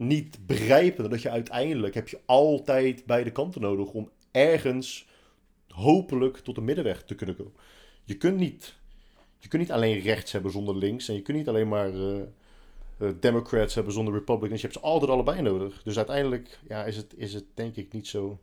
Niet 0.00 0.46
begrijpen 0.46 1.10
dat 1.10 1.22
je 1.22 1.30
uiteindelijk 1.30 1.94
heb 1.94 2.08
je 2.08 2.20
altijd 2.24 3.06
beide 3.06 3.30
kanten 3.30 3.60
nodig 3.60 3.92
om 3.92 4.10
ergens 4.30 5.06
hopelijk 5.68 6.36
tot 6.36 6.56
een 6.56 6.64
middenweg 6.64 7.04
te 7.04 7.14
kunnen 7.14 7.36
komen. 7.36 7.52
Je 8.04 8.16
kunt 8.16 8.36
niet, 8.36 8.76
je 9.38 9.48
kunt 9.48 9.62
niet 9.62 9.72
alleen 9.72 10.00
rechts 10.00 10.32
hebben 10.32 10.52
zonder 10.52 10.76
links 10.76 11.08
en 11.08 11.14
je 11.14 11.22
kunt 11.22 11.36
niet 11.36 11.48
alleen 11.48 11.68
maar 11.68 11.94
uh, 11.94 12.22
Democrats 13.20 13.74
hebben 13.74 13.92
zonder 13.92 14.14
Republicans. 14.14 14.60
Je 14.60 14.66
hebt 14.66 14.78
ze 14.78 14.86
altijd 14.86 15.10
allebei 15.10 15.42
nodig. 15.42 15.82
Dus 15.82 15.96
uiteindelijk 15.96 16.58
ja, 16.68 16.84
is, 16.84 16.96
het, 16.96 17.14
is 17.16 17.34
het 17.34 17.44
denk 17.54 17.76
ik 17.76 17.92
niet 17.92 18.06
zo 18.06 18.38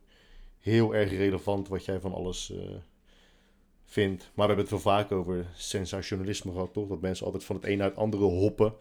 heel 0.60 0.94
erg 0.94 1.10
relevant 1.10 1.68
wat 1.68 1.84
jij 1.84 2.00
van 2.00 2.14
alles 2.14 2.50
uh, 2.50 2.58
vindt. 3.84 4.22
Maar 4.22 4.46
we 4.46 4.54
hebben 4.54 4.74
het 4.74 4.84
wel 4.84 4.94
vaak 4.94 5.12
over 5.12 5.46
sensationalisme 5.54 6.52
gehad, 6.52 6.72
toch? 6.72 6.88
Dat 6.88 7.00
mensen 7.00 7.26
altijd 7.26 7.44
van 7.44 7.56
het 7.56 7.64
een 7.64 7.78
naar 7.78 7.88
het 7.88 7.96
andere 7.96 8.24
hoppen. 8.24 8.74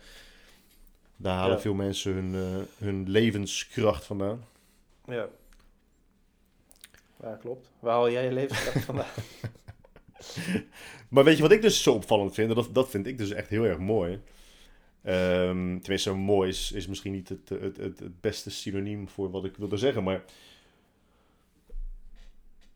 Daar 1.17 1.37
halen 1.37 1.55
ja. 1.55 1.61
veel 1.61 1.73
mensen 1.73 2.13
hun, 2.13 2.33
uh, 2.33 2.63
hun 2.77 3.09
levenskracht 3.09 4.05
vandaan. 4.05 4.45
Ja. 5.05 5.27
Ja, 7.21 7.35
klopt. 7.35 7.71
Waar 7.79 7.93
haal 7.93 8.11
jij 8.11 8.23
je 8.23 8.31
levenskracht 8.31 8.85
vandaan? 8.85 9.05
maar 11.09 11.23
weet 11.23 11.35
je 11.35 11.41
wat 11.41 11.51
ik 11.51 11.61
dus 11.61 11.83
zo 11.83 11.93
opvallend 11.93 12.33
vind? 12.33 12.55
Dat, 12.55 12.69
dat 12.73 12.89
vind 12.89 13.07
ik 13.07 13.17
dus 13.17 13.31
echt 13.31 13.49
heel 13.49 13.63
erg 13.63 13.77
mooi. 13.77 14.21
Um, 15.03 15.81
tenminste, 15.81 16.13
mooi 16.13 16.49
is, 16.49 16.71
is 16.71 16.87
misschien 16.87 17.11
niet 17.11 17.29
het, 17.29 17.49
het, 17.49 17.77
het, 17.77 17.99
het 17.99 18.21
beste 18.21 18.51
synoniem 18.51 19.09
voor 19.09 19.31
wat 19.31 19.45
ik 19.45 19.57
wilde 19.57 19.77
zeggen. 19.77 20.03
Maar 20.03 20.23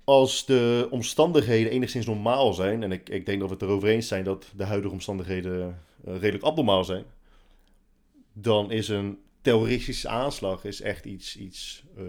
als 0.04 0.46
de 0.46 0.88
omstandigheden 0.90 1.72
enigszins 1.72 2.06
normaal 2.06 2.54
zijn, 2.54 2.84
en 2.84 2.92
ik, 2.92 3.10
ik 3.10 3.26
denk 3.26 3.40
dat 3.40 3.48
we 3.48 3.54
het 3.54 3.64
erover 3.64 3.90
eens 3.90 4.08
zijn 4.08 4.24
dat 4.24 4.52
de 4.56 4.64
huidige 4.64 4.94
omstandigheden 4.94 5.80
uh, 6.08 6.18
redelijk 6.18 6.44
abnormaal 6.44 6.84
zijn, 6.84 7.06
dan 8.34 8.72
is 8.72 8.88
een 8.88 9.18
terroristische 9.42 10.08
aanslag 10.08 10.66
is 10.66 10.82
echt 10.82 11.06
iets, 11.06 11.38
iets 11.38 11.84
uh, 11.98 12.06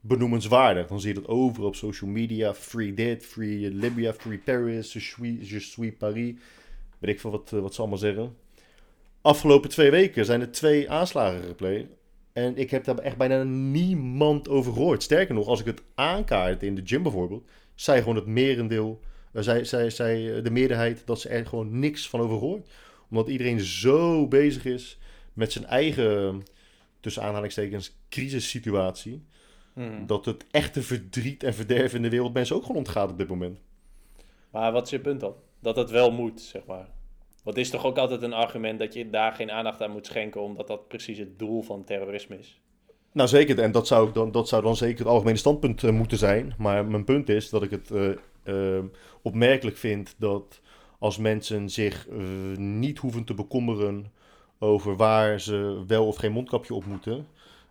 benoemenswaardig. 0.00 0.86
Dan 0.86 1.00
zie 1.00 1.14
je 1.14 1.20
dat 1.20 1.28
over 1.28 1.64
op 1.64 1.74
social 1.74 2.10
media. 2.10 2.54
Free 2.54 2.94
dit, 2.94 3.26
free 3.26 3.70
Libya, 3.70 4.12
free 4.12 4.38
Paris, 4.38 4.92
je 4.92 5.00
suis, 5.00 5.50
je 5.50 5.60
suis 5.60 5.94
Paris. 5.98 6.34
Weet 6.98 7.14
ik 7.14 7.20
veel 7.20 7.30
wat, 7.30 7.50
wat 7.50 7.74
ze 7.74 7.80
allemaal 7.80 7.98
zeggen. 7.98 8.36
Afgelopen 9.20 9.70
twee 9.70 9.90
weken 9.90 10.24
zijn 10.24 10.40
er 10.40 10.50
twee 10.50 10.90
aanslagen 10.90 11.42
gepleegd. 11.42 11.86
En 12.32 12.56
ik 12.56 12.70
heb 12.70 12.84
daar 12.84 12.98
echt 12.98 13.16
bijna 13.16 13.42
niemand 13.42 14.48
over 14.48 14.72
gehoord. 14.72 15.02
Sterker 15.02 15.34
nog, 15.34 15.46
als 15.46 15.60
ik 15.60 15.66
het 15.66 15.82
aankaart 15.94 16.62
in 16.62 16.74
de 16.74 16.82
gym 16.84 17.02
bijvoorbeeld, 17.02 17.48
zei 17.74 17.98
gewoon 17.98 18.16
het 18.16 18.26
merendeel, 18.26 19.00
zei, 19.32 19.64
zei, 19.64 19.90
zei 19.90 20.42
de 20.42 20.50
meerderheid 20.50 21.02
dat 21.06 21.20
ze 21.20 21.28
er 21.28 21.46
gewoon 21.46 21.78
niks 21.78 22.08
van 22.08 22.20
over 22.20 22.36
hoort. 22.36 22.68
Omdat 23.10 23.28
iedereen 23.28 23.60
zo 23.60 24.28
bezig 24.28 24.64
is 24.64 24.98
met 25.32 25.52
zijn 25.52 25.64
eigen, 25.64 26.42
tussen 27.00 27.22
aanhalingstekens, 27.22 27.96
crisissituatie. 28.08 29.22
Hmm. 29.72 30.06
Dat 30.06 30.24
het 30.24 30.46
echte 30.50 30.82
verdriet 30.82 31.42
en 31.42 31.54
verderf 31.54 31.94
in 31.94 32.02
de 32.02 32.10
wereld 32.10 32.32
mensen 32.32 32.56
ook 32.56 32.62
gewoon 32.62 32.76
ontgaat 32.76 33.10
op 33.10 33.18
dit 33.18 33.28
moment. 33.28 33.58
Maar 34.50 34.72
wat 34.72 34.84
is 34.84 34.90
je 34.90 35.00
punt 35.00 35.20
dan? 35.20 35.34
Dat 35.60 35.76
het 35.76 35.90
wel 35.90 36.10
moet, 36.10 36.40
zeg 36.40 36.64
maar. 36.66 36.88
Want 37.42 37.56
het 37.56 37.66
is 37.66 37.70
toch 37.70 37.84
ook 37.84 37.98
altijd 37.98 38.22
een 38.22 38.32
argument 38.32 38.78
dat 38.78 38.94
je 38.94 39.10
daar 39.10 39.32
geen 39.32 39.50
aandacht 39.50 39.82
aan 39.82 39.90
moet 39.90 40.06
schenken, 40.06 40.40
omdat 40.40 40.66
dat 40.66 40.88
precies 40.88 41.18
het 41.18 41.38
doel 41.38 41.62
van 41.62 41.84
terrorisme 41.84 42.38
is. 42.38 42.60
Nou 43.12 43.28
zeker, 43.28 43.58
en 43.58 43.72
dat 43.72 43.86
zou, 43.86 44.12
dan, 44.12 44.30
dat 44.30 44.48
zou 44.48 44.62
dan 44.62 44.76
zeker 44.76 44.98
het 44.98 45.06
algemene 45.06 45.36
standpunt 45.36 45.82
uh, 45.82 45.90
moeten 45.90 46.18
zijn. 46.18 46.54
Maar 46.58 46.86
mijn 46.86 47.04
punt 47.04 47.28
is 47.28 47.50
dat 47.50 47.62
ik 47.62 47.70
het 47.70 47.90
uh, 47.90 48.10
uh, 48.44 48.84
opmerkelijk 49.22 49.76
vind 49.76 50.14
dat 50.18 50.60
als 50.98 51.16
mensen 51.18 51.70
zich 51.70 52.08
niet 52.56 52.98
hoeven 52.98 53.24
te 53.24 53.34
bekommeren 53.34 54.12
over 54.58 54.96
waar 54.96 55.40
ze 55.40 55.82
wel 55.86 56.06
of 56.06 56.16
geen 56.16 56.32
mondkapje 56.32 56.74
op 56.74 56.84
moeten, 56.84 57.26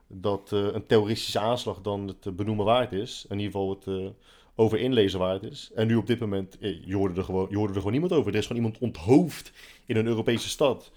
dat 0.07 0.51
een 0.51 0.85
terroristische 0.85 1.39
aanslag 1.39 1.81
dan 1.81 2.07
het 2.21 2.35
benoemen 2.35 2.65
waard 2.65 2.91
is. 2.91 3.25
In 3.29 3.39
ieder 3.39 3.51
geval 3.51 3.69
het 3.69 4.13
over 4.55 4.79
inlezen 4.79 5.19
waard 5.19 5.43
is. 5.43 5.71
En 5.75 5.87
nu 5.87 5.95
op 5.95 6.07
dit 6.07 6.19
moment, 6.19 6.57
je 6.59 6.95
hoorde, 6.95 7.19
er 7.19 7.23
gewoon, 7.23 7.47
je 7.49 7.55
hoorde 7.57 7.71
er 7.73 7.77
gewoon 7.77 7.91
niemand 7.91 8.13
over. 8.13 8.31
Er 8.31 8.37
is 8.37 8.47
gewoon 8.47 8.63
iemand 8.63 8.81
onthoofd 8.81 9.51
in 9.85 9.95
een 9.95 10.05
Europese 10.07 10.49
stad. 10.49 10.91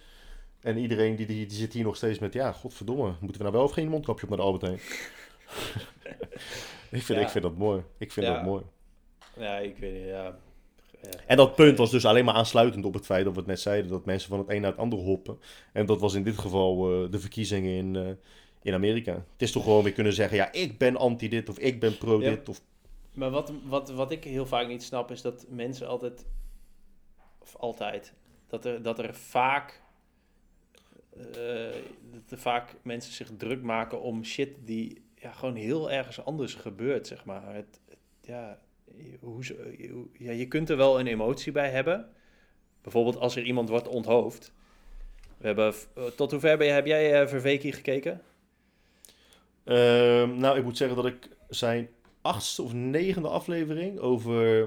En 0.60 0.78
iedereen 0.78 1.16
die, 1.16 1.26
die, 1.26 1.46
die 1.46 1.56
zit 1.58 1.72
hier 1.72 1.84
nog 1.84 1.96
steeds 1.96 2.18
met, 2.18 2.32
ja, 2.32 2.52
godverdomme, 2.52 3.12
moeten 3.20 3.36
we 3.36 3.42
nou 3.42 3.52
wel 3.52 3.62
of 3.64 3.72
geen 3.72 3.88
mondkapje 3.88 4.22
op 4.22 4.28
naar 4.28 4.38
de 4.38 4.44
Albert 4.44 4.62
Heijn? 4.62 4.78
ik, 6.90 7.02
vind, 7.02 7.18
Ja. 7.18 7.24
ik 7.24 7.28
vind 7.30 7.44
dat 7.44 7.56
mooi. 7.56 7.82
Ik 7.98 8.12
vind 8.12 8.26
Ja. 8.26 8.34
dat 8.34 8.44
mooi. 8.44 8.62
Ja, 9.36 9.56
ik 9.58 9.76
weet 9.76 9.92
niet, 9.92 10.06
ja. 10.06 10.38
En 11.26 11.36
dat 11.36 11.54
punt 11.54 11.78
was 11.78 11.90
dus 11.90 12.04
alleen 12.04 12.24
maar 12.24 12.34
aansluitend 12.34 12.84
op 12.84 12.94
het 12.94 13.04
feit 13.06 13.24
dat 13.24 13.32
we 13.32 13.38
het 13.38 13.48
net 13.48 13.60
zeiden, 13.60 13.90
dat 13.90 14.04
mensen 14.04 14.28
van 14.28 14.38
het 14.38 14.50
een 14.50 14.60
naar 14.60 14.70
het 14.70 14.80
andere 14.80 15.02
hoppen. 15.02 15.38
En 15.72 15.86
dat 15.86 16.00
was 16.00 16.14
in 16.14 16.22
dit 16.22 16.38
geval 16.38 17.02
eh, 17.04 17.10
de 17.10 17.18
verkiezingen 17.18 17.72
in, 17.72 17.96
eh, 17.96 18.08
in 18.62 18.74
Amerika. 18.74 19.12
Het 19.12 19.42
is 19.42 19.52
toch 19.52 19.62
gewoon 19.64 19.82
weer 19.82 19.92
kunnen 19.92 20.12
zeggen, 20.12 20.36
ja, 20.36 20.52
ik 20.52 20.78
ben 20.78 20.96
anti 20.96 21.28
dit 21.28 21.48
of 21.48 21.58
ik 21.58 21.80
ben 21.80 21.98
pro 21.98 22.20
Ja. 22.22 22.30
dit. 22.30 22.48
Of, 22.48 22.60
Maar 23.14 23.30
wat, 23.30 23.52
wat, 23.64 23.90
wat 23.90 24.10
ik 24.10 24.24
heel 24.24 24.46
vaak 24.46 24.68
niet 24.68 24.82
snap 24.82 25.10
is 25.10 25.22
dat 25.22 25.46
mensen 25.48 25.88
altijd, 25.88 26.26
of 27.38 27.56
altijd, 27.56 28.12
dat 28.46 28.64
er, 28.64 28.82
dat 28.82 28.98
er 28.98 29.14
vaak, 29.14 29.82
eh, 31.16 31.22
dat 32.12 32.30
er 32.30 32.38
vaak 32.38 32.74
mensen 32.82 33.12
zich 33.12 33.30
druk 33.36 33.62
maken 33.62 34.02
om 34.02 34.24
shit 34.24 34.48
die 34.64 35.02
ja, 35.16 35.32
gewoon 35.32 35.54
heel 35.54 35.90
ergens 35.90 36.24
anders 36.24 36.54
gebeurt, 36.54 37.06
zeg 37.06 37.24
maar. 37.24 37.54
Het, 37.54 37.80
het- 37.88 37.98
ja, 38.22 38.58
hoe, 39.20 39.44
hoe- 39.90 40.08
ja, 40.18 40.32
je 40.32 40.48
kunt 40.48 40.70
er 40.70 40.76
wel 40.76 41.00
een 41.00 41.06
emotie 41.06 41.52
bij 41.52 41.70
hebben. 41.70 42.08
Bijvoorbeeld 42.82 43.16
als 43.18 43.36
er 43.36 43.42
iemand 43.42 43.68
wordt 43.68 43.88
onthoofd. 43.88 44.52
We 45.38 45.46
hebben, 45.46 45.74
eh, 45.94 46.04
tot 46.04 46.30
hoever 46.30 46.56
ben 46.56 46.66
je- 46.66 46.72
heb 46.72 46.86
jij 46.86 47.22
uh, 47.22 47.28
Verveki 47.28 47.72
gekeken? 47.72 48.22
Ehm, 49.64 50.36
nou, 50.38 50.58
ik 50.58 50.64
moet 50.64 50.76
zeggen 50.76 50.96
dat 50.96 51.06
ik 51.06 51.28
zijn 51.48 51.88
achtste 52.20 52.62
of 52.62 52.72
negende 52.72 53.28
aflevering 53.28 53.98
over. 53.98 54.64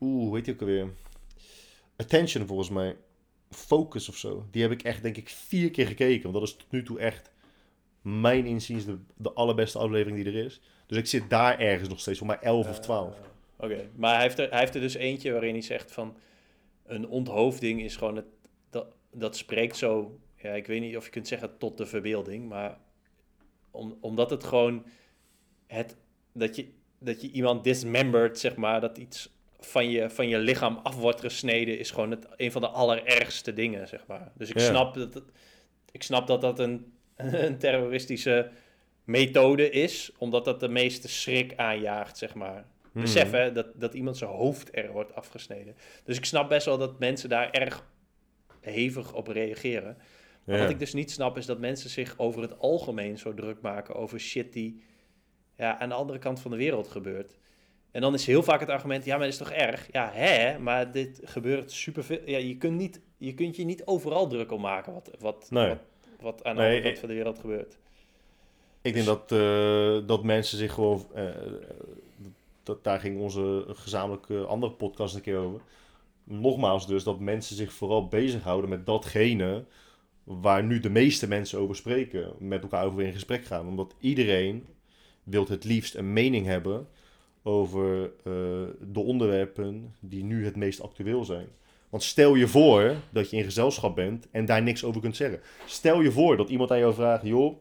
Oeh, 0.00 0.24
hoe 0.26 0.36
heet 0.36 0.44
die 0.44 0.54
ook 0.54 0.60
alweer? 0.60 0.88
Attention 1.96 2.46
volgens 2.46 2.70
mij. 2.70 2.96
Focus 3.50 4.08
of 4.08 4.16
zo. 4.16 4.46
Die 4.50 4.62
heb 4.62 4.70
ik 4.70 4.82
echt, 4.82 5.02
denk 5.02 5.16
ik, 5.16 5.28
vier 5.28 5.70
keer 5.70 5.86
gekeken. 5.86 6.22
Want 6.22 6.34
dat 6.34 6.42
is 6.42 6.56
tot 6.56 6.70
nu 6.70 6.82
toe 6.82 6.98
echt, 6.98 7.30
mijn 8.02 8.46
inziens, 8.46 8.84
de, 8.84 8.98
de 9.16 9.32
allerbeste 9.32 9.78
aflevering 9.78 10.24
die 10.24 10.32
er 10.34 10.44
is. 10.44 10.60
Dus 10.90 10.98
ik 10.98 11.06
zit 11.06 11.30
daar 11.30 11.58
ergens 11.58 11.88
nog 11.88 12.00
steeds, 12.00 12.18
voor 12.18 12.26
mij 12.26 12.38
11 12.40 12.68
of 12.68 12.80
12. 12.80 13.14
Eh, 13.14 13.64
Oké, 13.64 13.88
maar 13.94 14.14
hij 14.14 14.22
heeft, 14.22 14.38
er, 14.38 14.50
hij 14.50 14.58
heeft 14.58 14.74
er 14.74 14.80
dus 14.80 14.94
eentje 14.94 15.32
waarin 15.32 15.52
hij 15.52 15.62
zegt 15.62 15.92
van... 15.92 16.16
Een 16.86 17.08
onthoofding 17.08 17.82
is 17.82 17.96
gewoon 17.96 18.16
het... 18.16 18.24
Dat, 18.70 18.86
dat 19.12 19.36
spreekt 19.36 19.76
zo... 19.76 20.18
Ja, 20.36 20.52
ik 20.52 20.66
weet 20.66 20.80
niet 20.80 20.96
of 20.96 21.04
je 21.04 21.10
kunt 21.10 21.28
zeggen 21.28 21.58
tot 21.58 21.76
de 21.76 21.86
verbeelding, 21.86 22.48
maar... 22.48 22.78
Om, 23.70 23.98
omdat 24.00 24.30
het 24.30 24.44
gewoon... 24.44 24.86
Het, 25.66 25.96
dat, 26.32 26.56
je, 26.56 26.68
dat 26.98 27.20
je 27.20 27.30
iemand 27.30 27.64
dismembert, 27.64 28.38
zeg 28.38 28.56
maar... 28.56 28.80
Dat 28.80 28.98
iets 28.98 29.30
van 29.60 29.90
je, 29.90 30.10
van 30.10 30.28
je 30.28 30.38
lichaam 30.38 30.80
af 30.82 30.96
wordt 30.96 31.20
gesneden... 31.20 31.78
is 31.78 31.90
gewoon 31.90 32.10
het, 32.10 32.26
een 32.36 32.52
van 32.52 32.60
de 32.60 32.68
allerergste 32.68 33.52
dingen, 33.52 33.88
zeg 33.88 34.06
maar. 34.06 34.32
Dus 34.34 34.48
ik, 34.50 34.58
Ja. 34.58 34.66
snap, 34.66 34.94
dat, 34.94 35.22
ik 35.92 36.02
snap 36.02 36.26
dat 36.26 36.40
dat 36.40 36.58
een, 36.58 36.92
een 37.16 37.58
terroristische 37.58 38.50
methode 39.10 39.70
is... 39.70 40.12
omdat 40.18 40.44
dat 40.44 40.60
de 40.60 40.68
meeste 40.68 41.08
schrik 41.08 41.52
aanjaagt, 41.56 42.18
zeg 42.18 42.34
maar 42.34 42.64
Hmm. 42.92 43.00
besef 43.02 43.30
hè, 43.30 43.52
dat, 43.52 43.66
dat 43.74 43.94
iemand 43.94 44.16
zijn 44.16 44.30
hoofd 44.30 44.76
er 44.76 44.92
wordt 44.92 45.14
afgesneden. 45.14 45.74
Dus 46.04 46.16
ik 46.16 46.24
snap 46.24 46.48
best 46.48 46.66
wel 46.66 46.78
dat 46.78 46.98
mensen 46.98 47.28
daar 47.28 47.50
erg 47.50 47.86
hevig 48.60 49.14
op 49.14 49.26
reageren. 49.26 49.96
Maar 50.44 50.56
Ja. 50.56 50.62
wat 50.62 50.70
ik 50.70 50.78
dus 50.78 50.92
niet 50.92 51.10
snap 51.10 51.36
is 51.36 51.46
dat 51.46 51.58
mensen 51.58 51.90
zich 51.90 52.14
over 52.18 52.42
het 52.42 52.58
algemeen 52.58 53.18
zo 53.18 53.34
druk 53.34 53.60
maken 53.60 53.94
over 53.94 54.20
shit 54.20 54.52
die 54.52 54.82
ja, 55.56 55.78
aan 55.78 55.88
de 55.88 55.94
andere 55.94 56.18
kant 56.18 56.40
van 56.40 56.50
de 56.50 56.56
wereld 56.56 56.88
gebeurt. 56.88 57.38
En 57.90 58.00
dan 58.00 58.14
is 58.14 58.26
heel 58.26 58.42
vaak 58.42 58.60
het 58.60 58.68
argument, 58.68 59.04
ja, 59.04 59.10
maar 59.16 59.24
dat 59.24 59.32
is 59.32 59.38
toch 59.38 59.50
erg? 59.50 59.88
Ja, 59.92 60.10
hè, 60.14 60.58
maar 60.58 60.92
dit 60.92 61.20
gebeurt 61.24 61.72
superveel. 61.72 62.20
Ja, 62.24 62.38
je 62.38 62.56
kunt, 62.56 62.76
niet, 62.76 63.00
je 63.16 63.34
kunt 63.34 63.56
je 63.56 63.64
niet 63.64 63.84
overal 63.86 64.26
druk 64.28 64.52
om 64.52 64.60
maken 64.60 64.92
wat, 64.92 65.10
wat, 65.18 65.46
Nee. 65.50 65.68
wat, 65.68 65.78
wat 66.20 66.44
aan 66.44 66.54
de 66.56 66.60
Nee, 66.60 66.68
andere 66.70 66.86
kant 66.88 66.98
van 67.00 67.08
de 67.08 67.14
wereld 67.14 67.38
gebeurt. 67.38 67.78
Ik 68.82 68.94
denk 68.94 69.06
dat, 69.06 69.32
eh, 69.32 70.06
dat 70.06 70.24
mensen 70.24 70.58
zich 70.58 70.72
gewoon. 70.72 71.06
eh, 71.14 71.24
dat, 72.62 72.84
daar 72.84 73.00
ging 73.00 73.20
onze 73.20 73.64
gezamenlijke 73.68 74.44
andere 74.44 74.72
podcast 74.72 75.14
een 75.14 75.20
keer 75.20 75.36
over. 75.36 75.60
Nogmaals, 76.24 76.86
dus 76.86 77.04
dat 77.04 77.20
mensen 77.20 77.56
zich 77.56 77.72
vooral 77.72 78.08
bezighouden 78.08 78.70
met 78.70 78.86
datgene 78.86 79.64
waar 80.24 80.64
nu 80.64 80.80
de 80.80 80.90
meeste 80.90 81.28
mensen 81.28 81.58
over 81.58 81.76
spreken, 81.76 82.32
met 82.38 82.62
elkaar 82.62 82.86
over 82.86 83.02
in 83.02 83.12
gesprek 83.12 83.44
gaan. 83.44 83.66
Omdat 83.66 83.94
iedereen 83.98 84.66
wil 85.22 85.46
het 85.48 85.64
liefst 85.64 85.94
een 85.94 86.12
mening 86.12 86.46
hebben 86.46 86.88
over 87.42 88.04
eh, 88.04 88.32
de 88.80 89.00
onderwerpen 89.00 89.94
die 90.00 90.24
nu 90.24 90.44
het 90.44 90.56
meest 90.56 90.82
actueel 90.82 91.24
zijn. 91.24 91.46
Want 91.88 92.02
stel 92.02 92.34
je 92.34 92.48
voor 92.48 92.94
dat 93.10 93.30
je 93.30 93.36
in 93.36 93.44
gezelschap 93.44 93.94
bent 93.94 94.30
en 94.30 94.44
daar 94.44 94.62
niks 94.62 94.84
over 94.84 95.00
kunt 95.00 95.16
zeggen. 95.16 95.40
Stel 95.66 96.00
je 96.00 96.12
voor 96.12 96.36
dat 96.36 96.48
iemand 96.48 96.70
aan 96.70 96.78
jou 96.78 96.94
vraagt, 96.94 97.24
joh, 97.24 97.56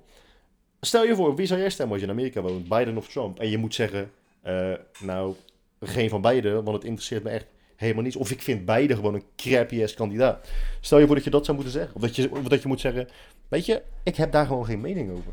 stel 0.82 1.06
je 1.06 1.16
voor, 1.16 1.36
wie 1.36 1.46
zou 1.46 1.60
jij 1.60 1.70
stemmen 1.70 1.94
als 1.94 2.02
je 2.04 2.08
in 2.12 2.14
Amerika 2.18 2.42
woont, 2.42 2.68
Biden 2.70 2.98
of 2.98 3.08
Trump? 3.08 3.40
En 3.40 3.50
je 3.50 3.58
moet 3.58 3.76
zeggen, 3.76 4.12
eh, 4.42 4.72
nou, 5.00 5.36
geen 5.80 6.10
van 6.10 6.22
beide, 6.22 6.54
want 6.64 6.76
het 6.76 6.84
interesseert 6.84 7.24
me 7.24 7.30
echt 7.30 7.46
helemaal 7.76 8.04
niets. 8.04 8.16
Of 8.16 8.32
ik 8.32 8.42
vind 8.42 8.66
beide 8.66 8.96
gewoon 8.96 9.14
een 9.14 9.24
crappy 9.36 9.84
ass 9.84 9.94
kandidaat. 9.94 10.50
Stel 10.82 11.00
je 11.00 11.06
voor 11.06 11.16
dat 11.16 11.24
je 11.24 11.30
dat 11.30 11.46
zou 11.46 11.58
moeten 11.58 11.74
zeggen. 11.76 11.96
Of 11.96 12.02
dat 12.02 12.16
je, 12.16 12.32
of 12.32 12.44
dat 12.44 12.62
je 12.62 12.68
moet 12.68 12.80
zeggen, 12.80 13.08
weet 13.48 13.66
je, 13.66 13.82
ik 14.04 14.16
heb 14.16 14.32
daar 14.32 14.46
gewoon 14.46 14.66
geen 14.66 14.82
mening 14.82 15.12
over. 15.12 15.32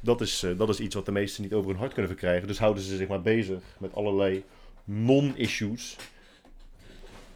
Dat 0.00 0.20
is, 0.20 0.42
eh, 0.42 0.58
dat 0.58 0.68
is 0.68 0.80
iets 0.80 0.94
wat 0.94 1.04
de 1.06 1.12
meesten 1.12 1.42
niet 1.42 1.52
over 1.52 1.70
hun 1.70 1.78
hart 1.78 1.92
kunnen 1.92 2.10
verkrijgen. 2.10 2.48
Dus 2.48 2.58
houden 2.58 2.82
ze 2.82 2.96
zich 2.96 3.08
maar 3.08 3.22
bezig 3.22 3.62
met 3.78 3.94
allerlei 3.94 4.44
non-issues. 4.84 5.96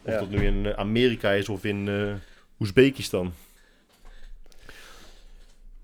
Of 0.03 0.11
Ja. 0.11 0.19
dat 0.19 0.29
nu 0.29 0.45
in 0.45 0.65
eh, 0.65 0.73
Amerika 0.73 1.31
is 1.31 1.49
of 1.49 1.63
in 1.63 1.89
Oezbekistan. 2.59 3.33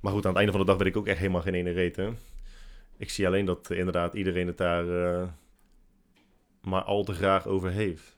Maar 0.02 0.12
goed, 0.12 0.26
aan 0.26 0.30
het 0.30 0.38
einde 0.38 0.52
van 0.52 0.62
de 0.62 0.68
dag 0.68 0.78
weet 0.78 0.88
ik 0.88 0.98
ook 0.98 1.08
echt 1.08 1.20
helemaal 1.20 1.42
geen 1.42 1.54
ene. 1.54 1.92
Hè? 1.96 2.10
Ik 2.98 3.10
zie 3.10 3.28
alleen 3.28 3.46
dat 3.46 3.70
inderdaad 3.70 4.14
iedereen 4.14 4.48
het 4.48 4.58
daar 4.58 5.04
eh, 5.04 5.28
maar 6.62 6.84
al 6.84 7.04
te 7.04 7.14
graag 7.14 7.48
over 7.48 7.72
heeft. 7.72 8.18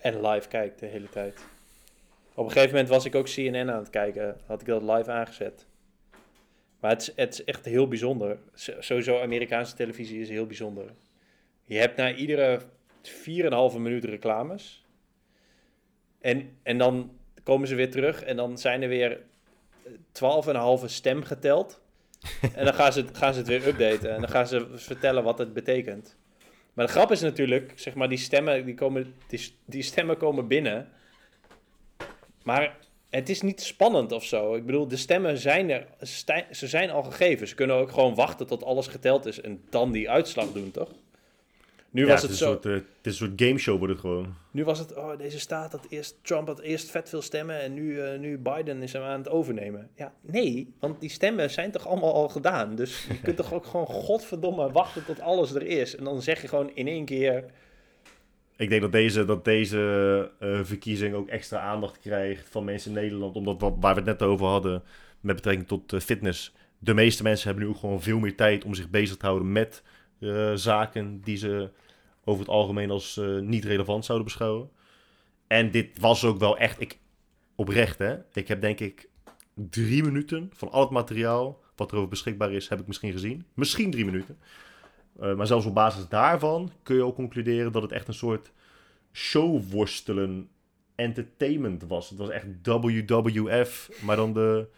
En 0.00 0.26
live 0.26 0.48
kijkt 0.48 0.78
de 0.78 0.86
hele 0.86 1.08
tijd. 1.08 1.44
Op 2.34 2.44
een 2.44 2.52
gegeven 2.52 2.70
moment 2.70 2.88
was 2.88 3.04
ik 3.04 3.14
ook 3.14 3.24
CNN 3.24 3.70
aan 3.70 3.78
het 3.78 3.90
kijken. 3.90 4.36
Had 4.46 4.60
ik 4.60 4.66
dat 4.66 4.82
live 4.82 5.10
aangezet. 5.10 5.66
Maar 6.80 6.90
het 6.90 7.00
is, 7.00 7.12
het 7.16 7.32
is 7.32 7.44
echt 7.44 7.64
heel 7.64 7.88
bijzonder. 7.88 8.38
Sowieso 8.78 9.20
Amerikaanse 9.20 9.74
televisie 9.74 10.20
is 10.20 10.28
heel 10.28 10.46
bijzonder. 10.46 10.84
Je 11.64 11.76
hebt 11.76 11.96
na 11.96 12.14
iedere 12.14 12.60
4,5 13.02 13.78
minuut 13.78 14.04
reclames. 14.04 14.84
En, 16.20 16.58
en 16.62 16.78
dan 16.78 17.18
komen 17.42 17.68
ze 17.68 17.74
weer 17.74 17.90
terug 17.90 18.22
en 18.22 18.36
dan 18.36 18.58
zijn 18.58 18.82
er 18.82 18.88
weer 18.88 19.20
12,5 20.80 20.84
stem 20.84 21.22
geteld. 21.22 21.80
en 22.54 22.64
dan 22.64 22.74
gaan 22.74 22.92
ze, 22.92 23.00
het, 23.00 23.16
gaan 23.16 23.32
ze 23.32 23.38
het 23.38 23.48
weer 23.48 23.66
updaten 23.66 24.14
en 24.14 24.20
dan 24.20 24.30
gaan 24.30 24.46
ze 24.46 24.66
vertellen 24.74 25.24
wat 25.24 25.38
het 25.38 25.52
betekent. 25.52 26.16
Maar 26.72 26.86
de 26.86 26.92
grap 26.92 27.10
is 27.10 27.20
natuurlijk, 27.20 27.72
zeg 27.74 27.94
maar, 27.94 28.08
die 28.08 28.18
stemmen, 28.18 28.64
die, 28.64 28.74
komen, 28.74 29.14
die, 29.28 29.54
die 29.64 29.82
stemmen 29.82 30.16
komen 30.16 30.48
binnen. 30.48 30.88
Maar 32.42 32.76
het 33.10 33.28
is 33.28 33.40
niet 33.40 33.62
spannend 33.62 34.12
of 34.12 34.24
zo. 34.24 34.54
Ik 34.54 34.66
bedoel, 34.66 34.88
de 34.88 34.96
stemmen 34.96 35.38
zijn 35.38 35.70
er, 35.70 35.86
ze 36.50 36.66
zijn 36.68 36.90
al 36.90 37.02
gegeven. 37.02 37.48
Ze 37.48 37.54
kunnen 37.54 37.76
ook 37.76 37.90
gewoon 37.90 38.14
wachten 38.14 38.46
tot 38.46 38.64
alles 38.64 38.86
geteld 38.86 39.26
is 39.26 39.40
en 39.40 39.64
dan 39.70 39.92
die 39.92 40.10
uitslag 40.10 40.52
doen, 40.52 40.70
toch? 40.70 40.90
Nu 41.94 42.02
Ja, 42.02 42.08
was 42.08 42.22
het, 42.22 42.30
is 42.30 42.38
zo. 42.38 42.44
Een 42.44 42.52
soort, 42.52 42.66
eh, 42.66 42.72
het 42.72 43.06
is 43.06 43.20
een 43.20 43.26
soort 43.26 43.40
gameshow 43.42 43.78
wordt 43.78 43.92
het 43.92 44.00
gewoon. 44.00 44.34
Nu 44.50 44.64
was 44.64 44.78
het, 44.78 44.96
oh, 44.96 45.18
deze 45.18 45.38
staat 45.38 45.72
had 45.72 45.86
eerst, 45.88 46.16
Trump 46.22 46.46
had 46.46 46.60
eerst 46.60 46.90
vet 46.90 47.08
veel 47.08 47.22
stemmen 47.22 47.60
en 47.60 47.74
nu, 47.74 48.00
eh, 48.00 48.18
nu 48.18 48.38
Biden 48.38 48.82
is 48.82 48.92
hem 48.92 49.02
aan 49.02 49.18
het 49.18 49.28
overnemen. 49.28 49.90
Ja, 49.96 50.12
nee, 50.20 50.74
want 50.80 51.00
die 51.00 51.10
stemmen 51.10 51.50
zijn 51.50 51.70
toch 51.70 51.86
allemaal 51.86 52.14
al 52.14 52.28
gedaan. 52.28 52.74
Dus 52.74 53.04
je 53.08 53.20
kunt 53.20 53.36
toch 53.36 53.52
ook 53.52 53.66
gewoon 53.66 53.86
godverdomme 53.86 54.70
wachten 54.70 55.04
tot 55.04 55.20
alles 55.20 55.54
er 55.54 55.66
is. 55.66 55.96
En 55.96 56.04
dan 56.04 56.22
zeg 56.22 56.42
je 56.42 56.48
gewoon 56.48 56.70
in 56.74 56.88
één 56.88 57.04
keer, 57.04 57.44
Ik 58.56 58.68
denk 58.68 58.82
dat 58.82 58.92
deze, 58.92 59.24
dat 59.24 59.44
deze 59.44 60.30
eh, 60.38 60.60
verkiezing 60.62 61.14
ook 61.14 61.28
extra 61.28 61.58
aandacht 61.58 61.98
krijgt 61.98 62.48
van 62.48 62.64
mensen 62.64 62.90
in 62.90 63.02
Nederland. 63.02 63.36
Omdat 63.36 63.60
wat, 63.60 63.74
waar 63.80 63.94
we 63.94 64.00
het 64.00 64.18
net 64.18 64.28
over 64.28 64.46
hadden 64.46 64.82
met 65.20 65.34
betrekking 65.36 65.68
tot 65.68 66.02
fitness. 66.02 66.54
De 66.78 66.94
meeste 66.94 67.22
mensen 67.22 67.48
hebben 67.48 67.66
nu 67.66 67.70
ook 67.70 67.78
gewoon 67.78 68.02
veel 68.02 68.18
meer 68.18 68.36
tijd 68.36 68.64
om 68.64 68.74
zich 68.74 68.90
bezig 68.90 69.16
te 69.16 69.26
houden 69.26 69.52
met 69.52 69.82
zaken 70.54 71.20
die 71.20 71.36
ze 71.36 71.70
over 72.24 72.40
het 72.40 72.50
algemeen 72.50 72.90
als 72.90 73.16
eh, 73.16 73.38
niet 73.38 73.64
relevant 73.64 74.04
zouden 74.04 74.26
beschouwen. 74.26 74.70
En 75.46 75.70
dit 75.70 75.98
was 75.98 76.24
ook 76.24 76.38
wel 76.38 76.58
echt, 76.58 76.80
ik, 76.80 76.98
oprecht 77.54 77.98
hè. 77.98 78.16
Ik 78.32 78.48
heb 78.48 78.60
denk 78.60 78.80
ik 78.80 79.08
drie 79.54 80.02
minuten 80.02 80.50
van 80.54 80.70
al 80.70 80.80
het 80.80 80.90
materiaal 80.90 81.62
wat 81.76 81.92
erover 81.92 82.08
beschikbaar 82.08 82.52
is, 82.52 82.68
heb 82.68 82.80
ik 82.80 82.86
misschien 82.86 83.12
gezien. 83.12 83.46
Misschien 83.54 83.90
drie 83.90 84.04
minuten. 84.04 84.38
Uh, 85.20 85.34
maar 85.34 85.46
zelfs 85.46 85.66
op 85.66 85.74
basis 85.74 86.08
daarvan 86.08 86.72
kun 86.82 86.96
je 86.96 87.04
ook 87.04 87.14
concluderen 87.14 87.72
dat 87.72 87.82
het 87.82 87.92
echt 87.92 88.08
een 88.08 88.14
soort 88.14 88.52
showworstelen 89.12 90.48
entertainment 90.94 91.82
was. 91.82 92.08
Het 92.08 92.18
was 92.18 92.28
echt 92.28 92.46
WWF, 92.62 93.90
maar 94.00 94.16
dan 94.22 94.32
de, 94.32 94.68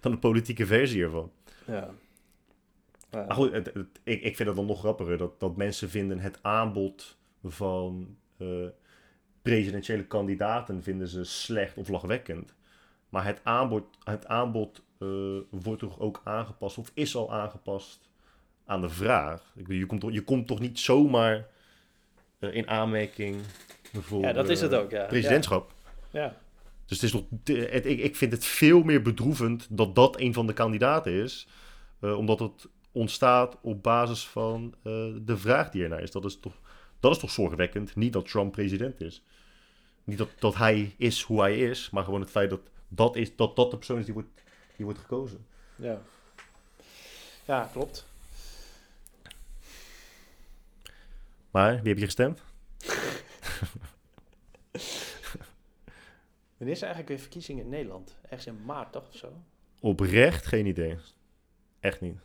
dan 0.00 0.12
de 0.12 0.18
politieke 0.18 0.66
versie 0.66 1.02
ervan. 1.02 1.30
ja. 1.66 1.90
Ja. 3.10 3.24
Maar 3.24 3.34
goed, 3.36 3.52
het, 3.52 3.66
het- 3.74 4.00
ik, 4.02 4.22
ik 4.22 4.36
vind 4.36 4.48
het 4.48 4.56
dan 4.56 4.66
nog 4.66 4.78
grappiger 4.78 5.18
dat, 5.18 5.40
dat 5.40 5.56
mensen 5.56 5.90
vinden 5.90 6.18
het 6.18 6.38
aanbod 6.42 7.16
van 7.44 8.16
eh, 8.38 8.46
presidentiële 9.42 10.04
kandidaten 10.06 10.82
vinden 10.82 11.08
ze 11.08 11.24
slecht 11.24 11.76
of 11.76 11.88
lachwekkend. 11.88 12.54
Maar 13.08 13.24
het 13.24 13.40
aanbod, 13.44 13.84
het 14.04 14.26
aanbod 14.26 14.82
eh, 14.98 15.08
wordt 15.50 15.80
toch 15.80 16.00
ook 16.00 16.20
aangepast 16.24 16.78
of 16.78 16.90
is 16.94 17.16
al 17.16 17.32
aangepast 17.32 18.08
aan 18.64 18.80
de 18.80 18.88
vraag. 18.88 19.52
Ik 19.56 19.62
bedoel, 19.62 19.78
je, 19.78 19.86
komt, 19.86 20.00
toch- 20.00 20.12
je 20.12 20.22
komt 20.24 20.46
toch 20.46 20.60
niet 20.60 20.78
zomaar 20.78 21.46
eh, 22.38 22.54
in 22.54 22.68
aanmerking 22.68 23.36
voor 23.92 24.20
ja, 24.20 24.32
dat 24.32 24.48
is 24.48 24.60
het 24.60 24.74
ook, 24.74 24.90
ja. 24.90 25.06
presidentschap. 25.06 25.72
Ja. 26.10 26.36
Dus 26.86 27.00
het 27.00 27.06
is 27.06 27.12
nog, 27.12 27.22
het, 27.70 27.86
ik, 27.86 27.98
ik 27.98 28.16
vind 28.16 28.32
het 28.32 28.44
veel 28.44 28.82
meer 28.82 29.02
bedroevend 29.02 29.66
dat 29.70 29.94
dat 29.94 30.20
een 30.20 30.32
van 30.34 30.46
de 30.46 30.52
kandidaten 30.52 31.12
is. 31.12 31.48
omdat 32.00 32.38
het 32.38 32.68
ontstaat 32.92 33.56
op 33.60 33.82
basis 33.82 34.28
van 34.28 34.74
eh, 34.82 34.92
de 35.22 35.36
vraag 35.36 35.70
die 35.70 35.82
ernaar 35.82 36.02
is. 36.02 36.10
Dat 36.10 36.24
is, 36.24 36.40
toch, 36.40 36.60
dat 37.00 37.12
is 37.12 37.18
toch 37.18 37.30
zorgwekkend. 37.30 37.96
Niet 37.96 38.12
dat 38.12 38.28
Trump 38.28 38.52
president 38.52 39.00
is. 39.00 39.22
Niet 40.04 40.18
dat, 40.18 40.28
dat 40.38 40.54
hij 40.54 40.94
is 40.96 41.22
hoe 41.22 41.40
hij 41.40 41.58
is. 41.58 41.90
Maar 41.90 42.04
gewoon 42.04 42.20
het 42.20 42.30
feit 42.30 42.50
dat 42.50 42.60
dat, 42.88 43.16
is, 43.16 43.36
dat, 43.36 43.56
dat 43.56 43.70
de 43.70 43.76
persoon 43.76 43.98
is 43.98 44.04
die 44.04 44.14
wordt, 44.14 44.28
die 44.76 44.84
wordt 44.84 45.00
gekozen. 45.00 45.46
Ja. 45.76 46.00
ja, 47.44 47.68
klopt. 47.72 48.06
Maar 51.50 51.80
wie 51.82 51.88
heb 51.88 51.98
je 51.98 52.04
gestemd? 52.04 52.42
Wanneer 56.56 56.76
is 56.76 56.82
er 56.82 56.86
eigenlijk 56.86 57.08
weer 57.08 57.18
verkiezingen 57.18 57.64
in 57.64 57.70
Nederland? 57.70 58.18
Ergens 58.22 58.46
in 58.46 58.64
maart, 58.64 58.92
toch? 58.92 59.08
Of 59.08 59.16
zo? 59.16 59.42
Oprecht 59.80 60.46
geen 60.46 60.66
idee. 60.66 60.98
Echt 61.80 62.00
niet. 62.00 62.18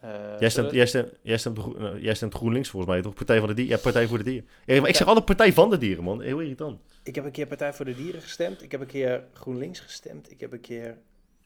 Eh, 0.00 0.10
Jij 0.38 0.50
stemt, 0.50 0.70
jij, 0.70 0.86
stemt, 0.86 1.12
jij, 1.22 1.38
stemt, 1.38 1.58
eh, 1.58 2.02
jij 2.02 2.14
stemt 2.14 2.34
GroenLinks 2.34 2.68
volgens 2.68 2.92
mij, 2.92 3.02
toch? 3.02 3.14
Partij 3.14 3.38
van 3.38 3.48
de 3.48 3.54
Dieren. 3.54 3.76
Ja, 3.76 3.82
Partij 3.82 4.06
voor 4.06 4.18
de 4.18 4.24
Dieren. 4.24 4.48
Ja, 4.66 4.80
maar 4.80 4.88
ik 4.88 4.96
zeg 4.96 5.06
altijd 5.06 5.24
Partij 5.26 5.52
van 5.52 5.70
de 5.70 5.78
Dieren, 5.78 6.04
man. 6.04 6.20
Heel 6.20 6.40
irritant. 6.40 6.80
Ik 7.02 7.14
heb 7.14 7.24
een 7.24 7.30
keer 7.30 7.46
Partij 7.46 7.72
voor 7.72 7.84
de 7.84 7.94
Dieren 7.94 8.20
gestemd. 8.22 8.62
Ik 8.62 8.70
heb 8.70 8.80
een 8.80 8.86
keer 8.86 9.24
GroenLinks 9.32 9.80
gestemd. 9.80 10.30
Ik 10.30 10.40
heb 10.40 10.52
een 10.52 10.60
keer 10.60 10.96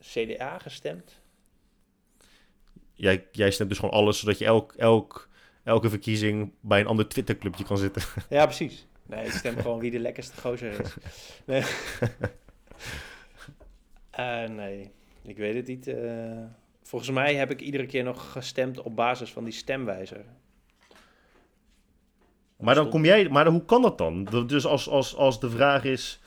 CDA 0.00 0.58
gestemd. 0.58 1.20
Jij, 2.92 3.26
jij 3.32 3.50
stemt 3.50 3.68
dus 3.68 3.78
gewoon 3.78 3.94
alles, 3.94 4.18
zodat 4.18 4.38
je 4.38 4.44
elk, 4.44 4.72
elk, 4.76 5.28
elke 5.62 5.88
verkiezing 5.90 6.52
bij 6.60 6.80
een 6.80 6.86
ander 6.86 7.08
Twitterclubje 7.08 7.64
kan 7.64 7.78
zitten. 7.78 8.02
Ja, 8.28 8.44
precies. 8.44 8.86
Nee, 9.06 9.24
ik 9.26 9.32
stem 9.32 9.56
gewoon 9.56 9.78
wie 9.80 9.90
de 9.90 9.98
lekkerste 9.98 10.40
gozer 10.40 10.80
is. 10.80 10.94
Nee. 11.46 11.62
Eh, 14.10 14.48
nee, 14.48 14.90
ik 15.22 15.36
weet 15.36 15.54
het 15.54 15.66
niet. 15.66 15.86
eh. 15.86 16.42
Volgens 16.84 17.10
mij 17.10 17.34
heb 17.34 17.50
ik 17.50 17.60
iedere 17.60 17.86
keer 17.86 18.04
nog 18.04 18.32
gestemd 18.32 18.80
op 18.82 18.96
basis 18.96 19.30
van 19.32 19.44
die 19.44 19.52
stemwijzer. 19.52 20.24
Maar 22.56 22.74
dan 22.74 22.90
kom 22.90 23.04
jij, 23.04 23.28
maar 23.28 23.46
hoe 23.46 23.64
kan 23.64 23.82
dat 23.82 23.98
dan? 23.98 24.24
Dus 24.46 24.66
als, 24.66 24.88
als, 24.88 25.16
als 25.16 25.40
de 25.40 25.50
vraag 25.50 25.84
is, 25.84 26.20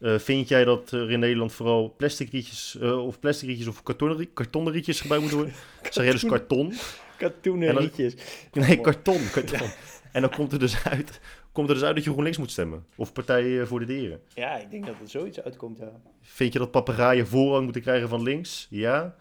eh, 0.00 0.18
vind 0.18 0.48
jij 0.48 0.64
dat 0.64 0.90
er 0.90 1.10
in 1.10 1.18
Nederland 1.18 1.52
vooral 1.52 1.94
plastic 1.96 2.30
rietjes, 2.30 2.78
eh, 2.80 3.06
of 3.06 3.20
plastic 3.20 3.48
rietjes 3.48 3.66
of 3.66 3.82
kartonnen, 3.82 4.16
rie- 4.16 4.30
kartonnen 4.34 4.72
rietjes 4.72 5.00
gebruikt 5.00 5.24
moeten 5.24 5.42
worden? 5.42 5.60
Zeg 5.92 6.04
jij 6.04 6.12
dus 6.12 6.24
karton? 6.26 6.72
Katoenen 7.16 7.68
En 7.68 7.74
dan- 7.74 7.82
rietjes. 7.82 8.14
Nee, 8.52 8.80
karton, 8.80 9.30
karton. 9.32 9.68
En 10.12 10.20
dan 10.20 10.30
komt 10.30 10.52
er 10.52 10.58
dus 10.58 10.84
uit, 10.84 11.20
komt 11.52 11.68
er 11.68 11.74
dus 11.74 11.84
uit 11.84 11.94
dat 11.94 12.04
je 12.04 12.10
GroenLinks 12.10 12.38
moet 12.38 12.50
stemmen. 12.50 12.86
Of 12.96 13.12
Partij 13.12 13.60
eh, 13.60 13.66
voor 13.66 13.80
de 13.80 13.86
Dieren. 13.86 14.20
Ja, 14.34 14.56
ik 14.56 14.70
denk 14.70 14.86
dat 14.86 14.94
er 15.02 15.08
zoiets 15.08 15.40
uitkomt, 15.42 15.78
ja. 15.78 15.92
Vind 16.20 16.52
je 16.52 16.58
dat 16.58 16.70
papegaaien 16.70 17.26
voorrang 17.26 17.64
moeten 17.64 17.82
krijgen 17.82 18.08
van 18.08 18.22
links? 18.22 18.66
Ja. 18.70 19.16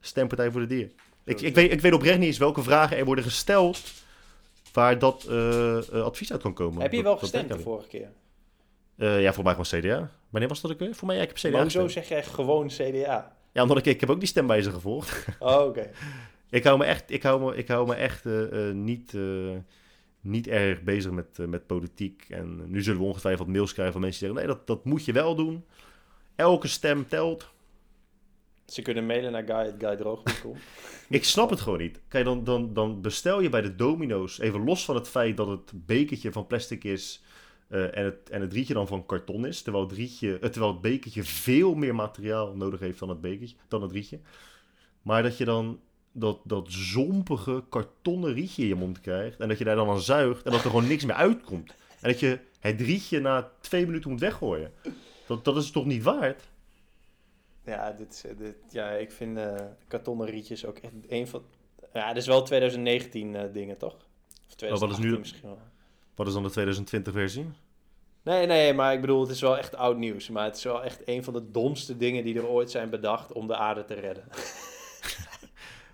Stem 0.00 0.28
Partij 0.28 0.50
voor 0.50 0.60
de 0.60 0.66
Dieren. 0.66 0.92
Ik, 1.24 1.40
ik, 1.40 1.54
weet, 1.54 1.72
ik 1.72 1.80
weet 1.80 1.92
oprecht 1.92 2.18
niet 2.18 2.26
eens 2.26 2.38
welke 2.38 2.62
vragen 2.62 2.96
er 2.96 3.04
worden 3.04 3.24
gesteld 3.24 3.82
waar 4.72 4.98
dat 4.98 5.24
eh, 5.24 5.76
eh, 5.76 6.02
advies 6.02 6.32
uit 6.32 6.42
kan 6.42 6.54
komen. 6.54 6.82
Heb 6.82 6.92
je 6.92 7.02
wel 7.02 7.12
dat 7.12 7.20
gestemd 7.20 7.48
de 7.48 7.58
vorige 7.58 7.88
keer? 7.88 8.08
Eh, 8.96 9.22
ja, 9.22 9.32
voor 9.32 9.44
mij 9.44 9.54
gewoon 9.54 9.80
CDA. 9.80 10.10
Wanneer 10.30 10.48
was 10.48 10.60
dat 10.60 10.70
ook 10.70 10.78
weer? 10.78 10.94
Voor 10.94 11.06
mij, 11.06 11.16
ja, 11.16 11.22
ik 11.22 11.28
heb 11.28 11.36
CDA 11.36 11.50
Maar 11.50 11.60
hoezo 11.60 11.82
gestemd. 11.82 12.06
zeg 12.06 12.24
jij 12.24 12.32
gewoon 12.32 12.68
CDA? 12.68 13.36
Ja, 13.52 13.62
omdat 13.62 13.78
ik, 13.78 13.86
ik 13.86 14.00
heb 14.00 14.10
ook 14.10 14.18
die 14.18 14.28
stemwijzer 14.28 14.72
gevolgd. 14.72 15.26
Oh, 15.38 15.64
oké. 15.64 15.90
ik 16.50 16.64
hou 16.64 16.78
me 16.78 16.84
echt, 16.84 17.10
ik 17.10 17.22
hou 17.22 17.44
me, 17.44 17.56
ik 17.56 17.68
hou 17.68 17.86
me 17.86 17.94
echt 17.94 18.24
niet, 18.72 19.12
niet 20.20 20.48
erg 20.48 20.82
bezig 20.82 21.10
met, 21.10 21.38
met 21.38 21.66
politiek. 21.66 22.26
En 22.28 22.70
nu 22.70 22.82
zullen 22.82 23.00
we 23.00 23.06
ongetwijfeld 23.06 23.48
mails 23.48 23.72
krijgen 23.72 23.92
van 23.92 24.02
mensen 24.02 24.20
die 24.20 24.28
zeggen... 24.28 24.48
nee, 24.48 24.56
dat, 24.56 24.66
dat 24.66 24.84
moet 24.84 25.04
je 25.04 25.12
wel 25.12 25.34
doen. 25.34 25.64
Elke 26.36 26.68
stem 26.68 27.08
telt. 27.08 27.48
Ze 28.68 28.82
kunnen 28.82 29.06
mailen 29.06 29.32
naar 29.32 29.44
guy.guydroog.com. 29.46 30.56
Ik 31.08 31.24
snap 31.24 31.50
het 31.50 31.60
gewoon 31.60 31.78
niet. 31.78 32.00
Kijk, 32.08 32.24
dan, 32.24 32.44
dan, 32.44 32.74
dan 32.74 33.00
bestel 33.00 33.40
je 33.40 33.48
bij 33.48 33.62
de 33.62 33.74
domino's, 33.74 34.38
even 34.38 34.64
los 34.64 34.84
van 34.84 34.94
het 34.94 35.08
feit 35.08 35.36
dat 35.36 35.48
het 35.48 35.72
bekertje 35.86 36.32
van 36.32 36.46
plastic 36.46 36.84
is 36.84 37.22
eh, 37.68 37.96
en, 37.96 38.04
het, 38.04 38.30
en 38.30 38.40
het 38.40 38.52
rietje 38.52 38.74
dan 38.74 38.86
van 38.86 39.06
karton 39.06 39.46
is. 39.46 39.62
Terwijl 39.62 39.84
het, 39.84 39.92
rietje, 39.96 40.38
eh, 40.38 40.50
terwijl 40.50 40.72
het 40.72 40.80
bekertje 40.80 41.24
veel 41.24 41.74
meer 41.74 41.94
materiaal 41.94 42.56
nodig 42.56 42.80
heeft 42.80 42.98
dan 42.98 43.08
het 43.08 43.20
bekertje, 43.20 43.56
dan 43.68 43.82
het 43.82 43.92
rietje. 43.92 44.20
Maar 45.02 45.22
dat 45.22 45.36
je 45.36 45.44
dan 45.44 45.80
dat, 46.12 46.40
dat 46.44 46.66
zompige 46.70 47.64
kartonnen 47.68 48.32
rietje 48.32 48.62
in 48.62 48.68
je 48.68 48.74
mond 48.74 49.00
krijgt 49.00 49.40
en 49.40 49.48
dat 49.48 49.58
je 49.58 49.64
daar 49.64 49.76
dan 49.76 49.88
aan 49.88 50.00
zuigt 50.00 50.42
en 50.42 50.52
dat 50.52 50.64
er 50.64 50.70
gewoon 50.70 50.88
niks 50.88 51.04
meer 51.04 51.16
uitkomt. 51.16 51.74
En 52.00 52.10
dat 52.10 52.20
je 52.20 52.38
het 52.60 52.80
rietje 52.80 53.20
na 53.20 53.50
twee 53.60 53.86
minuten 53.86 54.10
moet 54.10 54.20
weggooien. 54.20 54.72
Dat, 55.26 55.44
dat 55.44 55.56
is 55.56 55.70
toch 55.70 55.84
niet 55.84 56.02
waard? 56.02 56.42
Ja, 57.68 57.92
dit, 57.92 58.24
eh, 58.28 58.36
dit, 58.38 58.56
ja 58.70 58.88
ik 58.90 59.12
vind 59.12 59.38
eh 59.38 59.54
kartonnen 59.88 60.26
rietjes 60.26 60.64
ook 60.66 60.78
echt 60.78 60.92
een 61.08 61.26
van... 61.28 61.42
Ja, 61.92 62.08
dit 62.08 62.16
is 62.16 62.26
wel 62.26 62.42
2019 62.42 63.34
eh, 63.36 63.42
dingen, 63.52 63.76
toch? 63.78 63.94
Of 64.48 64.54
2018 64.54 64.88
wat 64.88 64.98
is 64.98 65.04
nu- 65.04 65.18
misschien 65.18 65.40
wel. 65.48 65.58
Wat 66.14 66.26
is 66.26 66.32
dan 66.32 66.42
de 66.42 66.50
2020 66.50 67.12
versie? 67.12 67.46
Nee, 68.22 68.46
nee, 68.46 68.74
maar 68.74 68.92
ik 68.92 69.00
bedoel, 69.00 69.20
het 69.20 69.30
is 69.30 69.40
wel 69.40 69.58
echt 69.58 69.76
oud 69.76 69.96
nieuws. 69.96 70.28
Maar 70.28 70.44
het 70.44 70.56
is 70.56 70.64
wel 70.64 70.84
echt 70.84 71.02
een 71.08 71.24
van 71.24 71.32
de 71.32 71.50
domste 71.50 71.96
dingen 71.96 72.24
die 72.24 72.36
er 72.36 72.46
ooit 72.46 72.70
zijn 72.70 72.90
bedacht 72.90 73.32
om 73.32 73.46
de 73.46 73.56
aarde 73.56 73.84
te 73.84 73.94
redden. 73.94 74.24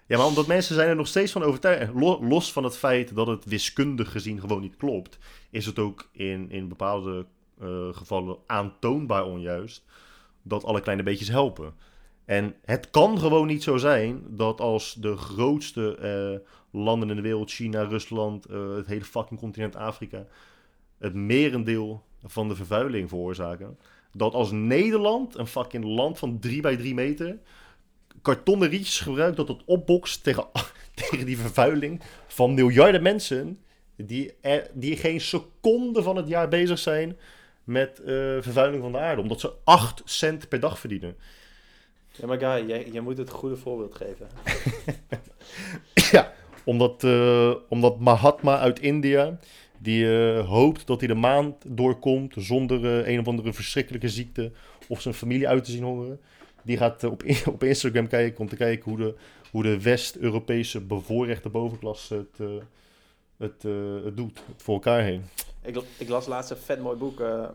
Ja, 0.07 0.17
maar 0.17 0.27
omdat 0.27 0.47
mensen 0.47 0.75
zijn 0.75 0.89
er 0.89 0.97
nog 0.97 1.07
steeds 1.07 1.33
van 1.33 1.43
overtuigd. 1.43 1.93
lo- 1.95 2.25
Los 2.25 2.53
van 2.53 2.65
het 2.65 2.77
feit 2.77 3.15
dat 3.15 3.27
het 3.27 3.45
wiskundig 3.45 4.11
gezien 4.11 4.41
gewoon 4.41 4.61
niet 4.61 4.77
klopt, 4.77 5.19
is 5.51 5.67
het 5.67 5.79
ook 5.79 6.09
in, 6.13 6.51
in 6.51 6.69
bepaalde 6.69 7.27
gevallen 7.93 8.37
aantoonbaar 8.47 9.25
onjuist 9.25 9.85
dat 10.45 10.65
alle 10.65 10.81
kleine 10.81 11.03
beetjes 11.03 11.29
helpen. 11.29 11.75
En 12.25 12.55
het 12.65 12.91
kan 12.91 13.19
gewoon 13.19 13.47
niet 13.47 13.63
zo 13.63 13.77
zijn 13.77 14.23
dat 14.29 14.61
als 14.61 14.95
de 14.95 15.17
grootste 15.17 15.97
eh, 15.97 16.49
landen 16.81 17.11
in 17.11 17.17
de 17.17 17.23
wereld, 17.23 17.51
China, 17.51 17.83
Rusland, 17.83 18.45
eh, 18.45 18.75
het 18.75 18.87
hele 18.87 19.05
fucking 19.05 19.41
continent 19.41 19.77
Afrika, 19.77 20.27
het 20.99 21.15
merendeel 21.15 22.05
van 22.23 22.49
de 22.49 22.55
vervuiling 22.55 23.09
veroorzaken, 23.09 23.79
dat 24.13 24.35
als 24.35 24.51
Nederland, 24.51 25.39
een 25.39 25.47
fucking 25.47 25.85
land 25.85 26.19
van 26.19 26.39
3 26.39 26.61
bij 26.61 26.77
3 26.77 26.95
meter, 26.95 27.39
kartonnen 28.23 28.69
rietjes 28.69 29.01
gebruikt 29.01 29.37
dat 29.37 29.49
het 29.49 29.63
opbokst 29.65 30.23
tegen, 30.23 30.47
tegen 31.11 31.27
die 31.27 31.39
vervuiling 31.39 32.03
van 32.27 32.55
miljarden 32.55 33.03
mensen 33.03 33.59
die, 33.97 34.33
die 34.73 34.97
geen 34.97 35.21
seconde 35.21 36.03
van 36.03 36.17
het 36.17 36.29
jaar 36.29 36.49
bezig 36.49 36.79
zijn 36.79 37.17
met 37.65 37.99
eh, 38.01 38.15
vervuiling 38.41 38.83
van 38.83 38.93
de 38.93 38.99
aarde. 38.99 39.23
Omdat 39.23 39.41
ze 39.41 39.53
8 39.65 40.03
cent 40.05 40.49
per 40.49 40.61
dag 40.61 40.79
verdienen. 40.79 41.17
Ja, 42.11 42.27
maar 42.27 42.39
Guy, 42.39 42.69
jij, 42.69 42.89
jij 42.93 43.01
moet 43.01 43.19
het 43.19 43.31
goede 43.31 43.57
voorbeeld 43.57 43.95
geven. 43.95 44.29
ja, 46.13 46.33
omdat, 46.65 47.05
eh, 47.05 47.55
omdat 47.69 47.99
Mahatma 47.99 48.59
uit 48.59 48.81
India, 48.81 49.39
die 49.79 50.33
eh, 50.35 50.49
hoopt 50.49 50.87
dat 50.87 50.99
hij 50.99 51.09
de 51.09 51.15
maan 51.15 51.57
doorkomt 51.67 52.35
zonder 52.37 53.09
een 53.09 53.21
of 53.21 53.27
andere 53.27 53.53
verschrikkelijke 53.53 54.09
ziekte 54.09 54.53
of 54.89 55.01
zijn 55.01 55.15
familie 55.15 55.49
uit 55.49 55.65
te 55.65 55.71
zien 55.71 55.83
hongeren. 55.83 56.21
Die 56.63 56.77
gaat 56.77 57.05
op, 57.05 57.23
op 57.47 57.63
Instagram 57.63 58.09
kijken 58.09 58.41
om 58.41 58.49
te 58.49 58.57
kijken 58.57 58.91
hoe 58.91 58.99
de, 58.99 59.15
hoe 59.51 59.63
de 59.63 59.83
West-Europese 59.83 60.81
bevoorrechte 60.81 61.49
bovenklasse 61.49 62.15
het, 62.15 62.63
het, 63.37 63.65
eh, 63.65 64.05
het 64.05 64.17
doet, 64.17 64.41
het 64.47 64.63
voor 64.63 64.75
elkaar 64.75 65.01
heen. 65.01 65.25
Ik, 65.63 65.77
ik 65.99 66.09
las 66.09 66.27
laatst 66.27 66.51
een 66.51 66.57
vet 66.57 66.81
mooi 66.81 66.97
boek. 66.97 67.21
eh, 67.21 67.49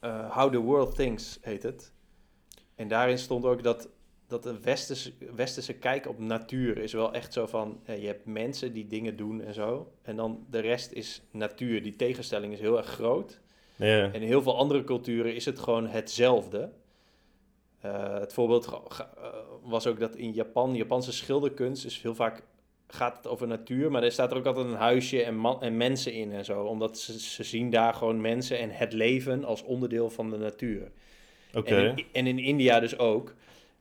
eh, 0.00 0.36
How 0.36 0.52
the 0.52 0.58
World 0.58 0.94
Thinks 0.94 1.38
heet 1.40 1.62
het. 1.62 1.92
En 2.74 2.88
daarin 2.88 3.18
stond 3.18 3.44
ook 3.44 3.62
dat, 3.62 3.88
dat 4.26 4.42
de 4.42 4.60
westerse, 4.60 5.12
westerse 5.34 5.72
kijk 5.72 6.08
op 6.08 6.18
natuur 6.18 6.78
is 6.78 6.92
wel 6.92 7.12
echt 7.12 7.32
zo 7.32 7.46
van... 7.46 7.80
je 7.84 8.06
hebt 8.06 8.26
mensen 8.26 8.72
die 8.72 8.86
dingen 8.86 9.16
doen 9.16 9.40
en 9.40 9.54
zo. 9.54 9.92
En 10.02 10.16
dan 10.16 10.46
de 10.50 10.58
rest 10.58 10.92
is 10.92 11.22
natuur. 11.30 11.82
Die 11.82 11.96
tegenstelling 11.96 12.52
is 12.52 12.60
heel 12.60 12.76
erg 12.76 12.86
groot. 12.86 13.40
Ja, 13.76 14.02
En 14.02 14.14
in 14.14 14.22
heel 14.22 14.42
veel 14.42 14.56
andere 14.56 14.84
culturen 14.84 15.34
is 15.34 15.44
het 15.44 15.58
gewoon 15.58 15.86
hetzelfde. 15.86 16.72
Het 17.78 18.32
voorbeeld 18.32 18.80
was 19.62 19.86
ook 19.86 20.00
dat 20.00 20.16
in 20.16 20.32
Japan, 20.32 20.74
Japanse 20.74 21.12
schilderkunst, 21.12 21.84
is 21.84 22.02
heel 22.02 22.14
vaak 22.14 22.42
gaat 22.88 23.16
het 23.16 23.26
over 23.26 23.46
natuur, 23.46 23.90
maar 23.90 24.02
er 24.02 24.12
staat 24.12 24.30
er 24.30 24.36
ook 24.36 24.46
altijd 24.46 24.66
een 24.66 24.74
huisje 24.74 25.22
en, 25.22 25.36
man, 25.36 25.62
en 25.62 25.76
mensen 25.76 26.12
in 26.12 26.32
en 26.32 26.44
zo. 26.44 26.62
Omdat 26.62 26.98
ze, 26.98 27.20
ze 27.20 27.44
zien 27.44 27.70
daar 27.70 27.94
gewoon 27.94 28.20
mensen 28.20 28.58
en 28.58 28.70
het 28.70 28.92
leven 28.92 29.44
als 29.44 29.62
onderdeel 29.62 30.10
van 30.10 30.30
de 30.30 30.36
natuur. 30.36 30.90
oké. 31.54 31.74
En, 31.74 31.96
in, 31.96 32.04
en 32.12 32.26
in 32.26 32.38
India 32.38 32.80
dus 32.80 32.98
ook. 32.98 33.34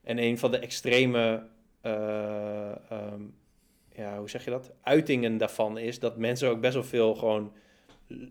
En 0.03 0.17
een 0.17 0.37
van 0.37 0.51
de 0.51 0.57
extreme, 0.57 1.43
eh, 1.81 2.71
ehm, 2.89 3.21
ja, 3.95 4.17
hoe 4.17 4.29
zeg 4.29 4.43
je 4.43 4.49
dat? 4.49 4.71
Uitingen 4.81 5.37
daarvan 5.37 5.77
is 5.77 5.99
dat 5.99 6.17
mensen 6.17 6.49
ook 6.49 6.61
best 6.61 6.73
wel 6.73 6.83
veel 6.83 7.15
gewoon 7.15 7.51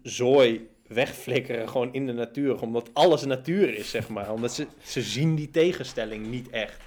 zooi 0.02 0.68
wegflikkeren 0.86 1.68
gewoon 1.68 1.92
in 1.92 2.06
de 2.06 2.12
natuur. 2.12 2.62
Omdat 2.62 2.90
alles 2.92 3.24
natuur 3.24 3.74
is, 3.74 3.90
zeg 3.90 4.08
maar. 4.08 4.32
Omdat 4.32 4.52
ze, 4.54 4.66
ze 4.82 5.02
zien 5.02 5.34
die 5.34 5.50
tegenstelling 5.50 6.26
niet 6.26 6.50
echt. 6.50 6.82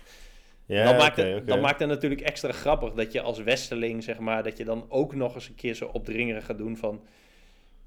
Ja, 0.75 0.83
dat, 0.83 0.97
maakt 0.97 1.17
het, 1.17 1.47
dat 1.47 1.61
maakt 1.61 1.79
het 1.79 1.89
natuurlijk 1.89 2.21
extra 2.21 2.51
grappig 2.51 2.93
dat 2.93 3.11
je 3.11 3.21
als 3.21 3.39
westerling, 3.39 4.03
zeg 4.03 4.19
maar, 4.19 4.43
dat 4.43 4.57
je 4.57 4.65
dan 4.65 4.85
ook 4.89 5.15
nog 5.15 5.35
eens 5.35 5.47
een 5.47 5.55
keer 5.55 5.73
zo 5.73 5.89
opdringerig 5.93 6.45
gaat 6.45 6.57
doen 6.57 6.77
van, 6.77 7.01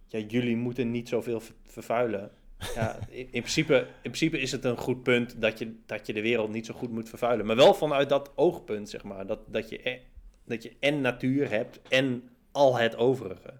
ja, 0.07 0.19
jullie 0.19 0.57
moeten 0.57 0.91
niet 0.91 1.09
zoveel 1.09 1.41
ver- 1.41 1.55
vervuilen. 1.65 2.31
Ja, 2.75 2.99
in, 3.09 3.19
in 3.19 3.41
principe, 3.41 3.75
in 3.77 3.87
principe 4.11 4.39
is 4.41 4.53
het 4.53 4.65
een 4.65 4.77
goed 4.77 5.03
punt 5.03 5.41
dat 5.41 5.59
je, 5.59 5.75
dat 5.87 6.07
je 6.07 6.13
de 6.13 6.23
wereld 6.23 6.51
niet 6.51 6.67
zo 6.67 6.75
goed 6.75 6.91
moet 6.91 7.09
vervuilen. 7.09 7.47
Maar 7.47 7.57
wel 7.57 7.75
vanuit 7.75 8.09
dat 8.09 8.31
oogpunt, 8.35 8.91
zeg 8.91 9.03
maar, 9.03 9.27
dat, 9.27 9.39
dat, 9.47 9.69
je, 9.69 9.89
e- 9.91 10.01
dat 10.45 10.63
je 10.63 10.73
en 10.81 11.01
natuur 11.01 11.51
hebt 11.51 11.81
en 11.89 12.29
al 12.53 12.77
het 12.77 12.97
overige. 12.97 13.55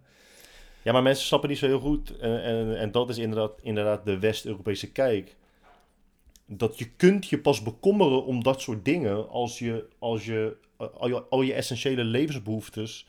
Ja, 0.83 0.93
maar 0.93 1.03
mensen 1.03 1.27
snappen 1.27 1.49
niet 1.49 1.59
zo 1.59 1.67
heel 1.67 1.81
goed. 1.81 2.19
En, 2.19 2.43
en, 2.43 2.79
en 2.79 2.93
dat 2.93 3.09
is 3.09 3.19
inderdaad, 3.19 3.53
inderdaad 3.63 4.05
de 4.05 4.19
West-Europese 4.19 4.93
kijk. 4.93 5.37
Dat 6.57 6.79
je 6.79 6.91
kunt 6.91 7.29
je 7.29 7.39
pas 7.39 7.63
bekommeren 7.63 8.25
om 8.25 8.43
dat 8.43 8.61
soort 8.61 8.85
dingen 8.85 9.29
als 9.29 9.59
je, 9.59 9.89
als 9.99 10.25
je, 10.25 10.57
eh, 10.79 10.87
al, 10.95 11.09
je 11.09 11.23
al 11.23 11.43
je 11.43 11.53
essentiële 11.55 12.05
levensbehoeftes 12.05 13.07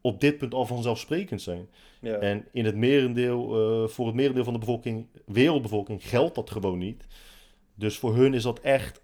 op 0.00 0.20
dit 0.20 0.38
punt 0.38 0.54
al 0.54 0.66
vanzelfsprekend 0.66 1.42
zijn. 1.42 1.68
Ja. 2.00 2.16
En 2.16 2.48
in 2.52 2.64
het 2.64 2.76
merendeel, 2.76 3.42
eh, 3.44 3.88
voor 3.88 4.06
het 4.06 4.14
merendeel 4.14 4.44
van 4.44 4.52
de 4.52 4.58
bevolking, 4.58 5.06
wereldbevolking, 5.26 6.08
geldt 6.08 6.34
dat 6.34 6.50
gewoon 6.50 6.78
niet. 6.78 7.06
Dus 7.74 7.98
voor 7.98 8.14
hun 8.14 8.34
is 8.34 8.42
dat 8.42 8.60
echt 8.60 9.02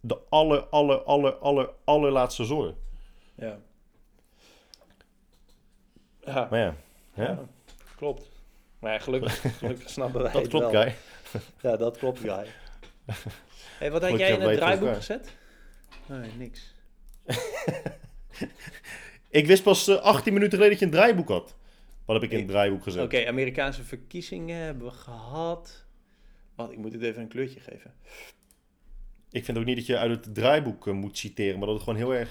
de 0.00 0.18
aller, 0.28 0.60
aller, 0.60 1.02
aller, 1.02 1.32
aller, 1.32 1.70
allerlaatste 1.84 2.44
zorg. 2.44 2.74
ja. 3.34 3.58
Ja, 6.24 6.46
Maar 6.50 6.58
ja, 6.60 6.74
ja, 7.14 7.38
klopt. 7.96 8.28
Maar 8.78 8.92
ja, 8.92 8.98
gelukkig, 8.98 9.58
gelukkig 9.58 9.90
snappen 9.90 10.22
wij 10.22 10.32
dat 10.32 10.48
klopt, 10.48 10.70
wel. 10.70 10.82
Guy. 10.82 10.94
Ja, 11.62 11.76
dat 11.76 11.98
klopt, 11.98 12.18
Guy. 12.18 12.46
hey, 13.78 13.90
wat 13.90 14.02
had 14.02 14.18
jij 14.18 14.32
in 14.32 14.40
het 14.40 14.56
draaiboek 14.56 14.94
gezet? 14.94 15.36
Nee, 16.06 16.30
niks. 16.38 16.74
Ik 19.30 19.46
wist 19.46 19.62
pas 19.62 19.88
eh, 19.88 19.96
18 19.96 20.32
minuten 20.32 20.58
geleden 20.58 20.78
dat 20.78 20.88
je 20.88 20.96
een 20.96 21.00
draaiboek 21.00 21.28
had. 21.28 21.56
Wat 22.04 22.20
heb 22.20 22.24
ik 22.24 22.30
in 22.30 22.38
het 22.38 22.48
draaiboek 22.48 22.82
gezet? 22.82 23.04
Oké, 23.04 23.26
Amerikaanse 23.26 23.82
verkiezingen 23.82 24.56
hebben 24.56 24.84
we 24.84 24.92
gehad. 24.92 25.86
Wat, 26.54 26.72
ik 26.72 26.78
moet 26.78 26.92
het 26.92 27.02
even 27.02 27.22
een 27.22 27.28
kleurtje 27.28 27.60
geven. 27.60 27.94
Ik 29.30 29.44
vind 29.44 29.58
ook 29.58 29.64
niet 29.64 29.76
dat 29.76 29.86
je 29.86 29.98
uit 29.98 30.24
het 30.24 30.34
draaiboek 30.34 30.86
eh, 30.86 30.94
moet 30.94 31.18
citeren, 31.18 31.58
maar 31.58 31.66
dat 31.66 31.74
het 31.74 31.84
gewoon 31.84 31.98
heel 31.98 32.14
erg 32.14 32.30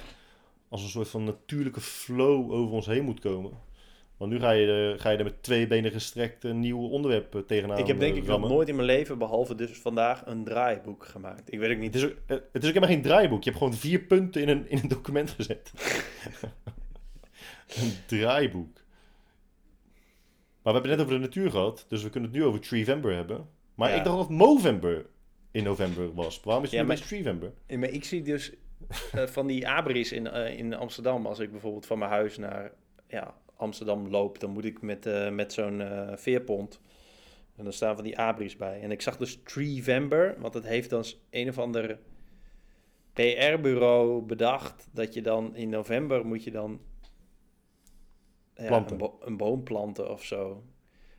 als 0.69 0.83
een 0.83 0.89
soort 0.89 1.09
van 1.09 1.23
natuurlijke 1.23 1.81
flow 1.81 2.51
over 2.51 2.73
ons 2.73 2.85
heen 2.85 3.03
moet 3.03 3.19
komen. 3.19 3.51
Want 4.19 4.31
nu 4.31 4.39
ga 4.39 4.51
je, 4.51 4.95
ga 4.97 5.09
je 5.09 5.17
er 5.17 5.23
met 5.23 5.43
twee 5.43 5.67
benen 5.67 5.91
gestrekt 5.91 6.43
een 6.43 6.59
nieuw 6.59 6.87
onderwerp 6.87 7.35
eh, 7.35 7.41
tegenaan 7.41 7.77
ik 7.77 7.87
heb 7.87 7.99
denk 7.99 8.15
eh, 8.15 8.21
ik 8.21 8.27
nog 8.27 8.49
nooit 8.49 8.67
in 8.67 8.75
mijn 8.75 8.87
leven, 8.87 9.17
behalve 9.17 9.55
dus 9.55 9.71
vandaag, 9.77 10.25
een 10.25 10.43
draaiboek 10.43 11.05
gemaakt. 11.05 11.53
Ik 11.53 11.59
weet 11.59 11.71
ook 11.71 11.77
niet. 11.77 11.93
Het 11.93 12.03
is, 12.03 12.09
ook, 12.09 12.15
eh, 12.25 12.37
het 12.51 12.63
is 12.63 12.67
ook 12.67 12.73
helemaal 12.73 12.89
geen 12.89 13.01
draaiboek. 13.01 13.43
Je 13.43 13.49
hebt 13.49 13.61
gewoon 13.63 13.77
vier 13.79 13.99
punten 13.99 14.41
in 14.41 14.49
een, 14.49 14.69
in 14.69 14.79
een 14.81 14.87
document 14.87 15.29
gezet. 15.29 15.71
een 17.81 17.91
draaiboek. 18.07 18.73
Maar 20.63 20.73
we 20.73 20.79
hebben 20.79 20.89
het 20.89 20.99
net 20.99 20.99
over 20.99 21.13
de 21.13 21.25
natuur 21.25 21.51
gehad, 21.51 21.85
dus 21.89 22.03
we 22.03 22.09
kunnen 22.09 22.29
het 22.29 22.39
nu 22.39 22.45
over 22.45 22.59
Treevember 22.59 23.13
hebben. 23.15 23.49
Maar 23.75 23.89
Ja. 23.89 23.95
ik 23.95 24.03
dacht 24.03 24.17
dat 24.17 24.29
Movember 24.29 25.05
in 25.51 25.63
november 25.63 26.13
was. 26.13 26.41
Waarom 26.43 26.63
is 26.63 26.69
het 26.69 26.79
Ja, 26.79 26.83
nu 26.85 26.87
maar- 26.87 26.97
best 26.97 27.09
Treevember? 27.09 27.51
Ja, 27.67 27.77
maar 27.77 27.89
ik 27.89 28.03
zie 28.03 28.21
dus 28.21 28.53
van 29.35 29.47
die 29.47 29.67
abris 29.67 30.11
in, 30.11 30.25
in 30.33 30.73
Amsterdam. 30.73 31.25
Als 31.25 31.39
ik 31.39 31.51
bijvoorbeeld 31.51 31.85
van 31.85 31.97
mijn 31.99 32.11
huis 32.11 32.37
naar 32.37 32.71
ja, 33.07 33.35
Amsterdam 33.59 34.09
loop, 34.09 34.39
dan 34.39 34.49
moet 34.49 34.65
ik 34.65 34.81
met, 34.81 35.05
eh, 35.05 35.29
met 35.29 35.53
zo'n 35.53 35.81
eh, 35.81 36.11
veerpont. 36.15 36.81
En 37.55 37.63
dan 37.63 37.73
staan 37.73 37.95
van 37.95 38.03
die 38.03 38.17
abris 38.17 38.55
bij. 38.55 38.81
En 38.81 38.91
ik 38.91 39.01
zag 39.01 39.17
dus 39.17 39.39
Treevember, 39.43 40.35
want 40.39 40.53
het 40.53 40.63
heeft 40.65 40.89
dan 40.89 41.03
een 41.29 41.49
of 41.49 41.57
ander 41.57 41.99
PR-bureau 43.13 44.21
bedacht 44.21 44.87
dat 44.91 45.13
je 45.13 45.21
dan 45.21 45.55
in 45.55 45.69
november 45.69 46.25
moet 46.25 46.43
je 46.43 46.51
dan 46.51 46.79
ja, 48.55 48.67
Planten. 48.67 48.91
een, 48.91 48.97
bo- 48.97 49.17
een 49.21 49.37
boom 49.37 49.63
planten 49.63 50.11
of 50.11 50.23
zo. 50.23 50.63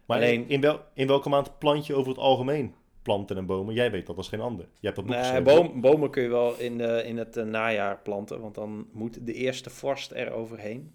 Maar 0.07 0.17
Alleen- 0.17 0.49
in, 0.49 0.61
wel, 0.61 0.81
in 0.95 1.07
welke 1.07 1.29
maand 1.29 1.59
plant 1.59 1.87
je 1.87 1.95
over 1.95 2.09
het 2.09 2.21
algemeen 2.21 2.75
planten 3.03 3.37
en 3.37 3.47
bomen. 3.47 3.75
Jij 3.75 3.91
weet 3.91 4.07
dat 4.07 4.17
als 4.17 4.29
geen 4.29 4.41
ander. 4.41 4.69
Je 4.81 4.87
hebt 4.87 4.97
dat 4.97 5.07
boek 5.07 5.15
Nee, 5.17 5.43
boom, 5.43 5.81
bomen 5.81 6.11
kun 6.11 6.23
je 6.23 6.29
wel 6.29 6.59
in, 6.59 6.79
de, 6.79 7.03
in 7.05 7.17
het 7.17 7.37
eh, 7.37 7.45
najaar 7.45 7.99
planten, 7.99 8.41
want 8.41 8.55
dan 8.55 8.89
moet 8.93 9.27
de 9.27 9.33
eerste 9.35 9.71
vorst 9.71 10.13
er 10.13 10.33
overheen. 10.33 10.95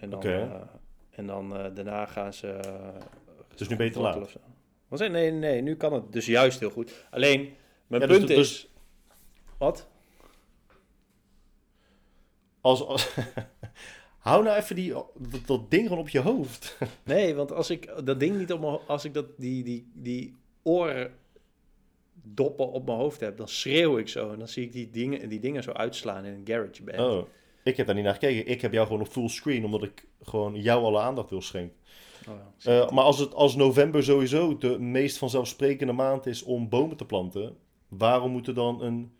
En 0.00 0.10
dan, 0.10 0.22
eh, 0.22 0.52
en 1.10 1.26
dan 1.26 1.56
eh, 1.56 1.74
daarna 1.74 2.06
gaan 2.06 2.32
ze. 2.32 2.48
eh, 2.48 2.88
Dus 3.56 3.68
nu 3.68 3.76
ben 3.76 3.86
je 3.86 3.92
te 3.92 3.98
wortelen 3.98 4.28
laat. 4.88 4.98
zei- 4.98 5.10
Nee, 5.10 5.30
nee, 5.30 5.62
nu 5.62 5.76
kan 5.76 5.92
het 5.92 6.12
dus 6.12 6.26
juist 6.26 6.60
heel 6.60 6.70
goed. 6.70 7.06
Alleen, 7.10 7.54
mijn 7.86 8.02
Ja, 8.02 8.08
dus- 8.08 8.16
punt 8.16 8.28
dus- 8.28 8.38
is. 8.38 8.68
Wat? 9.58 9.88
Als, 12.60 12.82
als, 12.86 13.14
hou 14.18 14.44
nou 14.44 14.56
even 14.56 14.76
die, 14.76 14.92
dat, 14.92 15.12
dat 15.46 15.70
ding 15.70 15.82
gewoon 15.88 15.98
op 16.02 16.08
je 16.08 16.20
hoofd. 16.20 16.76
Nee, 17.04 17.34
want 17.34 17.52
als 17.52 17.70
ik 17.70 17.92
dat 18.04 18.20
ding 18.20 18.36
niet 18.38 18.52
op 18.52 18.60
mijn 18.60 18.78
als 18.86 19.04
ik 19.04 19.14
dat, 19.14 19.26
die, 19.38 19.64
die, 19.64 19.90
die 19.92 20.34
oordoppen 20.62 21.12
op 22.72 22.84
mijn 22.86 22.98
hoofd 22.98 23.20
heb, 23.20 23.36
dan 23.36 23.48
schreeuw 23.48 23.98
ik 23.98 24.08
zo. 24.08 24.32
En 24.32 24.38
dan 24.38 24.48
zie 24.48 24.64
ik 24.64 24.72
die 24.72 24.90
dingen, 24.90 25.28
die 25.28 25.40
dingen 25.40 25.62
zo 25.62 25.70
uitslaan 25.72 26.24
in 26.24 26.32
een 26.32 26.46
GarageBand. 26.46 26.98
Oh, 26.98 27.24
ik 27.64 27.76
heb 27.76 27.86
daar 27.86 27.94
niet 27.94 28.04
naar 28.04 28.12
gekeken. 28.12 28.50
Ik 28.52 28.60
heb 28.60 28.72
jou 28.72 28.86
gewoon 28.86 29.02
op 29.02 29.08
fullscreen, 29.08 29.64
omdat 29.64 29.82
ik 29.82 30.06
gewoon 30.22 30.54
jou 30.54 30.84
alle 30.84 31.00
aandacht 31.00 31.30
wil 31.30 31.42
schenken. 31.42 31.76
Oh, 32.28 32.34
ja. 32.58 32.82
Eh, 32.82 32.90
maar 32.90 33.04
als, 33.04 33.18
het, 33.18 33.34
als 33.34 33.56
november 33.56 34.04
sowieso 34.04 34.58
de 34.58 34.78
meest 34.78 35.18
vanzelfsprekende 35.18 35.92
maand 35.92 36.26
is 36.26 36.42
om 36.42 36.68
bomen 36.68 36.96
te 36.96 37.06
planten, 37.06 37.56
waarom 37.88 38.30
moet 38.30 38.46
er 38.46 38.54
dan 38.54 38.82
een, 38.82 39.12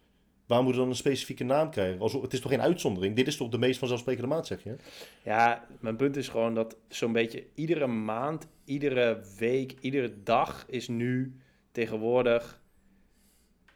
waarom 0.47 0.67
moet 0.67 0.75
er 0.75 0.81
dan 0.81 0.91
een 0.91 0.97
specifieke 0.97 1.45
naam 1.45 1.71
krijgen? 1.71 2.01
Alsof, 2.01 2.23
het 2.23 2.33
is 2.33 2.41
toch 2.41 2.51
geen 2.51 2.61
uitzondering? 2.61 3.17
Dit 3.17 3.27
is 3.27 3.37
toch 3.37 3.49
de 3.49 3.59
meest 3.59 3.79
vanzelfsprekende 3.79 4.29
maand, 4.29 4.47
zeg 4.47 4.63
je? 4.63 4.77
Ja, 5.25 5.67
mijn 5.81 5.97
punt 5.97 6.17
is 6.17 6.29
gewoon 6.29 6.55
dat 6.55 6.77
zo'n 6.89 7.13
beetje 7.13 7.45
iedere 7.55 7.87
maand, 7.87 8.49
iedere 8.65 9.25
week, 9.39 9.75
iedere 9.81 10.23
dag 10.23 10.65
is 10.69 10.89
nu 10.89 11.41
tegenwoordig 11.73 12.63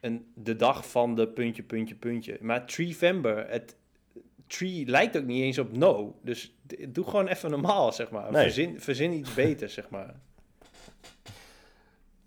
een, 0.01 0.27
de 0.35 0.57
dag 0.57 0.91
van 0.91 1.15
de 1.15 1.29
puntje, 1.29 1.63
puntje, 1.63 1.95
puntje. 1.95 2.39
Maar 2.41 2.67
Treevember, 2.67 3.49
het 3.49 3.77
tree 4.49 4.87
lijkt 4.87 5.17
ook 5.17 5.25
niet 5.25 5.43
eens 5.43 5.59
op 5.59 5.77
no. 5.77 6.19
Dus 6.23 6.55
doe 6.89 7.05
gewoon 7.05 7.27
even 7.27 7.51
normaal, 7.51 7.93
zeg 7.93 8.11
maar. 8.11 8.33
Nee. 8.33 8.43
Verzin, 8.43 8.81
verzin 8.81 9.13
iets 9.13 9.35
beters, 9.35 9.75
zeg 9.75 9.89
maar. 9.91 10.15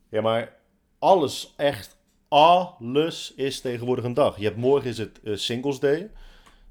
Ja, 0.10 0.22
maar 0.22 0.58
alles, 1.00 1.54
echt 1.58 1.98
alles 2.28 3.34
is 3.36 3.62
tegenwoordig 3.62 4.06
een 4.06 4.14
dag. 4.14 4.38
Je 4.38 4.44
hebt 4.44 4.58
morgen 4.58 4.90
is 4.90 4.98
het 4.98 5.20
eh, 5.24 5.36
Singles 5.36 5.80
Day. 5.80 6.12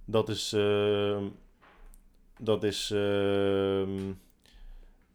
Dat 0.05 0.29
is, 0.29 0.53
ehm, 0.53 1.25
dat 2.39 2.65
is, 2.65 2.91
ehm, 2.91 4.13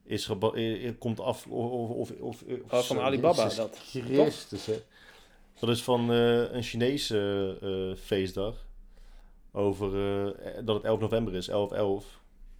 is 0.04 0.30
eh, 0.30 0.88
eh, 0.88 0.94
komt 1.00 1.20
af 1.20 1.48
of, 1.48 2.12
of, 2.12 2.44
of, 2.70 2.86
van 2.88 3.00
Alibaba, 3.00 3.50
dat. 3.56 3.80
Christus, 3.84 4.66
hè. 4.66 4.82
Dat 5.60 5.70
is 5.70 5.84
van 5.84 6.10
een 6.10 6.64
Chinese 6.64 7.96
feestdag. 8.02 8.66
Over 9.56 9.88
eh, 10.36 10.66
dat 10.66 10.76
het 10.76 10.86
11 10.86 11.00
november 11.00 11.34
is, 11.36 11.50
11-11. 11.50 11.54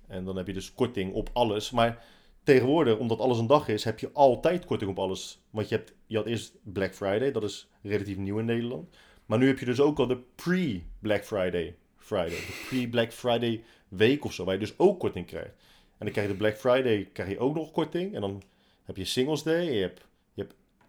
En 0.08 0.26
dan 0.26 0.36
heb 0.36 0.48
je 0.48 0.54
dus 0.54 0.74
korting 0.74 1.14
op 1.14 1.30
alles. 1.34 1.72
Maar 1.72 2.04
tegenwoordig, 2.44 2.98
omdat 2.98 3.20
alles 3.20 3.40
een 3.40 3.48
dag 3.48 3.68
is, 3.68 3.84
heb 3.84 4.00
je 4.00 4.12
altijd 4.14 4.66
korting 4.66 4.92
op 4.92 5.00
alles. 5.00 5.42
Want 5.50 5.70
je, 5.70 5.76
hebt, 5.76 5.94
je 6.08 6.18
had 6.18 6.26
eerst 6.26 6.58
Black 6.64 6.94
Friday, 6.94 7.32
dat 7.32 7.44
is 7.44 7.70
relatief 7.82 8.18
nieuw 8.18 8.40
in 8.40 8.46
Nederland. 8.46 8.96
Maar 9.26 9.38
nu 9.38 9.48
heb 9.48 9.60
je 9.60 9.66
dus 9.66 9.80
ook 9.80 10.00
al 10.00 10.08
de 10.08 10.18
pre-Black 10.36 11.26
Friday. 11.26 11.76
Friday. 11.98 12.30
De 12.30 12.66
pre-Black 12.70 13.14
Friday 13.14 13.64
week 13.88 14.26
of 14.26 14.34
zo, 14.34 14.44
waar 14.44 14.54
je 14.54 14.60
dus 14.60 14.80
ook 14.80 15.00
korting 15.00 15.26
krijgt. 15.26 15.56
En 15.98 16.06
dan 16.06 16.12
krijg 16.12 16.28
je 16.28 16.34
de 16.34 16.40
Black 16.40 16.58
Friday, 16.58 17.10
krijg 17.14 17.30
je 17.30 17.40
ook 17.40 17.56
nog 17.56 17.72
korting. 17.72 18.16
En 18.16 18.22
dan 18.22 18.42
heb 18.84 18.98
je 18.98 19.06
Singles 19.06 19.44
Day. 19.44 19.64
Je 19.64 19.82
hebt 19.82 20.06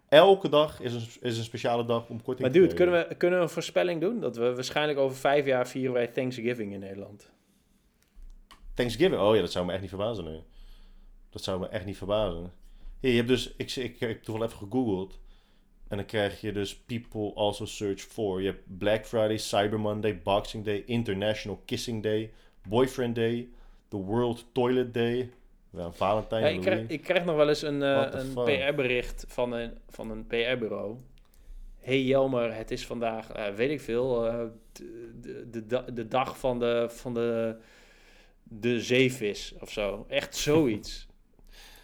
elke 0.09 0.49
dag 0.49 0.81
is 0.81 0.93
een, 0.93 1.07
is 1.21 1.37
een 1.37 1.43
speciale 1.43 1.85
dag 1.85 2.09
om 2.09 2.21
korting 2.21 2.39
Maar 2.39 2.51
te 2.51 2.59
dude, 2.59 2.73
krijgen. 2.73 2.91
kunnen 2.93 3.09
we, 3.09 3.15
kunnen 3.15 3.39
we 3.39 3.45
een 3.45 3.51
voorspelling 3.51 4.01
doen? 4.01 4.19
Dat 4.19 4.35
we 4.37 4.55
waarschijnlijk 4.55 4.99
over 4.99 5.17
vijf 5.17 5.45
jaar 5.45 5.67
vieren 5.67 5.93
wij 5.93 6.07
Thanksgiving 6.07 6.73
in 6.73 6.79
Nederland. 6.79 7.31
Thanksgiving? 8.73 9.21
Oh 9.21 9.35
ja, 9.35 9.41
dat 9.41 9.51
zou 9.51 9.65
me 9.65 9.71
echt 9.71 9.81
niet 9.81 9.89
verbazen. 9.89 10.23
Nee. 10.23 10.41
Dat 11.29 11.43
zou 11.43 11.59
me 11.59 11.67
echt 11.67 11.85
niet 11.85 11.97
verbazen. 11.97 12.53
Hier, 12.99 13.11
je 13.11 13.17
hebt 13.17 13.27
dus, 13.27 13.53
ik, 13.57 13.75
ik, 13.75 13.93
ik 13.93 13.99
heb 13.99 14.23
toevallig 14.23 14.51
even 14.53 14.67
gegoogeld. 14.67 15.19
En 15.87 15.97
dan 15.97 16.05
krijg 16.05 16.41
je 16.41 16.51
dus 16.51 16.77
people 16.77 17.33
also 17.35 17.65
search 17.65 18.01
for. 18.01 18.41
Je 18.41 18.47
hebt 18.47 18.77
Black 18.77 19.05
Friday, 19.05 19.37
Cyber 19.37 19.79
Monday, 19.79 20.21
Boxing 20.21 20.65
Day, 20.65 20.83
International 20.85 21.61
Kissing 21.65 22.03
Day, 22.03 22.31
Boyfriend 22.67 23.15
Day, 23.15 23.49
The 23.87 23.97
World 23.97 24.45
Toilet 24.51 24.93
Day, 24.93 25.31
ja, 25.77 25.91
Valentijn, 25.91 26.43
Ja, 26.43 26.49
ik, 26.49 26.61
krijg, 26.61 26.87
ik 26.87 27.01
krijg 27.01 27.25
nog 27.25 27.35
wel 27.35 27.49
eens 27.49 27.61
een, 27.61 27.83
eh, 27.83 28.07
een? 28.11 28.33
PR-bericht 28.33 29.25
van 29.27 29.51
een, 29.51 29.77
van 29.89 30.11
een 30.11 30.27
PR-bureau. 30.27 30.97
Hey 31.79 32.01
Jelmer, 32.03 32.53
het 32.55 32.71
is 32.71 32.85
vandaag, 32.85 33.31
eh, 33.31 33.53
weet 33.53 33.69
ik 33.69 33.81
veel, 33.81 34.27
eh, 34.27 34.45
de, 34.73 35.17
de, 35.21 35.49
de, 35.49 35.65
da- 35.65 35.85
de 35.93 36.07
dag 36.07 36.39
van 36.39 36.59
de, 36.59 36.85
van 36.89 37.13
de, 37.13 37.57
de 38.43 38.81
zeevis 38.81 39.53
of 39.59 39.71
zo. 39.71 40.05
Echt 40.09 40.35
zoiets. 40.35 41.07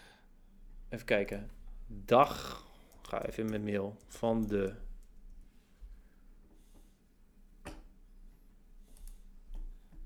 even 0.90 1.06
kijken. 1.06 1.50
Dag, 1.88 2.64
ga 3.02 3.26
even 3.26 3.44
in 3.44 3.50
mijn 3.50 3.64
mail, 3.64 3.98
van 4.08 4.48
de... 4.48 4.74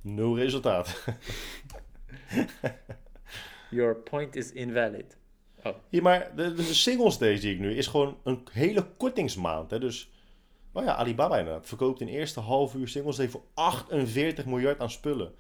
Nul 0.02 0.38
resultaat. 0.38 1.04
Your 3.70 3.96
point 3.96 4.36
is 4.36 4.52
invalid. 4.52 5.18
Hier, 5.90 6.02
maar 6.02 6.32
de, 6.36 6.54
de 6.54 6.64
Singles 6.64 7.18
Day 7.18 7.38
zie 7.38 7.54
ik 7.54 7.60
nu 7.60 7.76
is 7.76 7.88
gewoon 7.88 8.18
een 8.24 8.48
hele 8.52 8.86
kortingsmaand. 8.98 9.72
Hè? 9.72 9.80
Dus, 9.80 10.12
oh 10.72 10.84
ja, 10.84 10.96
Alibaba 10.96 11.38
inderdaad. 11.38 11.68
Verkoopt 11.68 12.02
in 12.02 12.08
eerste 12.08 12.40
half 12.40 12.74
uur 12.76 12.88
Singles 12.88 13.16
Day 13.16 13.30
voor 13.30 13.42
48 13.54 14.46
miljard 14.46 14.80
aan 14.80 14.90
spullen. 14.92 15.34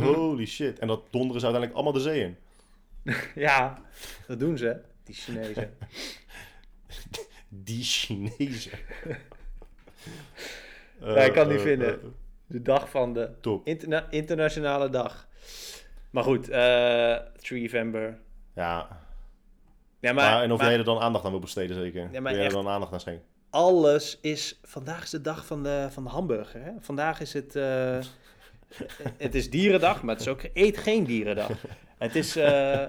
Holy 0.00 0.46
shit. 0.46 0.78
En 0.78 0.86
dat 0.88 1.02
donderen 1.10 1.40
ze 1.40 1.46
uiteindelijk 1.46 1.72
allemaal 1.74 1.92
de 1.92 2.00
zee 2.10 2.20
in. 2.22 2.36
ja, 3.46 3.82
dat 4.26 4.40
doen 4.40 4.58
ze, 4.58 4.80
die 5.04 5.14
Chinezen. 5.14 5.76
Die 7.48 7.82
Chinezen. 7.82 8.78
Ja, 11.00 11.16
ik 11.16 11.32
kan 11.32 11.48
niet 11.48 11.56
Eh, 11.56 11.62
vinden. 11.62 12.00
eh, 12.02 12.06
De 12.46 12.62
dag 12.62 12.90
van 12.90 13.12
de 13.12 13.30
interna- 13.64 14.10
internationale 14.10 14.88
dag. 14.90 15.28
Maar 16.10 16.24
goed, 16.24 16.48
eh 16.48 17.14
3 17.36 17.62
november. 17.62 18.18
Ja, 18.54 18.88
Ja, 20.00 20.12
maar, 20.12 20.14
maar, 20.14 20.42
en 20.42 20.52
of 20.52 20.58
maar 20.58 20.68
jij 20.68 20.78
er 20.78 20.84
dan 20.84 21.00
aandacht 21.00 21.24
aan 21.24 21.30
wil 21.30 21.40
besteden 21.40 21.76
zeker. 21.76 22.02
maar 22.10 22.22
Wil 22.22 22.34
jij 22.34 22.44
er 22.44 22.52
dan 22.52 22.68
aandacht 22.68 22.92
aan 22.92 23.00
schenken? 23.00 23.24
alles 23.50 24.18
is... 24.20 24.60
Vandaag 24.62 25.02
is 25.02 25.10
de 25.10 25.20
dag 25.20 25.46
van 25.46 25.62
de, 25.62 25.86
van 25.90 26.04
de 26.04 26.10
hamburger. 26.10 26.62
Hè? 26.62 26.70
Vandaag 26.80 27.20
is 27.20 27.32
het... 27.32 27.56
eh, 27.56 27.98
het 29.16 29.34
is 29.34 29.50
dierendag, 29.50 30.02
maar 30.02 30.14
het 30.14 30.24
is 30.24 30.30
ook 30.30 30.42
eet 30.54 30.78
geen 30.78 31.04
dierendag. 31.04 31.50
Het 31.98 32.14
is... 32.16 32.36
eh, 32.36 32.80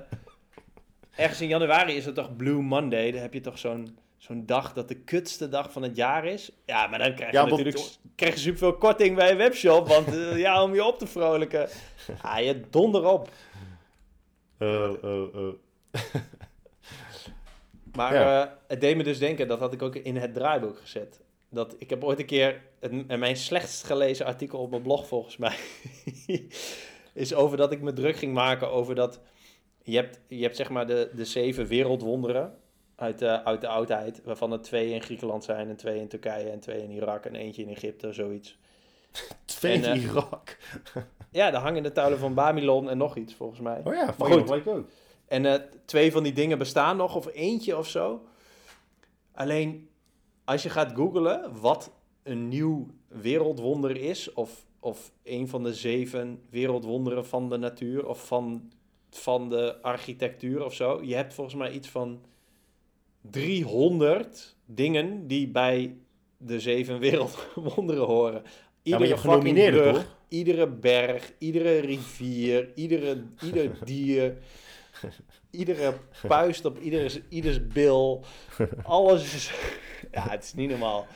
ergens 1.16 1.42
in 1.42 1.48
januari 1.48 1.94
is 1.96 2.06
het 2.06 2.16
toch 2.16 2.36
Blue 2.36 2.62
Monday. 2.62 3.12
Dan 3.12 3.22
heb 3.22 3.34
je 3.34 3.42
toch 3.42 3.58
zo'n 3.58 3.98
zo'n 4.22 4.46
dag 4.46 4.74
dat 4.74 4.88
de 4.88 4.96
kutste 4.96 5.50
dag 5.50 5.72
van 5.72 5.82
het 5.82 5.96
jaar 5.96 6.26
is. 6.26 6.52
Ja, 6.66 6.88
maar 6.88 7.00
dan 7.00 7.16
krijg 7.16 7.32
je 7.32 7.38
Ja, 7.38 7.48
want- 7.48 7.64
natuurlijk 7.64 7.94
krijg 8.16 8.34
je 8.34 8.40
superveel 8.40 8.78
korting 8.78 9.16
bij 9.16 9.32
een 9.32 9.38
webshop. 9.38 9.88
Want 9.88 10.08
eh, 10.08 10.38
ja, 10.46 10.64
om 10.64 10.74
je 10.74 10.84
op 10.86 10.98
te 11.00 11.08
vrolijken. 11.08 11.70
Ah, 12.22 12.44
je 12.44 12.62
donder 12.70 13.06
op. 13.06 13.30
Eh, 14.58 14.94
eh. 15.04 15.48
Maar 17.96 18.14
Ja. 18.14 18.58
het 18.68 18.82
deed 18.82 18.98
me 18.98 19.04
dus 19.04 19.20
denken, 19.20 19.48
dat 19.48 19.60
had 19.60 19.74
ik 19.74 19.82
ook 19.82 19.96
in 19.96 20.16
het 20.18 20.34
draaiboek 20.34 20.80
gezet. 20.80 21.22
Dat 21.50 21.76
ik 21.78 21.90
heb 21.90 22.04
ooit 22.04 22.20
een 22.20 22.26
keer, 22.26 22.62
het, 22.80 23.08
mijn 23.18 23.38
slechtst 23.38 23.84
gelezen 23.86 24.26
artikel 24.26 24.60
op 24.60 24.70
mijn 24.70 24.82
blog 24.82 25.08
volgens 25.08 25.38
mij, 25.38 25.56
is 27.14 27.34
over 27.34 27.58
dat 27.58 27.72
ik 27.72 27.82
me 27.82 27.94
druk 27.94 28.16
ging 28.16 28.34
maken 28.34 28.72
over 28.72 28.96
dat, 28.96 29.20
je 29.84 29.96
hebt, 29.96 30.20
je 30.28 30.42
hebt 30.42 30.56
zeg 30.56 30.70
maar 30.70 30.88
de, 30.88 31.10
de 31.16 31.26
zeven 31.26 31.66
wereldwonderen 31.68 32.58
uit 33.02 33.20
de, 33.20 33.43
uit 33.43 33.62
de 33.62 33.68
oudheid, 33.68 34.22
waarvan 34.24 34.52
er 34.52 34.62
twee 34.62 34.93
in 34.93 35.02
Griekenland 35.02 35.43
zijn 35.43 35.70
en 35.70 35.76
twee 35.76 35.99
in 35.99 36.08
Turkije 36.08 36.49
en 36.49 36.60
twee 36.60 36.84
in 36.84 36.91
Irak 36.91 37.26
en 37.26 37.36
eentje 37.36 37.62
in 37.62 37.70
Egypte, 37.70 38.14
zoiets. 38.14 38.58
Twee 39.45 39.84
En, 39.84 39.84
eh, 39.84 40.04
Irak. 40.04 40.58
Ja, 41.32 41.52
daar 41.52 41.62
hangen 41.62 41.84
de 41.84 41.91
tuilen 41.91 42.20
van 42.20 42.34
Babylon 42.34 42.89
en 42.89 42.97
nog 42.97 43.16
iets 43.16 43.34
volgens 43.34 43.60
mij. 43.60 43.82
Oh 43.84 43.93
ja, 43.93 44.12
goed. 44.12 44.43
gelijk 44.43 44.68
ook. 44.68 44.88
En 45.28 45.45
eh, 45.45 45.62
twee 45.86 46.12
van 46.12 46.24
die 46.24 46.34
dingen 46.34 46.58
bestaan 46.58 46.97
nog, 46.97 47.16
of 47.16 47.28
eentje 47.34 47.78
of 47.78 47.88
zo. 47.88 48.26
Alleen, 49.34 49.89
als 50.43 50.64
je 50.64 50.70
gaat 50.70 50.91
googlen 50.95 51.60
wat 51.62 51.91
een 52.24 52.47
nieuw 52.47 52.88
wereldwonder 53.08 53.97
is, 53.97 54.34
of, 54.34 54.66
of 54.80 55.12
een 55.24 55.47
van 55.47 55.64
de 55.64 55.74
zeven 55.74 56.41
wereldwonderen 56.49 57.26
van 57.26 57.49
de 57.49 57.58
natuur, 57.58 58.08
of 58.08 58.28
van, 58.28 58.72
van 59.10 59.49
de 59.49 59.82
architectuur 59.82 60.66
of 60.66 60.74
zo. 60.74 61.04
Je 61.04 61.16
hebt 61.16 61.34
volgens 61.34 61.56
mij 61.56 61.72
iets 61.72 61.88
van 61.88 62.22
300 63.22 64.56
dingen 64.66 65.28
die 65.28 65.48
bij 65.48 65.96
de 66.38 66.60
zeven 66.60 67.00
wereldwonderen 67.00 68.06
horen. 68.06 68.42
Ja, 68.44 68.52
Iedere 68.98 69.06
fucking 69.06 69.20
genomineerden, 69.20 69.82
brug, 69.82 69.96
toch? 69.96 70.16
iedere 70.28 70.68
berg, 70.68 71.32
iedere 71.38 71.80
rivier, 71.80 72.70
iedere, 72.76 73.24
ieder 73.44 73.72
dier. 73.86 74.38
iedere 75.52 75.94
puist 76.28 76.66
op 76.66 76.80
ieders, 76.80 77.20
ieders 77.30 77.68
bil. 77.68 78.24
Alles 78.84 79.36
is... 79.36 79.52
Ja, 80.12 80.30
het 80.30 80.44
is 80.44 80.54
niet 80.54 80.70
normaal. 80.70 81.08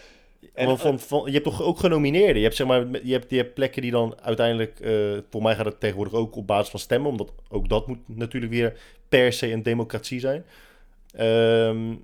En, 0.54 0.68
En, 0.68 0.78
van, 0.78 1.00
van, 1.00 1.26
je 1.26 1.32
hebt 1.32 1.44
toch 1.44 1.62
ook 1.62 1.80
genomineerden? 1.80 2.36
Je 2.36 2.44
hebt, 2.44 2.56
zeg 2.56 2.68
maar, 2.68 2.88
je 3.04 3.12
hebt, 3.12 3.30
je 3.30 3.38
hebt 3.38 3.54
plekken 3.54 3.82
die 3.82 3.92
dan 3.92 4.22
uiteindelijk... 4.22 4.80
eh 4.80 5.18
voor 5.30 5.42
mij 5.42 5.56
gaat 5.56 5.66
het 5.66 5.80
tegenwoordig 5.80 6.14
ook 6.14 6.36
op 6.36 6.48
basis 6.48 6.70
van 6.70 6.80
stemmen. 6.80 7.12
Omdat 7.12 7.34
ook 7.50 7.70
dat 7.70 7.88
moet 7.88 7.98
natuurlijk 8.18 8.52
weer 8.52 8.80
per 9.10 9.34
se 9.34 9.52
een 9.52 9.64
democratie 9.64 10.20
zijn. 10.20 10.46
Ehm, 11.16 11.96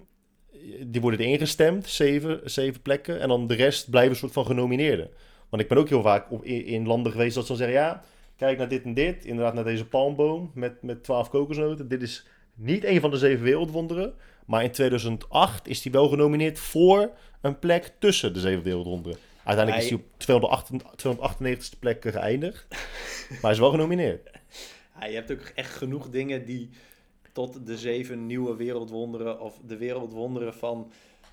die 0.87 1.01
worden 1.01 1.19
erin 1.19 1.37
gestemd, 1.37 1.87
zeven, 1.87 2.39
zeven 2.43 2.81
plekken. 2.81 3.19
En 3.19 3.27
dan 3.27 3.47
de 3.47 3.53
rest 3.53 3.89
blijven 3.89 4.11
een 4.11 4.17
soort 4.17 4.31
van 4.31 4.45
genomineerden. 4.45 5.09
Want 5.49 5.61
ik 5.61 5.67
ben 5.67 5.77
ook 5.77 5.89
heel 5.89 6.01
vaak 6.01 6.31
op, 6.31 6.43
in, 6.43 6.65
in 6.65 6.87
landen 6.87 7.11
geweest 7.11 7.35
dat 7.35 7.43
ze 7.43 7.49
dan 7.49 7.57
zeggen... 7.57 7.77
Ja, 7.77 8.03
kijk 8.35 8.57
naar 8.57 8.69
dit 8.69 8.83
en 8.83 8.93
dit. 8.93 9.25
Inderdaad 9.25 9.53
naar 9.53 9.63
deze 9.63 9.85
palmboom 9.85 10.51
met, 10.53 10.81
met 10.81 11.03
12 11.03 11.29
kokosnoten. 11.29 11.87
Dit 11.87 12.01
is 12.01 12.25
niet 12.55 12.83
een 12.83 12.99
van 12.99 13.11
de 13.11 13.17
zeven 13.17 13.43
wereldwonderen. 13.43 14.13
Maar 14.45 14.63
in 14.63 14.71
2008 14.71 15.67
is 15.67 15.83
hij 15.83 15.91
wel 15.91 16.09
genomineerd 16.09 16.59
voor 16.59 17.11
een 17.41 17.59
plek 17.59 17.91
tussen 17.99 18.33
de 18.33 18.39
zeven 18.39 18.63
wereldwonderen. 18.63 19.17
Uiteindelijk 19.43 19.85
is 19.85 19.89
hij 19.89 19.99
op 19.99 20.05
298 20.17 21.75
298ste 21.75 21.79
plek 21.79 22.05
geëindigd. 22.07 22.65
maar 23.29 23.41
hij 23.41 23.51
is 23.51 23.59
wel 23.59 23.71
genomineerd. 23.71 24.29
Ja, 24.99 25.05
je 25.05 25.15
hebt 25.15 25.31
ook 25.31 25.51
echt 25.55 25.75
genoeg 25.75 26.09
dingen 26.09 26.45
die 26.45 26.69
tot 27.31 27.65
de 27.65 27.77
zeven 27.77 28.25
nieuwe 28.25 28.55
wereldwonderen 28.55 29.39
of 29.39 29.59
de 29.65 29.77
wereldwonderen 29.77 30.53
van, 30.53 30.91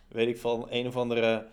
weet 0.09 0.29
ik 0.29 0.39
van, 0.39 0.67
een 0.71 0.87
of 0.87 0.97
andere 0.97 1.47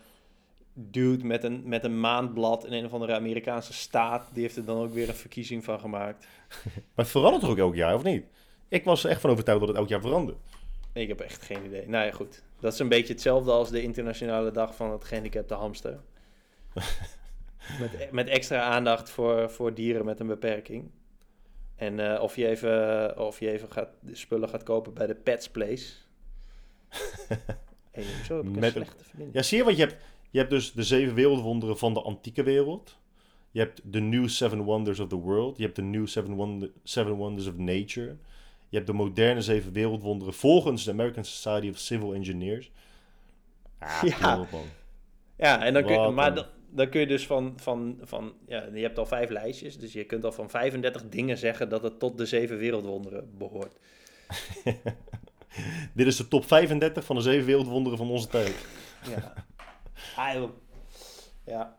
dude 0.72 1.24
met 1.24 1.44
een, 1.44 1.62
met 1.64 1.84
een 1.84 2.00
maandblad 2.00 2.66
in 2.66 2.72
een 2.72 2.84
of 2.84 2.92
andere 2.92 3.14
Amerikaanse 3.14 3.72
staat. 3.72 4.28
Die 4.32 4.42
heeft 4.42 4.56
er 4.56 4.64
dan 4.64 4.78
ook 4.78 4.92
weer 4.92 5.08
een 5.08 5.14
verkiezing 5.14 5.64
van 5.64 5.80
gemaakt. 5.80 6.26
Maar 6.94 7.04
het 7.04 7.08
verandert 7.08 7.42
toch 7.42 7.50
ook 7.50 7.58
elk 7.58 7.74
jaar, 7.74 7.94
of 7.94 8.02
niet? 8.02 8.24
Ik 8.68 8.84
was 8.84 9.04
er 9.04 9.10
echt 9.10 9.20
van 9.20 9.30
overtuigd 9.30 9.60
dat 9.60 9.68
het 9.68 9.78
elk 9.78 9.88
jaar 9.88 10.00
verandert. 10.00 10.38
Ik 10.92 11.08
heb 11.08 11.20
echt 11.20 11.42
geen 11.42 11.64
idee. 11.64 11.88
Nou 11.88 12.04
ja, 12.04 12.10
goed. 12.10 12.42
Dat 12.60 12.72
is 12.72 12.78
een 12.78 12.88
beetje 12.88 13.12
hetzelfde 13.12 13.50
als 13.50 13.70
de 13.70 13.82
internationale 13.82 14.50
dag 14.50 14.76
van 14.76 14.90
het 14.90 15.04
gehandicapte 15.04 15.54
hamster. 15.54 16.00
met, 17.80 18.12
met 18.12 18.28
extra 18.28 18.60
aandacht 18.62 19.10
voor, 19.10 19.50
voor 19.50 19.74
dieren 19.74 20.04
met 20.04 20.20
een 20.20 20.26
beperking. 20.26 20.90
En 21.76 22.12
eh, 22.14 22.22
of 22.22 22.36
je 22.36 22.48
even, 22.48 23.18
of 23.18 23.40
je 23.40 23.50
even 23.50 23.72
gaat, 23.72 23.88
spullen 24.12 24.48
gaat 24.48 24.62
kopen 24.62 24.94
bij 24.94 25.06
de 25.06 25.14
Pets 25.14 25.50
Place. 25.50 25.92
zo 28.26 28.36
heb 28.36 28.46
ik 28.46 28.54
een 28.54 28.60
Met 28.60 28.72
slechte 28.72 29.04
verbinding. 29.04 29.36
Ja, 29.36 29.42
zie 29.42 29.58
je 29.58 29.64
wat 29.64 29.76
je 29.76 29.82
hebt? 29.82 29.96
Je 30.30 30.38
hebt 30.38 30.50
dus 30.50 30.72
de 30.72 30.82
zeven 30.82 31.14
wereldwonderen 31.14 31.78
van 31.78 31.94
de 31.94 32.02
antieke 32.02 32.42
wereld. 32.42 32.98
Je 33.50 33.60
hebt 33.60 33.80
de 33.84 34.00
New 34.00 34.28
Seven 34.28 34.62
Wonders 34.62 35.00
of 35.00 35.08
the 35.08 35.16
World. 35.16 35.56
Je 35.56 35.62
hebt 35.62 35.76
de 35.76 35.82
New 35.82 36.06
Seven, 36.06 36.34
Wonder, 36.34 36.70
seven 36.82 37.12
Wonders 37.12 37.46
of 37.46 37.56
Nature. 37.56 38.16
Je 38.68 38.76
hebt 38.76 38.86
de 38.86 38.92
moderne 38.92 39.42
zeven 39.42 39.72
wereldwonderen 39.72 40.34
volgens 40.34 40.84
de 40.84 40.90
American 40.90 41.24
Society 41.24 41.68
of 41.68 41.78
Civil 41.78 42.14
Engineers. 42.14 42.70
Ah, 43.78 44.02
Ja. 44.18 44.46
ja. 45.36 45.64
En 45.64 45.72
dan 45.72 45.84
kun 45.84 46.00
je, 46.00 46.08
maar 46.08 46.34
dan, 46.34 46.46
dan 46.76 46.88
kun 46.88 47.00
je 47.00 47.06
dus 47.06 47.26
van, 47.26 47.52
van, 47.56 47.98
van, 48.02 48.34
ja, 48.46 48.64
je 48.72 48.82
hebt 48.82 48.98
al 48.98 49.06
vijf 49.06 49.30
lijstjes, 49.30 49.78
dus 49.78 49.92
je 49.92 50.04
kunt 50.04 50.24
al 50.24 50.32
van 50.32 50.50
35 50.50 51.08
dingen 51.08 51.38
zeggen 51.38 51.68
dat 51.68 51.82
het 51.82 51.98
tot 51.98 52.18
de 52.18 52.26
zeven 52.26 52.58
wereldwonderen 52.58 53.38
behoort. 53.38 53.76
Dit 55.94 56.06
is 56.06 56.16
de 56.16 56.28
top 56.28 56.44
35 56.44 57.04
van 57.04 57.16
de 57.16 57.22
zeven 57.22 57.46
wereldwonderen 57.46 57.98
van 57.98 58.10
onze 58.10 58.28
tijd. 58.28 58.66
Ja. 59.08 59.32
Ah, 60.16 60.50
ja. 61.44 61.78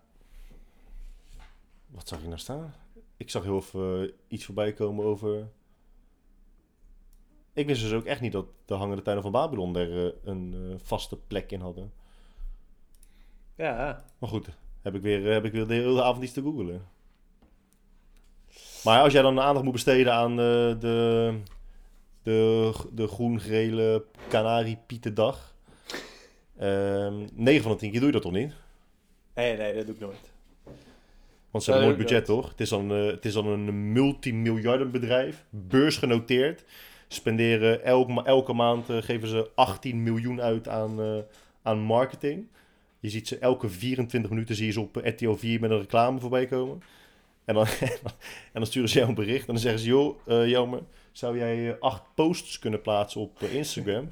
Wat 1.88 2.08
zag 2.08 2.20
ik 2.20 2.26
nou 2.26 2.39
staan? 2.39 2.74
Ik 3.18 3.30
zag 3.30 3.43
heel 3.43 3.58
even 3.58 4.02
eh, 4.02 4.14
iets 4.28 4.45
voorbij 4.45 4.74
komen 4.74 5.06
over... 5.06 5.50
Ik 7.54 7.66
wist 7.66 7.82
dus 7.82 7.93
ook 7.93 8.06
echt 8.06 8.22
niet 8.22 8.32
dat 8.32 8.45
de 8.66 8.74
hangende 8.74 9.02
tuinen 9.02 9.24
van 9.24 9.32
Babylon 9.32 9.76
er 9.76 10.08
eh, 10.08 10.14
een 10.24 10.54
eh, 10.54 10.80
vaste 10.86 11.18
plek 11.18 11.52
in 11.52 11.60
hadden. 11.60 11.93
Ja, 13.56 14.06
Maar 14.20 14.30
goed, 14.30 14.50
heb 14.88 14.96
ik 14.96 15.02
weer, 15.02 15.26
eh, 15.28 15.34
heb 15.34 15.46
ik 15.46 15.52
weer 15.52 15.68
de 15.68 15.74
hele 15.74 16.04
avond 16.04 16.24
iets 16.24 16.34
te 16.34 16.42
googelen. 16.42 16.82
Maar 18.84 19.02
als 19.02 19.14
jij 19.14 19.22
dan 19.22 19.40
aandacht 19.40 19.64
moet 19.64 19.74
besteden 19.74 20.14
aan 20.14 20.32
eh, 20.32 20.36
de, 20.80 21.34
de, 22.24 22.72
de 22.94 23.08
groen-gele 23.08 24.06
Canariepietendag... 24.30 25.56
ehm 26.58 27.14
9 27.34 27.64
van 27.64 27.72
de 27.72 27.78
10 27.78 27.90
keer 27.92 27.98
doe 28.00 28.08
je 28.08 28.14
dat 28.14 28.22
toch 28.22 28.32
niet? 28.32 28.54
nee, 29.36 29.58
nee, 29.58 29.76
dat 29.76 29.86
doe 29.86 29.96
ik 29.96 30.02
nooit. 30.02 30.32
Want 31.52 31.64
ze 31.64 31.72
hebben 31.72 31.90
nooit 31.90 32.00
dat- 32.00 32.08
budget, 32.10 32.26
toch? 32.26 32.50
Het 32.50 32.60
is 32.62 32.70
dan, 32.70 32.92
eh, 32.92 33.06
het 33.06 33.26
is 33.26 33.34
dan 33.34 33.48
een 33.48 33.92
multimiljardenbedrijf, 33.92 35.46
beursgenoteerd. 35.50 36.64
Spenderen 37.08 37.84
elk, 37.84 38.08
ma- 38.08 38.24
elke 38.24 38.54
maand 38.54 38.86
geven 38.90 39.28
ze 39.28 39.50
18 39.56 40.04
miljoen 40.04 40.42
uit 40.42 40.68
aan, 40.68 41.24
aan 41.62 41.80
marketing. 41.80 42.48
Je 43.00 43.10
ziet 43.10 43.28
ze 43.28 43.38
elke 43.38 43.70
24 43.70 44.32
minuten 44.32 44.56
zie 44.56 44.66
je 44.66 44.72
ze 44.72 44.82
op 44.82 44.95
RTL 44.95 45.34
4 45.34 45.60
met 45.60 45.72
een 45.72 45.80
reclame 45.80 46.20
voorbij 46.20 46.45
komen. 46.45 46.82
En 47.45 47.54
dan, 47.54 47.66
en 47.66 48.54
dan 48.54 48.66
sturen 48.66 48.89
ze 48.89 48.98
jou 48.98 49.10
een 49.10 49.16
bericht 49.16 49.48
en 49.48 49.54
dan 49.54 49.62
zeggen 49.62 49.80
ze... 49.80 49.88
joh, 49.88 50.18
Jelmer, 50.26 50.82
zou 51.18 51.38
jij 51.38 51.70
eh, 51.70 51.74
acht 51.80 52.04
posts 52.16 52.60
kunnen 52.60 52.82
plaatsen 52.82 53.22
op 53.22 53.41
eh, 53.41 53.54
Instagram? 53.54 54.12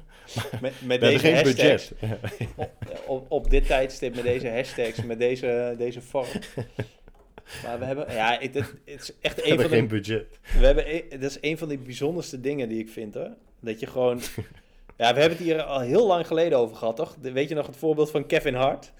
Met, 0.60 0.60
met 0.60 0.72
We 0.80 0.86
hebben 0.88 0.98
deze 0.98 1.18
geen 1.18 1.34
hashtags, 1.34 1.88
budget. 2.00 2.68
op, 3.06 3.30
op, 3.30 3.50
dit 3.50 3.66
tijdstip, 3.66 4.14
met 4.14 4.24
deze 4.24 4.48
hashtags, 4.48 5.02
met 5.02 5.18
deze, 5.18 5.74
deze 5.78 6.00
vorm. 6.00 6.26
Maar 7.64 7.78
we 7.78 7.84
hebben, 7.84 8.12
ja, 8.12 8.38
het, 8.40 8.54
het 8.54 8.74
is 8.84 9.12
echt 9.20 9.36
We 9.36 9.42
een 9.42 9.48
hebben 9.48 9.68
van 9.68 9.70
de 9.70 9.76
geen 9.76 9.88
budget. 9.88 10.38
We 10.58 10.66
hebben, 10.66 10.94
e- 10.94 11.08
dat 11.08 11.30
is 11.30 11.38
een 11.40 11.58
van 11.58 11.68
de 11.68 11.78
bijzonderste 11.78 12.40
dingen 12.40 12.68
die 12.68 12.78
ik 12.78 12.88
vind, 12.88 13.14
hoor. 13.14 13.30
Dat 13.60 13.80
je 13.80 13.86
gewoon... 13.86 14.20
Ja, 14.96 15.14
we 15.14 15.20
hebben 15.20 15.38
het 15.38 15.46
hier 15.46 15.62
al 15.62 15.80
heel 15.80 16.06
lang 16.06 16.26
geleden 16.26 16.58
over 16.58 16.76
gehad, 16.76 16.96
toch? 16.96 17.16
Weet 17.20 17.48
je 17.48 17.54
nog 17.54 17.66
het 17.66 17.76
voorbeeld 17.76 18.10
van 18.10 18.26
Kevin 18.26 18.54
Hart? 18.54 18.92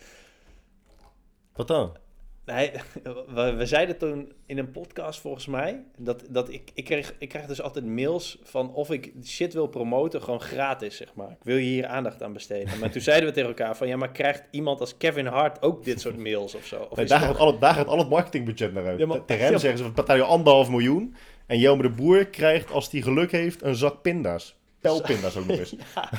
Wat 1.54 1.68
dan? 1.68 1.96
Nee, 2.44 2.70
we, 3.34 3.54
we 3.54 3.66
zeiden 3.66 3.98
toen 3.98 4.32
in 4.46 4.58
een 4.58 4.70
podcast 4.70 5.20
volgens 5.20 5.46
mij... 5.46 5.84
dat, 5.98 6.22
dat 6.28 6.48
ik, 6.52 6.70
ik, 6.74 6.84
kreeg, 6.84 7.14
ik 7.18 7.28
krijg 7.28 7.46
dus 7.46 7.62
altijd 7.62 7.84
mails 7.86 8.38
van 8.42 8.74
of 8.74 8.90
ik 8.90 9.12
shit 9.24 9.52
wil 9.52 9.66
promoten... 9.66 10.22
gewoon 10.22 10.40
gratis, 10.40 10.96
zeg 10.96 11.14
maar. 11.14 11.30
Ik 11.30 11.42
wil 11.44 11.56
je 11.56 11.62
hier 11.62 11.86
aandacht 11.86 12.22
aan 12.22 12.32
besteden. 12.32 12.78
Maar 12.78 12.90
toen 12.90 13.00
zeiden 13.00 13.28
we 13.28 13.34
tegen 13.34 13.48
elkaar 13.48 13.76
van... 13.76 13.88
ja, 13.88 13.96
maar 13.96 14.12
krijgt 14.12 14.44
iemand 14.50 14.80
als 14.80 14.96
Kevin 14.96 15.26
Hart 15.26 15.62
ook 15.62 15.84
dit 15.84 16.00
soort 16.00 16.16
mails 16.16 16.54
of 16.54 16.66
zo? 16.66 16.86
Of 16.90 16.96
Nee, 16.96 17.06
daar, 17.06 17.20
gaat 17.20 17.38
al 17.38 17.46
het, 17.46 17.60
daar 17.60 17.74
gaat 17.74 17.86
al 17.86 17.98
het 17.98 18.08
marketingbudget 18.08 18.72
naar 18.72 18.86
uit. 18.86 18.98
Ja, 18.98 19.06
maar- 19.06 19.24
Tegen 19.24 19.44
hem 19.44 19.52
ja. 19.52 19.58
zeggen 19.58 19.78
ze, 19.78 19.84
we 19.84 19.90
betalen 19.90 20.22
je 20.22 20.28
anderhalf 20.28 20.70
miljoen. 20.70 21.16
En 21.46 21.58
Jelmer 21.58 21.84
de 21.84 22.02
Boer 22.02 22.26
krijgt, 22.26 22.70
als 22.70 22.90
hij 22.90 23.00
geluk 23.00 23.32
heeft, 23.32 23.62
een 23.62 23.76
zak 23.76 24.02
pinda's. 24.02 24.56
Pijlpinda's 24.92 25.36
ook 25.36 25.46
nog 25.46 25.58
eens. 25.58 25.74
Ja, 25.94 26.10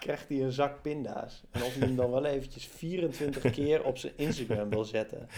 krijgt 0.00 0.28
hij 0.28 0.42
een 0.42 0.52
zak 0.52 0.82
pinda's. 0.82 1.42
En 1.50 1.62
of 1.62 1.74
hij 1.74 1.86
hem 1.86 1.96
dan 1.96 2.10
wel 2.10 2.24
eventjes 2.24 2.66
24 2.76 3.52
keer 3.52 3.84
op 3.84 3.98
zijn 3.98 4.12
Instagram 4.16 4.70
wil 4.70 4.84
zetten. 4.84 5.28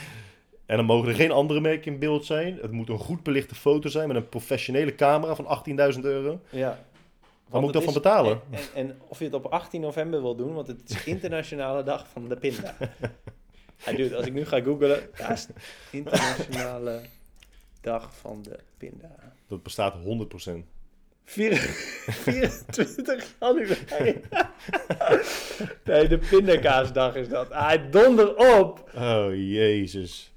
En 0.67 0.77
dan 0.77 0.85
mogen 0.85 1.09
er 1.09 1.15
geen 1.15 1.31
andere 1.31 1.61
merken 1.61 1.93
in 1.93 1.99
beeld 1.99 2.25
zijn. 2.25 2.59
Het 2.61 2.71
moet 2.71 2.89
een 2.89 2.99
goed 2.99 3.23
belichte 3.23 3.55
foto 3.55 3.89
zijn 3.89 4.09
met 4.09 4.17
een 4.17 4.29
professionele 4.29 4.95
camera 4.95 5.35
van 5.35 5.63
18.000 5.95 6.01
euro. 6.01 6.41
Ja. 6.51 6.85
Waar 7.49 7.61
moet 7.61 7.75
ik 7.75 7.83
van 7.83 7.93
betalen? 7.93 8.41
En, 8.51 8.59
en, 8.59 8.89
en 8.89 9.01
of 9.09 9.19
je 9.19 9.25
het 9.25 9.35
op 9.35 9.47
18 9.47 9.81
november 9.81 10.23
wil 10.23 10.37
doen, 10.37 10.55
want 10.55 10.67
het 10.67 10.91
is 10.91 11.05
internationale 11.15 11.83
dag 11.83 12.09
van 12.09 12.29
de 12.29 12.37
pinda. 12.37 12.77
Hij 13.77 13.95
doet, 13.95 14.15
als 14.15 14.27
ik 14.27 14.33
nu 14.33 14.45
ga 14.45 14.61
googlen, 14.61 15.09
ja, 15.19 15.33
is 15.33 15.47
internationale 15.91 17.01
dag 17.81 18.15
van 18.17 18.43
de 18.43 18.59
pinda. 18.77 19.15
Dat 19.47 19.63
bestaat 19.63 19.95
100%. 19.95 20.74
Vier- 21.25 21.57
24 22.25 23.35
januari. 23.41 24.21
nee, 25.85 26.09
de 26.09 26.19
pindakaasdag 26.31 27.15
is 27.17 27.29
dat. 27.29 27.51
Ah, 27.51 27.83
donder 27.91 28.37
op! 28.37 28.91
Oh, 28.97 29.27
jezus. 29.35 30.33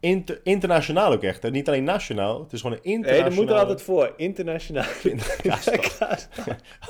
Inter- 0.00 0.40
internationaal 0.42 1.12
ook 1.12 1.22
echt. 1.22 1.42
Hè? 1.42 1.50
Niet 1.50 1.68
alleen 1.68 1.84
nationaal. 1.84 2.40
Het 2.42 2.52
is 2.52 2.60
gewoon 2.60 2.76
een 2.76 2.82
Nee, 2.84 2.94
internationaal. 2.94 3.30
er 3.32 3.40
moet 3.42 3.50
er 3.50 3.58
altijd 3.58 3.82
voor. 3.82 4.12
Internationale 4.16 4.92
Pindakaasdag. 5.02 6.28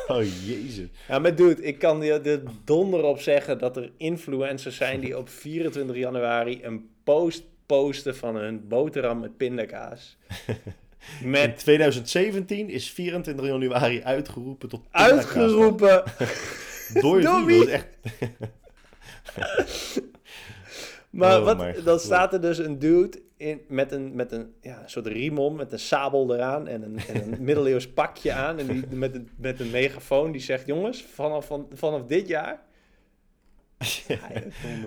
Oh, 0.09 0.23
jezus. 0.47 0.89
Ja, 1.09 1.19
maar 1.19 1.35
dude, 1.35 1.63
ik 1.63 1.79
kan 1.79 2.03
je 2.03 2.13
er 2.21 2.43
donder 2.65 3.03
op 3.05 3.21
zeggen 3.21 3.59
dat 3.59 3.77
er 3.77 3.91
influencers 3.97 4.77
zijn 4.77 5.01
die 5.01 5.19
op 5.19 5.29
24 5.29 5.97
januari 5.97 6.61
een 6.65 6.89
post 7.05 7.43
posten 7.67 8.17
van 8.17 8.37
hun 8.37 8.69
boterham 8.69 9.21
met 9.21 9.37
pindakaas. 9.37 10.17
In 11.21 11.31
Met 11.31 11.59
2017 11.59 12.71
is 12.71 12.91
24 12.91 13.47
januari 13.47 14.03
uitgeroepen 14.03 14.69
tot 14.69 14.81
uitgeroepen. 14.91 16.03
Door 16.95 17.21
Door 17.29 17.45
wie? 17.45 17.71
echt... 17.71 17.87
Maar 21.15 21.39
Oh 21.39 21.45
wat, 21.45 21.59
dan 21.59 21.85
God. 21.85 22.01
staat 22.01 22.33
er 22.33 22.41
dus 22.41 22.59
een 22.59 22.79
dude 22.79 23.23
in, 23.37 23.61
met 23.69 23.93
een, 23.93 24.15
met 24.15 24.33
een 24.33 24.55
ja, 24.61 24.83
een 24.83 24.91
soort 24.91 25.07
riem 25.07 25.39
om, 25.39 25.55
met 25.55 25.73
een 25.73 25.79
sabel 25.79 26.35
eraan 26.35 26.69
en 26.69 26.83
een, 26.83 26.99
en 27.09 27.33
een 27.33 27.37
middeleeuws 27.45 27.89
pakje 27.89 28.33
aan. 28.33 28.59
En 28.59 28.67
die, 28.67 28.87
met, 28.91 29.15
een, 29.15 29.29
met 29.37 29.61
een 29.61 29.71
megafoon 29.71 30.33
die 30.33 30.41
zegt, 30.41 30.67
jongens, 30.67 31.03
vanaf, 31.03 31.47
van, 31.47 31.69
vanaf 31.73 32.05
dit 32.05 32.29
jaar... 32.29 32.63
Ja. 34.07 34.19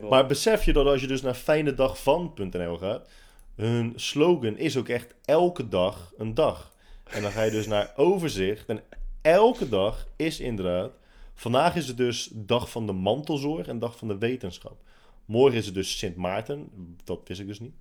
Maar 0.10 0.26
besef 0.26 0.64
je 0.64 0.74
dat 0.74 0.86
als 0.86 1.02
je 1.02 1.08
dus 1.08 1.22
naar 1.22 1.34
fijnedagvan.nl 1.34 2.78
gaat, 2.78 3.10
hun 3.58 3.94
slogan 3.96 4.58
is 4.58 4.78
ook 4.78 4.88
echt 4.88 5.14
elke 5.26 5.68
dag 5.68 6.14
een 6.18 6.34
dag. 6.34 6.74
En 7.04 7.22
dan 7.22 7.32
ga 7.32 7.44
je 7.44 7.52
dus 7.52 7.68
naar 7.68 7.94
overzicht 7.96 8.70
en 8.70 8.84
elke 9.22 9.70
dag 9.70 10.08
is 10.16 10.40
inderdaad... 10.40 10.92
Vandaag 11.34 11.76
is 11.76 11.88
het 11.88 11.98
dus 11.98 12.30
dag 12.34 12.70
van 12.72 12.86
de 12.86 12.94
mantelzorg 12.94 13.68
en 13.68 13.80
dag 13.80 13.98
van 13.98 14.08
de 14.08 14.18
wetenschap. 14.18 14.78
Morgen 15.26 15.58
is 15.58 15.66
het 15.66 15.76
dus 15.76 15.98
Sint 15.98 16.16
Maarten. 16.16 16.70
Dat 17.04 17.20
wist 17.26 17.40
ik 17.40 17.48
dus 17.48 17.60
niet. 17.60 17.76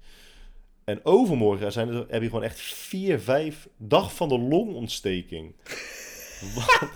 En 0.84 1.04
overmorgen 1.04 1.72
zijn 1.72 1.88
er, 1.88 2.06
heb 2.08 2.22
je 2.22 2.28
gewoon 2.28 2.44
echt 2.44 2.60
vier, 2.60 3.20
vijf... 3.20 3.68
Dag 3.76 4.14
van 4.14 4.28
de 4.28 4.38
longontsteking. 4.38 5.54
Wat? 6.54 6.88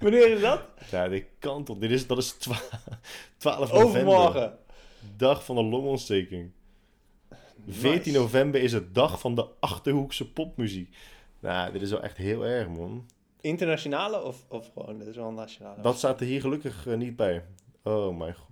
Wanneer 0.00 0.30
is 0.30 0.40
dat? 0.40 0.62
Ja, 0.90 1.08
dit 1.08 1.24
kan 1.38 1.64
toch. 1.64 1.78
Dit 1.78 1.90
is, 1.90 2.06
dat 2.06 2.18
is 2.18 2.32
twa 2.32 2.56
12 3.36 3.72
november. 3.72 3.84
Overmorgen. 3.84 4.58
Dag 5.16 5.44
van 5.44 5.56
de 5.56 5.62
longontsteking. 5.62 6.50
14 7.68 8.12
november 8.12 8.62
is 8.62 8.72
het 8.72 8.94
dag 8.94 9.20
van 9.20 9.34
de 9.34 9.46
Achterhoekse 9.60 10.32
popmuziek. 10.32 10.96
Nou, 11.40 11.72
dit 11.72 11.82
is 11.82 11.90
wel 11.90 12.02
echt 12.02 12.16
heel 12.16 12.46
erg, 12.46 12.68
man. 12.68 13.06
Internationale 13.40 14.22
of, 14.22 14.44
of 14.48 14.70
gewoon, 14.72 14.98
dit 14.98 15.06
is 15.06 15.16
wel 15.16 15.30
nationale? 15.30 15.82
Dat 15.82 15.98
staat 15.98 16.20
er 16.20 16.26
hier 16.26 16.40
gelukkig 16.40 16.86
eh, 16.86 16.96
niet 16.96 17.16
bij. 17.16 17.44
Oh 17.82 18.16
mijn 18.16 18.34
god. 18.34 18.50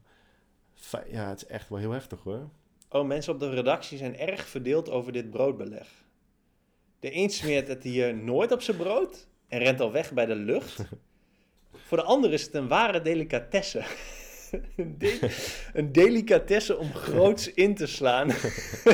Ja, 1.10 1.28
het 1.28 1.42
is 1.42 1.46
echt 1.46 1.68
wel 1.68 1.78
heel 1.78 1.90
heftig 1.90 2.22
hoor. 2.22 2.48
Oh, 2.88 3.06
mensen 3.06 3.32
op 3.32 3.40
de 3.40 3.50
redactie 3.50 3.98
zijn 3.98 4.16
erg 4.16 4.48
verdeeld 4.48 4.90
over 4.90 5.12
dit 5.12 5.30
broodbeleg. 5.30 5.88
De 7.00 7.16
een 7.16 7.30
smeert 7.30 7.68
het 7.68 7.82
hier 7.82 8.14
nooit 8.14 8.52
op 8.52 8.62
zijn 8.62 8.76
brood 8.76 9.26
en 9.48 9.58
rent 9.58 9.80
al 9.80 9.92
weg 9.92 10.12
bij 10.12 10.26
de 10.26 10.34
lucht. 10.34 10.76
Voor 11.86 11.96
de 11.96 12.04
ander 12.04 12.32
is 12.32 12.42
het 12.42 12.54
een 12.54 12.68
ware 12.68 13.02
delicatesse. 13.02 13.84
een, 14.76 14.98
de- 14.98 15.52
een 15.72 15.92
delicatesse 15.92 16.78
om 16.78 16.94
groots 16.94 17.52
in 17.52 17.74
te 17.74 17.86
slaan. 17.86 18.30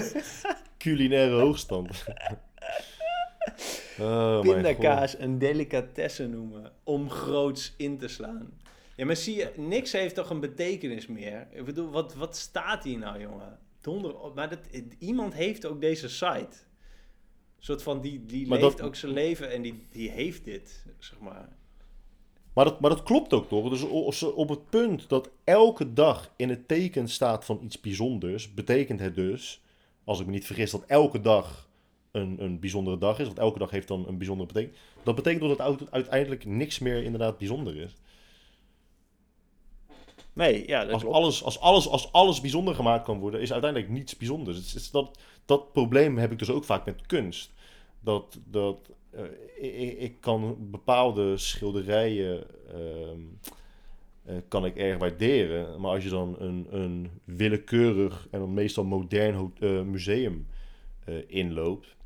Culinaire 0.78 1.34
hoogstand. 1.40 2.04
oh. 4.00 4.40
Pindakaas 4.40 5.18
een 5.18 5.38
delicatesse 5.38 6.26
noemen 6.28 6.72
om 6.84 7.10
groots 7.10 7.74
in 7.76 7.98
te 7.98 8.08
slaan. 8.08 8.58
Ja, 8.96 9.06
maar 9.06 9.16
zie 9.16 9.36
je, 9.36 9.52
niks 9.56 9.92
heeft 9.92 10.14
toch 10.14 10.30
een 10.30 10.40
betekenis 10.40 11.06
meer? 11.06 11.46
Ik 11.52 11.64
bedoel, 11.64 11.90
wat, 11.90 12.14
wat 12.14 12.36
staat 12.36 12.84
hier 12.84 12.98
nou, 12.98 13.20
jongen? 13.20 13.58
Donder 13.80 14.18
op. 14.18 14.34
Maar 14.34 14.48
dat, 14.48 14.58
iemand 14.98 15.34
heeft 15.34 15.66
ook 15.66 15.80
deze 15.80 16.08
site. 16.08 16.38
Een 17.56 17.66
soort 17.66 17.82
van, 17.82 18.00
die, 18.00 18.24
die 18.26 18.46
Maar 18.48 18.58
leeft 18.60 18.76
dat- 18.76 18.86
ook 18.86 18.96
zijn 18.96 19.12
leven 19.12 19.50
en 19.50 19.62
die, 19.62 19.86
die 19.90 20.10
heeft 20.10 20.44
dit, 20.44 20.84
zeg 20.98 21.18
maar. 21.20 21.48
Maar 22.60 22.68
dat, 22.68 22.80
maar 22.80 22.90
dat 22.90 23.02
klopt 23.02 23.32
ook 23.32 23.48
toch? 23.48 23.68
Dus 23.68 23.88
als- 23.90 24.22
op 24.22 24.48
het 24.48 24.70
punt 24.70 25.08
dat 25.08 25.30
elke 25.44 25.92
dag 25.92 26.30
in 26.36 26.48
het 26.48 26.68
teken 26.68 27.08
staat 27.08 27.44
van 27.44 27.60
iets 27.62 27.80
bijzonders, 27.80 28.54
betekent 28.54 29.00
het 29.00 29.14
dus, 29.14 29.60
als 30.04 30.20
ik 30.20 30.26
me 30.26 30.32
niet 30.32 30.46
vergis, 30.46 30.70
dat 30.70 30.84
elke 30.86 31.20
dag 31.20 31.68
een, 32.10 32.36
een 32.42 32.60
bijzondere 32.60 32.98
dag 32.98 33.18
is. 33.18 33.26
Want 33.26 33.38
elke 33.38 33.58
dag 33.58 33.70
heeft 33.70 33.88
dan 33.88 34.04
een 34.08 34.18
bijzondere 34.18 34.52
betekenis. 34.52 34.78
Dat 35.02 35.14
betekent 35.14 35.40
dat 35.40 35.50
het 35.50 35.60
uit- 35.60 35.90
uiteindelijk 35.90 36.44
niks 36.44 36.78
meer 36.78 37.02
inderdaad 37.02 37.38
bijzonder 37.38 37.76
is. 37.76 37.94
Nee, 40.32 40.68
ja, 40.68 40.82
dat 40.84 40.92
Als 40.92 41.02
klopt. 41.02 41.16
alles, 41.16 41.44
als, 41.44 41.60
alles, 41.60 41.88
als 41.88 42.12
alles 42.12 42.40
bijzonder 42.40 42.74
gemaakt 42.74 43.04
kan 43.04 43.18
worden, 43.18 43.40
is 43.40 43.52
uiteindelijk 43.52 43.92
niets 43.92 44.16
bijzonders. 44.16 44.56
Het 44.56 44.72
het 44.72 44.88
dat, 44.92 45.18
dat 45.44 45.72
probleem 45.72 46.18
heb 46.18 46.32
ik 46.32 46.38
dus 46.38 46.50
ook 46.50 46.64
vaak 46.64 46.84
met 46.84 47.06
kunst. 47.06 47.52
Dat, 48.00 48.38
dat 48.44 48.90
eh, 49.10 49.22
ik, 49.60 49.98
ik 49.98 50.20
kan 50.20 50.56
bepaalde 50.70 51.36
schilderijen 51.36 52.44
ehm, 52.68 53.20
eh, 54.24 54.34
kan 54.48 54.64
ik 54.64 54.76
erg 54.76 54.98
waarderen. 54.98 55.80
Maar 55.80 55.90
als 55.90 56.04
je 56.04 56.10
dan 56.10 56.36
een, 56.38 56.66
een 56.70 57.10
willekeurig 57.24 58.28
en 58.30 58.38
dan 58.40 58.54
meestal 58.54 58.84
modern 58.84 59.52
eh, 59.60 59.82
museum 59.82 60.46
inloopt. 61.26 61.96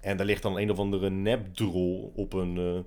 En 0.00 0.16
daar 0.16 0.26
ligt 0.26 0.42
dan 0.42 0.58
een 0.58 0.70
of 0.70 0.78
andere 0.78 1.10
nepdrol 1.10 2.12
op 2.16 2.32
een, 2.32 2.84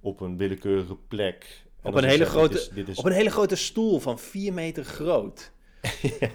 op 0.00 0.20
een 0.20 0.36
willekeurige 0.36 0.96
plek. 1.08 1.64
En 1.82 1.88
Op 1.90 1.94
een 1.96 2.04
hele 2.04 2.18
dit 2.18 2.28
grote- 2.28 2.58
is- 2.58 2.68
dit 2.68 2.88
is- 2.88 2.98
Op 2.98 3.04
een 3.04 3.12
hele 3.12 3.30
grote 3.30 3.56
stoel 3.56 3.98
van 3.98 4.18
4 4.18 4.52
meter 4.52 4.84
groot. 4.84 5.52
ja, 6.20 6.30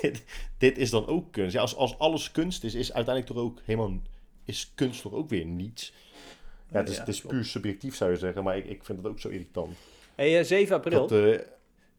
dit, 0.00 0.24
dit 0.58 0.78
is 0.78 0.90
dan 0.90 1.06
ook 1.06 1.32
kunst. 1.32 1.52
Ja, 1.54 1.60
als, 1.60 1.76
als 1.76 1.98
alles 1.98 2.32
kunst 2.32 2.64
is, 2.64 2.74
is 2.74 2.92
uiteindelijk 2.92 3.34
toch 3.34 3.44
ook 3.44 3.60
helemaal... 3.64 3.92
Is 4.50 4.72
kunst 4.74 5.02
toch 5.02 5.12
ook 5.12 5.28
weer 5.28 5.44
niets? 5.44 5.92
Ja, 6.70 6.78
het 6.78 6.88
is, 6.88 6.94
Ja, 6.94 7.00
het 7.00 7.08
is 7.08 7.20
puur 7.20 7.44
subjectief 7.44 7.96
zou 7.96 8.10
je 8.10 8.16
zeggen, 8.16 8.44
maar 8.44 8.56
ik, 8.56 8.64
ik 8.64 8.84
vind 8.84 8.98
het 8.98 9.06
ook 9.06 9.18
zo 9.18 9.28
irritant. 9.28 9.76
Hey, 10.14 10.38
eh, 10.38 10.44
7 10.44 10.76
april, 10.76 11.06
Dat, 11.06 11.24
eh, 11.24 11.40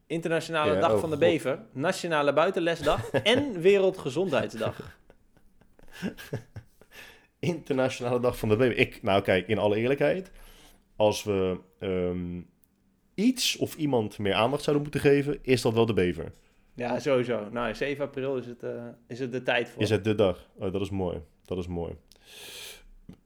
Internationale 0.07 0.79
Dag 0.79 0.93
oh, 0.93 0.99
van 0.99 1.09
de 1.09 1.15
God. 1.15 1.25
Bever, 1.25 1.59
Nationale 1.71 2.33
Buitenlesdag 2.33 3.09
en 3.33 3.61
Wereldgezondheidsdag. 3.61 4.97
Internationale 7.39 8.19
Dag 8.19 8.37
van 8.37 8.49
de 8.49 8.55
Baby. 8.55 8.73
Ik, 8.73 9.01
nou 9.03 9.21
kijk, 9.21 9.47
in 9.47 9.57
alle 9.57 9.75
eerlijkheid, 9.75 10.31
als 10.95 11.23
we 11.23 11.59
ehm, 11.79 12.41
iets 13.13 13.57
of 13.57 13.75
iemand 13.75 14.17
meer 14.17 14.33
aandacht 14.33 14.63
zouden 14.63 14.83
moeten 14.83 15.01
geven, 15.01 15.39
is 15.41 15.61
dat 15.61 15.73
wel 15.73 15.85
de 15.85 15.93
bever. 15.93 16.31
Ja, 16.73 16.99
sowieso. 16.99 17.49
Nou, 17.51 17.75
7 17.75 18.05
april 18.05 18.37
is 18.37 18.45
het, 18.45 18.63
eh, 18.63 18.85
is 19.07 19.19
het 19.19 19.31
de 19.31 19.43
tijd 19.43 19.69
voor. 19.69 19.81
Is 19.81 19.89
het 19.89 20.03
de 20.03 20.15
dag? 20.15 20.49
Oh, 20.55 20.71
dat 20.71 20.81
is 20.81 20.89
mooi. 20.89 21.21
Dat 21.45 21.57
is 21.57 21.67
mooi. 21.67 21.93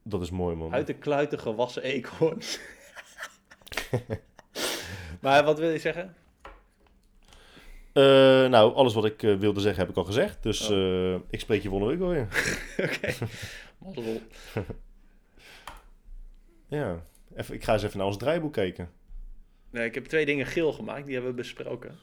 Dat 0.03 0.21
is 0.21 0.29
mooi, 0.29 0.55
man. 0.55 0.73
Uit 0.73 0.87
de 0.87 0.93
kluiten 0.93 1.39
gewassen 1.39 1.83
eekhoorn. 1.83 2.41
maar 5.21 5.43
wat 5.43 5.59
wil 5.59 5.69
je 5.69 5.79
zeggen? 5.79 6.15
Eh, 7.93 8.03
nou, 8.49 8.73
alles 8.73 8.93
wat 8.93 9.05
ik 9.05 9.23
eh, 9.23 9.35
wilde 9.35 9.59
zeggen 9.59 9.79
heb 9.81 9.89
ik 9.89 9.97
al 9.97 10.03
gezegd. 10.03 10.43
Dus 10.43 10.69
Oh. 10.69 11.13
eh, 11.13 11.19
ik 11.29 11.39
spreek 11.39 11.61
je 11.63 11.69
volgende 11.69 11.91
week 11.93 12.01
wel 12.01 12.09
weer. 12.09 12.27
Oké. 12.89 13.13
Mazzel. 13.77 14.21
Ja, 16.67 17.03
even, 17.35 17.55
ik 17.55 17.63
ga 17.63 17.73
eens 17.73 17.83
even 17.83 17.97
naar 17.97 18.07
ons 18.07 18.17
draaiboek 18.17 18.53
kijken. 18.53 18.91
Nee, 19.69 19.85
ik 19.85 19.93
heb 19.93 20.05
twee 20.05 20.25
dingen 20.25 20.45
geel 20.45 20.73
gemaakt, 20.73 21.05
die 21.05 21.13
hebben 21.13 21.31
we 21.31 21.37
besproken. 21.37 21.97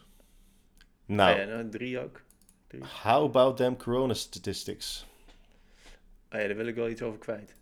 Nou, 1.06 1.32
Ah 1.32 1.38
ja, 1.38 1.44
nou, 1.44 1.68
drie 1.68 1.98
ook. 2.00 2.20
how 3.02 3.24
about 3.24 3.56
them 3.56 3.76
corona 3.76 4.14
statistics? 4.14 5.06
Ah 6.32 6.40
ja, 6.40 6.46
daar 6.46 6.56
wil 6.56 6.66
ik 6.66 6.74
wel 6.74 6.88
iets 6.88 7.02
over 7.02 7.18
kwijt. 7.18 7.54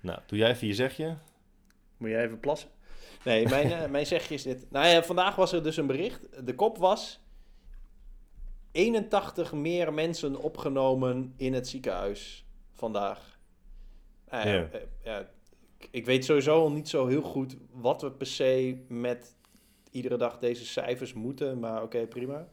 Nou, 0.00 0.18
doe 0.26 0.38
jij 0.38 0.50
even 0.50 0.66
je 0.66 0.74
zegje. 0.74 1.16
Moet 1.96 2.10
jij 2.10 2.24
even 2.24 2.40
plassen? 2.40 2.68
Nee, 3.24 3.48
mijn, 3.48 3.72
eh, 3.72 3.90
mijn 3.90 4.06
zegje 4.06 4.34
is 4.34 4.42
dit. 4.42 4.70
Nou 4.70 4.86
ja, 4.86 5.02
vandaag 5.02 5.36
was 5.36 5.52
er 5.52 5.62
dus 5.62 5.76
een 5.76 5.86
bericht. 5.86 6.46
De 6.46 6.54
kop 6.54 6.78
was... 6.78 7.20
81 8.72 9.52
meer 9.52 9.92
mensen 9.94 10.36
opgenomen 10.36 11.32
in 11.36 11.52
het 11.54 11.68
ziekenhuis 11.68 12.46
vandaag. 12.74 13.38
Nou 14.30 14.48
ja, 14.48 14.54
Ja. 14.54 14.68
eh, 14.70 14.80
ja, 15.04 15.18
ik- 15.78 15.88
ik 15.90 16.06
weet 16.06 16.24
sowieso 16.24 16.60
al 16.60 16.70
niet 16.72 16.88
zo 16.88 17.06
heel 17.06 17.22
goed 17.22 17.56
wat 17.70 18.02
we 18.02 18.10
per 18.12 18.26
se 18.26 18.84
met 18.88 19.36
iedere 19.90 20.16
dag 20.16 20.38
deze 20.38 20.66
cijfers 20.66 21.12
moeten. 21.12 21.58
Maar 21.58 21.82
oké, 21.82 22.06
prima. 22.06 22.48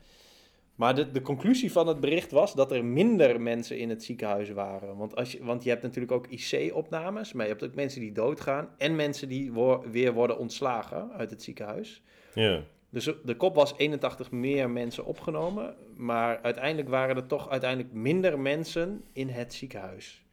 Maar 0.76 0.96
de, 0.96 1.12
de 1.12 1.22
conclusie 1.22 1.72
van 1.72 1.88
het 1.88 2.00
bericht 2.00 2.32
was 2.32 2.54
dat 2.54 2.72
er 2.72 2.86
minder 2.86 3.42
mensen 3.42 3.78
in 3.78 3.90
het 3.90 4.04
ziekenhuis 4.04 4.50
waren. 4.50 4.98
Want, 4.98 5.16
als 5.16 5.32
je, 5.32 5.44
want 5.44 5.64
je 5.64 5.70
hebt 5.70 5.82
natuurlijk 5.82 6.12
ook 6.12 6.28
IC-opnames, 6.28 7.34
maar 7.34 7.46
je 7.46 7.52
hebt 7.52 7.64
ook 7.64 7.76
mensen 7.76 8.02
die 8.02 8.12
doodgaan. 8.12 8.70
En 8.78 8.96
mensen 8.96 9.28
die 9.30 9.52
wo- 9.52 9.84
weer 9.92 10.14
worden 10.14 10.38
ontslagen 10.38 11.12
uit 11.12 11.30
het 11.30 11.44
ziekenhuis. 11.44 12.02
Ja. 12.34 12.64
Dus 12.90 13.10
de 13.24 13.36
kop 13.36 13.56
was 13.56 13.78
81 13.78 14.32
meer 14.32 14.70
mensen 14.70 15.06
opgenomen. 15.06 15.76
Maar 15.96 16.40
uiteindelijk 16.42 16.90
waren 16.90 17.16
er 17.16 17.26
toch 17.26 17.50
uiteindelijk 17.50 17.94
minder 17.94 18.40
mensen 18.40 19.04
in 19.14 19.30
het 19.30 19.54
ziekenhuis. 19.54 20.24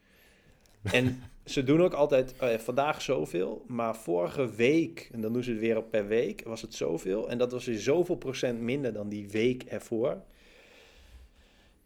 En 0.82 1.22
ze 1.44 1.64
doen 1.64 1.82
ook 1.82 1.92
altijd 1.92 2.36
eh, 2.36 2.58
vandaag 2.58 3.02
zoveel, 3.02 3.64
maar 3.66 3.96
vorige 3.96 4.54
week, 4.54 5.08
en 5.12 5.20
dan 5.20 5.32
doen 5.32 5.42
ze 5.42 5.50
het 5.50 5.60
weer 5.60 5.76
op 5.76 5.90
per 5.90 6.06
week, 6.06 6.42
was 6.44 6.62
het 6.62 6.74
zoveel. 6.74 7.28
En 7.30 7.38
dat 7.38 7.52
was 7.52 7.66
weer 7.66 7.78
zoveel 7.78 8.16
procent 8.16 8.60
minder 8.60 8.92
dan 8.92 9.08
die 9.08 9.28
week 9.28 9.62
ervoor. 9.62 10.22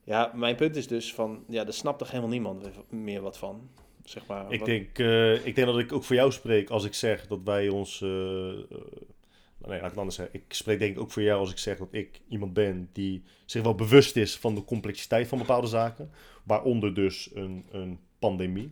Ja, 0.06 0.32
mijn 0.34 0.56
punt 0.56 0.76
is 0.76 0.86
dus 0.86 1.14
van, 1.14 1.44
ja, 1.48 1.64
daar 1.64 1.72
snapt 1.72 1.98
toch 1.98 2.08
helemaal 2.10 2.30
niemand 2.30 2.68
meer 2.88 3.20
wat 3.20 3.38
van. 3.38 3.68
Zeg 4.04 4.26
maar, 4.26 4.52
Ik 4.52 4.58
wat- 4.58 4.68
denk, 4.68 4.98
eh, 4.98 5.46
ik 5.46 5.54
denk 5.54 5.66
dat 5.66 5.78
ik 5.78 5.92
ook 5.92 6.04
voor 6.04 6.16
jou 6.16 6.32
spreek 6.32 6.70
als 6.70 6.84
ik 6.84 6.94
zeg 6.94 7.26
dat 7.26 7.40
wij 7.44 7.68
ons... 7.68 8.00
eh, 8.02 8.48
eh, 8.48 8.56
nee, 9.66 9.80
laat 9.80 9.90
ik 9.92 9.96
anders 9.98 10.16
zeggen. 10.16 10.34
Ik 10.34 10.44
spreek 10.48 10.78
denk 10.78 10.94
ik 10.96 11.00
ook 11.00 11.10
voor 11.10 11.22
jou 11.22 11.40
als 11.40 11.50
ik 11.50 11.58
zeg 11.58 11.78
dat 11.78 11.88
ik 11.90 12.20
iemand 12.28 12.52
ben 12.52 12.88
die 12.92 13.22
zich 13.44 13.62
wel 13.62 13.74
bewust 13.74 14.16
is 14.16 14.36
van 14.36 14.54
de 14.54 14.64
complexiteit 14.64 15.28
van 15.28 15.38
bepaalde 15.38 15.66
zaken. 15.66 16.10
Waaronder 16.42 16.94
dus 16.94 17.30
een, 17.34 17.64
een 17.70 17.98
pandemie. 18.18 18.68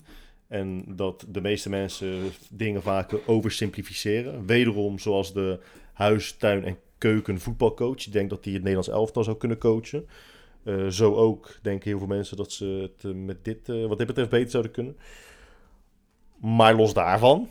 En 0.48 0.84
dat 0.96 1.26
de 1.28 1.40
meeste 1.40 1.68
mensen 1.68 2.30
dingen 2.50 2.82
vaak 2.82 3.12
oversimplificeren. 3.26 4.46
Wederom 4.46 4.98
zoals 4.98 5.32
de 5.32 5.60
huis, 5.92 6.32
tuin 6.32 6.64
en 6.64 6.78
keuken 6.98 7.40
voetbalcoach. 7.40 7.96
Die 8.02 8.12
denkt 8.12 8.30
dat 8.30 8.44
hij 8.44 8.52
het 8.52 8.62
Nederlands 8.62 8.90
elftal 8.92 9.24
zou 9.24 9.36
kunnen 9.36 9.58
coachen. 9.58 10.06
Eh, 10.64 10.86
zo 10.86 11.14
ook 11.14 11.58
denken 11.62 11.88
heel 11.88 11.98
veel 11.98 12.06
mensen 12.06 12.36
dat 12.36 12.52
ze 12.52 12.64
het 12.64 13.04
eh, 13.04 13.12
met 13.12 13.44
dit, 13.44 13.68
eh, 13.68 13.86
wat 13.86 13.98
dit 13.98 14.06
betreft 14.06 14.30
beter 14.30 14.50
zouden 14.50 14.72
kunnen. 14.72 14.96
Maar 16.36 16.74
los 16.74 16.94
daarvan, 16.94 17.48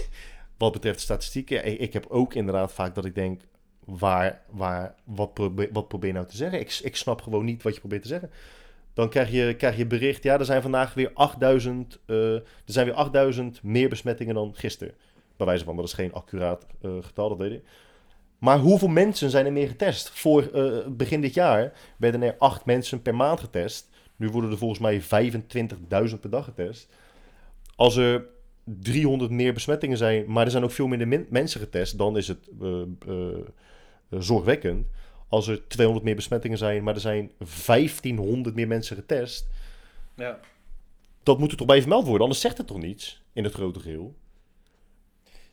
wat 0.58 0.72
betreft 0.72 1.00
statistieken, 1.00 1.66
ik, 1.66 1.78
ik 1.78 1.92
heb 1.92 2.06
ook 2.08 2.34
inderdaad 2.34 2.72
vaak 2.72 2.94
dat 2.94 3.04
ik 3.04 3.14
denk, 3.14 3.42
waar, 3.84 4.42
waar, 4.50 4.94
wat, 5.04 5.34
probeer, 5.34 5.68
wat 5.72 5.88
probeer 5.88 6.12
nou 6.12 6.26
te 6.26 6.36
zeggen? 6.36 6.60
Ik, 6.60 6.80
ik 6.82 6.96
snap 6.96 7.22
gewoon 7.22 7.44
niet 7.44 7.62
wat 7.62 7.74
je 7.74 7.80
probeert 7.80 8.02
te 8.02 8.08
zeggen. 8.08 8.30
dan 8.94 9.08
krijg 9.08 9.30
je, 9.30 9.54
krijg 9.54 9.76
je 9.76 9.86
bericht, 9.86 10.22
ja, 10.22 10.38
er 10.38 10.44
zijn 10.44 10.62
vandaag 10.62 10.94
weer 10.94 11.10
8000, 11.14 11.98
eh, 12.06 12.34
er 12.34 12.42
zijn 12.64 12.86
weer 12.86 12.94
8000 12.94 13.62
meer 13.62 13.88
besmettingen 13.88 14.34
dan 14.34 14.54
gisteren. 14.54 14.94
Bij 15.36 15.46
wijze 15.46 15.64
van, 15.64 15.76
dat 15.76 15.84
is 15.84 15.92
geen 15.92 16.12
accuraat 16.12 16.66
getal, 17.00 17.28
dat 17.28 17.38
weet 17.38 17.52
ik. 17.52 17.64
Maar 18.46 18.58
hoeveel 18.58 18.88
mensen 18.88 19.30
zijn 19.30 19.46
er 19.46 19.52
meer 19.52 19.68
getest? 19.68 20.10
Voor 20.10 20.42
eh, 20.42 20.86
begin 20.88 21.20
dit 21.20 21.34
jaar 21.34 21.72
werden 21.96 22.22
er 22.22 22.34
8 22.38 22.64
mensen 22.64 23.02
per 23.02 23.14
maand 23.14 23.40
getest. 23.40 23.88
Nu 24.16 24.28
worden 24.28 24.50
er 24.50 24.58
volgens 24.58 24.80
mij 24.80 25.02
25.000 25.02 26.20
per 26.20 26.30
dag 26.30 26.44
getest. 26.44 26.88
Als 27.76 27.96
er 27.96 28.26
300 28.64 29.30
meer 29.30 29.52
besmettingen 29.54 29.96
zijn, 29.96 30.24
maar 30.32 30.44
er 30.44 30.50
zijn 30.50 30.64
ook 30.64 30.70
veel 30.70 30.86
minder 30.86 31.08
min- 31.08 31.26
mensen 31.30 31.60
getest, 31.60 31.98
dan 31.98 32.16
is 32.16 32.28
het 32.28 32.48
eh, 32.60 32.80
eh, 33.06 33.38
zorgwekkend. 34.10 34.86
Als 35.28 35.46
er 35.48 35.68
200 35.68 36.06
meer 36.06 36.16
besmettingen 36.16 36.58
zijn, 36.58 36.82
maar 36.82 36.94
er 36.94 37.00
zijn 37.00 37.30
1500 37.66 38.54
meer 38.54 38.68
mensen 38.68 38.96
getest, 38.96 39.48
Ja. 40.14 40.40
dat 41.22 41.38
moet 41.38 41.50
er 41.50 41.56
toch 41.56 41.66
bij 41.66 41.80
vermeld 41.80 42.04
worden, 42.04 42.22
anders 42.22 42.40
zegt 42.40 42.58
het 42.58 42.66
toch 42.66 42.78
niets 42.80 43.22
in 43.32 43.44
het 43.44 43.52
grote 43.54 43.80
geheel. 43.80 44.14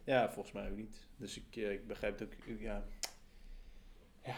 ja, 0.03 0.29
volgens 0.33 0.53
mij 0.53 0.69
ook 0.71 0.77
niet. 0.77 1.02
Dus 1.17 1.37
ik, 1.37 1.63
eh, 1.63 1.71
ik 1.71 1.87
begrijp 1.87 2.21
ook, 2.21 2.59
ja. 2.59 2.83
Ja. 4.23 4.35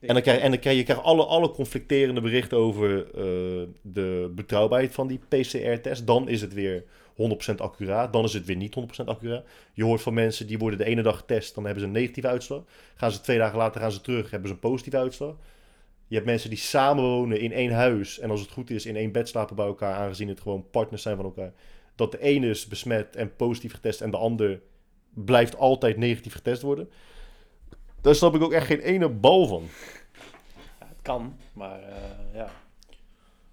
En 0.00 0.14
dan 0.14 0.22
krijg, 0.22 0.40
en 0.40 0.50
dan 0.50 0.60
krijg 0.60 0.76
je 0.76 0.82
krijgt 0.82 1.02
alle, 1.02 1.24
alle 1.24 1.50
conflicterende 1.50 2.20
berichten 2.20 2.58
over 2.58 3.06
eh, 3.06 3.68
de 3.82 4.32
betrouwbaarheid 4.34 4.94
van 4.94 5.06
die 5.06 5.20
PCR-test. 5.28 6.06
Dan 6.06 6.28
is 6.28 6.40
het 6.40 6.52
weer 6.52 6.84
100% 7.14 7.54
accuraat, 7.56 8.12
dan 8.12 8.24
is 8.24 8.32
het 8.32 8.44
weer 8.44 8.56
niet 8.56 8.74
100% 8.74 9.04
accuraat. 9.04 9.44
Je 9.72 9.84
hoort 9.84 10.02
van 10.02 10.14
mensen 10.14 10.46
die 10.46 10.58
worden 10.58 10.78
de 10.78 10.84
ene 10.84 11.02
dag 11.02 11.16
getest, 11.16 11.54
dan 11.54 11.64
hebben 11.64 11.82
ze 11.82 11.86
een 11.86 11.94
negatieve 11.94 12.28
uitslag. 12.28 12.62
Gaan 12.94 13.12
ze 13.12 13.20
twee 13.20 13.38
dagen 13.38 13.58
later 13.58 13.80
gaan 13.80 13.92
ze 13.92 14.00
terug, 14.00 14.30
hebben 14.30 14.48
ze 14.48 14.54
een 14.54 14.60
positieve 14.60 14.98
uitslag. 14.98 15.36
Je 16.06 16.14
hebt 16.14 16.26
mensen 16.26 16.50
die 16.50 16.58
samenwonen 16.58 17.40
in 17.40 17.52
één 17.52 17.72
huis 17.72 18.18
en 18.18 18.30
als 18.30 18.40
het 18.40 18.50
goed 18.50 18.70
is 18.70 18.86
in 18.86 18.96
één 18.96 19.12
bed 19.12 19.28
slapen 19.28 19.56
bij 19.56 19.66
elkaar, 19.66 19.94
aangezien 19.94 20.28
het 20.28 20.40
gewoon 20.40 20.70
partners 20.70 21.02
zijn 21.02 21.16
van 21.16 21.24
elkaar. 21.24 21.52
Dat 21.94 22.12
de 22.12 22.20
ene 22.20 22.48
is 22.48 22.66
besmet 22.66 23.16
en 23.16 23.36
positief 23.36 23.72
getest 23.72 24.00
en 24.00 24.10
de 24.10 24.16
ander 24.16 24.60
blijft 25.14 25.56
altijd 25.56 25.96
negatief 25.96 26.32
getest 26.32 26.62
worden. 26.62 26.90
Daar 28.00 28.14
snap 28.14 28.34
ik 28.34 28.42
ook 28.42 28.52
echt 28.52 28.66
geen 28.66 28.80
ene 28.80 29.08
bal 29.08 29.46
van. 29.46 29.62
Ja, 30.80 30.86
het 30.88 31.02
kan, 31.02 31.36
maar 31.52 31.82
eh, 31.82 32.34
ja. 32.34 32.50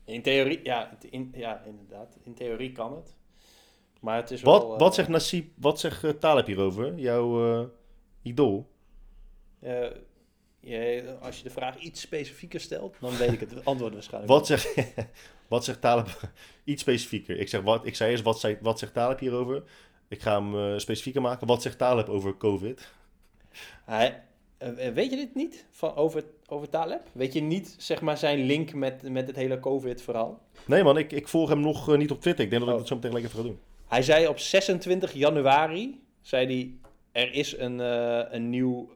In 0.05 0.21
theorie, 0.21 0.59
ja, 0.63 0.97
in, 1.09 1.31
ja, 1.35 1.63
inderdaad. 1.65 2.17
In 2.23 2.33
theorie 2.33 2.71
kan 2.71 2.95
het. 2.95 3.15
Maar 3.99 4.15
het 4.15 4.31
is 4.31 4.41
Wat, 4.41 4.61
wel... 4.61 4.77
wat 4.77 4.89
eh, 4.89 4.95
zegt 4.95 5.09
Nasib, 5.09 5.51
wat 5.55 5.79
zegt 5.79 6.03
uh, 6.03 6.11
Taleb 6.11 6.45
hierover? 6.45 6.95
Jouw 6.99 7.59
eh, 7.61 7.67
idool? 8.21 8.69
je- 10.59 11.17
als 11.21 11.37
je 11.37 11.43
de 11.43 11.49
vraag 11.49 11.77
iets 11.77 12.01
specifieker 12.01 12.59
stelt, 12.59 12.95
dan 12.99 13.17
weet 13.17 13.31
ik 13.31 13.39
het 13.39 13.65
antwoord 13.65 13.93
waarschijnlijk. 13.93 14.33
Wat 14.33 14.47
zegt, 14.47 14.95
wat 15.47 15.63
zegt 15.65 15.81
Taleb? 15.81 16.31
Iets 16.63 16.81
specifieker. 16.81 17.37
Ik, 17.39 17.49
zeg, 17.49 17.61
wat, 17.61 17.85
ik 17.85 17.95
zei 17.95 18.11
eerst, 18.11 18.23
wat, 18.23 18.39
zei, 18.39 18.57
wat 18.61 18.79
zegt 18.79 18.93
Taleb 18.93 19.19
hierover? 19.19 19.63
Ik 20.11 20.21
ga 20.21 20.41
hem 20.41 20.55
eh, 20.55 20.77
specifieker 20.77 21.21
maken. 21.21 21.47
Wat 21.47 21.61
zegt 21.61 21.77
Taleb 21.77 22.09
over 22.09 22.37
COVID? 22.37 22.91
Hij, 23.85 24.23
eh, 24.57 24.87
eh, 24.87 24.93
weet 24.93 25.09
je 25.09 25.15
dit 25.15 25.35
niet 25.35 25.65
van, 25.69 25.95
over, 25.95 26.23
over 26.47 26.69
Taleb? 26.69 27.01
Weet 27.11 27.33
je 27.33 27.41
niet 27.41 27.75
zeg 27.77 28.01
maar, 28.01 28.17
zijn 28.17 28.39
link 28.45 28.73
met, 28.73 29.09
met 29.09 29.27
het 29.27 29.35
hele 29.35 29.59
COVID-verhaal? 29.59 30.41
Nee 30.65 30.83
man, 30.83 30.97
ik, 30.97 31.11
ik 31.11 31.27
volg 31.27 31.49
hem 31.49 31.59
nog 31.59 31.97
niet 31.97 32.11
op 32.11 32.21
Twitter. 32.21 32.43
Ik 32.43 32.49
denk 32.49 32.61
dat 32.61 32.69
ik 32.69 32.75
Oh. 32.75 32.79
dat 32.79 32.89
zo 32.89 32.95
meteen 32.95 33.13
lekker 33.13 33.31
ga 33.31 33.41
doen. 33.41 33.59
Hij 33.87 34.01
zei 34.01 34.27
op 34.27 34.39
26 34.39 35.13
januari, 35.13 36.01
zei 36.21 36.45
hij, 36.45 36.71
er 37.23 37.33
is 37.33 37.57
een, 37.57 37.79
een 38.35 38.49
nieuw 38.49 38.89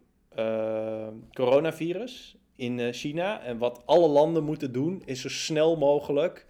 coronavirus 1.34 2.36
in 2.56 2.94
China. 2.94 3.42
En 3.42 3.58
wat 3.58 3.82
alle 3.86 4.08
landen 4.08 4.44
moeten 4.44 4.72
doen, 4.72 5.02
is 5.06 5.22
zo 5.22 5.30
snel 5.30 5.78
mogelijk 5.78 6.46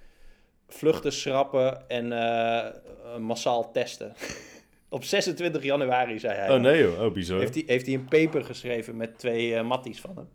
vluchten 0.67 1.13
schrappen 1.13 1.89
en 1.89 2.07
massaal 3.21 3.71
testen. 3.71 4.13
op 4.89 5.03
26 5.03 5.63
januari, 5.63 6.19
zei 6.19 6.37
hij. 6.37 6.55
Oh 6.55 6.61
nee 6.61 6.81
joh, 6.81 7.01
oh 7.01 7.13
bizar. 7.13 7.39
Heeft 7.39 7.53
hij, 7.53 7.63
heeft 7.67 7.85
hij 7.85 7.95
een 7.95 8.05
paper 8.05 8.43
geschreven 8.43 8.97
met 8.97 9.17
twee 9.17 9.55
eh, 9.55 9.65
matties 9.65 10.01
van 10.01 10.15
hem. 10.15 10.27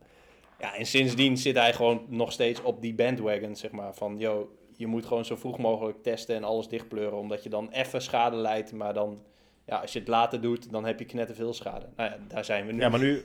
Ja, 0.61 0.77
en 0.77 0.87
sindsdien 0.87 1.37
zit 1.37 1.57
hij 1.57 1.73
gewoon 1.73 2.05
nog 2.09 2.33
steeds 2.33 2.63
op 2.63 2.83
die 2.83 2.95
bandwagon, 2.95 3.57
zeg 3.57 3.71
maar. 3.71 3.95
Van, 3.95 4.19
yo, 4.19 4.57
je 4.77 4.87
moet 4.87 5.07
gewoon 5.07 5.25
zo 5.25 5.37
vroeg 5.37 5.59
mogelijk 5.59 6.03
testen 6.03 6.37
en 6.37 6.45
alles 6.45 6.69
dichtpleuren. 6.69 7.19
Omdat 7.19 7.43
je 7.43 7.49
dan 7.49 7.71
even 7.71 8.03
schade 8.03 8.37
leidt. 8.37 8.73
Maar 8.73 8.95
dan, 8.95 9.23
ja, 9.67 9.79
als 9.79 9.93
je 9.93 9.99
het 9.99 10.09
later 10.09 10.41
doet, 10.41 10.73
dan 10.73 10.85
heb 10.85 10.99
je 10.99 11.05
knetterveel 11.05 11.53
schade. 11.53 11.87
Nou 11.97 12.11
ja, 12.11 12.17
daar 12.29 12.45
zijn 12.45 12.67
we 12.67 12.73
nu. 12.73 12.81
Ja, 12.81 12.89
maar 12.89 13.01
nu, 13.01 13.25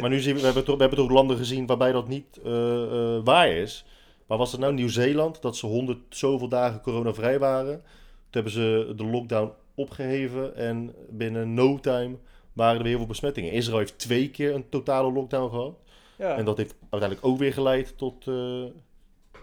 maar 0.00 0.10
nu 0.10 0.20
zien 0.20 0.34
we, 0.34 0.40
we 0.40 0.46
hebben, 0.46 0.64
toch, 0.64 0.74
we 0.74 0.80
hebben 0.80 0.98
toch 0.98 1.10
landen 1.10 1.36
gezien 1.36 1.66
waarbij 1.66 1.92
dat 1.92 2.08
niet 2.08 2.40
eh, 2.44 2.82
eh, 2.82 3.24
waar 3.24 3.48
is. 3.48 3.84
Maar 4.26 4.38
was 4.38 4.52
het 4.52 4.60
nou 4.60 4.72
Nieuw-Zeeland, 4.72 5.42
dat 5.42 5.56
ze 5.56 5.66
honderd 5.66 5.98
zoveel 6.08 6.48
dagen 6.48 6.80
coronavrij 6.80 7.38
waren? 7.38 7.82
Toen 8.30 8.42
hebben 8.42 8.52
ze 8.52 8.92
de 8.96 9.04
lockdown 9.04 9.52
opgeheven 9.74 10.56
en 10.56 10.94
binnen 11.10 11.54
no 11.54 11.78
time 11.80 12.16
waren 12.52 12.74
er 12.76 12.78
weer 12.82 12.88
heel 12.88 12.98
veel 12.98 13.06
besmettingen. 13.06 13.52
Israël 13.52 13.78
heeft 13.78 13.98
twee 13.98 14.30
keer 14.30 14.54
een 14.54 14.68
totale 14.68 15.12
lockdown 15.12 15.50
gehad. 15.50 15.74
ja. 16.18 16.36
En 16.36 16.44
dat 16.44 16.56
heeft 16.56 16.74
uiteindelijk 16.90 17.26
ook 17.26 17.38
weer 17.38 17.52
geleid 17.52 17.98
tot 17.98 18.26
eh, 18.26 18.34
nou 18.34 18.72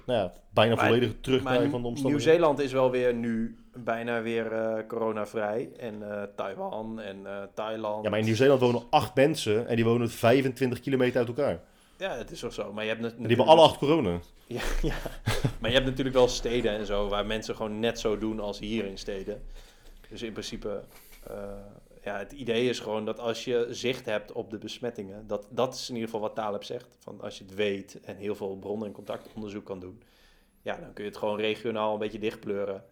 ja, 0.05 0.33
bijna 0.53 0.75
Maar- 0.75 0.85
volledige 0.85 1.13
van 1.21 1.41
de 1.41 1.47
omstandigheden. 1.51 2.01
Nieuw-Zeeland 2.11 2.59
is 2.59 2.71
wel 2.71 2.91
weer 2.91 3.13
nu 3.13 3.55
bijna 3.73 4.21
weer 4.21 4.51
eh 4.51 4.87
coronavrij. 4.87 5.69
En 5.77 6.11
eh, 6.11 6.23
Taiwan 6.35 6.99
en 6.99 7.17
Thailand. 7.53 8.03
Ja, 8.03 8.09
maar 8.09 8.19
in 8.19 8.25
Nieuw-Zeeland 8.25 8.59
wonen 8.61 8.81
acht 8.89 9.15
mensen 9.15 9.67
en 9.67 9.75
die 9.75 9.85
wonen 9.85 10.09
25 10.09 10.79
kilometer 10.79 11.17
uit 11.19 11.27
elkaar. 11.27 11.59
Ja, 11.97 12.17
het 12.17 12.31
is 12.31 12.43
ook 12.43 12.53
zo. 12.53 12.73
Maar 12.73 12.83
je 12.83 12.89
hebt 12.89 13.03
En 13.03 13.17
die 13.17 13.27
hebben 13.27 13.45
alle 13.45 13.61
acht 13.61 13.77
corona. 13.77 14.19
Ja, 14.47 14.61
ja, 14.81 14.95
maar 15.59 15.69
je 15.69 15.75
hebt 15.75 15.89
natuurlijk 15.89 16.15
wel 16.15 16.27
steden 16.27 16.71
en 16.71 16.85
zo 16.85 17.07
waar 17.07 17.25
mensen 17.25 17.55
gewoon 17.55 17.79
net 17.79 17.99
zo 17.99 18.17
doen 18.17 18.39
als 18.39 18.59
hier 18.59 18.85
in 18.85 18.97
steden. 18.97 19.41
Dus 20.09 20.21
in 20.21 20.31
principe, 20.31 20.83
eh, 21.27 21.53
ja, 22.03 22.17
het 22.17 22.31
idee 22.31 22.69
is 22.69 22.79
gewoon 22.79 23.05
dat 23.05 23.19
als 23.19 23.43
je 23.43 23.67
zicht 23.69 24.05
hebt 24.05 24.31
op 24.31 24.49
de 24.49 24.57
besmettingen, 24.57 25.27
dat, 25.27 25.47
dat 25.51 25.73
is 25.73 25.89
in 25.89 25.95
ieder 25.95 26.09
geval 26.09 26.25
wat 26.27 26.35
Taleb 26.35 26.63
zegt, 26.63 26.95
van 26.99 27.21
als 27.21 27.37
je 27.37 27.43
het 27.43 27.53
weet 27.55 27.99
en 28.01 28.15
heel 28.15 28.35
veel 28.35 28.57
bronnen- 28.57 28.87
en 28.87 28.93
contactonderzoek 28.93 29.65
kan 29.65 29.79
doen, 29.79 30.01
ja, 30.61 30.75
dan 30.77 30.93
kun 30.93 31.03
je 31.03 31.09
het 31.09 31.19
gewoon 31.19 31.39
regionaal 31.39 31.93
een 31.93 31.99
beetje 31.99 32.19
dichtpleuren. 32.19 32.85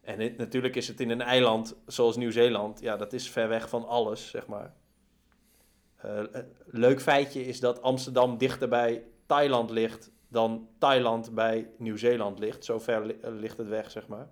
En 0.00 0.34
natuurlijk 0.36 0.76
is 0.76 0.88
het 0.88 1.00
in 1.00 1.10
een 1.10 1.20
eiland 1.20 1.76
zoals 1.86 2.16
Nieuw-Zeeland, 2.16 2.80
ja, 2.80 2.96
dat 2.96 3.12
is 3.12 3.30
ver 3.30 3.48
weg 3.48 3.68
van 3.68 3.86
alles, 3.86 4.30
zeg 4.30 4.46
maar. 4.46 4.74
Eh, 5.96 6.22
een 6.30 6.52
leuk 6.66 7.00
feitje 7.00 7.46
is 7.46 7.60
dat 7.60 7.82
Amsterdam 7.82 8.38
dichter 8.38 8.68
bij 8.68 9.04
Thailand 9.26 9.70
ligt 9.70 10.10
dan 10.28 10.68
Thailand 10.78 11.34
bij 11.34 11.70
Nieuw-Zeeland 11.78 12.38
ligt. 12.38 12.64
Zo 12.64 12.78
ver 12.78 13.06
li- 13.06 13.18
eh, 13.22 13.30
ligt 13.32 13.56
het 13.56 13.68
weg, 13.68 13.90
zeg 13.90 14.06
maar. 14.06 14.28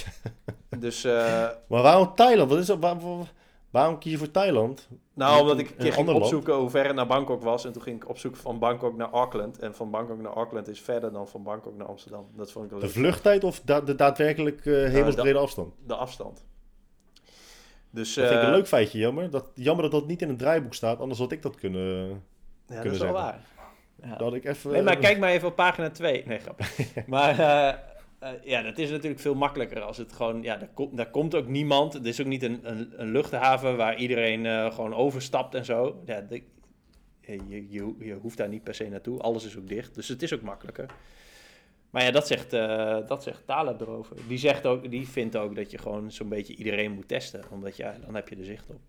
dus, 0.78 1.04
eh, 1.04 1.48
Maar 1.68 1.82
waarom 1.82 2.14
Thailand? 2.14 2.50
Wat 2.50 2.58
is 2.58 2.66
dat? 2.66 2.78
Waar- 2.78 3.00
waar- 3.00 3.32
waarom 3.70 3.98
kies 3.98 4.12
je 4.12 4.18
voor 4.18 4.30
Thailand? 4.30 4.88
nou, 5.14 5.40
omdat 5.40 5.58
ik 5.58 5.70
een 5.70 5.76
keer 5.76 5.92
ging 5.92 6.06
land? 6.06 6.18
opzoeken 6.20 6.54
hoe 6.54 6.70
ver 6.70 6.86
het 6.86 6.94
naar 6.94 7.06
Bangkok 7.06 7.42
was. 7.42 7.64
En 7.64 7.72
toen 7.72 7.82
ging 7.82 7.96
ik 8.02 8.08
opzoeken 8.08 8.40
van 8.40 8.58
Bangkok 8.58 8.96
naar 8.96 9.10
Auckland. 9.10 9.58
En 9.58 9.74
van 9.74 9.90
Bangkok 9.90 10.20
naar 10.20 10.32
Auckland 10.32 10.68
is 10.68 10.80
verder 10.80 11.12
dan 11.12 11.28
van 11.28 11.42
Bangkok 11.42 11.76
naar 11.76 11.86
Amsterdam. 11.86 12.26
Dat 12.36 12.52
vond 12.52 12.64
ik 12.64 12.70
wel 12.70 12.80
De 12.80 12.88
vluchttijd 12.88 13.44
of 13.44 13.60
da- 13.64 13.80
de 13.80 13.94
daadwerkelijk 13.94 14.66
eh 14.66 14.72
hemelsbrede 14.72 15.38
afstand? 15.38 15.74
De 15.86 15.94
afstand. 15.94 16.44
Dus, 17.90 18.14
Dat 18.14 18.24
vind 18.26 18.36
ik 18.36 18.42
eh, 18.42 18.48
een 18.48 18.54
leuk 18.54 18.66
feitje, 18.68 18.98
jammer. 18.98 19.30
Dat, 19.30 19.46
jammer 19.54 19.82
dat 19.90 19.92
dat 19.92 20.06
niet 20.06 20.22
in 20.22 20.28
het 20.28 20.38
draaiboek 20.38 20.74
staat, 20.74 21.00
anders 21.00 21.18
had 21.20 21.32
ik 21.32 21.42
dat 21.42 21.54
kunnen... 21.56 22.08
Ja, 22.66 22.82
dat 22.82 22.92
is 22.92 22.98
wel 22.98 23.12
waar. 23.12 23.40
Ja. 24.02 24.16
Dat 24.16 24.34
ik 24.34 24.44
even... 24.44 24.70
Nee, 24.72 24.82
maar 24.82 24.96
kijk 24.96 25.18
maar 25.18 25.30
even 25.30 25.48
op 25.48 25.56
pagina 25.56 25.90
2. 25.90 26.22
Nee, 26.26 26.38
grap. 26.38 26.60
maar 27.06 27.38
eh, 27.38 27.74
eh, 28.22 28.30
ja, 28.44 28.62
dat 28.62 28.78
is 28.78 28.90
natuurlijk 28.90 29.20
veel 29.20 29.34
makkelijker 29.34 29.80
als 29.80 29.96
het 29.96 30.12
gewoon... 30.12 30.42
Ja, 30.42 30.56
daar, 30.56 30.68
komt 30.74 30.96
daar 30.96 31.10
komt 31.10 31.34
ook 31.34 31.46
niemand. 31.46 31.92
Het 31.92 32.06
is 32.06 32.20
ook 32.20 32.26
niet 32.26 32.42
een, 32.42 32.60
een, 32.62 32.92
een 32.96 33.10
luchthaven 33.10 33.76
waar 33.76 33.96
iedereen 33.98 34.46
eh, 34.46 34.74
gewoon 34.74 34.94
overstapt 34.94 35.54
en 35.54 35.64
zo. 35.64 36.02
Ja, 36.06 36.26
je, 37.20 37.66
je, 37.98 38.18
hoeft 38.20 38.36
daar 38.36 38.48
niet 38.48 38.62
per 38.62 38.74
se 38.74 38.88
naartoe. 38.88 39.18
Alles 39.18 39.44
is 39.44 39.56
ook 39.56 39.68
dicht. 39.68 39.94
Dus 39.94 40.08
het 40.08 40.22
is 40.22 40.34
ook 40.34 40.42
makkelijker. 40.42 40.86
Maar 41.90 42.04
ja, 42.04 42.10
dat 42.10 42.26
zegt, 42.26 42.52
eh 42.52 43.06
dat 43.06 43.22
zegt 43.22 43.46
Taleb 43.46 43.80
erover. 43.80 44.16
Die, 44.28 44.38
zegt 44.38 44.66
ook, 44.66 44.90
die 44.90 45.08
vindt 45.08 45.36
ook 45.36 45.56
dat 45.56 45.70
je 45.70 45.78
gewoon 45.78 46.10
zo'n 46.10 46.28
beetje 46.28 46.54
iedereen 46.56 46.92
moet 46.92 47.08
testen. 47.08 47.44
Omdat 47.50 47.76
ja, 47.76 47.96
dan 48.04 48.14
heb 48.14 48.28
je 48.28 48.36
er 48.36 48.44
zicht 48.44 48.70
op. 48.70 48.80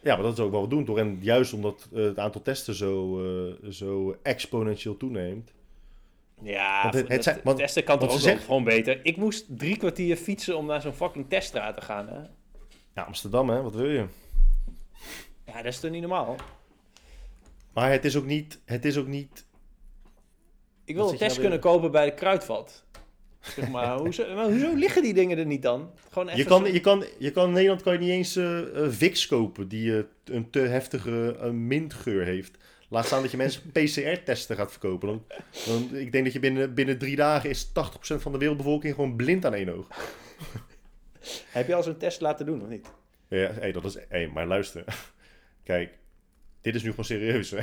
Ja, 0.00 0.14
maar 0.14 0.24
dat 0.24 0.32
is 0.32 0.44
ook 0.44 0.52
wat 0.52 0.62
we 0.62 0.68
doen, 0.68 0.84
toch? 0.84 0.98
En 0.98 1.18
juist 1.20 1.52
omdat 1.52 1.88
het 1.92 2.18
aantal 2.18 2.42
testen 2.42 2.74
zo, 2.74 3.20
zo 3.70 4.16
exponentieel 4.22 4.96
toeneemt. 4.96 5.52
Ja, 6.44 6.82
Want 6.82 6.94
het- 6.94 7.24
het, 7.24 7.40
want- 7.42 7.58
testen 7.58 7.84
kan 7.84 7.98
toch 7.98 8.12
ook 8.28 8.40
gewoon 8.40 8.64
beter. 8.64 9.00
Ik 9.02 9.16
moest 9.16 9.44
drie 9.48 9.76
kwartier 9.76 10.16
fietsen 10.16 10.56
om 10.56 10.66
naar 10.66 10.80
zo'n 10.80 10.92
fucking 10.92 11.28
teststraat 11.28 11.74
te 11.74 11.80
gaan. 11.82 12.08
Hè? 12.08 12.18
Ja, 12.94 13.02
Amsterdam, 13.02 13.48
hè? 13.50 13.62
Wat 13.62 13.74
wil 13.74 13.88
je? 13.90 14.04
Ja, 15.46 15.54
dat 15.56 15.64
is 15.64 15.80
toch 15.80 15.90
niet 15.90 16.00
normaal? 16.00 16.36
Maar 17.72 17.90
het 17.90 18.04
is 18.04 18.16
ook 18.16 18.24
niet... 18.24 18.60
Het 18.64 18.84
is 18.84 18.96
ook 18.96 19.06
niet... 19.06 19.44
Ik 20.84 20.94
wil 20.94 21.04
een 21.10 21.16
test 21.16 21.28
nou 21.30 21.40
kunnen 21.40 21.58
kopen 21.60 21.90
bij 21.90 22.04
de 22.04 22.14
kruidvat. 22.14 22.84
Zeg 23.40 23.68
maar, 23.68 23.98
hoezo, 24.04 24.34
maar 24.34 24.44
hoezo 24.50 24.74
liggen 24.74 25.02
die 25.02 25.14
dingen 25.14 25.38
er 25.38 25.46
niet 25.46 25.62
dan? 25.62 25.90
Gewoon 26.10 26.28
even 26.28 26.38
Je 26.40 26.44
kan, 26.46 26.66
zo- 26.66 26.72
je, 26.72 26.80
kan, 26.80 27.04
je 27.18 27.30
kan 27.30 27.46
in 27.46 27.52
Nederland 27.52 27.82
kan 27.82 27.92
je 27.92 27.98
niet 27.98 28.08
eens 28.10 28.36
eh, 28.36 28.60
Vicks 28.88 29.26
kopen 29.26 29.68
die 29.68 29.96
eh, 29.98 30.04
een 30.24 30.50
te 30.50 30.58
heftige 30.58 31.36
mintgeur 31.52 32.24
heeft. 32.24 32.56
Laat 32.94 33.06
staan 33.06 33.22
dat 33.22 33.30
je 33.30 33.36
mensen 33.36 33.70
PCR-testen 33.72 34.56
gaat 34.56 34.70
verkopen. 34.70 35.08
Dan, 35.08 35.24
dan, 35.66 35.96
ik 35.96 36.12
denk 36.12 36.24
dat 36.24 36.32
je 36.32 36.38
binnen, 36.38 36.74
binnen 36.74 36.98
drie 36.98 37.16
dagen 37.16 37.50
is 37.50 37.68
80% 37.68 37.70
van 38.00 38.32
de 38.32 38.38
wereldbevolking 38.38 38.94
gewoon 38.94 39.16
blind 39.16 39.44
aan 39.44 39.54
één 39.54 39.68
oog. 39.68 39.86
Heb 41.52 41.66
je 41.66 41.74
al 41.74 41.82
zo'n 41.82 41.96
test 41.96 42.20
laten 42.20 42.46
doen 42.46 42.62
of 42.62 42.68
niet? 42.68 42.86
Ja, 43.28 43.52
hey, 43.52 43.72
dat 43.72 43.84
is, 43.84 43.96
hey, 44.08 44.28
maar 44.28 44.46
luister. 44.46 44.84
Kijk, 45.62 45.98
dit 46.60 46.74
is 46.74 46.82
nu 46.82 46.90
gewoon 46.90 47.04
serieus. 47.04 47.50
hè. 47.50 47.58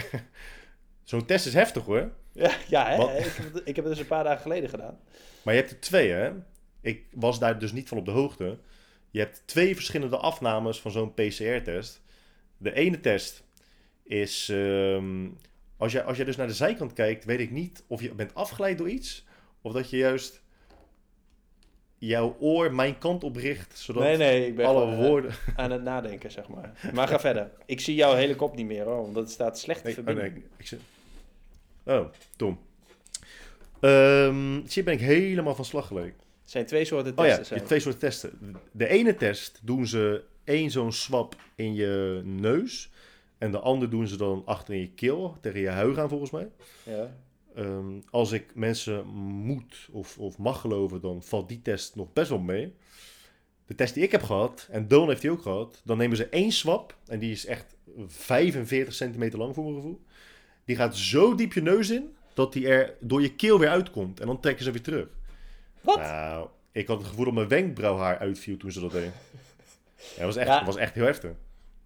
Zo'n 1.03 1.25
test 1.25 1.45
is 1.45 1.53
heftig 1.53 1.83
hoor. 1.83 2.11
Ja, 2.31 2.51
ja 2.67 2.89
hè? 2.89 3.17
Ik, 3.17 3.25
heb 3.25 3.53
het, 3.53 3.61
ik 3.65 3.75
heb 3.75 3.85
het 3.85 3.93
dus 3.93 3.99
een 3.99 4.07
paar 4.07 4.23
dagen 4.23 4.41
geleden 4.41 4.69
gedaan. 4.69 4.99
Maar 5.43 5.53
je 5.53 5.59
hebt 5.59 5.71
er 5.71 5.79
twee, 5.79 6.11
hè? 6.11 6.31
Ik 6.81 7.05
was 7.11 7.39
daar 7.39 7.59
dus 7.59 7.71
niet 7.71 7.87
van 7.87 7.97
op 7.97 8.05
de 8.05 8.11
hoogte. 8.11 8.57
Je 9.11 9.19
hebt 9.19 9.43
twee 9.45 9.75
verschillende 9.75 10.17
afnames 10.17 10.81
van 10.81 10.91
zo'n 10.91 11.13
PCR-test. 11.13 12.01
De 12.57 12.73
ene 12.73 12.99
test 12.99 13.43
is... 14.11 14.49
ehm, 14.49 15.27
als, 15.77 15.91
jij, 15.91 16.03
als 16.03 16.17
jij 16.17 16.25
dus 16.25 16.35
naar 16.35 16.47
de 16.47 16.53
zijkant 16.53 16.93
kijkt, 16.93 17.25
weet 17.25 17.39
ik 17.39 17.51
niet 17.51 17.83
of 17.87 18.01
je 18.01 18.13
bent 18.13 18.35
afgeleid 18.35 18.77
door 18.77 18.89
iets... 18.89 19.25
of 19.61 19.73
dat 19.73 19.89
je 19.89 19.97
juist 19.97 20.41
jouw 21.97 22.35
oor 22.39 22.73
mijn 22.73 22.97
kant 22.97 23.23
op 23.23 23.35
richt, 23.35 23.77
zodat 23.77 24.03
Nee, 24.03 24.17
nee, 24.17 24.47
ik 24.47 24.55
ben 24.55 24.65
alle 24.65 24.91
eh, 24.91 24.97
woorden... 24.97 25.31
aan 25.55 25.71
het 25.71 25.83
nadenken, 25.83 26.31
zeg 26.31 26.47
maar. 26.47 26.91
Maar 26.93 27.07
ga 27.07 27.19
verder. 27.19 27.51
Ik 27.65 27.79
zie 27.79 27.95
jouw 27.95 28.15
hele 28.15 28.35
kop 28.35 28.55
niet 28.55 28.65
meer, 28.65 28.83
hoor, 28.83 29.05
omdat 29.05 29.23
het 29.23 29.31
staat 29.31 29.59
slecht 29.59 29.83
Nee, 29.83 29.97
oh, 29.97 30.03
verbinding. 30.03 30.33
nee, 30.33 30.43
ik 30.57 30.67
zit... 30.67 30.79
Oh, 31.85 32.05
Tom. 32.35 32.59
Zie, 34.67 34.83
ben 34.83 34.93
ik 34.93 34.99
helemaal 34.99 35.55
van 35.55 35.65
slag 35.65 35.87
gelijk. 35.87 36.15
Het 36.41 36.51
zijn 36.51 36.65
twee 36.65 36.85
soorten 36.85 37.17
Oh 37.17 37.25
ja, 37.25 37.35
testen. 37.35 37.43
je 37.43 37.53
zijn 37.55 37.63
twee 37.65 37.79
soorten 37.79 37.99
testen. 37.99 38.57
De 38.71 38.87
ene 38.87 39.15
test 39.15 39.59
doen 39.63 39.87
ze 39.87 40.23
één 40.43 40.71
zo'n 40.71 40.91
swap 40.91 41.35
in 41.55 41.73
je 41.73 42.21
neus. 42.23 42.90
En 43.41 43.51
de 43.51 43.59
andere 43.59 43.91
doen 43.91 44.07
ze 44.07 44.17
dan 44.17 44.41
achter 44.45 44.73
in 44.73 44.79
je 44.79 44.91
keel, 44.91 45.37
tegen 45.41 45.59
je 45.59 45.69
huig 45.69 45.97
aan 45.97 46.09
volgens 46.09 46.31
mij. 46.31 46.47
Ja. 46.83 47.15
Ehm, 47.55 47.99
als 48.09 48.31
ik 48.31 48.55
mensen 48.55 49.05
moet 49.07 49.87
of, 49.91 50.17
of 50.17 50.37
mag 50.37 50.61
geloven, 50.61 51.01
dan 51.01 51.23
valt 51.23 51.49
die 51.49 51.61
test 51.61 51.95
nog 51.95 52.13
best 52.13 52.29
wel 52.29 52.39
mee. 52.39 52.73
De 53.65 53.75
test 53.75 53.93
die 53.93 54.03
ik 54.03 54.11
heb 54.11 54.23
gehad, 54.23 54.67
en 54.71 54.87
Don 54.87 55.07
heeft 55.07 55.21
die 55.21 55.31
ook 55.31 55.41
gehad, 55.41 55.81
dan 55.83 55.97
nemen 55.97 56.17
ze 56.17 56.25
één 56.29 56.51
swap. 56.51 56.95
En 57.07 57.19
die 57.19 57.31
is 57.31 57.45
echt 57.45 57.75
45 58.07 58.93
centimeter 58.93 59.39
lang 59.39 59.53
voor 59.55 59.63
mijn 59.63 59.75
gevoel. 59.75 60.01
Die 60.65 60.75
gaat 60.75 60.95
zo 60.97 61.35
diep 61.35 61.53
je 61.53 61.61
neus 61.61 61.89
in, 61.89 62.15
dat 62.33 62.53
die 62.53 62.67
er 62.67 62.95
door 62.99 63.21
je 63.21 63.35
keel 63.35 63.59
weer 63.59 63.69
uitkomt. 63.69 64.19
En 64.19 64.27
dan 64.27 64.39
trekken 64.39 64.63
ze 64.63 64.71
weer 64.71 64.81
terug. 64.81 65.07
Wat? 65.81 65.97
Nou, 65.97 66.47
ik 66.71 66.87
had 66.87 66.97
het 66.97 67.07
gevoel 67.07 67.25
dat 67.25 67.33
mijn 67.33 67.47
wenkbrauwhaar 67.47 68.17
uitviel 68.17 68.57
toen 68.57 68.71
ze 68.71 68.79
dat 68.79 68.91
deden. 68.91 69.13
Ja, 69.95 70.15
dat 70.17 70.25
was 70.25 70.35
echt, 70.35 70.47
Ja. 70.47 70.65
was 70.65 70.75
echt 70.75 70.93
heel 70.95 71.05
heftig. 71.05 71.31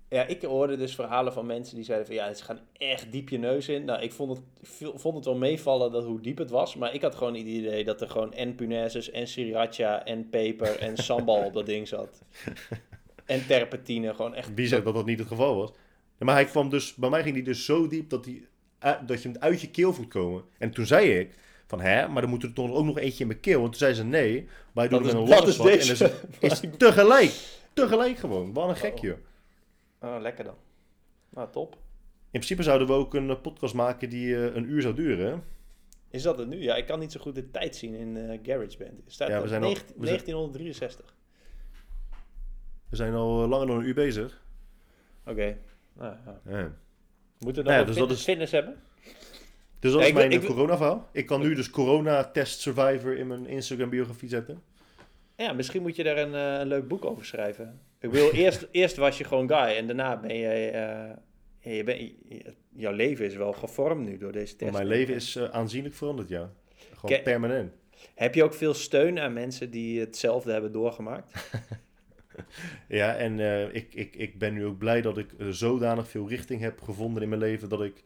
Ja, 0.10 0.24
ik 0.26 0.42
hoorde 0.42 0.78
dus 0.78 0.96
verhalen 0.96 1.34
van 1.34 1.46
mensen 1.46 1.76
die 1.76 1.86
zeiden 1.86 2.08
van 2.08 2.16
ja, 2.16 2.34
ze 2.34 2.44
gaan 2.44 2.60
echt 2.78 3.12
diep 3.12 3.30
je 3.30 3.38
neus 3.38 3.68
in. 3.70 3.86
Nou, 3.86 4.02
ik 4.02 4.12
vond 4.12 4.38
het, 4.38 4.92
vond 4.96 5.16
het 5.16 5.26
wel 5.26 5.36
meevallen 5.36 5.92
dat 5.92 6.04
hoe 6.06 6.22
diep 6.22 6.38
het 6.38 6.50
was. 6.50 6.76
Maar 6.76 6.94
ik 6.94 7.02
had 7.02 7.16
gewoon 7.16 7.34
het 7.36 7.46
idee 7.46 7.84
dat 7.84 8.02
er 8.02 8.10
gewoon 8.10 8.34
en 8.34 8.56
punaises 8.56 9.12
en 9.12 9.28
sriracha 9.28 10.06
en 10.06 10.30
peper 10.30 10.80
en 10.80 10.98
sambal 10.98 11.44
op 11.46 11.54
dat 11.54 11.66
ding 11.66 11.88
zat. 11.88 12.22
En 13.26 13.48
terpentine, 13.48 14.14
gewoon 14.14 14.34
echt. 14.36 14.54
Wie 14.54 14.68
zei 14.68 14.84
dat 14.84 14.94
dat 14.94 15.06
niet 15.06 15.20
het 15.20 15.28
geval 15.28 15.56
was? 15.56 15.70
Ja, 16.20 16.26
maar 16.26 16.36
hij 16.36 16.46
kwam 16.46 16.70
dus, 16.70 16.94
bij 16.96 17.10
mij 17.10 17.24
ging 17.24 17.36
hij 17.36 17.44
dus 17.44 17.66
zo 17.66 17.88
diep 17.88 18.10
dat, 18.10 18.28
uit- 18.80 19.08
dat 19.08 19.22
je 19.22 19.30
hem 19.30 19.38
uit 19.42 19.62
je 19.62 19.70
keel 19.72 19.94
voelt 19.94 20.08
komen. 20.08 20.44
En 20.58 20.72
toen 20.72 20.86
zei 20.86 21.20
ik 21.20 21.34
van 21.68 21.82
hè, 21.82 22.08
maar 22.08 22.22
dan 22.22 22.32
moet 22.32 22.44
er 22.44 22.54
toch 22.54 22.72
ook 22.72 22.86
nog 22.86 22.98
eentje 23.00 23.22
in 23.22 23.28
mijn 23.28 23.40
keel. 23.40 23.60
Want 23.60 23.72
toen 23.72 23.80
zei 23.80 23.94
ze 23.94 24.04
nee, 24.04 24.48
wij 24.74 24.88
doen 24.88 25.04
een 25.16 25.28
swap. 25.54 25.68
En 25.68 25.78
is, 25.78 26.02
is 26.62 26.62
tegelijk. 26.78 27.32
Tegelijk 27.74 28.18
gewoon. 28.18 28.54
Wat 28.54 28.70
een 28.70 28.76
gekje. 28.76 29.18
Oh, 30.06 30.16
lekker 30.22 30.44
dan. 30.44 30.56
Nou, 31.30 31.52
top. 31.52 31.74
In 31.74 32.42
principe 32.42 32.64
zouden 32.64 32.88
we 32.88 32.94
ook 32.94 33.14
een 33.14 33.30
eh, 33.30 33.42
podcast 33.42 33.74
maken 33.74 34.10
die 34.10 34.36
eh, 34.36 34.56
een 34.56 34.70
uur 34.70 34.82
zou 34.82 34.94
duren. 34.94 35.32
hè? 35.32 35.38
Is 36.10 36.22
dat 36.22 36.38
het 36.38 36.48
nu? 36.48 36.62
Ja, 36.62 36.76
ik 36.76 36.86
kan 36.86 37.00
niet 37.00 37.12
zo 37.12 37.20
goed 37.20 37.36
de 37.36 37.52
tijd 37.52 37.76
zien 37.76 37.94
in 37.94 38.18
eh 38.18 38.40
GarageBand. 38.44 39.02
Staat 39.08 39.28
Ja, 39.28 39.42
we 39.42 39.48
zijn 39.48 39.62
al- 39.64 39.68
19 39.68 39.96
we 40.00 40.06
zijn- 40.08 40.18
1963. 40.24 41.16
We 42.90 42.96
zijn 42.96 43.14
al 43.14 43.48
langer 43.48 43.68
dan 43.68 43.78
een 43.78 43.86
uur 43.86 43.94
bezig. 43.94 44.44
Oké. 45.26 45.58
Nou, 45.94 46.16
ja. 46.26 46.40
Ja. 46.58 46.72
Moeten 47.40 47.64
we 47.64 47.70
nog 47.70 47.78
Ja, 47.80 47.80
een 47.80 47.86
dus 47.86 47.96
fitness, 47.96 47.98
dat 47.98 48.12
is- 48.12 48.24
fitness 48.24 48.52
hebben? 48.52 48.76
Dus 49.80 49.92
dat 49.92 50.02
is 50.02 50.08
ik 50.08 50.14
mijn 50.14 50.32
ik 50.32 50.46
corona-verhaal. 50.46 51.10
Ik 51.12 51.26
kan 51.26 51.42
nu 51.42 51.56
dus 51.56 51.70
corona-test 51.70 52.60
survivor 52.60 53.18
in 53.18 53.28
mijn 53.28 53.48
Instagram-biografie 53.48 54.30
zetten. 54.30 54.62
Ja, 55.36 55.54
misschien 55.54 55.82
moet 55.82 55.96
je 55.96 56.04
daar 56.04 56.18
een, 56.18 56.34
een 56.34 56.68
leuk 56.68 56.88
boek 56.88 57.06
over 57.06 57.26
schrijven. 57.26 57.80
Ik 58.06 58.12
wil 58.12 58.32
eerst, 58.32 58.68
eerst 58.72 58.96
was 58.96 59.18
je 59.18 59.24
gewoon 59.24 59.48
guy 59.48 59.76
en 59.78 59.88
daarna 59.88 60.20
ben 60.20 60.36
je. 60.38 60.48
eh, 60.50 61.76
je 61.78 61.84
bent, 61.84 62.00
je- 62.00 62.54
jouw 62.76 62.92
leven 62.94 63.26
is 63.26 63.36
wel 63.36 63.54
gevormd 63.54 64.06
nu 64.08 64.18
door 64.18 64.32
deze 64.32 64.56
test. 64.56 64.72
mijn 64.72 64.88
leven 64.88 65.16
is 65.16 65.36
eh, 65.36 65.44
aanzienlijk 65.50 65.96
veranderd, 65.96 66.30
ja. 66.30 66.52
Gewoon 66.94 67.16
Ke- 67.18 67.24
permanent. 67.24 67.74
Heb 68.16 68.36
je 68.36 68.44
ook 68.44 68.54
veel 68.54 68.74
steun 68.74 69.20
aan 69.20 69.34
mensen 69.34 69.72
die 69.72 70.00
hetzelfde 70.00 70.52
hebben 70.52 70.72
doorgemaakt? 70.72 71.32
Ja, 72.88 73.16
en 73.16 73.40
eh, 73.40 73.76
ik, 73.76 73.94
ik, 73.94 74.16
ik 74.16 74.38
ben 74.40 74.54
nu 74.54 74.66
ook 74.66 74.78
blij 74.78 75.02
dat 75.02 75.18
ik 75.18 75.30
zodanig 75.50 76.08
veel 76.10 76.30
richting 76.30 76.62
heb 76.62 76.82
gevonden 76.82 77.24
in 77.24 77.30
mijn 77.30 77.42
leven 77.42 77.70
dat 77.70 77.84
ik 77.84 78.04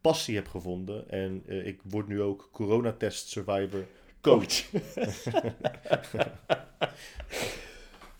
passie 0.00 0.34
heb 0.34 0.48
gevonden. 0.48 1.10
En 1.10 1.42
ik 1.66 1.80
word 1.82 2.08
nu 2.08 2.22
ook 2.22 2.48
coronatest 2.52 3.28
survivor 3.28 3.84
coach. 4.20 4.64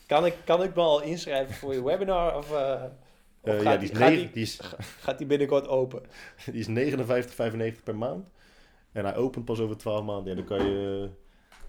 kan, 0.07 0.27
ik, 0.27 0.35
kan 0.45 0.63
ik 0.63 0.75
me 0.75 0.81
al 0.81 1.03
inschrijven 1.03 1.55
voor 1.55 1.75
je 1.75 1.85
webinar? 1.85 2.37
Of, 2.37 2.53
eh, 2.53 2.83
of 3.41 3.51
Eh, 3.51 3.55
gaat, 3.55 3.63
ja, 3.63 3.77
die 3.77 3.91
is, 3.91 3.99
gaat, 3.99 4.09
die, 4.11 4.31
die, 4.31 4.43
is, 4.43 4.61
gaat 5.01 5.19
die 5.19 5.27
binnenkort 5.27 5.69
open? 5.69 6.03
die 6.53 6.67
is 6.75 6.93
59,95 7.77 7.83
per 7.85 7.97
maand. 7.97 8.29
En 8.93 9.05
hij 9.05 9.17
opent 9.17 9.45
pas 9.45 9.61
over 9.61 9.77
12 9.77 10.05
maanden. 10.05 10.31
En 10.31 10.37
dan 10.37 10.59
kan 10.59 10.67
je... 10.67 11.09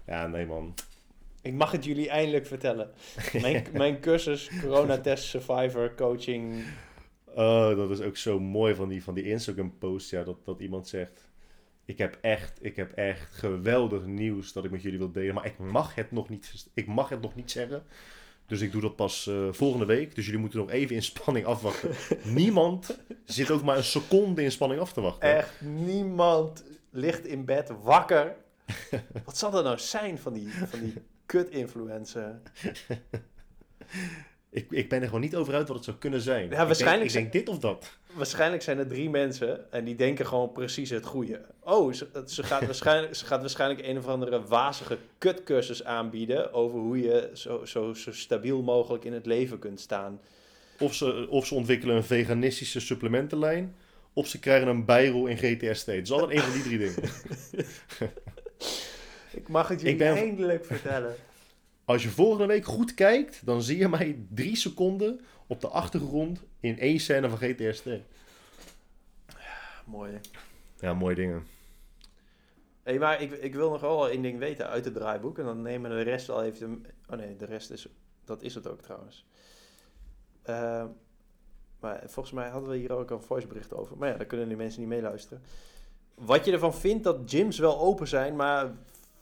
ja, 0.06 0.26
nee 0.26 0.46
man. 0.46 0.74
Ik 1.42 1.52
mag 1.52 1.70
het 1.70 1.84
jullie 1.84 2.08
eindelijk 2.08 2.46
vertellen. 2.46 2.90
Mijn, 3.42 3.66
mijn 3.72 4.00
cursus 4.00 4.50
Corona-test 4.60 5.24
Survivor 5.24 5.94
Coaching. 5.94 6.64
Oh, 7.24 7.76
dat 7.76 7.90
is 7.90 8.00
ook 8.00 8.16
zo 8.16 8.40
mooi 8.40 8.74
van 8.74 8.88
die, 8.88 9.02
van 9.02 9.14
die 9.14 9.24
Instagram-post. 9.24 10.10
Ja, 10.10 10.24
dat, 10.24 10.44
dat 10.44 10.60
iemand 10.60 10.88
zegt... 10.88 11.28
Ik 11.84 11.98
heb, 11.98 12.18
echt, 12.20 12.64
ik 12.64 12.76
heb 12.76 12.92
echt 12.92 13.34
geweldig 13.34 14.06
nieuws 14.06 14.52
dat 14.52 14.64
ik 14.64 14.70
met 14.70 14.82
jullie 14.82 14.98
wil 14.98 15.12
delen. 15.12 15.34
Maar 15.34 15.46
ik 15.46 15.58
mag 15.58 15.94
het 15.94 16.10
nog 16.10 16.28
niet, 16.28 16.70
ik 16.74 16.86
mag 16.86 17.08
het 17.08 17.20
nog 17.20 17.34
niet 17.34 17.50
zeggen. 17.50 17.82
Dus 18.46 18.60
ik 18.60 18.72
doe 18.72 18.80
dat 18.80 18.96
pas 18.96 19.26
eh, 19.26 19.48
volgende 19.50 19.84
week. 19.84 20.14
Dus 20.14 20.24
jullie 20.24 20.40
moeten 20.40 20.58
nog 20.58 20.70
even 20.70 20.94
in 20.94 21.02
spanning 21.02 21.46
afwachten. 21.46 21.90
Niemand 22.22 22.98
zit 23.24 23.50
ook 23.50 23.62
maar 23.62 23.76
een 23.76 23.84
seconde 23.84 24.42
in 24.42 24.52
spanning 24.52 24.80
af 24.80 24.92
te 24.92 25.00
wachten. 25.00 25.36
Echt 25.36 25.60
niemand 25.60 26.64
ligt 26.90 27.26
in 27.26 27.44
bed 27.44 27.72
wakker. 27.82 28.36
Wat 29.24 29.38
zal 29.38 29.50
dat 29.50 29.64
nou 29.64 29.78
zijn 29.78 30.18
van 30.18 30.32
die, 30.32 30.48
van 30.66 30.80
die 30.80 30.94
kut-influencer? 31.26 32.40
Ik, 34.50 34.70
ik 34.70 34.88
ben 34.88 35.00
er 35.00 35.06
gewoon 35.06 35.20
niet 35.20 35.36
over 35.36 35.54
uit 35.54 35.66
wat 35.66 35.76
het 35.76 35.84
zou 35.84 35.96
kunnen 35.96 36.20
zijn. 36.20 36.50
Ja, 36.50 36.66
waarschijnlijk 36.66 37.06
Ik 37.06 37.12
denk, 37.12 37.26
ik 37.26 37.32
denk 37.32 37.44
dit 37.44 37.54
of 37.54 37.60
dat. 37.60 37.98
Waarschijnlijk 38.16 38.62
zijn 38.62 38.78
er 38.78 38.86
drie 38.86 39.10
mensen 39.10 39.72
en 39.72 39.84
die 39.84 39.94
denken 39.94 40.26
gewoon 40.26 40.52
precies 40.52 40.90
het 40.90 41.06
goede. 41.06 41.40
Oh, 41.60 41.92
ze, 41.92 42.06
ze, 42.26 42.42
gaat 42.42 42.64
waarschijnlijk, 42.70 43.14
ze 43.14 43.26
gaat 43.26 43.40
waarschijnlijk 43.40 43.86
een 43.86 43.98
of 43.98 44.06
andere 44.06 44.42
wazige 44.46 44.98
kutcursus 45.18 45.84
aanbieden 45.84 46.52
over 46.52 46.78
hoe 46.78 47.00
je 47.00 47.30
zo, 47.34 47.64
zo, 47.64 47.94
zo 47.94 48.12
stabiel 48.12 48.62
mogelijk 48.62 49.04
in 49.04 49.12
het 49.12 49.26
leven 49.26 49.58
kunt 49.58 49.80
staan. 49.80 50.20
Of 50.78 50.94
ze, 50.94 51.26
of 51.30 51.46
ze 51.46 51.54
ontwikkelen 51.54 51.96
een 51.96 52.04
veganistische 52.04 52.80
supplementenlijn. 52.80 53.74
Of 54.12 54.26
ze 54.26 54.38
krijgen 54.38 54.68
een 54.68 54.84
bijrol 54.84 55.26
in 55.26 55.36
GTS 55.36 55.84
Het 55.84 56.02
is 56.02 56.10
altijd 56.10 56.30
een 56.30 56.42
van 56.42 56.52
die 56.52 56.62
drie 56.62 56.78
dingen. 56.78 57.10
Ik 59.40 59.48
mag 59.48 59.68
het 59.68 59.80
jullie 59.80 59.96
ben- 59.96 60.16
eindelijk 60.16 60.64
vertellen. 60.64 61.14
Als 61.84 62.02
je 62.02 62.08
volgende 62.08 62.46
week 62.46 62.64
goed 62.64 62.94
kijkt, 62.94 63.40
dan 63.44 63.62
zie 63.62 63.78
je 63.78 63.88
mij 63.88 64.16
drie 64.34 64.56
seconden 64.56 65.20
op 65.46 65.60
de 65.60 65.68
achtergrond 65.68 66.42
in 66.60 66.78
één 66.78 67.00
scène 67.00 67.28
van 67.28 67.38
GTS 67.38 67.82
Mooi. 69.84 70.20
Ja, 70.80 70.94
mooie 70.94 71.14
dingen. 71.14 71.46
Hey, 72.82 72.98
maar 72.98 73.22
ik, 73.22 73.32
ik 73.32 73.54
wil 73.54 73.70
nog 73.70 73.80
wel 73.80 74.08
één 74.08 74.22
ding 74.22 74.38
weten 74.38 74.68
uit 74.68 74.84
het 74.84 74.94
draaiboek. 74.94 75.38
En 75.38 75.44
dan 75.44 75.62
nemen 75.62 75.90
we 75.90 75.96
de 75.96 76.02
rest 76.02 76.28
al 76.30 76.42
even... 76.44 76.84
Oh 77.10 77.16
nee, 77.16 77.36
de 77.36 77.44
rest 77.44 77.70
is... 77.70 77.88
Dat 78.24 78.42
is 78.42 78.54
het 78.54 78.68
ook 78.68 78.82
trouwens. 78.82 79.26
Eh, 80.42 80.84
maar 81.80 82.02
volgens 82.06 82.34
mij 82.34 82.48
hadden 82.48 82.70
we 82.70 82.76
hier 82.76 82.92
ook 82.92 83.10
een 83.10 83.22
voicebericht 83.22 83.74
over. 83.74 83.96
Maar 83.96 84.08
ja, 84.08 84.16
daar 84.16 84.26
kunnen 84.26 84.48
die 84.48 84.56
mensen 84.56 84.80
niet 84.80 84.88
meeluisteren. 84.88 85.42
Wat 86.14 86.44
je 86.44 86.52
ervan 86.52 86.74
vindt 86.74 87.04
dat 87.04 87.18
gyms 87.26 87.58
wel 87.58 87.78
open 87.78 88.08
zijn, 88.08 88.36
maar 88.36 88.72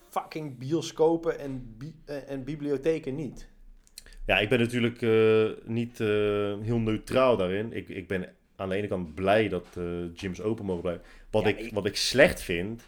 fucking 0.08 0.58
bioscopen 0.58 1.38
en, 1.38 1.74
bi- 1.78 1.94
eh, 2.04 2.30
en 2.30 2.44
bibliotheken 2.44 3.14
niet. 3.14 3.48
Ja, 4.26 4.38
ik 4.38 4.48
ben 4.48 4.58
natuurlijk 4.58 5.02
eh, 5.02 5.44
niet 5.64 6.00
eh, 6.00 6.06
heel 6.62 6.78
neutraal 6.78 7.36
daarin. 7.36 7.72
Ik, 7.72 7.88
ik 7.88 8.06
ben 8.08 8.28
aan 8.56 8.68
de 8.68 8.74
ene 8.74 8.86
kant 8.88 9.14
blij 9.14 9.48
dat 9.48 9.66
eh, 9.76 9.84
gyms 10.14 10.40
open 10.40 10.64
mogen 10.64 10.82
blijven. 10.82 11.04
Wat, 11.30 11.42
Ja, 11.42 11.48
ik, 11.48 11.58
ik- 11.58 11.72
wat 11.74 11.86
ik 11.86 11.96
slecht 11.96 12.42
vind. 12.42 12.82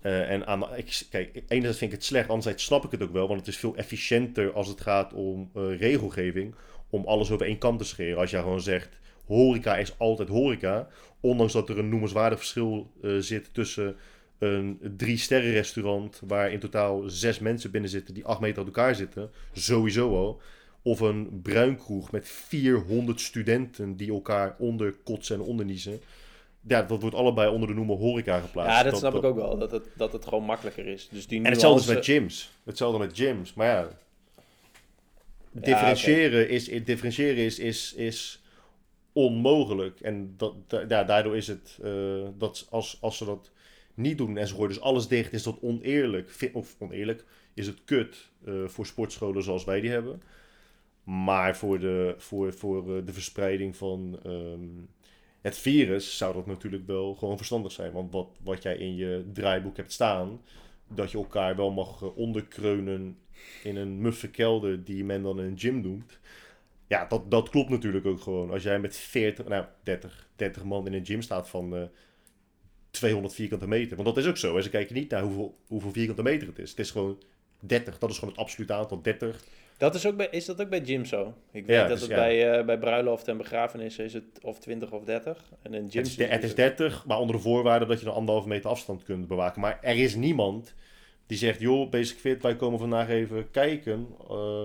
en 0.00 0.46
aan, 0.46 0.76
ik, 0.76 1.02
kijk, 1.10 1.42
enerzijds 1.48 1.78
vind 1.78 1.92
ik 1.92 1.96
het 1.98 2.06
slecht, 2.06 2.28
anderzijds 2.28 2.64
snap 2.64 2.84
ik 2.84 2.90
het 2.90 3.02
ook 3.02 3.12
wel. 3.12 3.26
Want 3.28 3.38
het 3.40 3.48
is 3.48 3.56
veel 3.56 3.76
efficiënter 3.76 4.52
als 4.52 4.68
het 4.68 4.80
gaat 4.80 5.12
om 5.12 5.50
regelgeving. 5.54 6.54
Om 6.90 7.04
alles 7.04 7.30
over 7.30 7.46
één 7.46 7.58
kant 7.58 7.78
te 7.78 7.84
scheren. 7.84 8.18
Als 8.18 8.30
jij 8.30 8.40
gewoon 8.40 8.60
zegt: 8.60 8.98
horeca 9.26 9.76
is 9.76 9.98
altijd 9.98 10.28
horeca. 10.28 10.88
Ondanks 11.20 11.52
dat 11.52 11.68
er 11.68 11.78
een 11.78 11.88
noemenswaardig 11.88 12.38
verschil 12.38 12.90
zit 13.18 13.54
tussen 13.54 13.96
een 14.42 14.78
drie 14.96 15.16
sterren 15.18 15.52
restaurant 15.52 16.20
waar 16.26 16.52
in 16.52 16.58
totaal 16.58 17.02
zes 17.06 17.38
mensen 17.38 17.70
binnen 17.70 17.90
zitten 17.90 18.14
die 18.14 18.24
acht 18.24 18.40
meter 18.40 18.58
uit 18.58 18.66
elkaar 18.66 18.94
zitten, 18.94 19.30
sowieso 19.52 20.16
al. 20.16 20.40
Of 20.82 21.00
een 21.00 21.40
bruinkroeg 21.42 22.10
met 22.10 22.28
400 22.28 23.20
studenten 23.20 23.96
die 23.96 24.10
elkaar 24.10 24.54
onderkotsen 24.58 25.36
en 25.36 25.42
onderniezen. 25.42 26.00
Ja, 26.60 26.82
dat 26.82 27.00
wordt 27.00 27.16
allebei 27.16 27.50
onder 27.50 27.68
de 27.68 27.74
noemer 27.74 27.96
horeca 27.96 28.40
geplaatst. 28.40 28.76
Ja, 28.76 28.82
dat, 28.90 28.98
snap 28.98 29.14
ik 29.14 29.24
ook 29.24 29.36
wel. 29.36 29.58
Dat 29.58 29.70
het, 29.70 29.88
dat 29.96 30.12
het 30.12 30.24
gewoon 30.24 30.44
makkelijker 30.44 30.86
is. 30.86 31.08
Dus 31.10 31.26
die 31.26 31.42
En 31.42 31.50
hetzelfde 31.50 31.94
met 31.94 32.04
gyms. 32.04 32.50
Hetzelfde 32.64 32.98
met 32.98 33.10
gyms. 33.14 33.54
Maar 33.54 33.66
ja, 33.66 33.88
differentiëren, 35.50 36.48
is, 36.48 36.64
differentiëren 36.64 37.44
is, 37.44 37.58
is, 37.58 37.94
is 37.94 38.42
onmogelijk. 39.12 40.00
En 40.00 40.34
dat, 40.36 40.54
da- 40.66 40.84
ja, 40.88 41.04
daardoor 41.04 41.36
is 41.36 41.46
het, 41.46 41.78
eh, 41.82 41.92
dat 42.38 42.66
als, 42.70 42.98
als 43.00 43.16
ze 43.16 43.24
dat 43.24 43.50
niet 43.94 44.18
doen 44.18 44.36
en 44.36 44.46
ze 44.48 44.54
gooien 44.54 44.68
dus 44.68 44.80
alles 44.80 45.08
dicht, 45.08 45.32
is 45.32 45.42
dat 45.42 45.58
oneerlijk. 45.60 46.50
Of 46.52 46.76
oneerlijk, 46.78 47.24
is 47.54 47.66
het 47.66 47.84
kut 47.84 48.30
eh, 48.44 48.64
voor 48.66 48.86
sportscholen 48.86 49.42
zoals 49.42 49.64
wij 49.64 49.80
die 49.80 49.90
hebben. 49.90 50.22
Maar 51.04 51.56
voor 51.56 51.78
de, 51.78 52.14
voor, 52.18 52.52
voor 52.52 52.96
eh, 52.96 53.06
de 53.06 53.12
verspreiding 53.12 53.76
van 53.76 54.18
ehm, 54.22 54.68
het 55.40 55.58
virus 55.58 56.16
zou 56.16 56.34
dat 56.34 56.46
natuurlijk 56.46 56.86
wel 56.86 57.14
gewoon 57.14 57.36
verstandig 57.36 57.72
zijn. 57.72 57.92
Want 57.92 58.12
wat, 58.12 58.28
wat 58.42 58.62
jij 58.62 58.76
in 58.76 58.96
je 58.96 59.24
draaiboek 59.32 59.76
hebt 59.76 59.92
staan, 59.92 60.40
dat 60.88 61.10
je 61.10 61.18
elkaar 61.18 61.56
wel 61.56 61.70
mag 61.70 62.02
eh, 62.02 62.16
onderkreunen 62.16 63.18
in 63.62 63.76
een 63.76 64.00
muffe 64.00 64.30
kelder 64.30 64.84
die 64.84 65.04
men 65.04 65.22
dan 65.22 65.38
een 65.38 65.58
gym 65.58 65.80
noemt. 65.80 66.18
Ja, 66.86 67.06
dat, 67.06 67.30
dat 67.30 67.48
klopt 67.48 67.70
natuurlijk 67.70 68.06
ook 68.06 68.20
gewoon. 68.20 68.50
Als 68.50 68.62
jij 68.62 68.80
met 68.80 68.96
40, 68.96 69.48
nou 69.48 69.64
30, 69.82 70.28
30 70.36 70.64
man 70.64 70.86
in 70.86 70.92
een 70.92 71.06
gym 71.06 71.22
staat 71.22 71.48
van 71.48 71.90
200 72.92 73.34
vierkante 73.34 73.68
meter. 73.68 73.96
Want 73.96 74.08
dat 74.08 74.16
is 74.24 74.26
ook 74.30 74.36
zo. 74.36 74.54
hè. 74.56 74.62
Ze 74.62 74.70
kijken 74.70 74.94
niet 74.94 75.10
naar 75.10 75.22
hoeveel, 75.22 75.54
hoeveel 75.66 75.90
vierkante 75.92 76.22
meter 76.22 76.48
het 76.48 76.58
is. 76.58 76.70
Het 76.70 76.78
is 76.78 76.90
gewoon 76.90 77.18
30. 77.60 77.98
Dat 77.98 78.10
is 78.10 78.18
gewoon 78.18 78.30
het 78.34 78.42
absolute 78.42 78.72
aantal 78.72 79.02
30. 79.02 79.44
Dat 79.78 79.94
is, 79.94 80.06
ook 80.06 80.16
bij, 80.16 80.28
is 80.30 80.44
dat 80.44 80.60
ook 80.60 80.68
bij 80.68 80.84
gym 80.84 81.04
zo? 81.04 81.34
Ik 81.52 81.66
weet 81.66 81.76
Ja, 81.76 81.80
dat 81.82 81.90
dus 81.90 82.00
het 82.00 82.10
ja. 82.10 82.16
bij, 82.16 82.58
eh 82.58 82.64
bij 82.64 82.78
bruiloften 82.78 83.32
en 83.32 83.38
begrafenissen 83.38 84.04
is 84.04 84.12
het 84.14 84.24
of 84.42 84.58
20 84.58 84.90
of 84.92 85.04
30. 85.04 85.52
En 85.62 85.74
in 85.74 85.82
Het 85.82 85.92
gyms 85.92 86.08
is, 86.08 86.16
de- 86.16 86.24
het 86.24 86.44
is 86.44 86.54
30, 86.54 87.04
maar 87.06 87.18
onder 87.18 87.36
de 87.36 87.42
voorwaarde 87.42 87.86
dat 87.86 88.00
je 88.00 88.06
een 88.06 88.12
anderhalve 88.12 88.48
meter 88.48 88.70
afstand 88.70 89.02
kunt 89.02 89.28
bewaken. 89.28 89.60
Maar 89.60 89.78
er 89.82 89.96
is 89.98 90.14
niemand 90.14 90.74
die 91.26 91.38
zegt, 91.38 91.60
joh, 91.60 91.90
Basic 91.90 92.18
Fit, 92.18 92.42
wij 92.42 92.56
komen 92.56 92.78
vandaag 92.78 93.08
even 93.08 93.50
kijken 93.50 94.06
eh, 94.30 94.64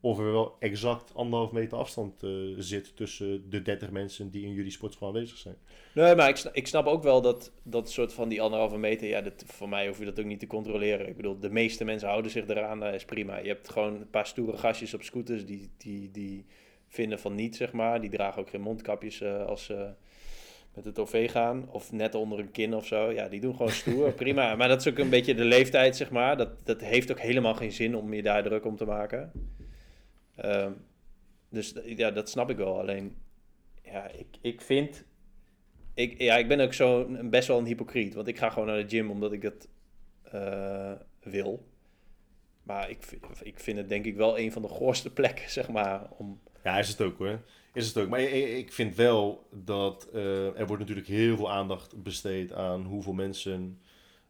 of 0.00 0.18
er 0.18 0.32
wel 0.32 0.56
exact 0.58 1.14
anderhalve 1.14 1.54
meter 1.54 1.78
afstand 1.78 2.22
eh, 2.22 2.30
zit 2.56 2.96
tussen 2.96 3.50
de 3.50 3.62
30 3.62 3.90
mensen 3.90 4.30
die 4.30 4.44
in 4.44 4.52
jullie 4.52 4.70
sportschool 4.70 5.08
aanwezig 5.08 5.36
zijn. 5.36 5.56
Nee, 5.94 6.14
maar 6.14 6.28
ik 6.28 6.36
snap, 6.36 6.54
ik 6.54 6.66
snap 6.66 6.86
ook 6.86 7.02
wel 7.02 7.22
dat, 7.22 7.52
dat 7.62 7.90
soort 7.90 8.12
van 8.12 8.28
die 8.28 8.42
anderhalve 8.42 8.78
meter, 8.78 9.08
ja, 9.08 9.20
dat, 9.20 9.44
voor 9.46 9.68
mij 9.68 9.86
hoef 9.86 9.98
je 9.98 10.04
dat 10.04 10.18
ook 10.20 10.26
niet 10.26 10.40
te 10.40 10.46
controleren. 10.46 11.08
Ik 11.08 11.16
bedoel, 11.16 11.38
de 11.38 11.50
meeste 11.50 11.84
mensen 11.84 12.08
houden 12.08 12.30
zich 12.30 12.48
eraan, 12.48 12.80
dat 12.80 12.94
is 12.94 13.04
prima. 13.04 13.38
Je 13.38 13.48
hebt 13.48 13.68
gewoon 13.70 13.94
een 13.94 14.10
paar 14.10 14.26
stoere 14.26 14.56
gastjes 14.56 14.94
op 14.94 15.02
scooters 15.02 15.46
die, 15.46 15.70
die, 15.76 16.10
die 16.10 16.46
vinden 16.88 17.18
van 17.18 17.34
niet, 17.34 17.56
zeg 17.56 17.72
maar. 17.72 18.00
Die 18.00 18.10
dragen 18.10 18.40
ook 18.40 18.50
geen 18.50 18.60
mondkapjes 18.60 19.20
eh, 19.20 19.46
als 19.46 19.64
ze 19.64 19.94
met 20.74 20.84
het 20.84 20.98
OV 20.98 21.30
gaan, 21.30 21.68
of 21.70 21.92
net 21.92 22.14
onder 22.14 22.38
een 22.38 22.50
kin 22.50 22.74
of 22.74 22.86
zo. 22.86 23.12
Ja, 23.12 23.28
die 23.28 23.40
doen 23.40 23.56
gewoon 23.56 23.72
stoer, 23.72 24.12
prima. 24.24 24.54
Maar 24.54 24.68
dat 24.68 24.80
is 24.80 24.88
ook 24.88 24.98
een 24.98 25.10
beetje 25.10 25.34
de 25.34 25.44
leeftijd, 25.44 25.96
zeg 25.96 26.10
maar. 26.10 26.36
Dat, 26.36 26.66
dat 26.66 26.80
heeft 26.80 27.10
ook 27.10 27.20
helemaal 27.20 27.54
geen 27.54 27.72
zin 27.72 27.96
om 27.96 28.14
je 28.14 28.22
daar 28.22 28.42
druk 28.42 28.64
om 28.64 28.76
te 28.76 28.84
maken. 28.84 29.32
Ehm, 30.36 30.72
dus 31.48 31.74
ja, 31.84 32.10
dat 32.10 32.30
snap 32.30 32.50
ik 32.50 32.56
wel. 32.56 32.80
Alleen, 32.80 33.16
ja, 33.82 34.08
ik, 34.10 34.26
ik 34.40 34.60
vind 34.60 35.04
ik, 35.96 36.20
ja, 36.20 36.36
ik 36.36 36.48
ben 36.48 36.60
ook 36.60 36.72
zo 36.72 37.06
best 37.22 37.48
wel 37.48 37.58
een 37.58 37.66
hypocriet. 37.66 38.14
Want 38.14 38.28
ik 38.28 38.38
ga 38.38 38.50
gewoon 38.50 38.66
naar 38.66 38.76
de 38.76 38.88
gym 38.88 39.10
omdat 39.10 39.32
ik 39.32 39.42
het 39.42 39.68
eh, 40.22 40.92
wil. 41.22 41.66
Maar 42.62 42.90
ik, 42.90 43.18
ik 43.42 43.60
vind 43.60 43.78
het 43.78 43.88
denk 43.88 44.04
ik 44.04 44.16
wel 44.16 44.38
een 44.38 44.52
van 44.52 44.62
de 44.62 44.68
goorste 44.68 45.12
plekken, 45.18 45.50
zeg 45.50 45.68
maar. 45.68 46.06
Om, 46.10 46.40
Ja, 46.64 46.78
is 46.78 46.88
het 46.88 47.00
ook 47.00 47.18
hoor. 47.18 47.40
Is 47.72 47.86
het 47.86 47.96
ook. 47.96 48.08
Maar 48.08 48.20
ik, 48.20 48.72
vind 48.72 48.94
wel 48.94 49.46
dat 49.52 50.08
eh, 50.12 50.58
er 50.58 50.66
wordt 50.66 50.82
natuurlijk 50.82 51.08
heel 51.08 51.36
veel 51.36 51.50
aandacht 51.50 52.02
besteed 52.02 52.52
aan 52.52 52.84
hoeveel 52.84 53.12
mensen 53.12 53.80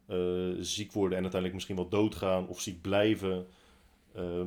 eh, 0.05 0.17
ziek 0.59 0.91
worden 0.91 1.17
en 1.17 1.23
uiteindelijk 1.23 1.53
misschien 1.53 1.75
wel 1.75 1.89
doodgaan 1.89 2.47
of 2.47 2.61
ziek 2.61 2.81
blijven 2.81 3.47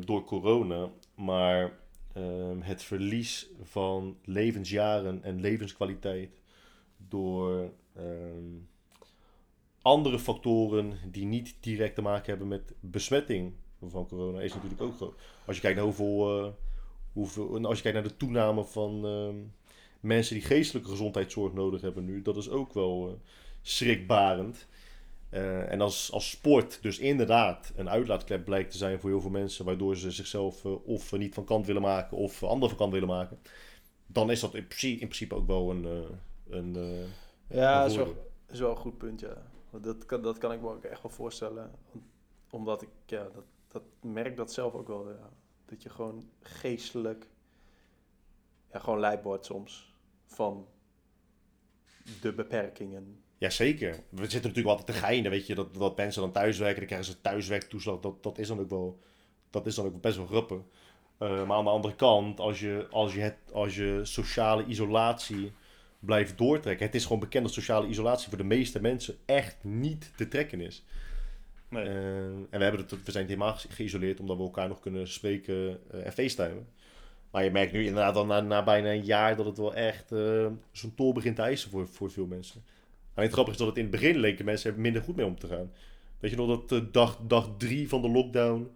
door 0.01 0.25
corona. 0.25 0.91
Maar 1.21 1.79
ehm, 2.13 2.61
het 2.61 2.83
verlies 2.83 3.51
van 3.63 4.17
levensjaren 4.25 5.23
en 5.23 5.41
levenskwaliteit 5.41 6.41
door 6.97 7.73
ehm, 7.95 8.59
andere 9.83 10.19
factoren 10.19 10.99
die 11.11 11.25
niet 11.25 11.57
direct 11.61 11.95
te 11.95 12.03
maken 12.03 12.27
hebben 12.27 12.49
met 12.49 12.75
besmetting 12.81 13.53
van 13.89 14.07
corona 14.07 14.41
is 14.41 14.55
natuurlijk 14.55 14.83
ook 14.83 14.97
groot. 14.97 15.15
Als 15.47 15.57
je 15.57 15.63
kijkt 15.63 15.77
naar 15.77 15.87
hoeveel, 15.87 16.45
eh, 16.45 16.53
hoeveel 17.13 17.65
als 17.65 17.77
je 17.77 17.83
kijkt 17.83 17.99
naar 17.99 18.09
de 18.09 18.17
toename 18.17 18.65
van 18.65 19.07
ehm, 19.07 19.37
mensen 20.01 20.35
die 20.35 20.45
geestelijke 20.45 20.91
gezondheidszorg 20.91 21.53
nodig 21.53 21.81
hebben 21.81 22.05
nu, 22.05 22.23
dat 22.23 22.37
is 22.37 22.49
ook 22.49 22.73
wel 22.73 23.09
eh, 23.09 23.15
schrikbarend. 23.63 24.67
Eh, 25.31 25.73
en 25.73 25.81
als, 25.81 26.13
als 26.13 26.31
sport 26.31 26.83
dus 26.83 26.99
inderdaad 26.99 27.73
een 27.77 27.89
uitlaatklep 27.89 28.45
blijkt 28.45 28.71
te 28.71 28.77
zijn 28.77 29.01
voor 29.01 29.11
heel 29.11 29.21
veel 29.21 29.31
mensen, 29.31 29.65
waardoor 29.65 29.97
ze 29.97 30.11
zichzelf 30.11 30.65
eh, 30.65 30.87
of 30.87 31.13
niet 31.13 31.35
van 31.35 31.45
kant 31.45 31.67
willen 31.67 31.83
maken 31.83 32.17
of 32.17 32.43
anderen 32.43 32.69
van 32.69 32.79
kant 32.79 32.93
willen 32.93 33.09
maken, 33.09 33.39
dan 34.07 34.31
is 34.31 34.41
dat 34.41 34.55
in 34.55 34.67
principe, 34.67 35.01
in 35.01 35.07
principe 35.07 35.35
ook 35.35 35.47
wel 35.47 35.71
een, 35.71 35.85
eh, 35.85 36.57
een, 36.57 36.73
ja, 37.47 37.81
dat 37.81 37.91
is 37.91 37.97
wel, 37.97 38.07
voordeel. 38.07 38.31
is 38.47 38.61
wel 38.61 38.71
een 38.71 38.77
goed 38.77 38.99
punt, 38.99 39.21
ja. 39.21 39.43
Dat 39.81 40.07
kan, 40.07 40.23
dat 40.23 40.39
kan 40.39 40.53
ik 40.53 40.61
me 40.61 40.69
ook 40.69 40.85
echt 40.85 41.03
wel 41.03 41.13
voorstellen. 41.13 41.71
Omdat 42.51 42.83
ik, 42.83 42.89
ja, 43.07 43.23
dat, 43.35 43.45
dat 43.69 43.83
merk 44.01 44.37
dat 44.37 44.53
zelf 44.53 44.75
ook 44.75 44.89
wel. 44.89 45.09
Ja. 45.09 45.31
Dat 45.65 45.83
je 45.83 45.91
gewoon 45.91 46.31
geestelijk, 46.41 47.29
ja, 48.73 48.79
gewoon 48.79 49.01
lijp 49.01 49.23
wordt 49.23 49.47
soms 49.47 49.95
van 50.27 50.67
de 52.21 52.33
beperkingen. 52.33 53.23
Jazeker. 53.41 53.91
We 54.09 54.21
zitten 54.23 54.41
natuurlijk 54.51 54.79
altijd 54.79 54.87
te 54.87 55.05
geinen, 55.05 55.31
weet 55.31 55.47
je, 55.47 55.55
dat, 55.55 55.75
dat 55.75 55.97
mensen 55.97 56.23
dan 56.23 56.33
thuiswerken, 56.33 56.79
dan 56.79 56.87
krijgen 56.87 57.09
ze 57.13 57.21
thuiswerktoeslag. 57.21 58.01
Dat, 58.01 58.23
dat 58.23 58.39
is 58.39 58.49
dan 58.49 58.61
ook 58.61 58.71
wel, 58.71 58.99
dat 59.51 59.67
is 59.67 59.75
dan 59.75 59.85
ook 59.87 60.01
best 60.01 60.17
wel 60.17 60.27
grappig. 60.27 60.59
Eh, 61.19 61.47
maar 61.47 61.57
aan 61.57 61.65
de 61.65 61.71
andere 61.71 61.95
kant, 61.95 62.41
als 62.41 62.61
je, 62.61 62.87
als, 62.91 63.15
je 63.15 63.21
het, 63.21 63.37
als 63.53 63.77
je 63.77 64.01
sociale 64.03 64.65
isolatie 64.65 65.53
blijft 65.99 66.39
doortrekken. 66.39 66.87
Het 66.87 66.95
is 66.95 67.03
gewoon 67.03 67.21
bekend 67.21 67.45
dat 67.45 67.53
sociale 67.53 67.87
isolatie 67.89 68.29
voor 68.29 68.39
de 68.39 68.45
meeste 68.45 68.81
mensen 68.81 69.17
echt 69.27 69.57
niet 69.65 70.13
te 70.17 70.29
trekken 70.29 70.61
is. 70.61 70.85
Nee. 71.69 71.85
Eh, 71.85 72.25
en 72.27 72.47
we, 72.51 72.63
hebben 72.63 72.81
het, 72.81 73.05
we 73.05 73.11
zijn 73.11 73.27
helemaal 73.27 73.55
ge- 73.55 73.71
geïsoleerd 73.71 74.21
omdat 74.21 74.37
we 74.37 74.43
elkaar 74.43 74.69
nog 74.69 74.81
kunnen 74.81 75.09
spreken 75.09 75.81
eh, 75.91 76.07
en 76.07 76.13
facetimen. 76.13 76.69
Maar 77.31 77.45
je 77.45 77.51
merkt 77.51 77.73
nu 77.73 77.85
inderdaad 77.85 78.17
al 78.17 78.27
na, 78.27 78.41
na 78.41 78.65
bijna 78.65 78.91
een 78.91 79.05
jaar 79.05 79.37
dat 79.37 79.47
het 79.47 79.59
wel 79.59 79.75
echt 79.75 80.09
zo'n 80.73 80.95
tol 80.95 81.13
begint 81.13 81.37
te 81.37 81.43
eisen 81.43 81.71
voor, 81.71 81.89
voor 81.89 82.11
veel 82.11 82.27
mensen. 82.27 82.63
Alleen 83.21 83.33
het 83.33 83.41
grappige 83.41 83.59
is 83.59 83.65
dat 83.65 83.77
het 83.77 83.85
in 83.85 83.93
het 83.93 84.01
begin 84.01 84.21
leken 84.21 84.45
mensen 84.45 84.73
er 84.73 84.81
minder 84.81 85.03
goed 85.03 85.17
mee 85.17 85.27
om 85.27 85.39
te 85.39 85.47
gaan. 85.47 85.73
Weet 86.19 86.31
je 86.31 86.37
nog 86.37 86.49
dat 86.49 86.73
eh, 86.73 86.87
dag, 86.93 87.21
dag 87.27 87.51
drie 87.59 87.89
van 87.89 88.03
de 88.03 88.09
lockdown 88.09 88.71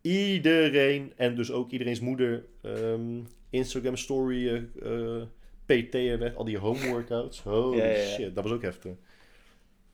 iedereen 0.00 1.12
en 1.16 1.34
dus 1.34 1.50
ook 1.52 1.70
iedereen's 1.70 2.00
moeder 2.00 2.44
ehm, 2.62 3.20
Instagram 3.50 3.96
story 3.96 4.48
eh, 4.48 4.56
eh, 4.56 5.22
PT'en 5.66 6.18
werd, 6.18 6.36
al 6.36 6.44
die 6.44 6.58
home 6.58 6.88
workouts. 6.88 7.42
Holy 7.42 7.76
Ja, 7.76 7.84
ja, 7.84 7.96
ja. 7.96 8.06
shit, 8.06 8.34
dat 8.34 8.44
was 8.44 8.52
ook 8.52 8.62
heftig. 8.62 8.92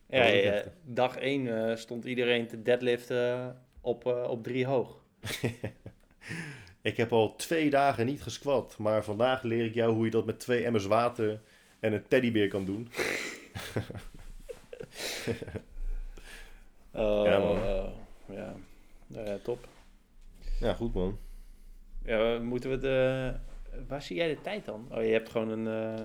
Ja, 0.09 0.19
Dat 0.19 0.27
ook 0.27 0.43
ja, 0.43 0.51
heftig. 0.51 0.71
dag 0.83 1.17
1 1.17 1.77
stond 1.77 2.05
iedereen 2.05 2.47
te 2.47 2.61
deadliften 2.61 3.57
op, 3.81 4.07
eh, 4.07 4.29
op 4.29 4.43
drie 4.43 4.65
hoog. 4.65 5.03
Ik 6.81 6.97
heb 6.97 7.11
al 7.11 7.35
twee 7.35 7.69
dagen 7.69 8.05
niet 8.05 8.21
gesquat, 8.21 8.77
maar 8.77 9.03
vandaag 9.03 9.43
leer 9.43 9.65
ik 9.65 9.73
jou 9.73 9.93
hoe 9.93 10.05
je 10.05 10.11
dat 10.11 10.25
met 10.25 10.39
twee 10.39 10.63
emmers 10.63 10.85
water 10.85 11.41
en 11.79 11.93
een 11.93 12.07
teddybeer 12.07 12.47
kan 12.47 12.65
doen. 12.65 12.89
Oh, 16.95 17.25
Ja, 17.25 17.39
man. 17.39 17.57
oh, 17.57 17.89
ja. 18.29 18.53
Nou 19.07 19.27
ja, 19.27 19.37
top. 19.43 19.67
Ja, 20.59 20.73
goed 20.73 20.93
man. 20.93 21.17
Ja, 22.05 22.39
moeten 22.39 22.69
we 22.69 22.77
de... 22.77 23.33
Waar 23.87 24.01
zie 24.01 24.15
jij 24.15 24.27
de 24.27 24.41
tijd 24.41 24.65
dan? 24.65 24.87
Oh, 24.91 25.03
je 25.03 25.11
hebt 25.11 25.29
gewoon 25.29 25.49
een... 25.49 25.97
eh, 25.97 26.03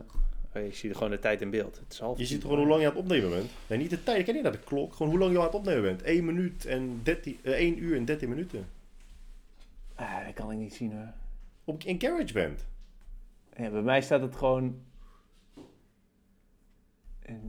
Oh, 0.54 0.62
je 0.64 0.74
ziet 0.74 0.94
gewoon 0.94 1.10
de 1.10 1.18
tijd 1.18 1.40
in 1.40 1.50
beeld. 1.50 1.76
Het 1.78 1.92
is 1.92 1.98
half 1.98 2.18
Je 2.18 2.24
ziet 2.26 2.42
gewoon 2.42 2.58
hoe 2.58 2.66
lang 2.66 2.80
je 2.80 2.86
aan 2.86 2.92
het 2.94 3.02
opnemen 3.02 3.30
bent. 3.30 3.50
Nee, 3.66 3.78
niet 3.78 3.90
de 3.90 4.02
tijd, 4.02 4.18
ik 4.18 4.24
kijk 4.24 4.36
niet 4.36 4.44
naar 4.44 4.52
de 4.56 4.58
klok. 4.64 4.92
Gewoon 4.94 5.10
hoe 5.10 5.20
lang 5.20 5.32
je 5.32 5.38
aan 5.38 5.44
het 5.44 5.54
opnemen 5.54 5.82
bent. 5.82 6.02
1 6.02 6.24
minuut 6.24 6.64
en 6.66 7.00
13, 7.02 7.38
eh, 7.42 7.52
1 7.52 7.82
uur 7.82 7.96
en 7.96 8.04
13 8.04 8.28
minuten. 8.28 8.68
Ah, 9.94 10.24
dat 10.24 10.34
kan 10.34 10.50
ik 10.52 10.58
niet 10.58 10.74
zien 10.74 10.92
hoor. 10.92 11.12
Op, 11.64 11.82
in 11.82 12.00
GarageBand. 12.00 12.64
Ja, 13.56 13.70
bij 13.70 13.82
mij 13.82 14.02
staat 14.02 14.20
het 14.20 14.36
gewoon... 14.36 14.80
En 17.22 17.40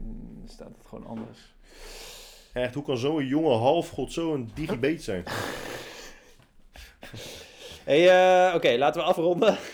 staat 0.50 0.72
het 0.78 0.86
gewoon 0.86 1.06
anders. 1.06 1.38
Echt, 2.52 2.74
hoe 2.74 2.84
kan 2.84 2.98
zo'n 2.98 3.26
jonge 3.26 3.54
halfgod 3.54 4.12
zo'n 4.12 4.50
digibate 4.54 5.02
zijn? 5.02 5.24
Hey, 7.84 8.08
eh, 8.48 8.54
oké, 8.54 8.76
laten 8.78 9.00
we 9.00 9.06
afronden. 9.06 9.56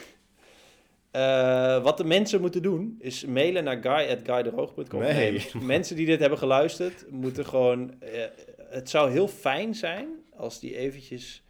Eh, 1.11 1.83
wat 1.83 1.97
de 1.97 2.05
mensen 2.05 2.41
moeten 2.41 2.63
doen, 2.63 2.97
is 2.99 3.25
mailen 3.25 3.65
naar 3.65 3.79
guy.guydroog.com. 3.83 5.01
Nee. 5.01 5.47
mensen 5.61 5.97
die 5.97 6.07
dit 6.07 6.21
hebben 6.21 6.39
geluisterd, 6.39 7.11
moeten 7.11 7.47
gewoon... 7.47 8.01
eh, 8.01 8.25
het 8.69 8.91
zou 8.91 9.11
heel 9.11 9.29
fijn 9.29 9.75
zijn 9.75 10.09
als 10.37 10.61
die 10.61 10.77
eventjes... 10.77 11.43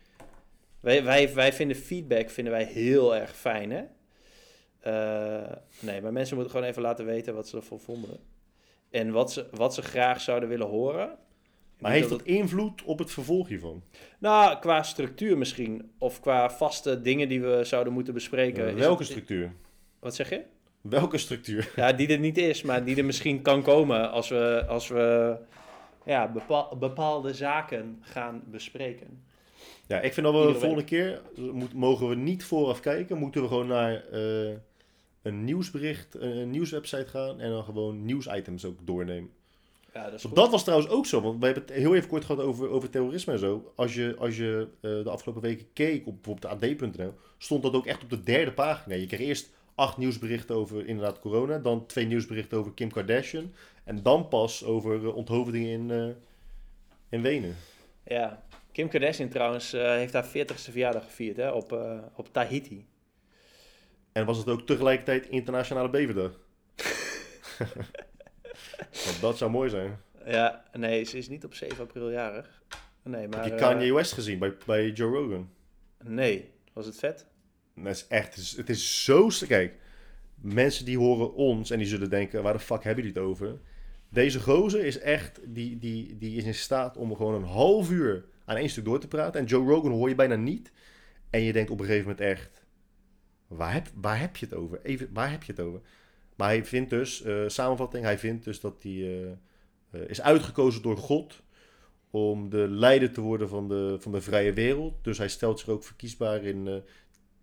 Wij, 0.80 1.04
wij, 1.04 1.34
wij 1.34 1.52
vinden 1.52 1.76
feedback 1.76 2.30
vinden 2.30 2.52
wij 2.52 2.64
heel 2.64 3.16
erg 3.16 3.36
fijn, 3.36 3.70
hè? 3.70 3.84
Eh, 4.80 5.56
nee, 5.80 6.00
maar 6.00 6.12
mensen 6.12 6.34
moeten 6.34 6.54
gewoon 6.54 6.68
even 6.68 6.82
laten 6.82 7.04
weten 7.04 7.34
wat 7.34 7.48
ze 7.48 7.56
ervan 7.56 7.80
vonden. 7.80 8.18
En 8.96 9.10
wat 9.10 9.32
ze, 9.32 9.46
wat 9.50 9.74
ze 9.74 9.82
graag 9.82 10.20
zouden 10.20 10.48
willen 10.48 10.66
horen. 10.66 11.10
Maar 11.78 11.92
heeft 11.92 12.08
dat 12.08 12.18
dat 12.18 12.26
invloed 12.28 12.82
op 12.84 12.98
het 12.98 13.10
vervolg 13.10 13.48
hiervan? 13.48 13.82
Nou, 14.18 14.58
qua 14.58 14.82
structuur 14.82 15.38
misschien. 15.38 15.90
Of 15.98 16.20
qua 16.20 16.50
vaste 16.50 17.00
dingen 17.02 17.28
die 17.28 17.40
we 17.40 17.64
zouden 17.64 17.92
moeten 17.92 18.14
bespreken. 18.14 18.68
Eh, 18.68 18.74
welke 18.74 19.02
het- 19.02 19.10
structuur? 19.10 19.52
Wat 20.00 20.14
zeg 20.14 20.30
je? 20.30 20.42
Welke 20.80 21.18
structuur? 21.18 21.72
Ja, 21.76 21.92
die 21.92 22.08
er 22.08 22.18
niet 22.18 22.38
is, 22.38 22.62
maar 22.62 22.84
die 22.84 22.96
er 22.96 23.04
misschien 23.04 23.42
kan 23.42 23.62
komen 23.62 24.10
als 24.10 24.28
we, 24.28 24.64
als 24.68 24.88
we 24.88 25.36
ja, 26.04 26.28
bepaal- 26.32 26.76
bepaalde 26.78 27.34
zaken 27.34 27.98
gaan 28.00 28.42
bespreken. 28.46 29.22
Ja, 29.86 30.00
ik 30.00 30.12
vind 30.12 30.26
dat 30.26 30.46
we 30.46 30.52
de 30.52 30.58
volgende 30.58 30.84
keer, 30.84 31.20
moet, 31.52 31.74
mogen 31.74 32.08
we 32.08 32.14
niet 32.14 32.44
vooraf 32.44 32.80
kijken, 32.80 33.18
moeten 33.18 33.42
we 33.42 33.48
gewoon 33.48 33.66
naar 33.66 34.04
eh, 34.12 34.54
een 35.26 35.44
nieuwsbericht, 35.44 36.14
een 36.14 36.50
nieuwswebsite 36.50 37.06
gaan 37.06 37.40
en 37.40 37.50
dan 37.50 37.64
gewoon 37.64 38.04
nieuwsitems 38.04 38.64
ook 38.64 38.78
doornemen. 38.84 39.30
Ja, 39.92 40.10
dat 40.34 40.50
was 40.50 40.62
trouwens 40.64 40.90
ook 40.90 41.06
zo, 41.06 41.20
want 41.20 41.38
we 41.38 41.44
hebben 41.44 41.64
het 41.64 41.72
heel 41.72 41.94
even 41.94 42.08
kort 42.08 42.24
gehad 42.24 42.44
over, 42.44 42.68
over 42.68 42.90
terrorisme 42.90 43.32
en 43.32 43.38
zo. 43.38 43.72
Als 43.76 43.94
je, 43.94 44.14
als 44.18 44.36
je 44.36 44.68
eh, 44.80 44.90
de 44.90 45.10
afgelopen 45.10 45.42
weken 45.42 45.66
keek 45.72 46.06
op 46.06 46.14
bijvoorbeeld 46.22 46.52
ad.nl, 46.52 47.14
stond 47.38 47.62
dat 47.62 47.74
ook 47.74 47.86
echt 47.86 48.02
op 48.02 48.10
de 48.10 48.22
derde 48.22 48.52
pagina. 48.52 48.94
Je 48.94 49.06
kreeg 49.06 49.20
eerst 49.20 49.50
acht 49.74 49.96
nieuwsberichten 49.96 50.56
over 50.56 50.86
inderdaad 50.86 51.20
corona, 51.20 51.58
dan 51.58 51.86
twee 51.86 52.06
nieuwsberichten 52.06 52.58
over 52.58 52.72
Kim 52.72 52.92
Kardashian 52.92 53.52
en 53.84 54.02
dan 54.02 54.28
pas 54.28 54.64
over 54.64 55.06
eh, 55.06 55.16
onthoofdingen 55.16 55.70
in, 55.70 55.90
eh, 55.90 56.14
in 57.08 57.22
Wenen. 57.22 57.56
Ja. 58.04 58.44
Kim 58.76 58.88
Kardashian 58.88 59.28
trouwens 59.28 59.72
eh, 59.72 59.82
heeft 59.82 60.12
haar 60.12 60.26
40ste 60.26 60.70
verjaardag 60.70 61.04
gevierd 61.04 61.36
hè, 61.36 61.50
op, 61.50 61.72
eh, 61.72 61.98
op 62.14 62.32
Tahiti. 62.32 62.86
En 64.16 64.24
was 64.24 64.38
het 64.38 64.48
ook 64.48 64.66
tegelijkertijd 64.66 65.28
internationale 65.28 65.90
beverdag? 65.90 66.30
Want 69.04 69.20
dat 69.20 69.38
zou 69.38 69.50
mooi 69.50 69.70
zijn. 69.70 70.00
Ja, 70.26 70.64
nee, 70.72 71.04
ze 71.04 71.18
is 71.18 71.28
niet 71.28 71.44
op 71.44 71.54
7 71.54 71.78
april 71.78 72.10
jarig. 72.10 72.62
Nee, 73.02 73.28
maar... 73.28 73.42
Heb 73.42 73.48
je 73.48 73.58
eh, 73.58 73.68
Kanye 73.68 73.94
West 73.94 74.12
gezien 74.12 74.38
bij, 74.38 74.54
bij 74.66 74.90
Joe 74.90 75.12
Rogan? 75.12 75.50
nee, 76.04 76.50
was 76.72 76.86
het 76.86 76.98
vet? 76.98 77.26
Dat 77.74 77.94
is 77.94 78.06
echt, 78.08 78.34
het 78.34 78.36
is, 78.36 78.56
het 78.56 78.70
is 78.70 79.04
zo... 79.04 79.28
Kijk, 79.46 79.74
mensen 80.34 80.84
die 80.84 80.98
horen 80.98 81.34
ons 81.34 81.70
en 81.70 81.78
die 81.78 81.86
zullen 81.86 82.10
denken, 82.10 82.42
waar 82.42 82.52
de 82.52 82.58
fuck 82.58 82.84
hebben 82.84 83.04
jullie 83.04 83.20
het 83.20 83.28
over? 83.28 83.58
Deze 84.08 84.40
gozer 84.40 84.84
is 84.84 84.98
echt, 84.98 85.40
die, 85.44 85.78
die, 85.78 86.18
die 86.18 86.36
is 86.36 86.44
in 86.44 86.54
staat 86.54 86.96
om 86.96 87.16
gewoon 87.16 87.34
een 87.34 87.48
half 87.48 87.90
uur 87.90 88.24
aan 88.44 88.56
één 88.56 88.68
stuk 88.68 88.84
door 88.84 89.00
te 89.00 89.08
praten. 89.08 89.40
En 89.40 89.46
Joe 89.46 89.68
Rogan 89.68 89.90
hoor 89.90 90.08
je 90.08 90.14
bijna 90.14 90.36
niet. 90.36 90.72
En 91.30 91.40
je 91.40 91.52
denkt 91.52 91.70
op 91.70 91.80
een 91.80 91.86
gegeven 91.86 92.08
moment 92.08 92.26
echt, 92.26 92.65
waar 93.46 93.72
heb, 93.72 93.88
waar 93.94 94.20
heb 94.20 94.36
je 94.36 94.46
het 94.46 94.54
over? 94.54 94.80
Even, 94.82 95.08
waar 95.12 95.30
heb 95.30 95.42
je 95.42 95.52
het 95.52 95.60
over? 95.60 95.80
Maar 96.36 96.48
hij 96.48 96.64
vindt 96.64 96.90
dus, 96.90 97.22
eh, 97.22 97.42
samenvatting, 97.46 98.04
hij 98.04 98.18
vindt 98.18 98.44
dus 98.44 98.60
dat 98.60 98.82
hij 98.82 98.92
eh, 98.92 99.30
eh, 99.90 100.08
is 100.08 100.20
uitgekozen 100.20 100.82
door 100.82 100.96
God 100.96 101.42
om 102.10 102.50
de 102.50 102.68
leider 102.68 103.12
te 103.12 103.20
worden 103.20 103.48
van 103.48 103.68
de, 103.68 103.96
van 104.00 104.12
de 104.12 104.20
vrije 104.20 104.52
wereld. 104.52 105.04
Dus 105.04 105.18
hij 105.18 105.28
stelt 105.28 105.58
zich 105.58 105.68
ook 105.68 105.84
verkiesbaar 105.84 106.44
in 106.44 106.68
eh, 106.68 106.74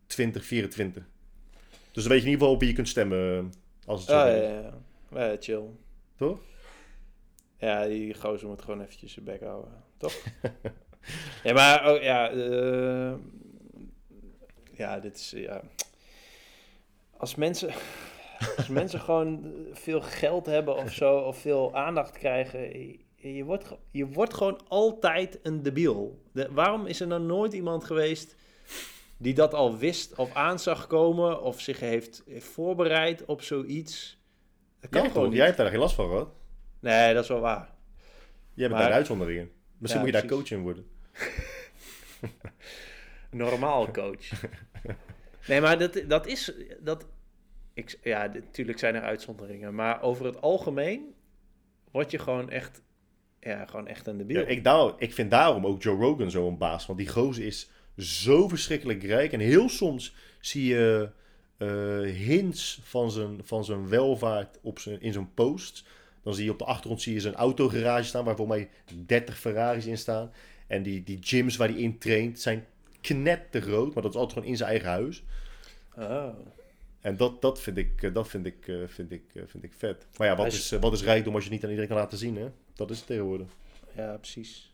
2024. 0.05 1.03
Dus 1.91 2.03
dan 2.03 2.11
weet 2.11 2.21
je 2.21 2.25
in 2.25 2.31
ieder 2.31 2.39
geval 2.39 2.53
op 2.53 2.59
wie 2.59 2.69
je 2.69 2.75
kunt 2.75 2.87
stemmen 2.87 3.53
als 3.85 3.99
het 3.99 4.09
zo 4.09 4.15
Ah, 4.15 4.27
ja, 4.27 4.35
ja, 4.35 4.59
ja. 4.59 5.29
Ja, 5.31 5.37
chill. 5.39 5.63
Toch? 6.15 6.39
Ja, 7.57 7.87
die 7.87 8.13
gozer 8.13 8.47
moet 8.47 8.61
gewoon 8.61 8.81
eventjes 8.81 9.13
zijn 9.13 9.25
bek 9.25 9.41
houden, 9.41 9.83
toch? 9.97 10.13
ja, 11.43 11.53
maar 11.53 11.91
oh, 11.91 12.01
ja, 12.01 12.29
ja, 14.73 14.99
dit 14.99 15.15
is 15.15 15.31
ja. 15.35 15.61
Als 17.23 17.35
mensen, 17.35 17.73
als 18.57 18.67
mensen 18.67 18.99
gewoon 18.99 19.53
veel 19.73 20.01
geld 20.01 20.45
hebben 20.45 20.75
of 20.75 20.93
zo, 20.93 21.17
of 21.17 21.37
veel 21.37 21.75
aandacht 21.75 22.17
krijgen, 22.17 22.59
je, 23.15 23.35
je 23.35 23.43
wordt, 23.43 23.71
je 23.91 24.05
wordt 24.07 24.33
gewoon 24.33 24.59
altijd 24.67 25.39
een 25.43 25.61
debiel. 25.63 26.21
De, 26.31 26.47
waarom 26.51 26.85
is 26.85 26.99
er 26.99 27.07
nou 27.07 27.21
nooit 27.21 27.53
iemand 27.53 27.83
geweest 27.83 28.35
die 29.17 29.33
dat 29.33 29.53
al 29.53 29.77
wist 29.77 30.15
of 30.15 30.33
aan 30.33 30.59
zag 30.59 30.87
komen 30.87 31.41
of 31.41 31.59
zich 31.61 31.79
heeft, 31.79 32.23
heeft 32.27 32.45
voorbereid 32.45 33.25
op 33.25 33.41
zoiets? 33.41 34.17
Dat 34.79 34.89
kan 34.89 35.01
Jij, 35.01 35.09
gewoon 35.09 35.23
toch? 35.23 35.29
niet. 35.31 35.37
Jij 35.37 35.45
hebt 35.45 35.57
daar 35.57 35.69
geen 35.69 35.79
last 35.79 35.95
van 35.95 36.07
gehad. 36.09 36.29
Nee, 36.79 37.13
dat 37.13 37.23
is 37.23 37.29
wel 37.29 37.39
waar. 37.39 37.69
Jij 38.53 38.67
bent 38.67 38.69
Maar- 38.71 38.79
daar 38.79 38.89
de 38.89 38.95
uitzonderingen. 38.95 39.51
Misschien 39.77 40.01
Ja, 40.01 40.05
moet 40.11 40.21
je 40.21 40.27
daar 40.27 40.37
precies. 40.37 40.49
coach 40.49 40.57
in 40.57 40.63
worden. 40.63 40.87
normaal 43.29 43.91
coach. 43.91 44.31
nee, 45.47 45.61
maar 45.61 45.77
dat, 45.79 46.03
dat 46.07 46.27
is... 46.27 46.53
Dat, 46.79 47.05
ik, 47.73 47.99
ja, 48.03 48.25
natuurlijk 48.25 48.79
zijn 48.79 48.95
er 48.95 49.01
uitzonderingen. 49.01 49.75
Maar 49.75 50.01
over 50.01 50.25
het 50.25 50.41
algemeen 50.41 51.13
word 51.91 52.11
je 52.11 52.19
gewoon 52.19 52.49
echt... 52.49 52.81
Ja, 53.39 53.65
gewoon 53.65 53.87
echt 53.87 54.07
een 54.07 54.17
debiel. 54.17 54.39
Ja, 54.39 54.47
ik, 54.47 54.63
daar, 54.63 54.93
ik 54.97 55.13
vind 55.13 55.31
daarom 55.31 55.65
ook 55.65 55.83
Joe 55.83 55.97
Rogan 55.97 56.31
zo'n 56.31 56.57
baas. 56.57 56.85
Want 56.85 56.99
die 56.99 57.07
gozer 57.07 57.45
is 57.45 57.69
zo 57.97 58.47
verschrikkelijk 58.47 59.03
rijk. 59.03 59.31
En 59.31 59.39
heel 59.39 59.69
soms 59.69 60.15
zie 60.39 60.65
je 60.65 61.09
eh, 61.57 61.99
hints 62.01 62.79
van 62.83 63.11
zijn, 63.11 63.39
van 63.43 63.65
zijn 63.65 63.89
welvaart 63.89 64.59
op 64.61 64.79
zijn, 64.79 65.01
in 65.01 65.13
zijn 65.13 65.33
posts. 65.33 65.85
Dan 66.23 66.33
zie 66.33 66.45
je 66.45 66.51
op 66.51 66.59
de 66.59 66.65
achtergrond 66.65 67.01
zie 67.01 67.13
je 67.13 67.19
zijn 67.19 67.33
autogarage 67.33 68.03
staan, 68.03 68.25
waar 68.25 68.35
volgens 68.35 68.57
mij 68.57 68.69
30 69.05 69.39
Ferraris 69.39 69.85
in 69.85 69.97
staan. 69.97 70.31
En 70.67 70.83
die, 70.83 71.03
die 71.03 71.17
gyms 71.21 71.55
waar 71.55 71.67
hij 71.67 71.77
in 71.77 71.97
traint 71.97 72.39
zijn 72.39 72.65
knettergroot, 73.01 73.93
maar 73.93 74.03
dat 74.03 74.13
is 74.13 74.19
altijd 74.19 74.33
gewoon 74.33 74.49
in 74.49 74.57
zijn 74.57 74.69
eigen 74.69 74.89
huis. 74.89 75.23
Oh. 75.97 76.27
En 77.03 77.17
dat, 77.17 77.41
dat, 77.41 77.59
vind, 77.61 77.77
ik, 77.77 78.03
eh, 78.03 78.13
dat 78.13 78.27
vind, 78.27 78.45
ik, 78.45 78.67
eh, 78.67 78.75
vind, 78.85 79.11
ik, 79.11 79.23
eh, 79.33 79.43
vind 79.47 79.63
ik 79.63 79.73
vet. 79.77 80.07
Maar 80.17 80.27
ja, 80.27 80.35
wat 80.35 80.45
is- 80.47 80.71
wat 80.71 80.93
is 80.93 81.03
rijkdom 81.03 81.35
als 81.35 81.43
je 81.43 81.49
niet 81.49 81.63
aan 81.63 81.69
iedereen 81.69 81.89
kan 81.89 81.99
laten 81.99 82.17
zien, 82.17 82.35
hè? 82.37 82.47
Dat 82.73 82.89
is 82.89 82.97
het 82.97 83.07
tegenwoordig. 83.07 83.47
Ja, 83.95 84.17
precies. 84.17 84.73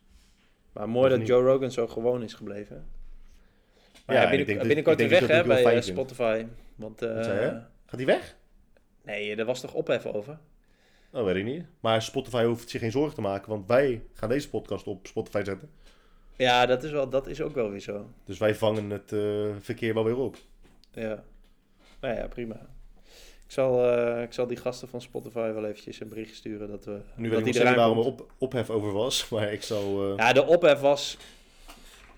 Maar 0.73 0.89
mooi 0.89 1.17
dat? 1.17 1.27
Joe 1.27 1.43
Rogan 1.43 1.71
zo 1.71 1.87
gewoon 1.87 2.23
is 2.23 2.33
gebleven. 2.33 2.85
Maar 4.05 4.15
Ja, 4.15 4.21
ja, 4.21 4.29
binnen- 4.29 4.47
denk 4.47 4.61
binnenkort 4.61 4.99
ik 4.99 5.09
weer 5.09 5.19
weg 5.19 5.29
hè, 5.29 5.43
bij 5.43 5.71
vind. 5.71 5.83
Spotify. 5.85 6.45
Want, 6.75 6.99
zei? 6.99 7.49
Gaat 7.85 7.99
hij 7.99 8.05
weg? 8.05 8.35
nee, 9.01 9.35
er 9.35 9.45
was 9.45 9.61
toch 9.61 9.73
ophef 9.73 10.05
over? 10.05 10.37
Dat 11.11 11.25
weet 11.25 11.35
ik 11.35 11.43
niet. 11.43 11.65
Maar 11.79 12.01
Spotify 12.01 12.43
hoeft 12.43 12.69
zich 12.69 12.81
geen 12.81 12.91
zorgen 12.91 13.15
te 13.15 13.21
maken, 13.21 13.49
want 13.49 13.67
wij 13.67 14.03
gaan 14.13 14.29
deze 14.29 14.49
podcast 14.49 14.87
op 14.87 15.07
Spotify 15.07 15.41
zetten. 15.45 15.69
Ja, 16.35 16.65
dat 16.65 16.83
is, 16.83 16.91
wel, 16.91 17.09
dat 17.09 17.27
is 17.27 17.41
ook 17.41 17.55
wel 17.55 17.69
weer 17.69 17.79
zo. 17.79 18.09
Dus 18.25 18.37
wij 18.37 18.55
vangen 18.55 18.89
het 18.89 19.13
verkeer 19.63 19.93
wel 19.93 20.03
weer 20.03 20.17
op. 20.17 20.37
Ja. 20.91 21.23
Nou 22.01 22.15
ja, 22.15 22.27
prima. 22.27 22.55
Ik 23.45 23.55
zal, 23.55 23.91
eh, 23.91 24.21
ik 24.23 24.33
zal 24.33 24.47
die 24.47 24.57
gasten 24.57 24.87
van 24.87 25.01
Spotify 25.01 25.51
wel 25.51 25.65
eventjes 25.65 25.99
een 25.99 26.09
berichtje 26.09 26.35
sturen 26.35 26.69
dat 26.69 26.85
we 26.85 26.99
Nu 27.15 27.29
dat 27.29 27.41
weet 27.43 27.55
ik 27.55 27.63
waarom 27.75 27.97
er 27.97 28.05
op, 28.05 28.31
ophef 28.37 28.69
over 28.69 28.91
was, 28.91 29.25
maar 29.29 29.53
ik 29.53 29.63
zal... 29.63 30.11
eh, 30.11 30.17
Ja, 30.17 30.33
de 30.33 30.45
ophef 30.45 30.79
was 30.79 31.17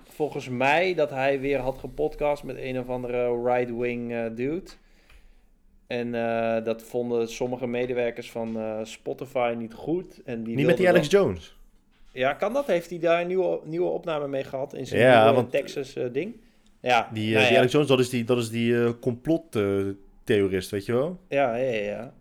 volgens 0.09 0.49
mij 0.49 0.93
dat 0.93 1.09
hij 1.09 1.39
weer 1.39 1.59
had 1.59 1.77
gepodcast 1.77 2.43
met 2.43 2.55
een 2.59 2.79
of 2.79 2.89
andere 2.89 3.43
right-wing 3.43 4.11
eh, 4.13 4.25
dude. 4.35 4.69
En 5.87 6.11
dat 6.63 6.81
vonden 6.83 7.29
sommige 7.29 7.67
medewerkers 7.67 8.31
van 8.31 8.57
Spotify 8.83 9.53
niet 9.57 9.73
goed. 9.73 10.21
En 10.23 10.43
die 10.43 10.55
niet 10.55 10.65
met 10.65 10.77
die 10.77 10.89
Alex 10.89 11.07
Jones. 11.07 11.55
Ja, 12.11 12.33
kan 12.33 12.53
dat? 12.53 12.67
Heeft 12.67 12.89
hij 12.89 12.99
daar 12.99 13.21
een 13.21 13.27
nieuwe, 13.27 13.59
nieuwe 13.63 13.89
opname 13.89 14.27
mee 14.27 14.43
gehad 14.43 14.73
in 14.73 14.87
zijn 14.87 15.01
Ja, 15.01 15.19
nieuwe 15.23 15.35
want- 15.35 15.51
Texas 15.51 15.93
ding? 16.11 16.35
Ja, 16.81 17.09
Die, 17.13 17.27
eh, 17.27 17.35
nou 17.35 17.47
die. 17.47 17.57
Alex 17.57 17.71
Jones, 17.71 17.87
dat 17.87 17.99
is 17.99 18.09
die, 18.09 18.23
dat 18.23 18.37
is 18.37 18.49
die 18.49 18.83
eh, 18.83 18.91
complottheorist, 18.99 20.69
weet 20.69 20.85
je 20.85 20.93
wel? 20.93 21.19
ja, 21.29 21.55
ja, 21.55 21.75
ja. 21.75 22.13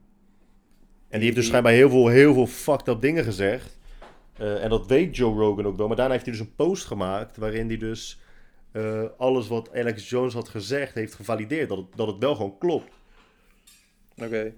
En 1.09 1.17
die 1.19 1.25
heeft 1.25 1.37
dus 1.37 1.47
schijnbaar 1.47 1.73
heel 1.73 1.91
veel, 1.91 2.09
heel 2.09 2.35
veel 2.35 2.47
fucked 2.47 2.89
up 2.89 3.01
dingen 3.01 3.25
gezegd. 3.25 3.79
Eh, 4.37 4.65
en 4.65 4.71
dat 4.71 4.87
weet 4.87 5.17
Joe 5.17 5.39
Rogan 5.39 5.67
ook 5.67 5.77
wel. 5.77 5.87
Maar 5.87 5.97
daarna 5.97 6.13
heeft 6.13 6.27
hij 6.27 6.35
dus 6.35 6.43
een 6.43 6.55
post 6.55 6.85
gemaakt 6.85 7.37
waarin 7.37 7.69
hij 7.69 7.77
dus 7.77 8.19
alles 9.17 9.49
wat 9.49 9.75
Alex 9.75 10.09
Jones 10.09 10.35
had 10.35 10.49
gezegd 10.49 10.95
heeft 10.95 11.15
gevalideerd. 11.15 11.69
Dat 11.69 11.79
het, 11.79 11.87
dat 11.95 12.07
het 12.07 12.19
wel 12.19 12.35
gewoon 12.35 12.59
klopt. 12.59 12.93
Oké. 14.17 14.53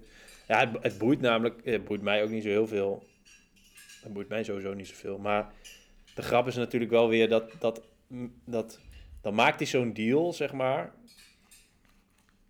Ja, 0.47 0.59
het, 0.59 0.69
het 0.81 0.97
boeit 0.97 1.21
namelijk, 1.21 1.61
het 1.63 1.85
boeit 1.85 2.01
mij 2.01 2.23
ook 2.23 2.29
niet 2.29 2.43
zo 2.43 2.49
heel 2.49 2.67
veel. 2.67 3.03
Het 4.03 4.13
boeit 4.13 4.29
mij 4.29 4.43
sowieso 4.43 4.73
niet 4.73 4.87
zoveel. 4.87 5.17
Maar 5.17 5.51
de 6.15 6.21
grap 6.21 6.47
is 6.47 6.55
natuurlijk 6.55 6.91
wel 6.91 7.09
weer 7.09 7.29
dat, 7.29 7.51
dat, 7.59 7.81
dat 8.45 8.79
dan 9.23 9.35
maakt 9.35 9.59
hij 9.59 9.67
zo'n 9.67 9.93
deal, 9.93 10.33
zeg 10.33 10.53
maar. 10.53 10.93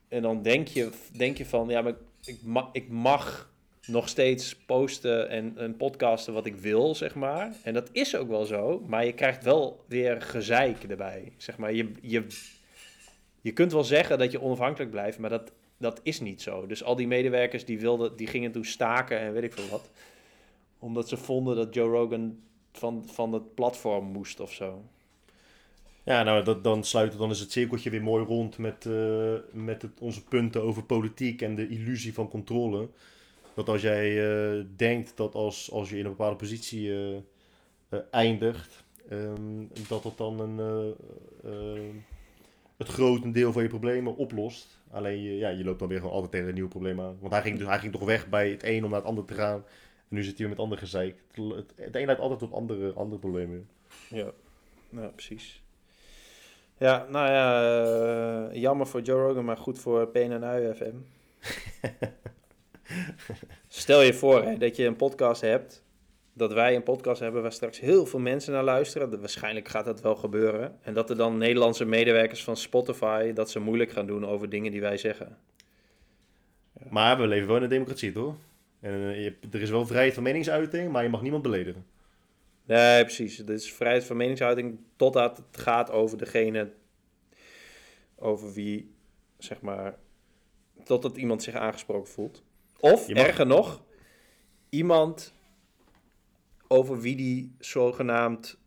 En 0.08 0.22
dan 0.22 0.42
denk 0.42 0.68
je, 0.68 0.90
denk 1.12 1.38
je 1.38 1.46
van, 1.46 1.70
ja, 1.70 1.82
maar 1.82 1.94
ik 2.26 2.38
ik 2.72 2.90
mag 2.90 3.52
nog 3.88 4.10
steeds 4.10 4.56
posten 4.56 5.30
en, 5.30 5.58
en 5.58 5.78
podcasten 5.78 6.34
wat 6.34 6.46
ik 6.46 6.56
wil, 6.56 6.96
zeg 6.96 7.16
maar. 7.16 7.54
En 7.64 7.74
dat 7.74 7.90
is 7.92 8.16
ook 8.16 8.28
wel 8.28 8.46
zo, 8.46 8.84
maar 8.88 9.06
je 9.06 9.14
krijgt 9.14 9.44
wel 9.44 9.84
weer 9.88 10.22
gezeik 10.22 10.84
erbij, 10.84 11.34
zeg 11.38 11.58
maar. 11.58 11.74
Je, 11.74 11.92
je, 12.02 12.28
je 13.42 13.52
kunt 13.52 13.72
wel 13.72 13.84
zeggen 13.84 14.18
dat 14.18 14.32
je 14.32 14.42
onafhankelijk 14.42 14.92
blijft, 14.92 15.20
maar 15.20 15.30
dat, 15.30 15.52
dat 15.78 16.00
is 16.04 16.20
niet 16.20 16.42
zo. 16.42 16.66
Dus 16.66 16.84
al 16.84 16.96
die 16.96 17.08
medewerkers 17.08 17.66
die, 17.66 17.80
wilden, 17.80 18.16
die 18.16 18.28
gingen 18.28 18.52
toen 18.52 18.66
staken 18.66 19.20
en 19.20 19.34
weet 19.34 19.44
ik 19.44 19.54
veel 19.54 19.70
wat. 19.70 19.90
Omdat 20.80 21.10
ze 21.10 21.18
vonden 21.18 21.56
dat 21.56 21.74
Joe 21.74 21.90
Rogan 21.90 22.40
van, 22.72 23.04
van 23.06 23.34
het 23.34 23.56
platform 23.56 24.06
moest 24.06 24.40
of 24.40 24.54
zo. 24.54 24.84
Ja, 26.04 26.24
nou, 26.24 26.44
dat, 26.44 26.64
dan 26.64 26.84
sluit 26.84 27.18
dan 27.18 27.30
is 27.30 27.40
het 27.40 27.52
cirkeltje 27.52 27.90
weer 27.90 28.04
mooi 28.04 28.26
rond 28.26 28.58
met, 28.58 28.86
eh, 28.86 29.34
met 29.52 29.82
het, 29.82 30.00
onze 30.00 30.24
punten 30.24 30.64
over 30.64 30.84
politiek 30.84 31.42
en 31.42 31.56
de 31.56 31.68
illusie 31.68 32.14
van 32.14 32.30
controle. 32.30 32.90
Dat 33.54 33.70
als 33.70 33.82
jij 33.82 34.34
eh, 34.58 34.66
denkt 34.76 35.18
dat 35.18 35.36
als, 35.36 35.72
als 35.72 35.90
je 35.90 35.98
in 35.98 36.06
een 36.06 36.12
bepaalde 36.12 36.36
positie 36.36 36.92
eh, 37.94 38.00
eindigt, 38.12 38.84
ehm, 39.10 39.66
dat 39.88 40.04
dat 40.04 40.18
dan 40.18 40.40
een, 40.40 40.60
eh, 40.60 40.90
eh, 41.52 41.96
het 42.78 42.88
grotendeel 42.88 43.52
van 43.52 43.64
je 43.64 43.70
problemen 43.70 44.16
oplost. 44.16 44.82
Alleen 44.92 45.22
je, 45.22 45.38
ja, 45.38 45.50
je 45.50 45.64
loopt 45.64 45.80
dan 45.80 45.88
weer 45.88 45.98
gewoon 45.98 46.14
altijd 46.14 46.32
tegen 46.32 46.48
een 46.48 46.54
nieuw 46.54 46.68
probleem 46.68 47.02
aan. 47.02 47.18
Want 47.20 47.34
hij 47.34 47.42
ging, 47.42 47.58
dus, 47.58 47.68
hij 47.68 47.80
ging 47.80 47.92
toch 47.92 48.06
weg 48.06 48.30
bij 48.30 48.50
het 48.50 48.64
een 48.64 48.84
om 48.84 48.90
naar 48.90 49.00
het 49.00 49.08
ander 49.08 49.26
te 49.26 49.34
gaan. 49.34 49.64
En 50.10 50.16
nu 50.16 50.24
zit 50.24 50.38
hij 50.38 50.40
weer 50.40 50.50
met 50.50 50.60
ander 50.60 50.78
gezeik. 50.78 51.16
Het, 51.32 51.56
het, 51.56 51.74
het 51.76 51.96
een 51.96 52.06
leidt 52.06 52.22
altijd 52.22 52.40
tot 52.40 52.54
andere, 52.54 52.94
andere 52.94 53.20
problemen. 53.20 53.68
Ja, 54.10 54.32
nou 54.90 55.12
precies. 55.12 55.63
Ja, 56.84 57.06
nou 57.10 57.28
ja, 57.32 57.64
eh, 58.52 58.62
jammer 58.62 58.88
voor 58.88 59.02
Joe 59.02 59.22
Rogan, 59.28 59.46
maar 59.46 59.58
goed 59.58 59.80
voor 59.80 60.08
PNNU 60.08 60.74
FM. 60.76 60.96
Stel 63.68 64.02
je 64.02 64.14
voor 64.14 64.44
hè, 64.44 64.58
dat 64.58 64.76
je 64.76 64.86
een 64.86 64.96
podcast 64.96 65.42
hebt, 65.42 65.84
dat 66.34 66.54
wij 66.54 66.76
een 66.76 66.84
podcast 66.84 67.20
hebben 67.20 67.42
waar 67.42 67.52
straks 67.52 67.80
heel 67.80 68.06
veel 68.06 68.20
mensen 68.20 68.54
naar 68.54 68.64
luisteren. 68.64 69.10
Dat- 69.10 69.20
Waarschijnlijk 69.20 69.68
gaat 69.68 69.86
dat 69.86 70.02
wel 70.02 70.16
gebeuren. 70.16 70.78
En 70.82 70.94
dat 70.94 71.10
er 71.10 71.18
dan 71.18 71.38
Nederlandse 71.38 71.86
medewerkers 71.86 72.44
van 72.44 72.58
Spotify 72.58 73.34
dat 73.34 73.50
ze 73.52 73.60
moeilijk 73.60 73.92
gaan 73.92 74.08
doen 74.08 74.26
over 74.26 74.50
dingen 74.50 74.72
die 74.72 74.82
wij 74.82 74.98
zeggen. 74.98 75.38
Maar 76.90 77.18
we 77.18 77.28
leven 77.28 77.48
wel 77.48 77.58
in 77.58 77.64
een 77.64 77.70
democratie, 77.70 78.12
toch? 78.12 78.36
En 78.80 78.92
eh, 79.10 79.24
je 79.24 79.36
er 79.52 79.62
is 79.62 79.70
wel 79.70 79.86
vrijheid 79.86 80.14
van 80.14 80.24
meningsuiting, 80.24 80.92
maar 80.92 81.04
je 81.04 81.10
mag 81.10 81.22
niemand 81.22 81.44
beledigen. 81.44 81.86
Nee, 82.66 83.02
precies. 83.04 83.38
Dit 83.38 83.50
is 83.50 83.74
vrijheid 83.74 84.04
van 84.04 84.18
meningsuiting 84.18 84.80
totdat 84.96 85.38
het 85.38 85.58
gaat 85.58 85.92
over 85.92 86.18
degene 86.18 86.74
over 88.16 88.54
wie, 88.54 88.96
zeg 89.38 89.62
maar, 89.62 89.98
totdat 90.84 91.18
iemand 91.18 91.44
zich 91.44 91.54
aangesproken 91.56 92.12
voelt. 92.12 92.44
Of, 92.80 93.08
mag- 93.08 93.18
erger 93.18 93.46
nog, 93.46 93.84
iemand 94.70 95.34
over 96.68 97.00
wie 97.02 97.16
die 97.16 97.56
zogenaamd, 97.60 98.58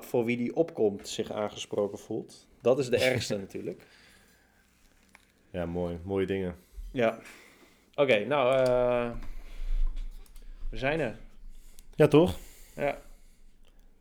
voor 0.00 0.24
wie 0.24 0.36
die 0.36 0.54
opkomt, 0.56 1.08
zich 1.08 1.30
aangesproken 1.32 1.98
voelt. 1.98 2.46
Dat 2.60 2.78
is 2.78 2.88
de 2.90 2.98
ergste 3.10 3.36
natuurlijk. 3.36 3.86
Ja, 5.50 5.66
mooi. 5.66 5.98
Mooie 6.04 6.26
dingen. 6.26 6.56
Ja. 6.90 7.18
Oké, 7.94 8.24
nou, 8.24 8.54
eh, 8.66 9.10
we 10.70 10.76
zijn 10.76 11.00
er. 11.00 11.18
Ja, 11.96 12.08
toch? 12.08 12.38
Ja, 12.76 12.98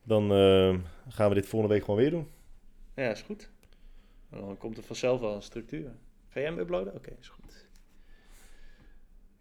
Dan 0.03 0.32
eh, 0.32 0.76
gaan 1.10 1.30
we 1.30 1.36
dit 1.36 1.48
volgende 1.48 1.74
week 1.76 1.84
gewoon 1.86 1.99
weer 1.99 2.10
doen. 2.11 2.28
ja 2.95 3.10
is 3.11 3.22
goed. 3.22 3.49
En 4.30 4.40
dan 4.40 4.57
komt 4.57 4.78
er 4.78 4.84
vanzelf 4.84 5.20
wel 5.20 5.36
een 5.36 5.41
structuur. 5.41 5.91
Ga 6.30 6.40
jij 6.40 6.49
hem 6.49 6.60
uploaden? 6.60 6.94
Oké, 6.95 7.11
is 7.20 7.30
goed. 7.30 7.65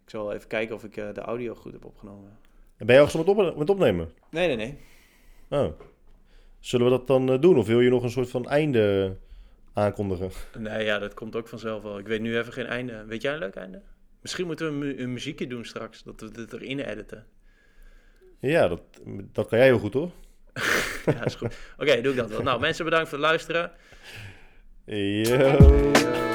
Ik 0.03 0.09
zal 0.09 0.33
even 0.33 0.47
kijken 0.47 0.75
of 0.75 0.83
ik 0.83 0.97
eh, 0.97 1.13
de 1.13 1.21
audio 1.21 1.55
goed 1.55 1.71
heb 1.73 1.85
opgenomen. 1.85 2.37
En 2.77 2.85
ben 2.85 2.95
je 2.95 3.01
al 3.01 3.07
gestopt 3.07 3.37
met, 3.37 3.49
op 3.51 3.57
met 3.57 3.69
opnemen? 3.69 4.11
Nee, 4.31 4.47
nee, 4.47 4.55
nee. 4.55 4.77
Oh. 5.61 5.79
Zullen 6.59 6.85
we 6.85 6.91
dat 6.97 7.07
dan 7.07 7.29
eh, 7.31 7.41
doen? 7.41 7.57
Of 7.57 7.67
wil 7.67 7.79
je 7.81 7.89
nog 7.89 8.03
een 8.03 8.09
soort 8.09 8.29
van 8.29 8.47
einde 8.49 9.17
aankondigen? 9.73 10.31
Nee, 10.57 10.85
ja, 10.85 10.99
dat 10.99 11.13
komt 11.13 11.35
ook 11.35 11.47
vanzelf 11.47 11.83
wel. 11.83 11.97
Ik 11.99 12.07
weet 12.07 12.21
nu 12.21 12.37
even 12.37 12.53
geen 12.53 12.65
einde. 12.65 13.05
Weet 13.05 13.21
jij 13.21 13.33
een 13.33 13.39
leuk 13.39 13.55
einde? 13.55 13.81
Misschien 14.21 14.45
moeten 14.45 14.65
we 14.65 14.71
een, 14.71 14.77
mu- 14.79 15.03
een 15.03 15.13
muziekje 15.13 15.47
doen 15.47 15.65
straks, 15.65 16.03
dat 16.03 16.21
we 16.21 16.31
dit 16.31 16.53
erin 16.53 16.79
editen. 16.79 17.25
Ja, 18.49 18.67
dat, 18.67 18.81
dat 19.31 19.47
kan 19.47 19.57
jij 19.57 19.67
heel 19.67 19.79
goed, 19.79 19.93
hoor. 19.93 20.11
Ja, 21.05 21.25
is 21.25 21.35
goed. 21.35 21.55
Oké, 21.77 22.01
doe 22.01 22.11
ik 22.11 22.17
dat 22.17 22.29
wel. 22.29 22.43
Nou, 22.43 22.59
mensen 22.59 22.85
bedankt 22.85 23.09
voor 23.09 23.17
het 23.17 23.27
luisteren. 23.27 23.71
Yo. 24.85 26.32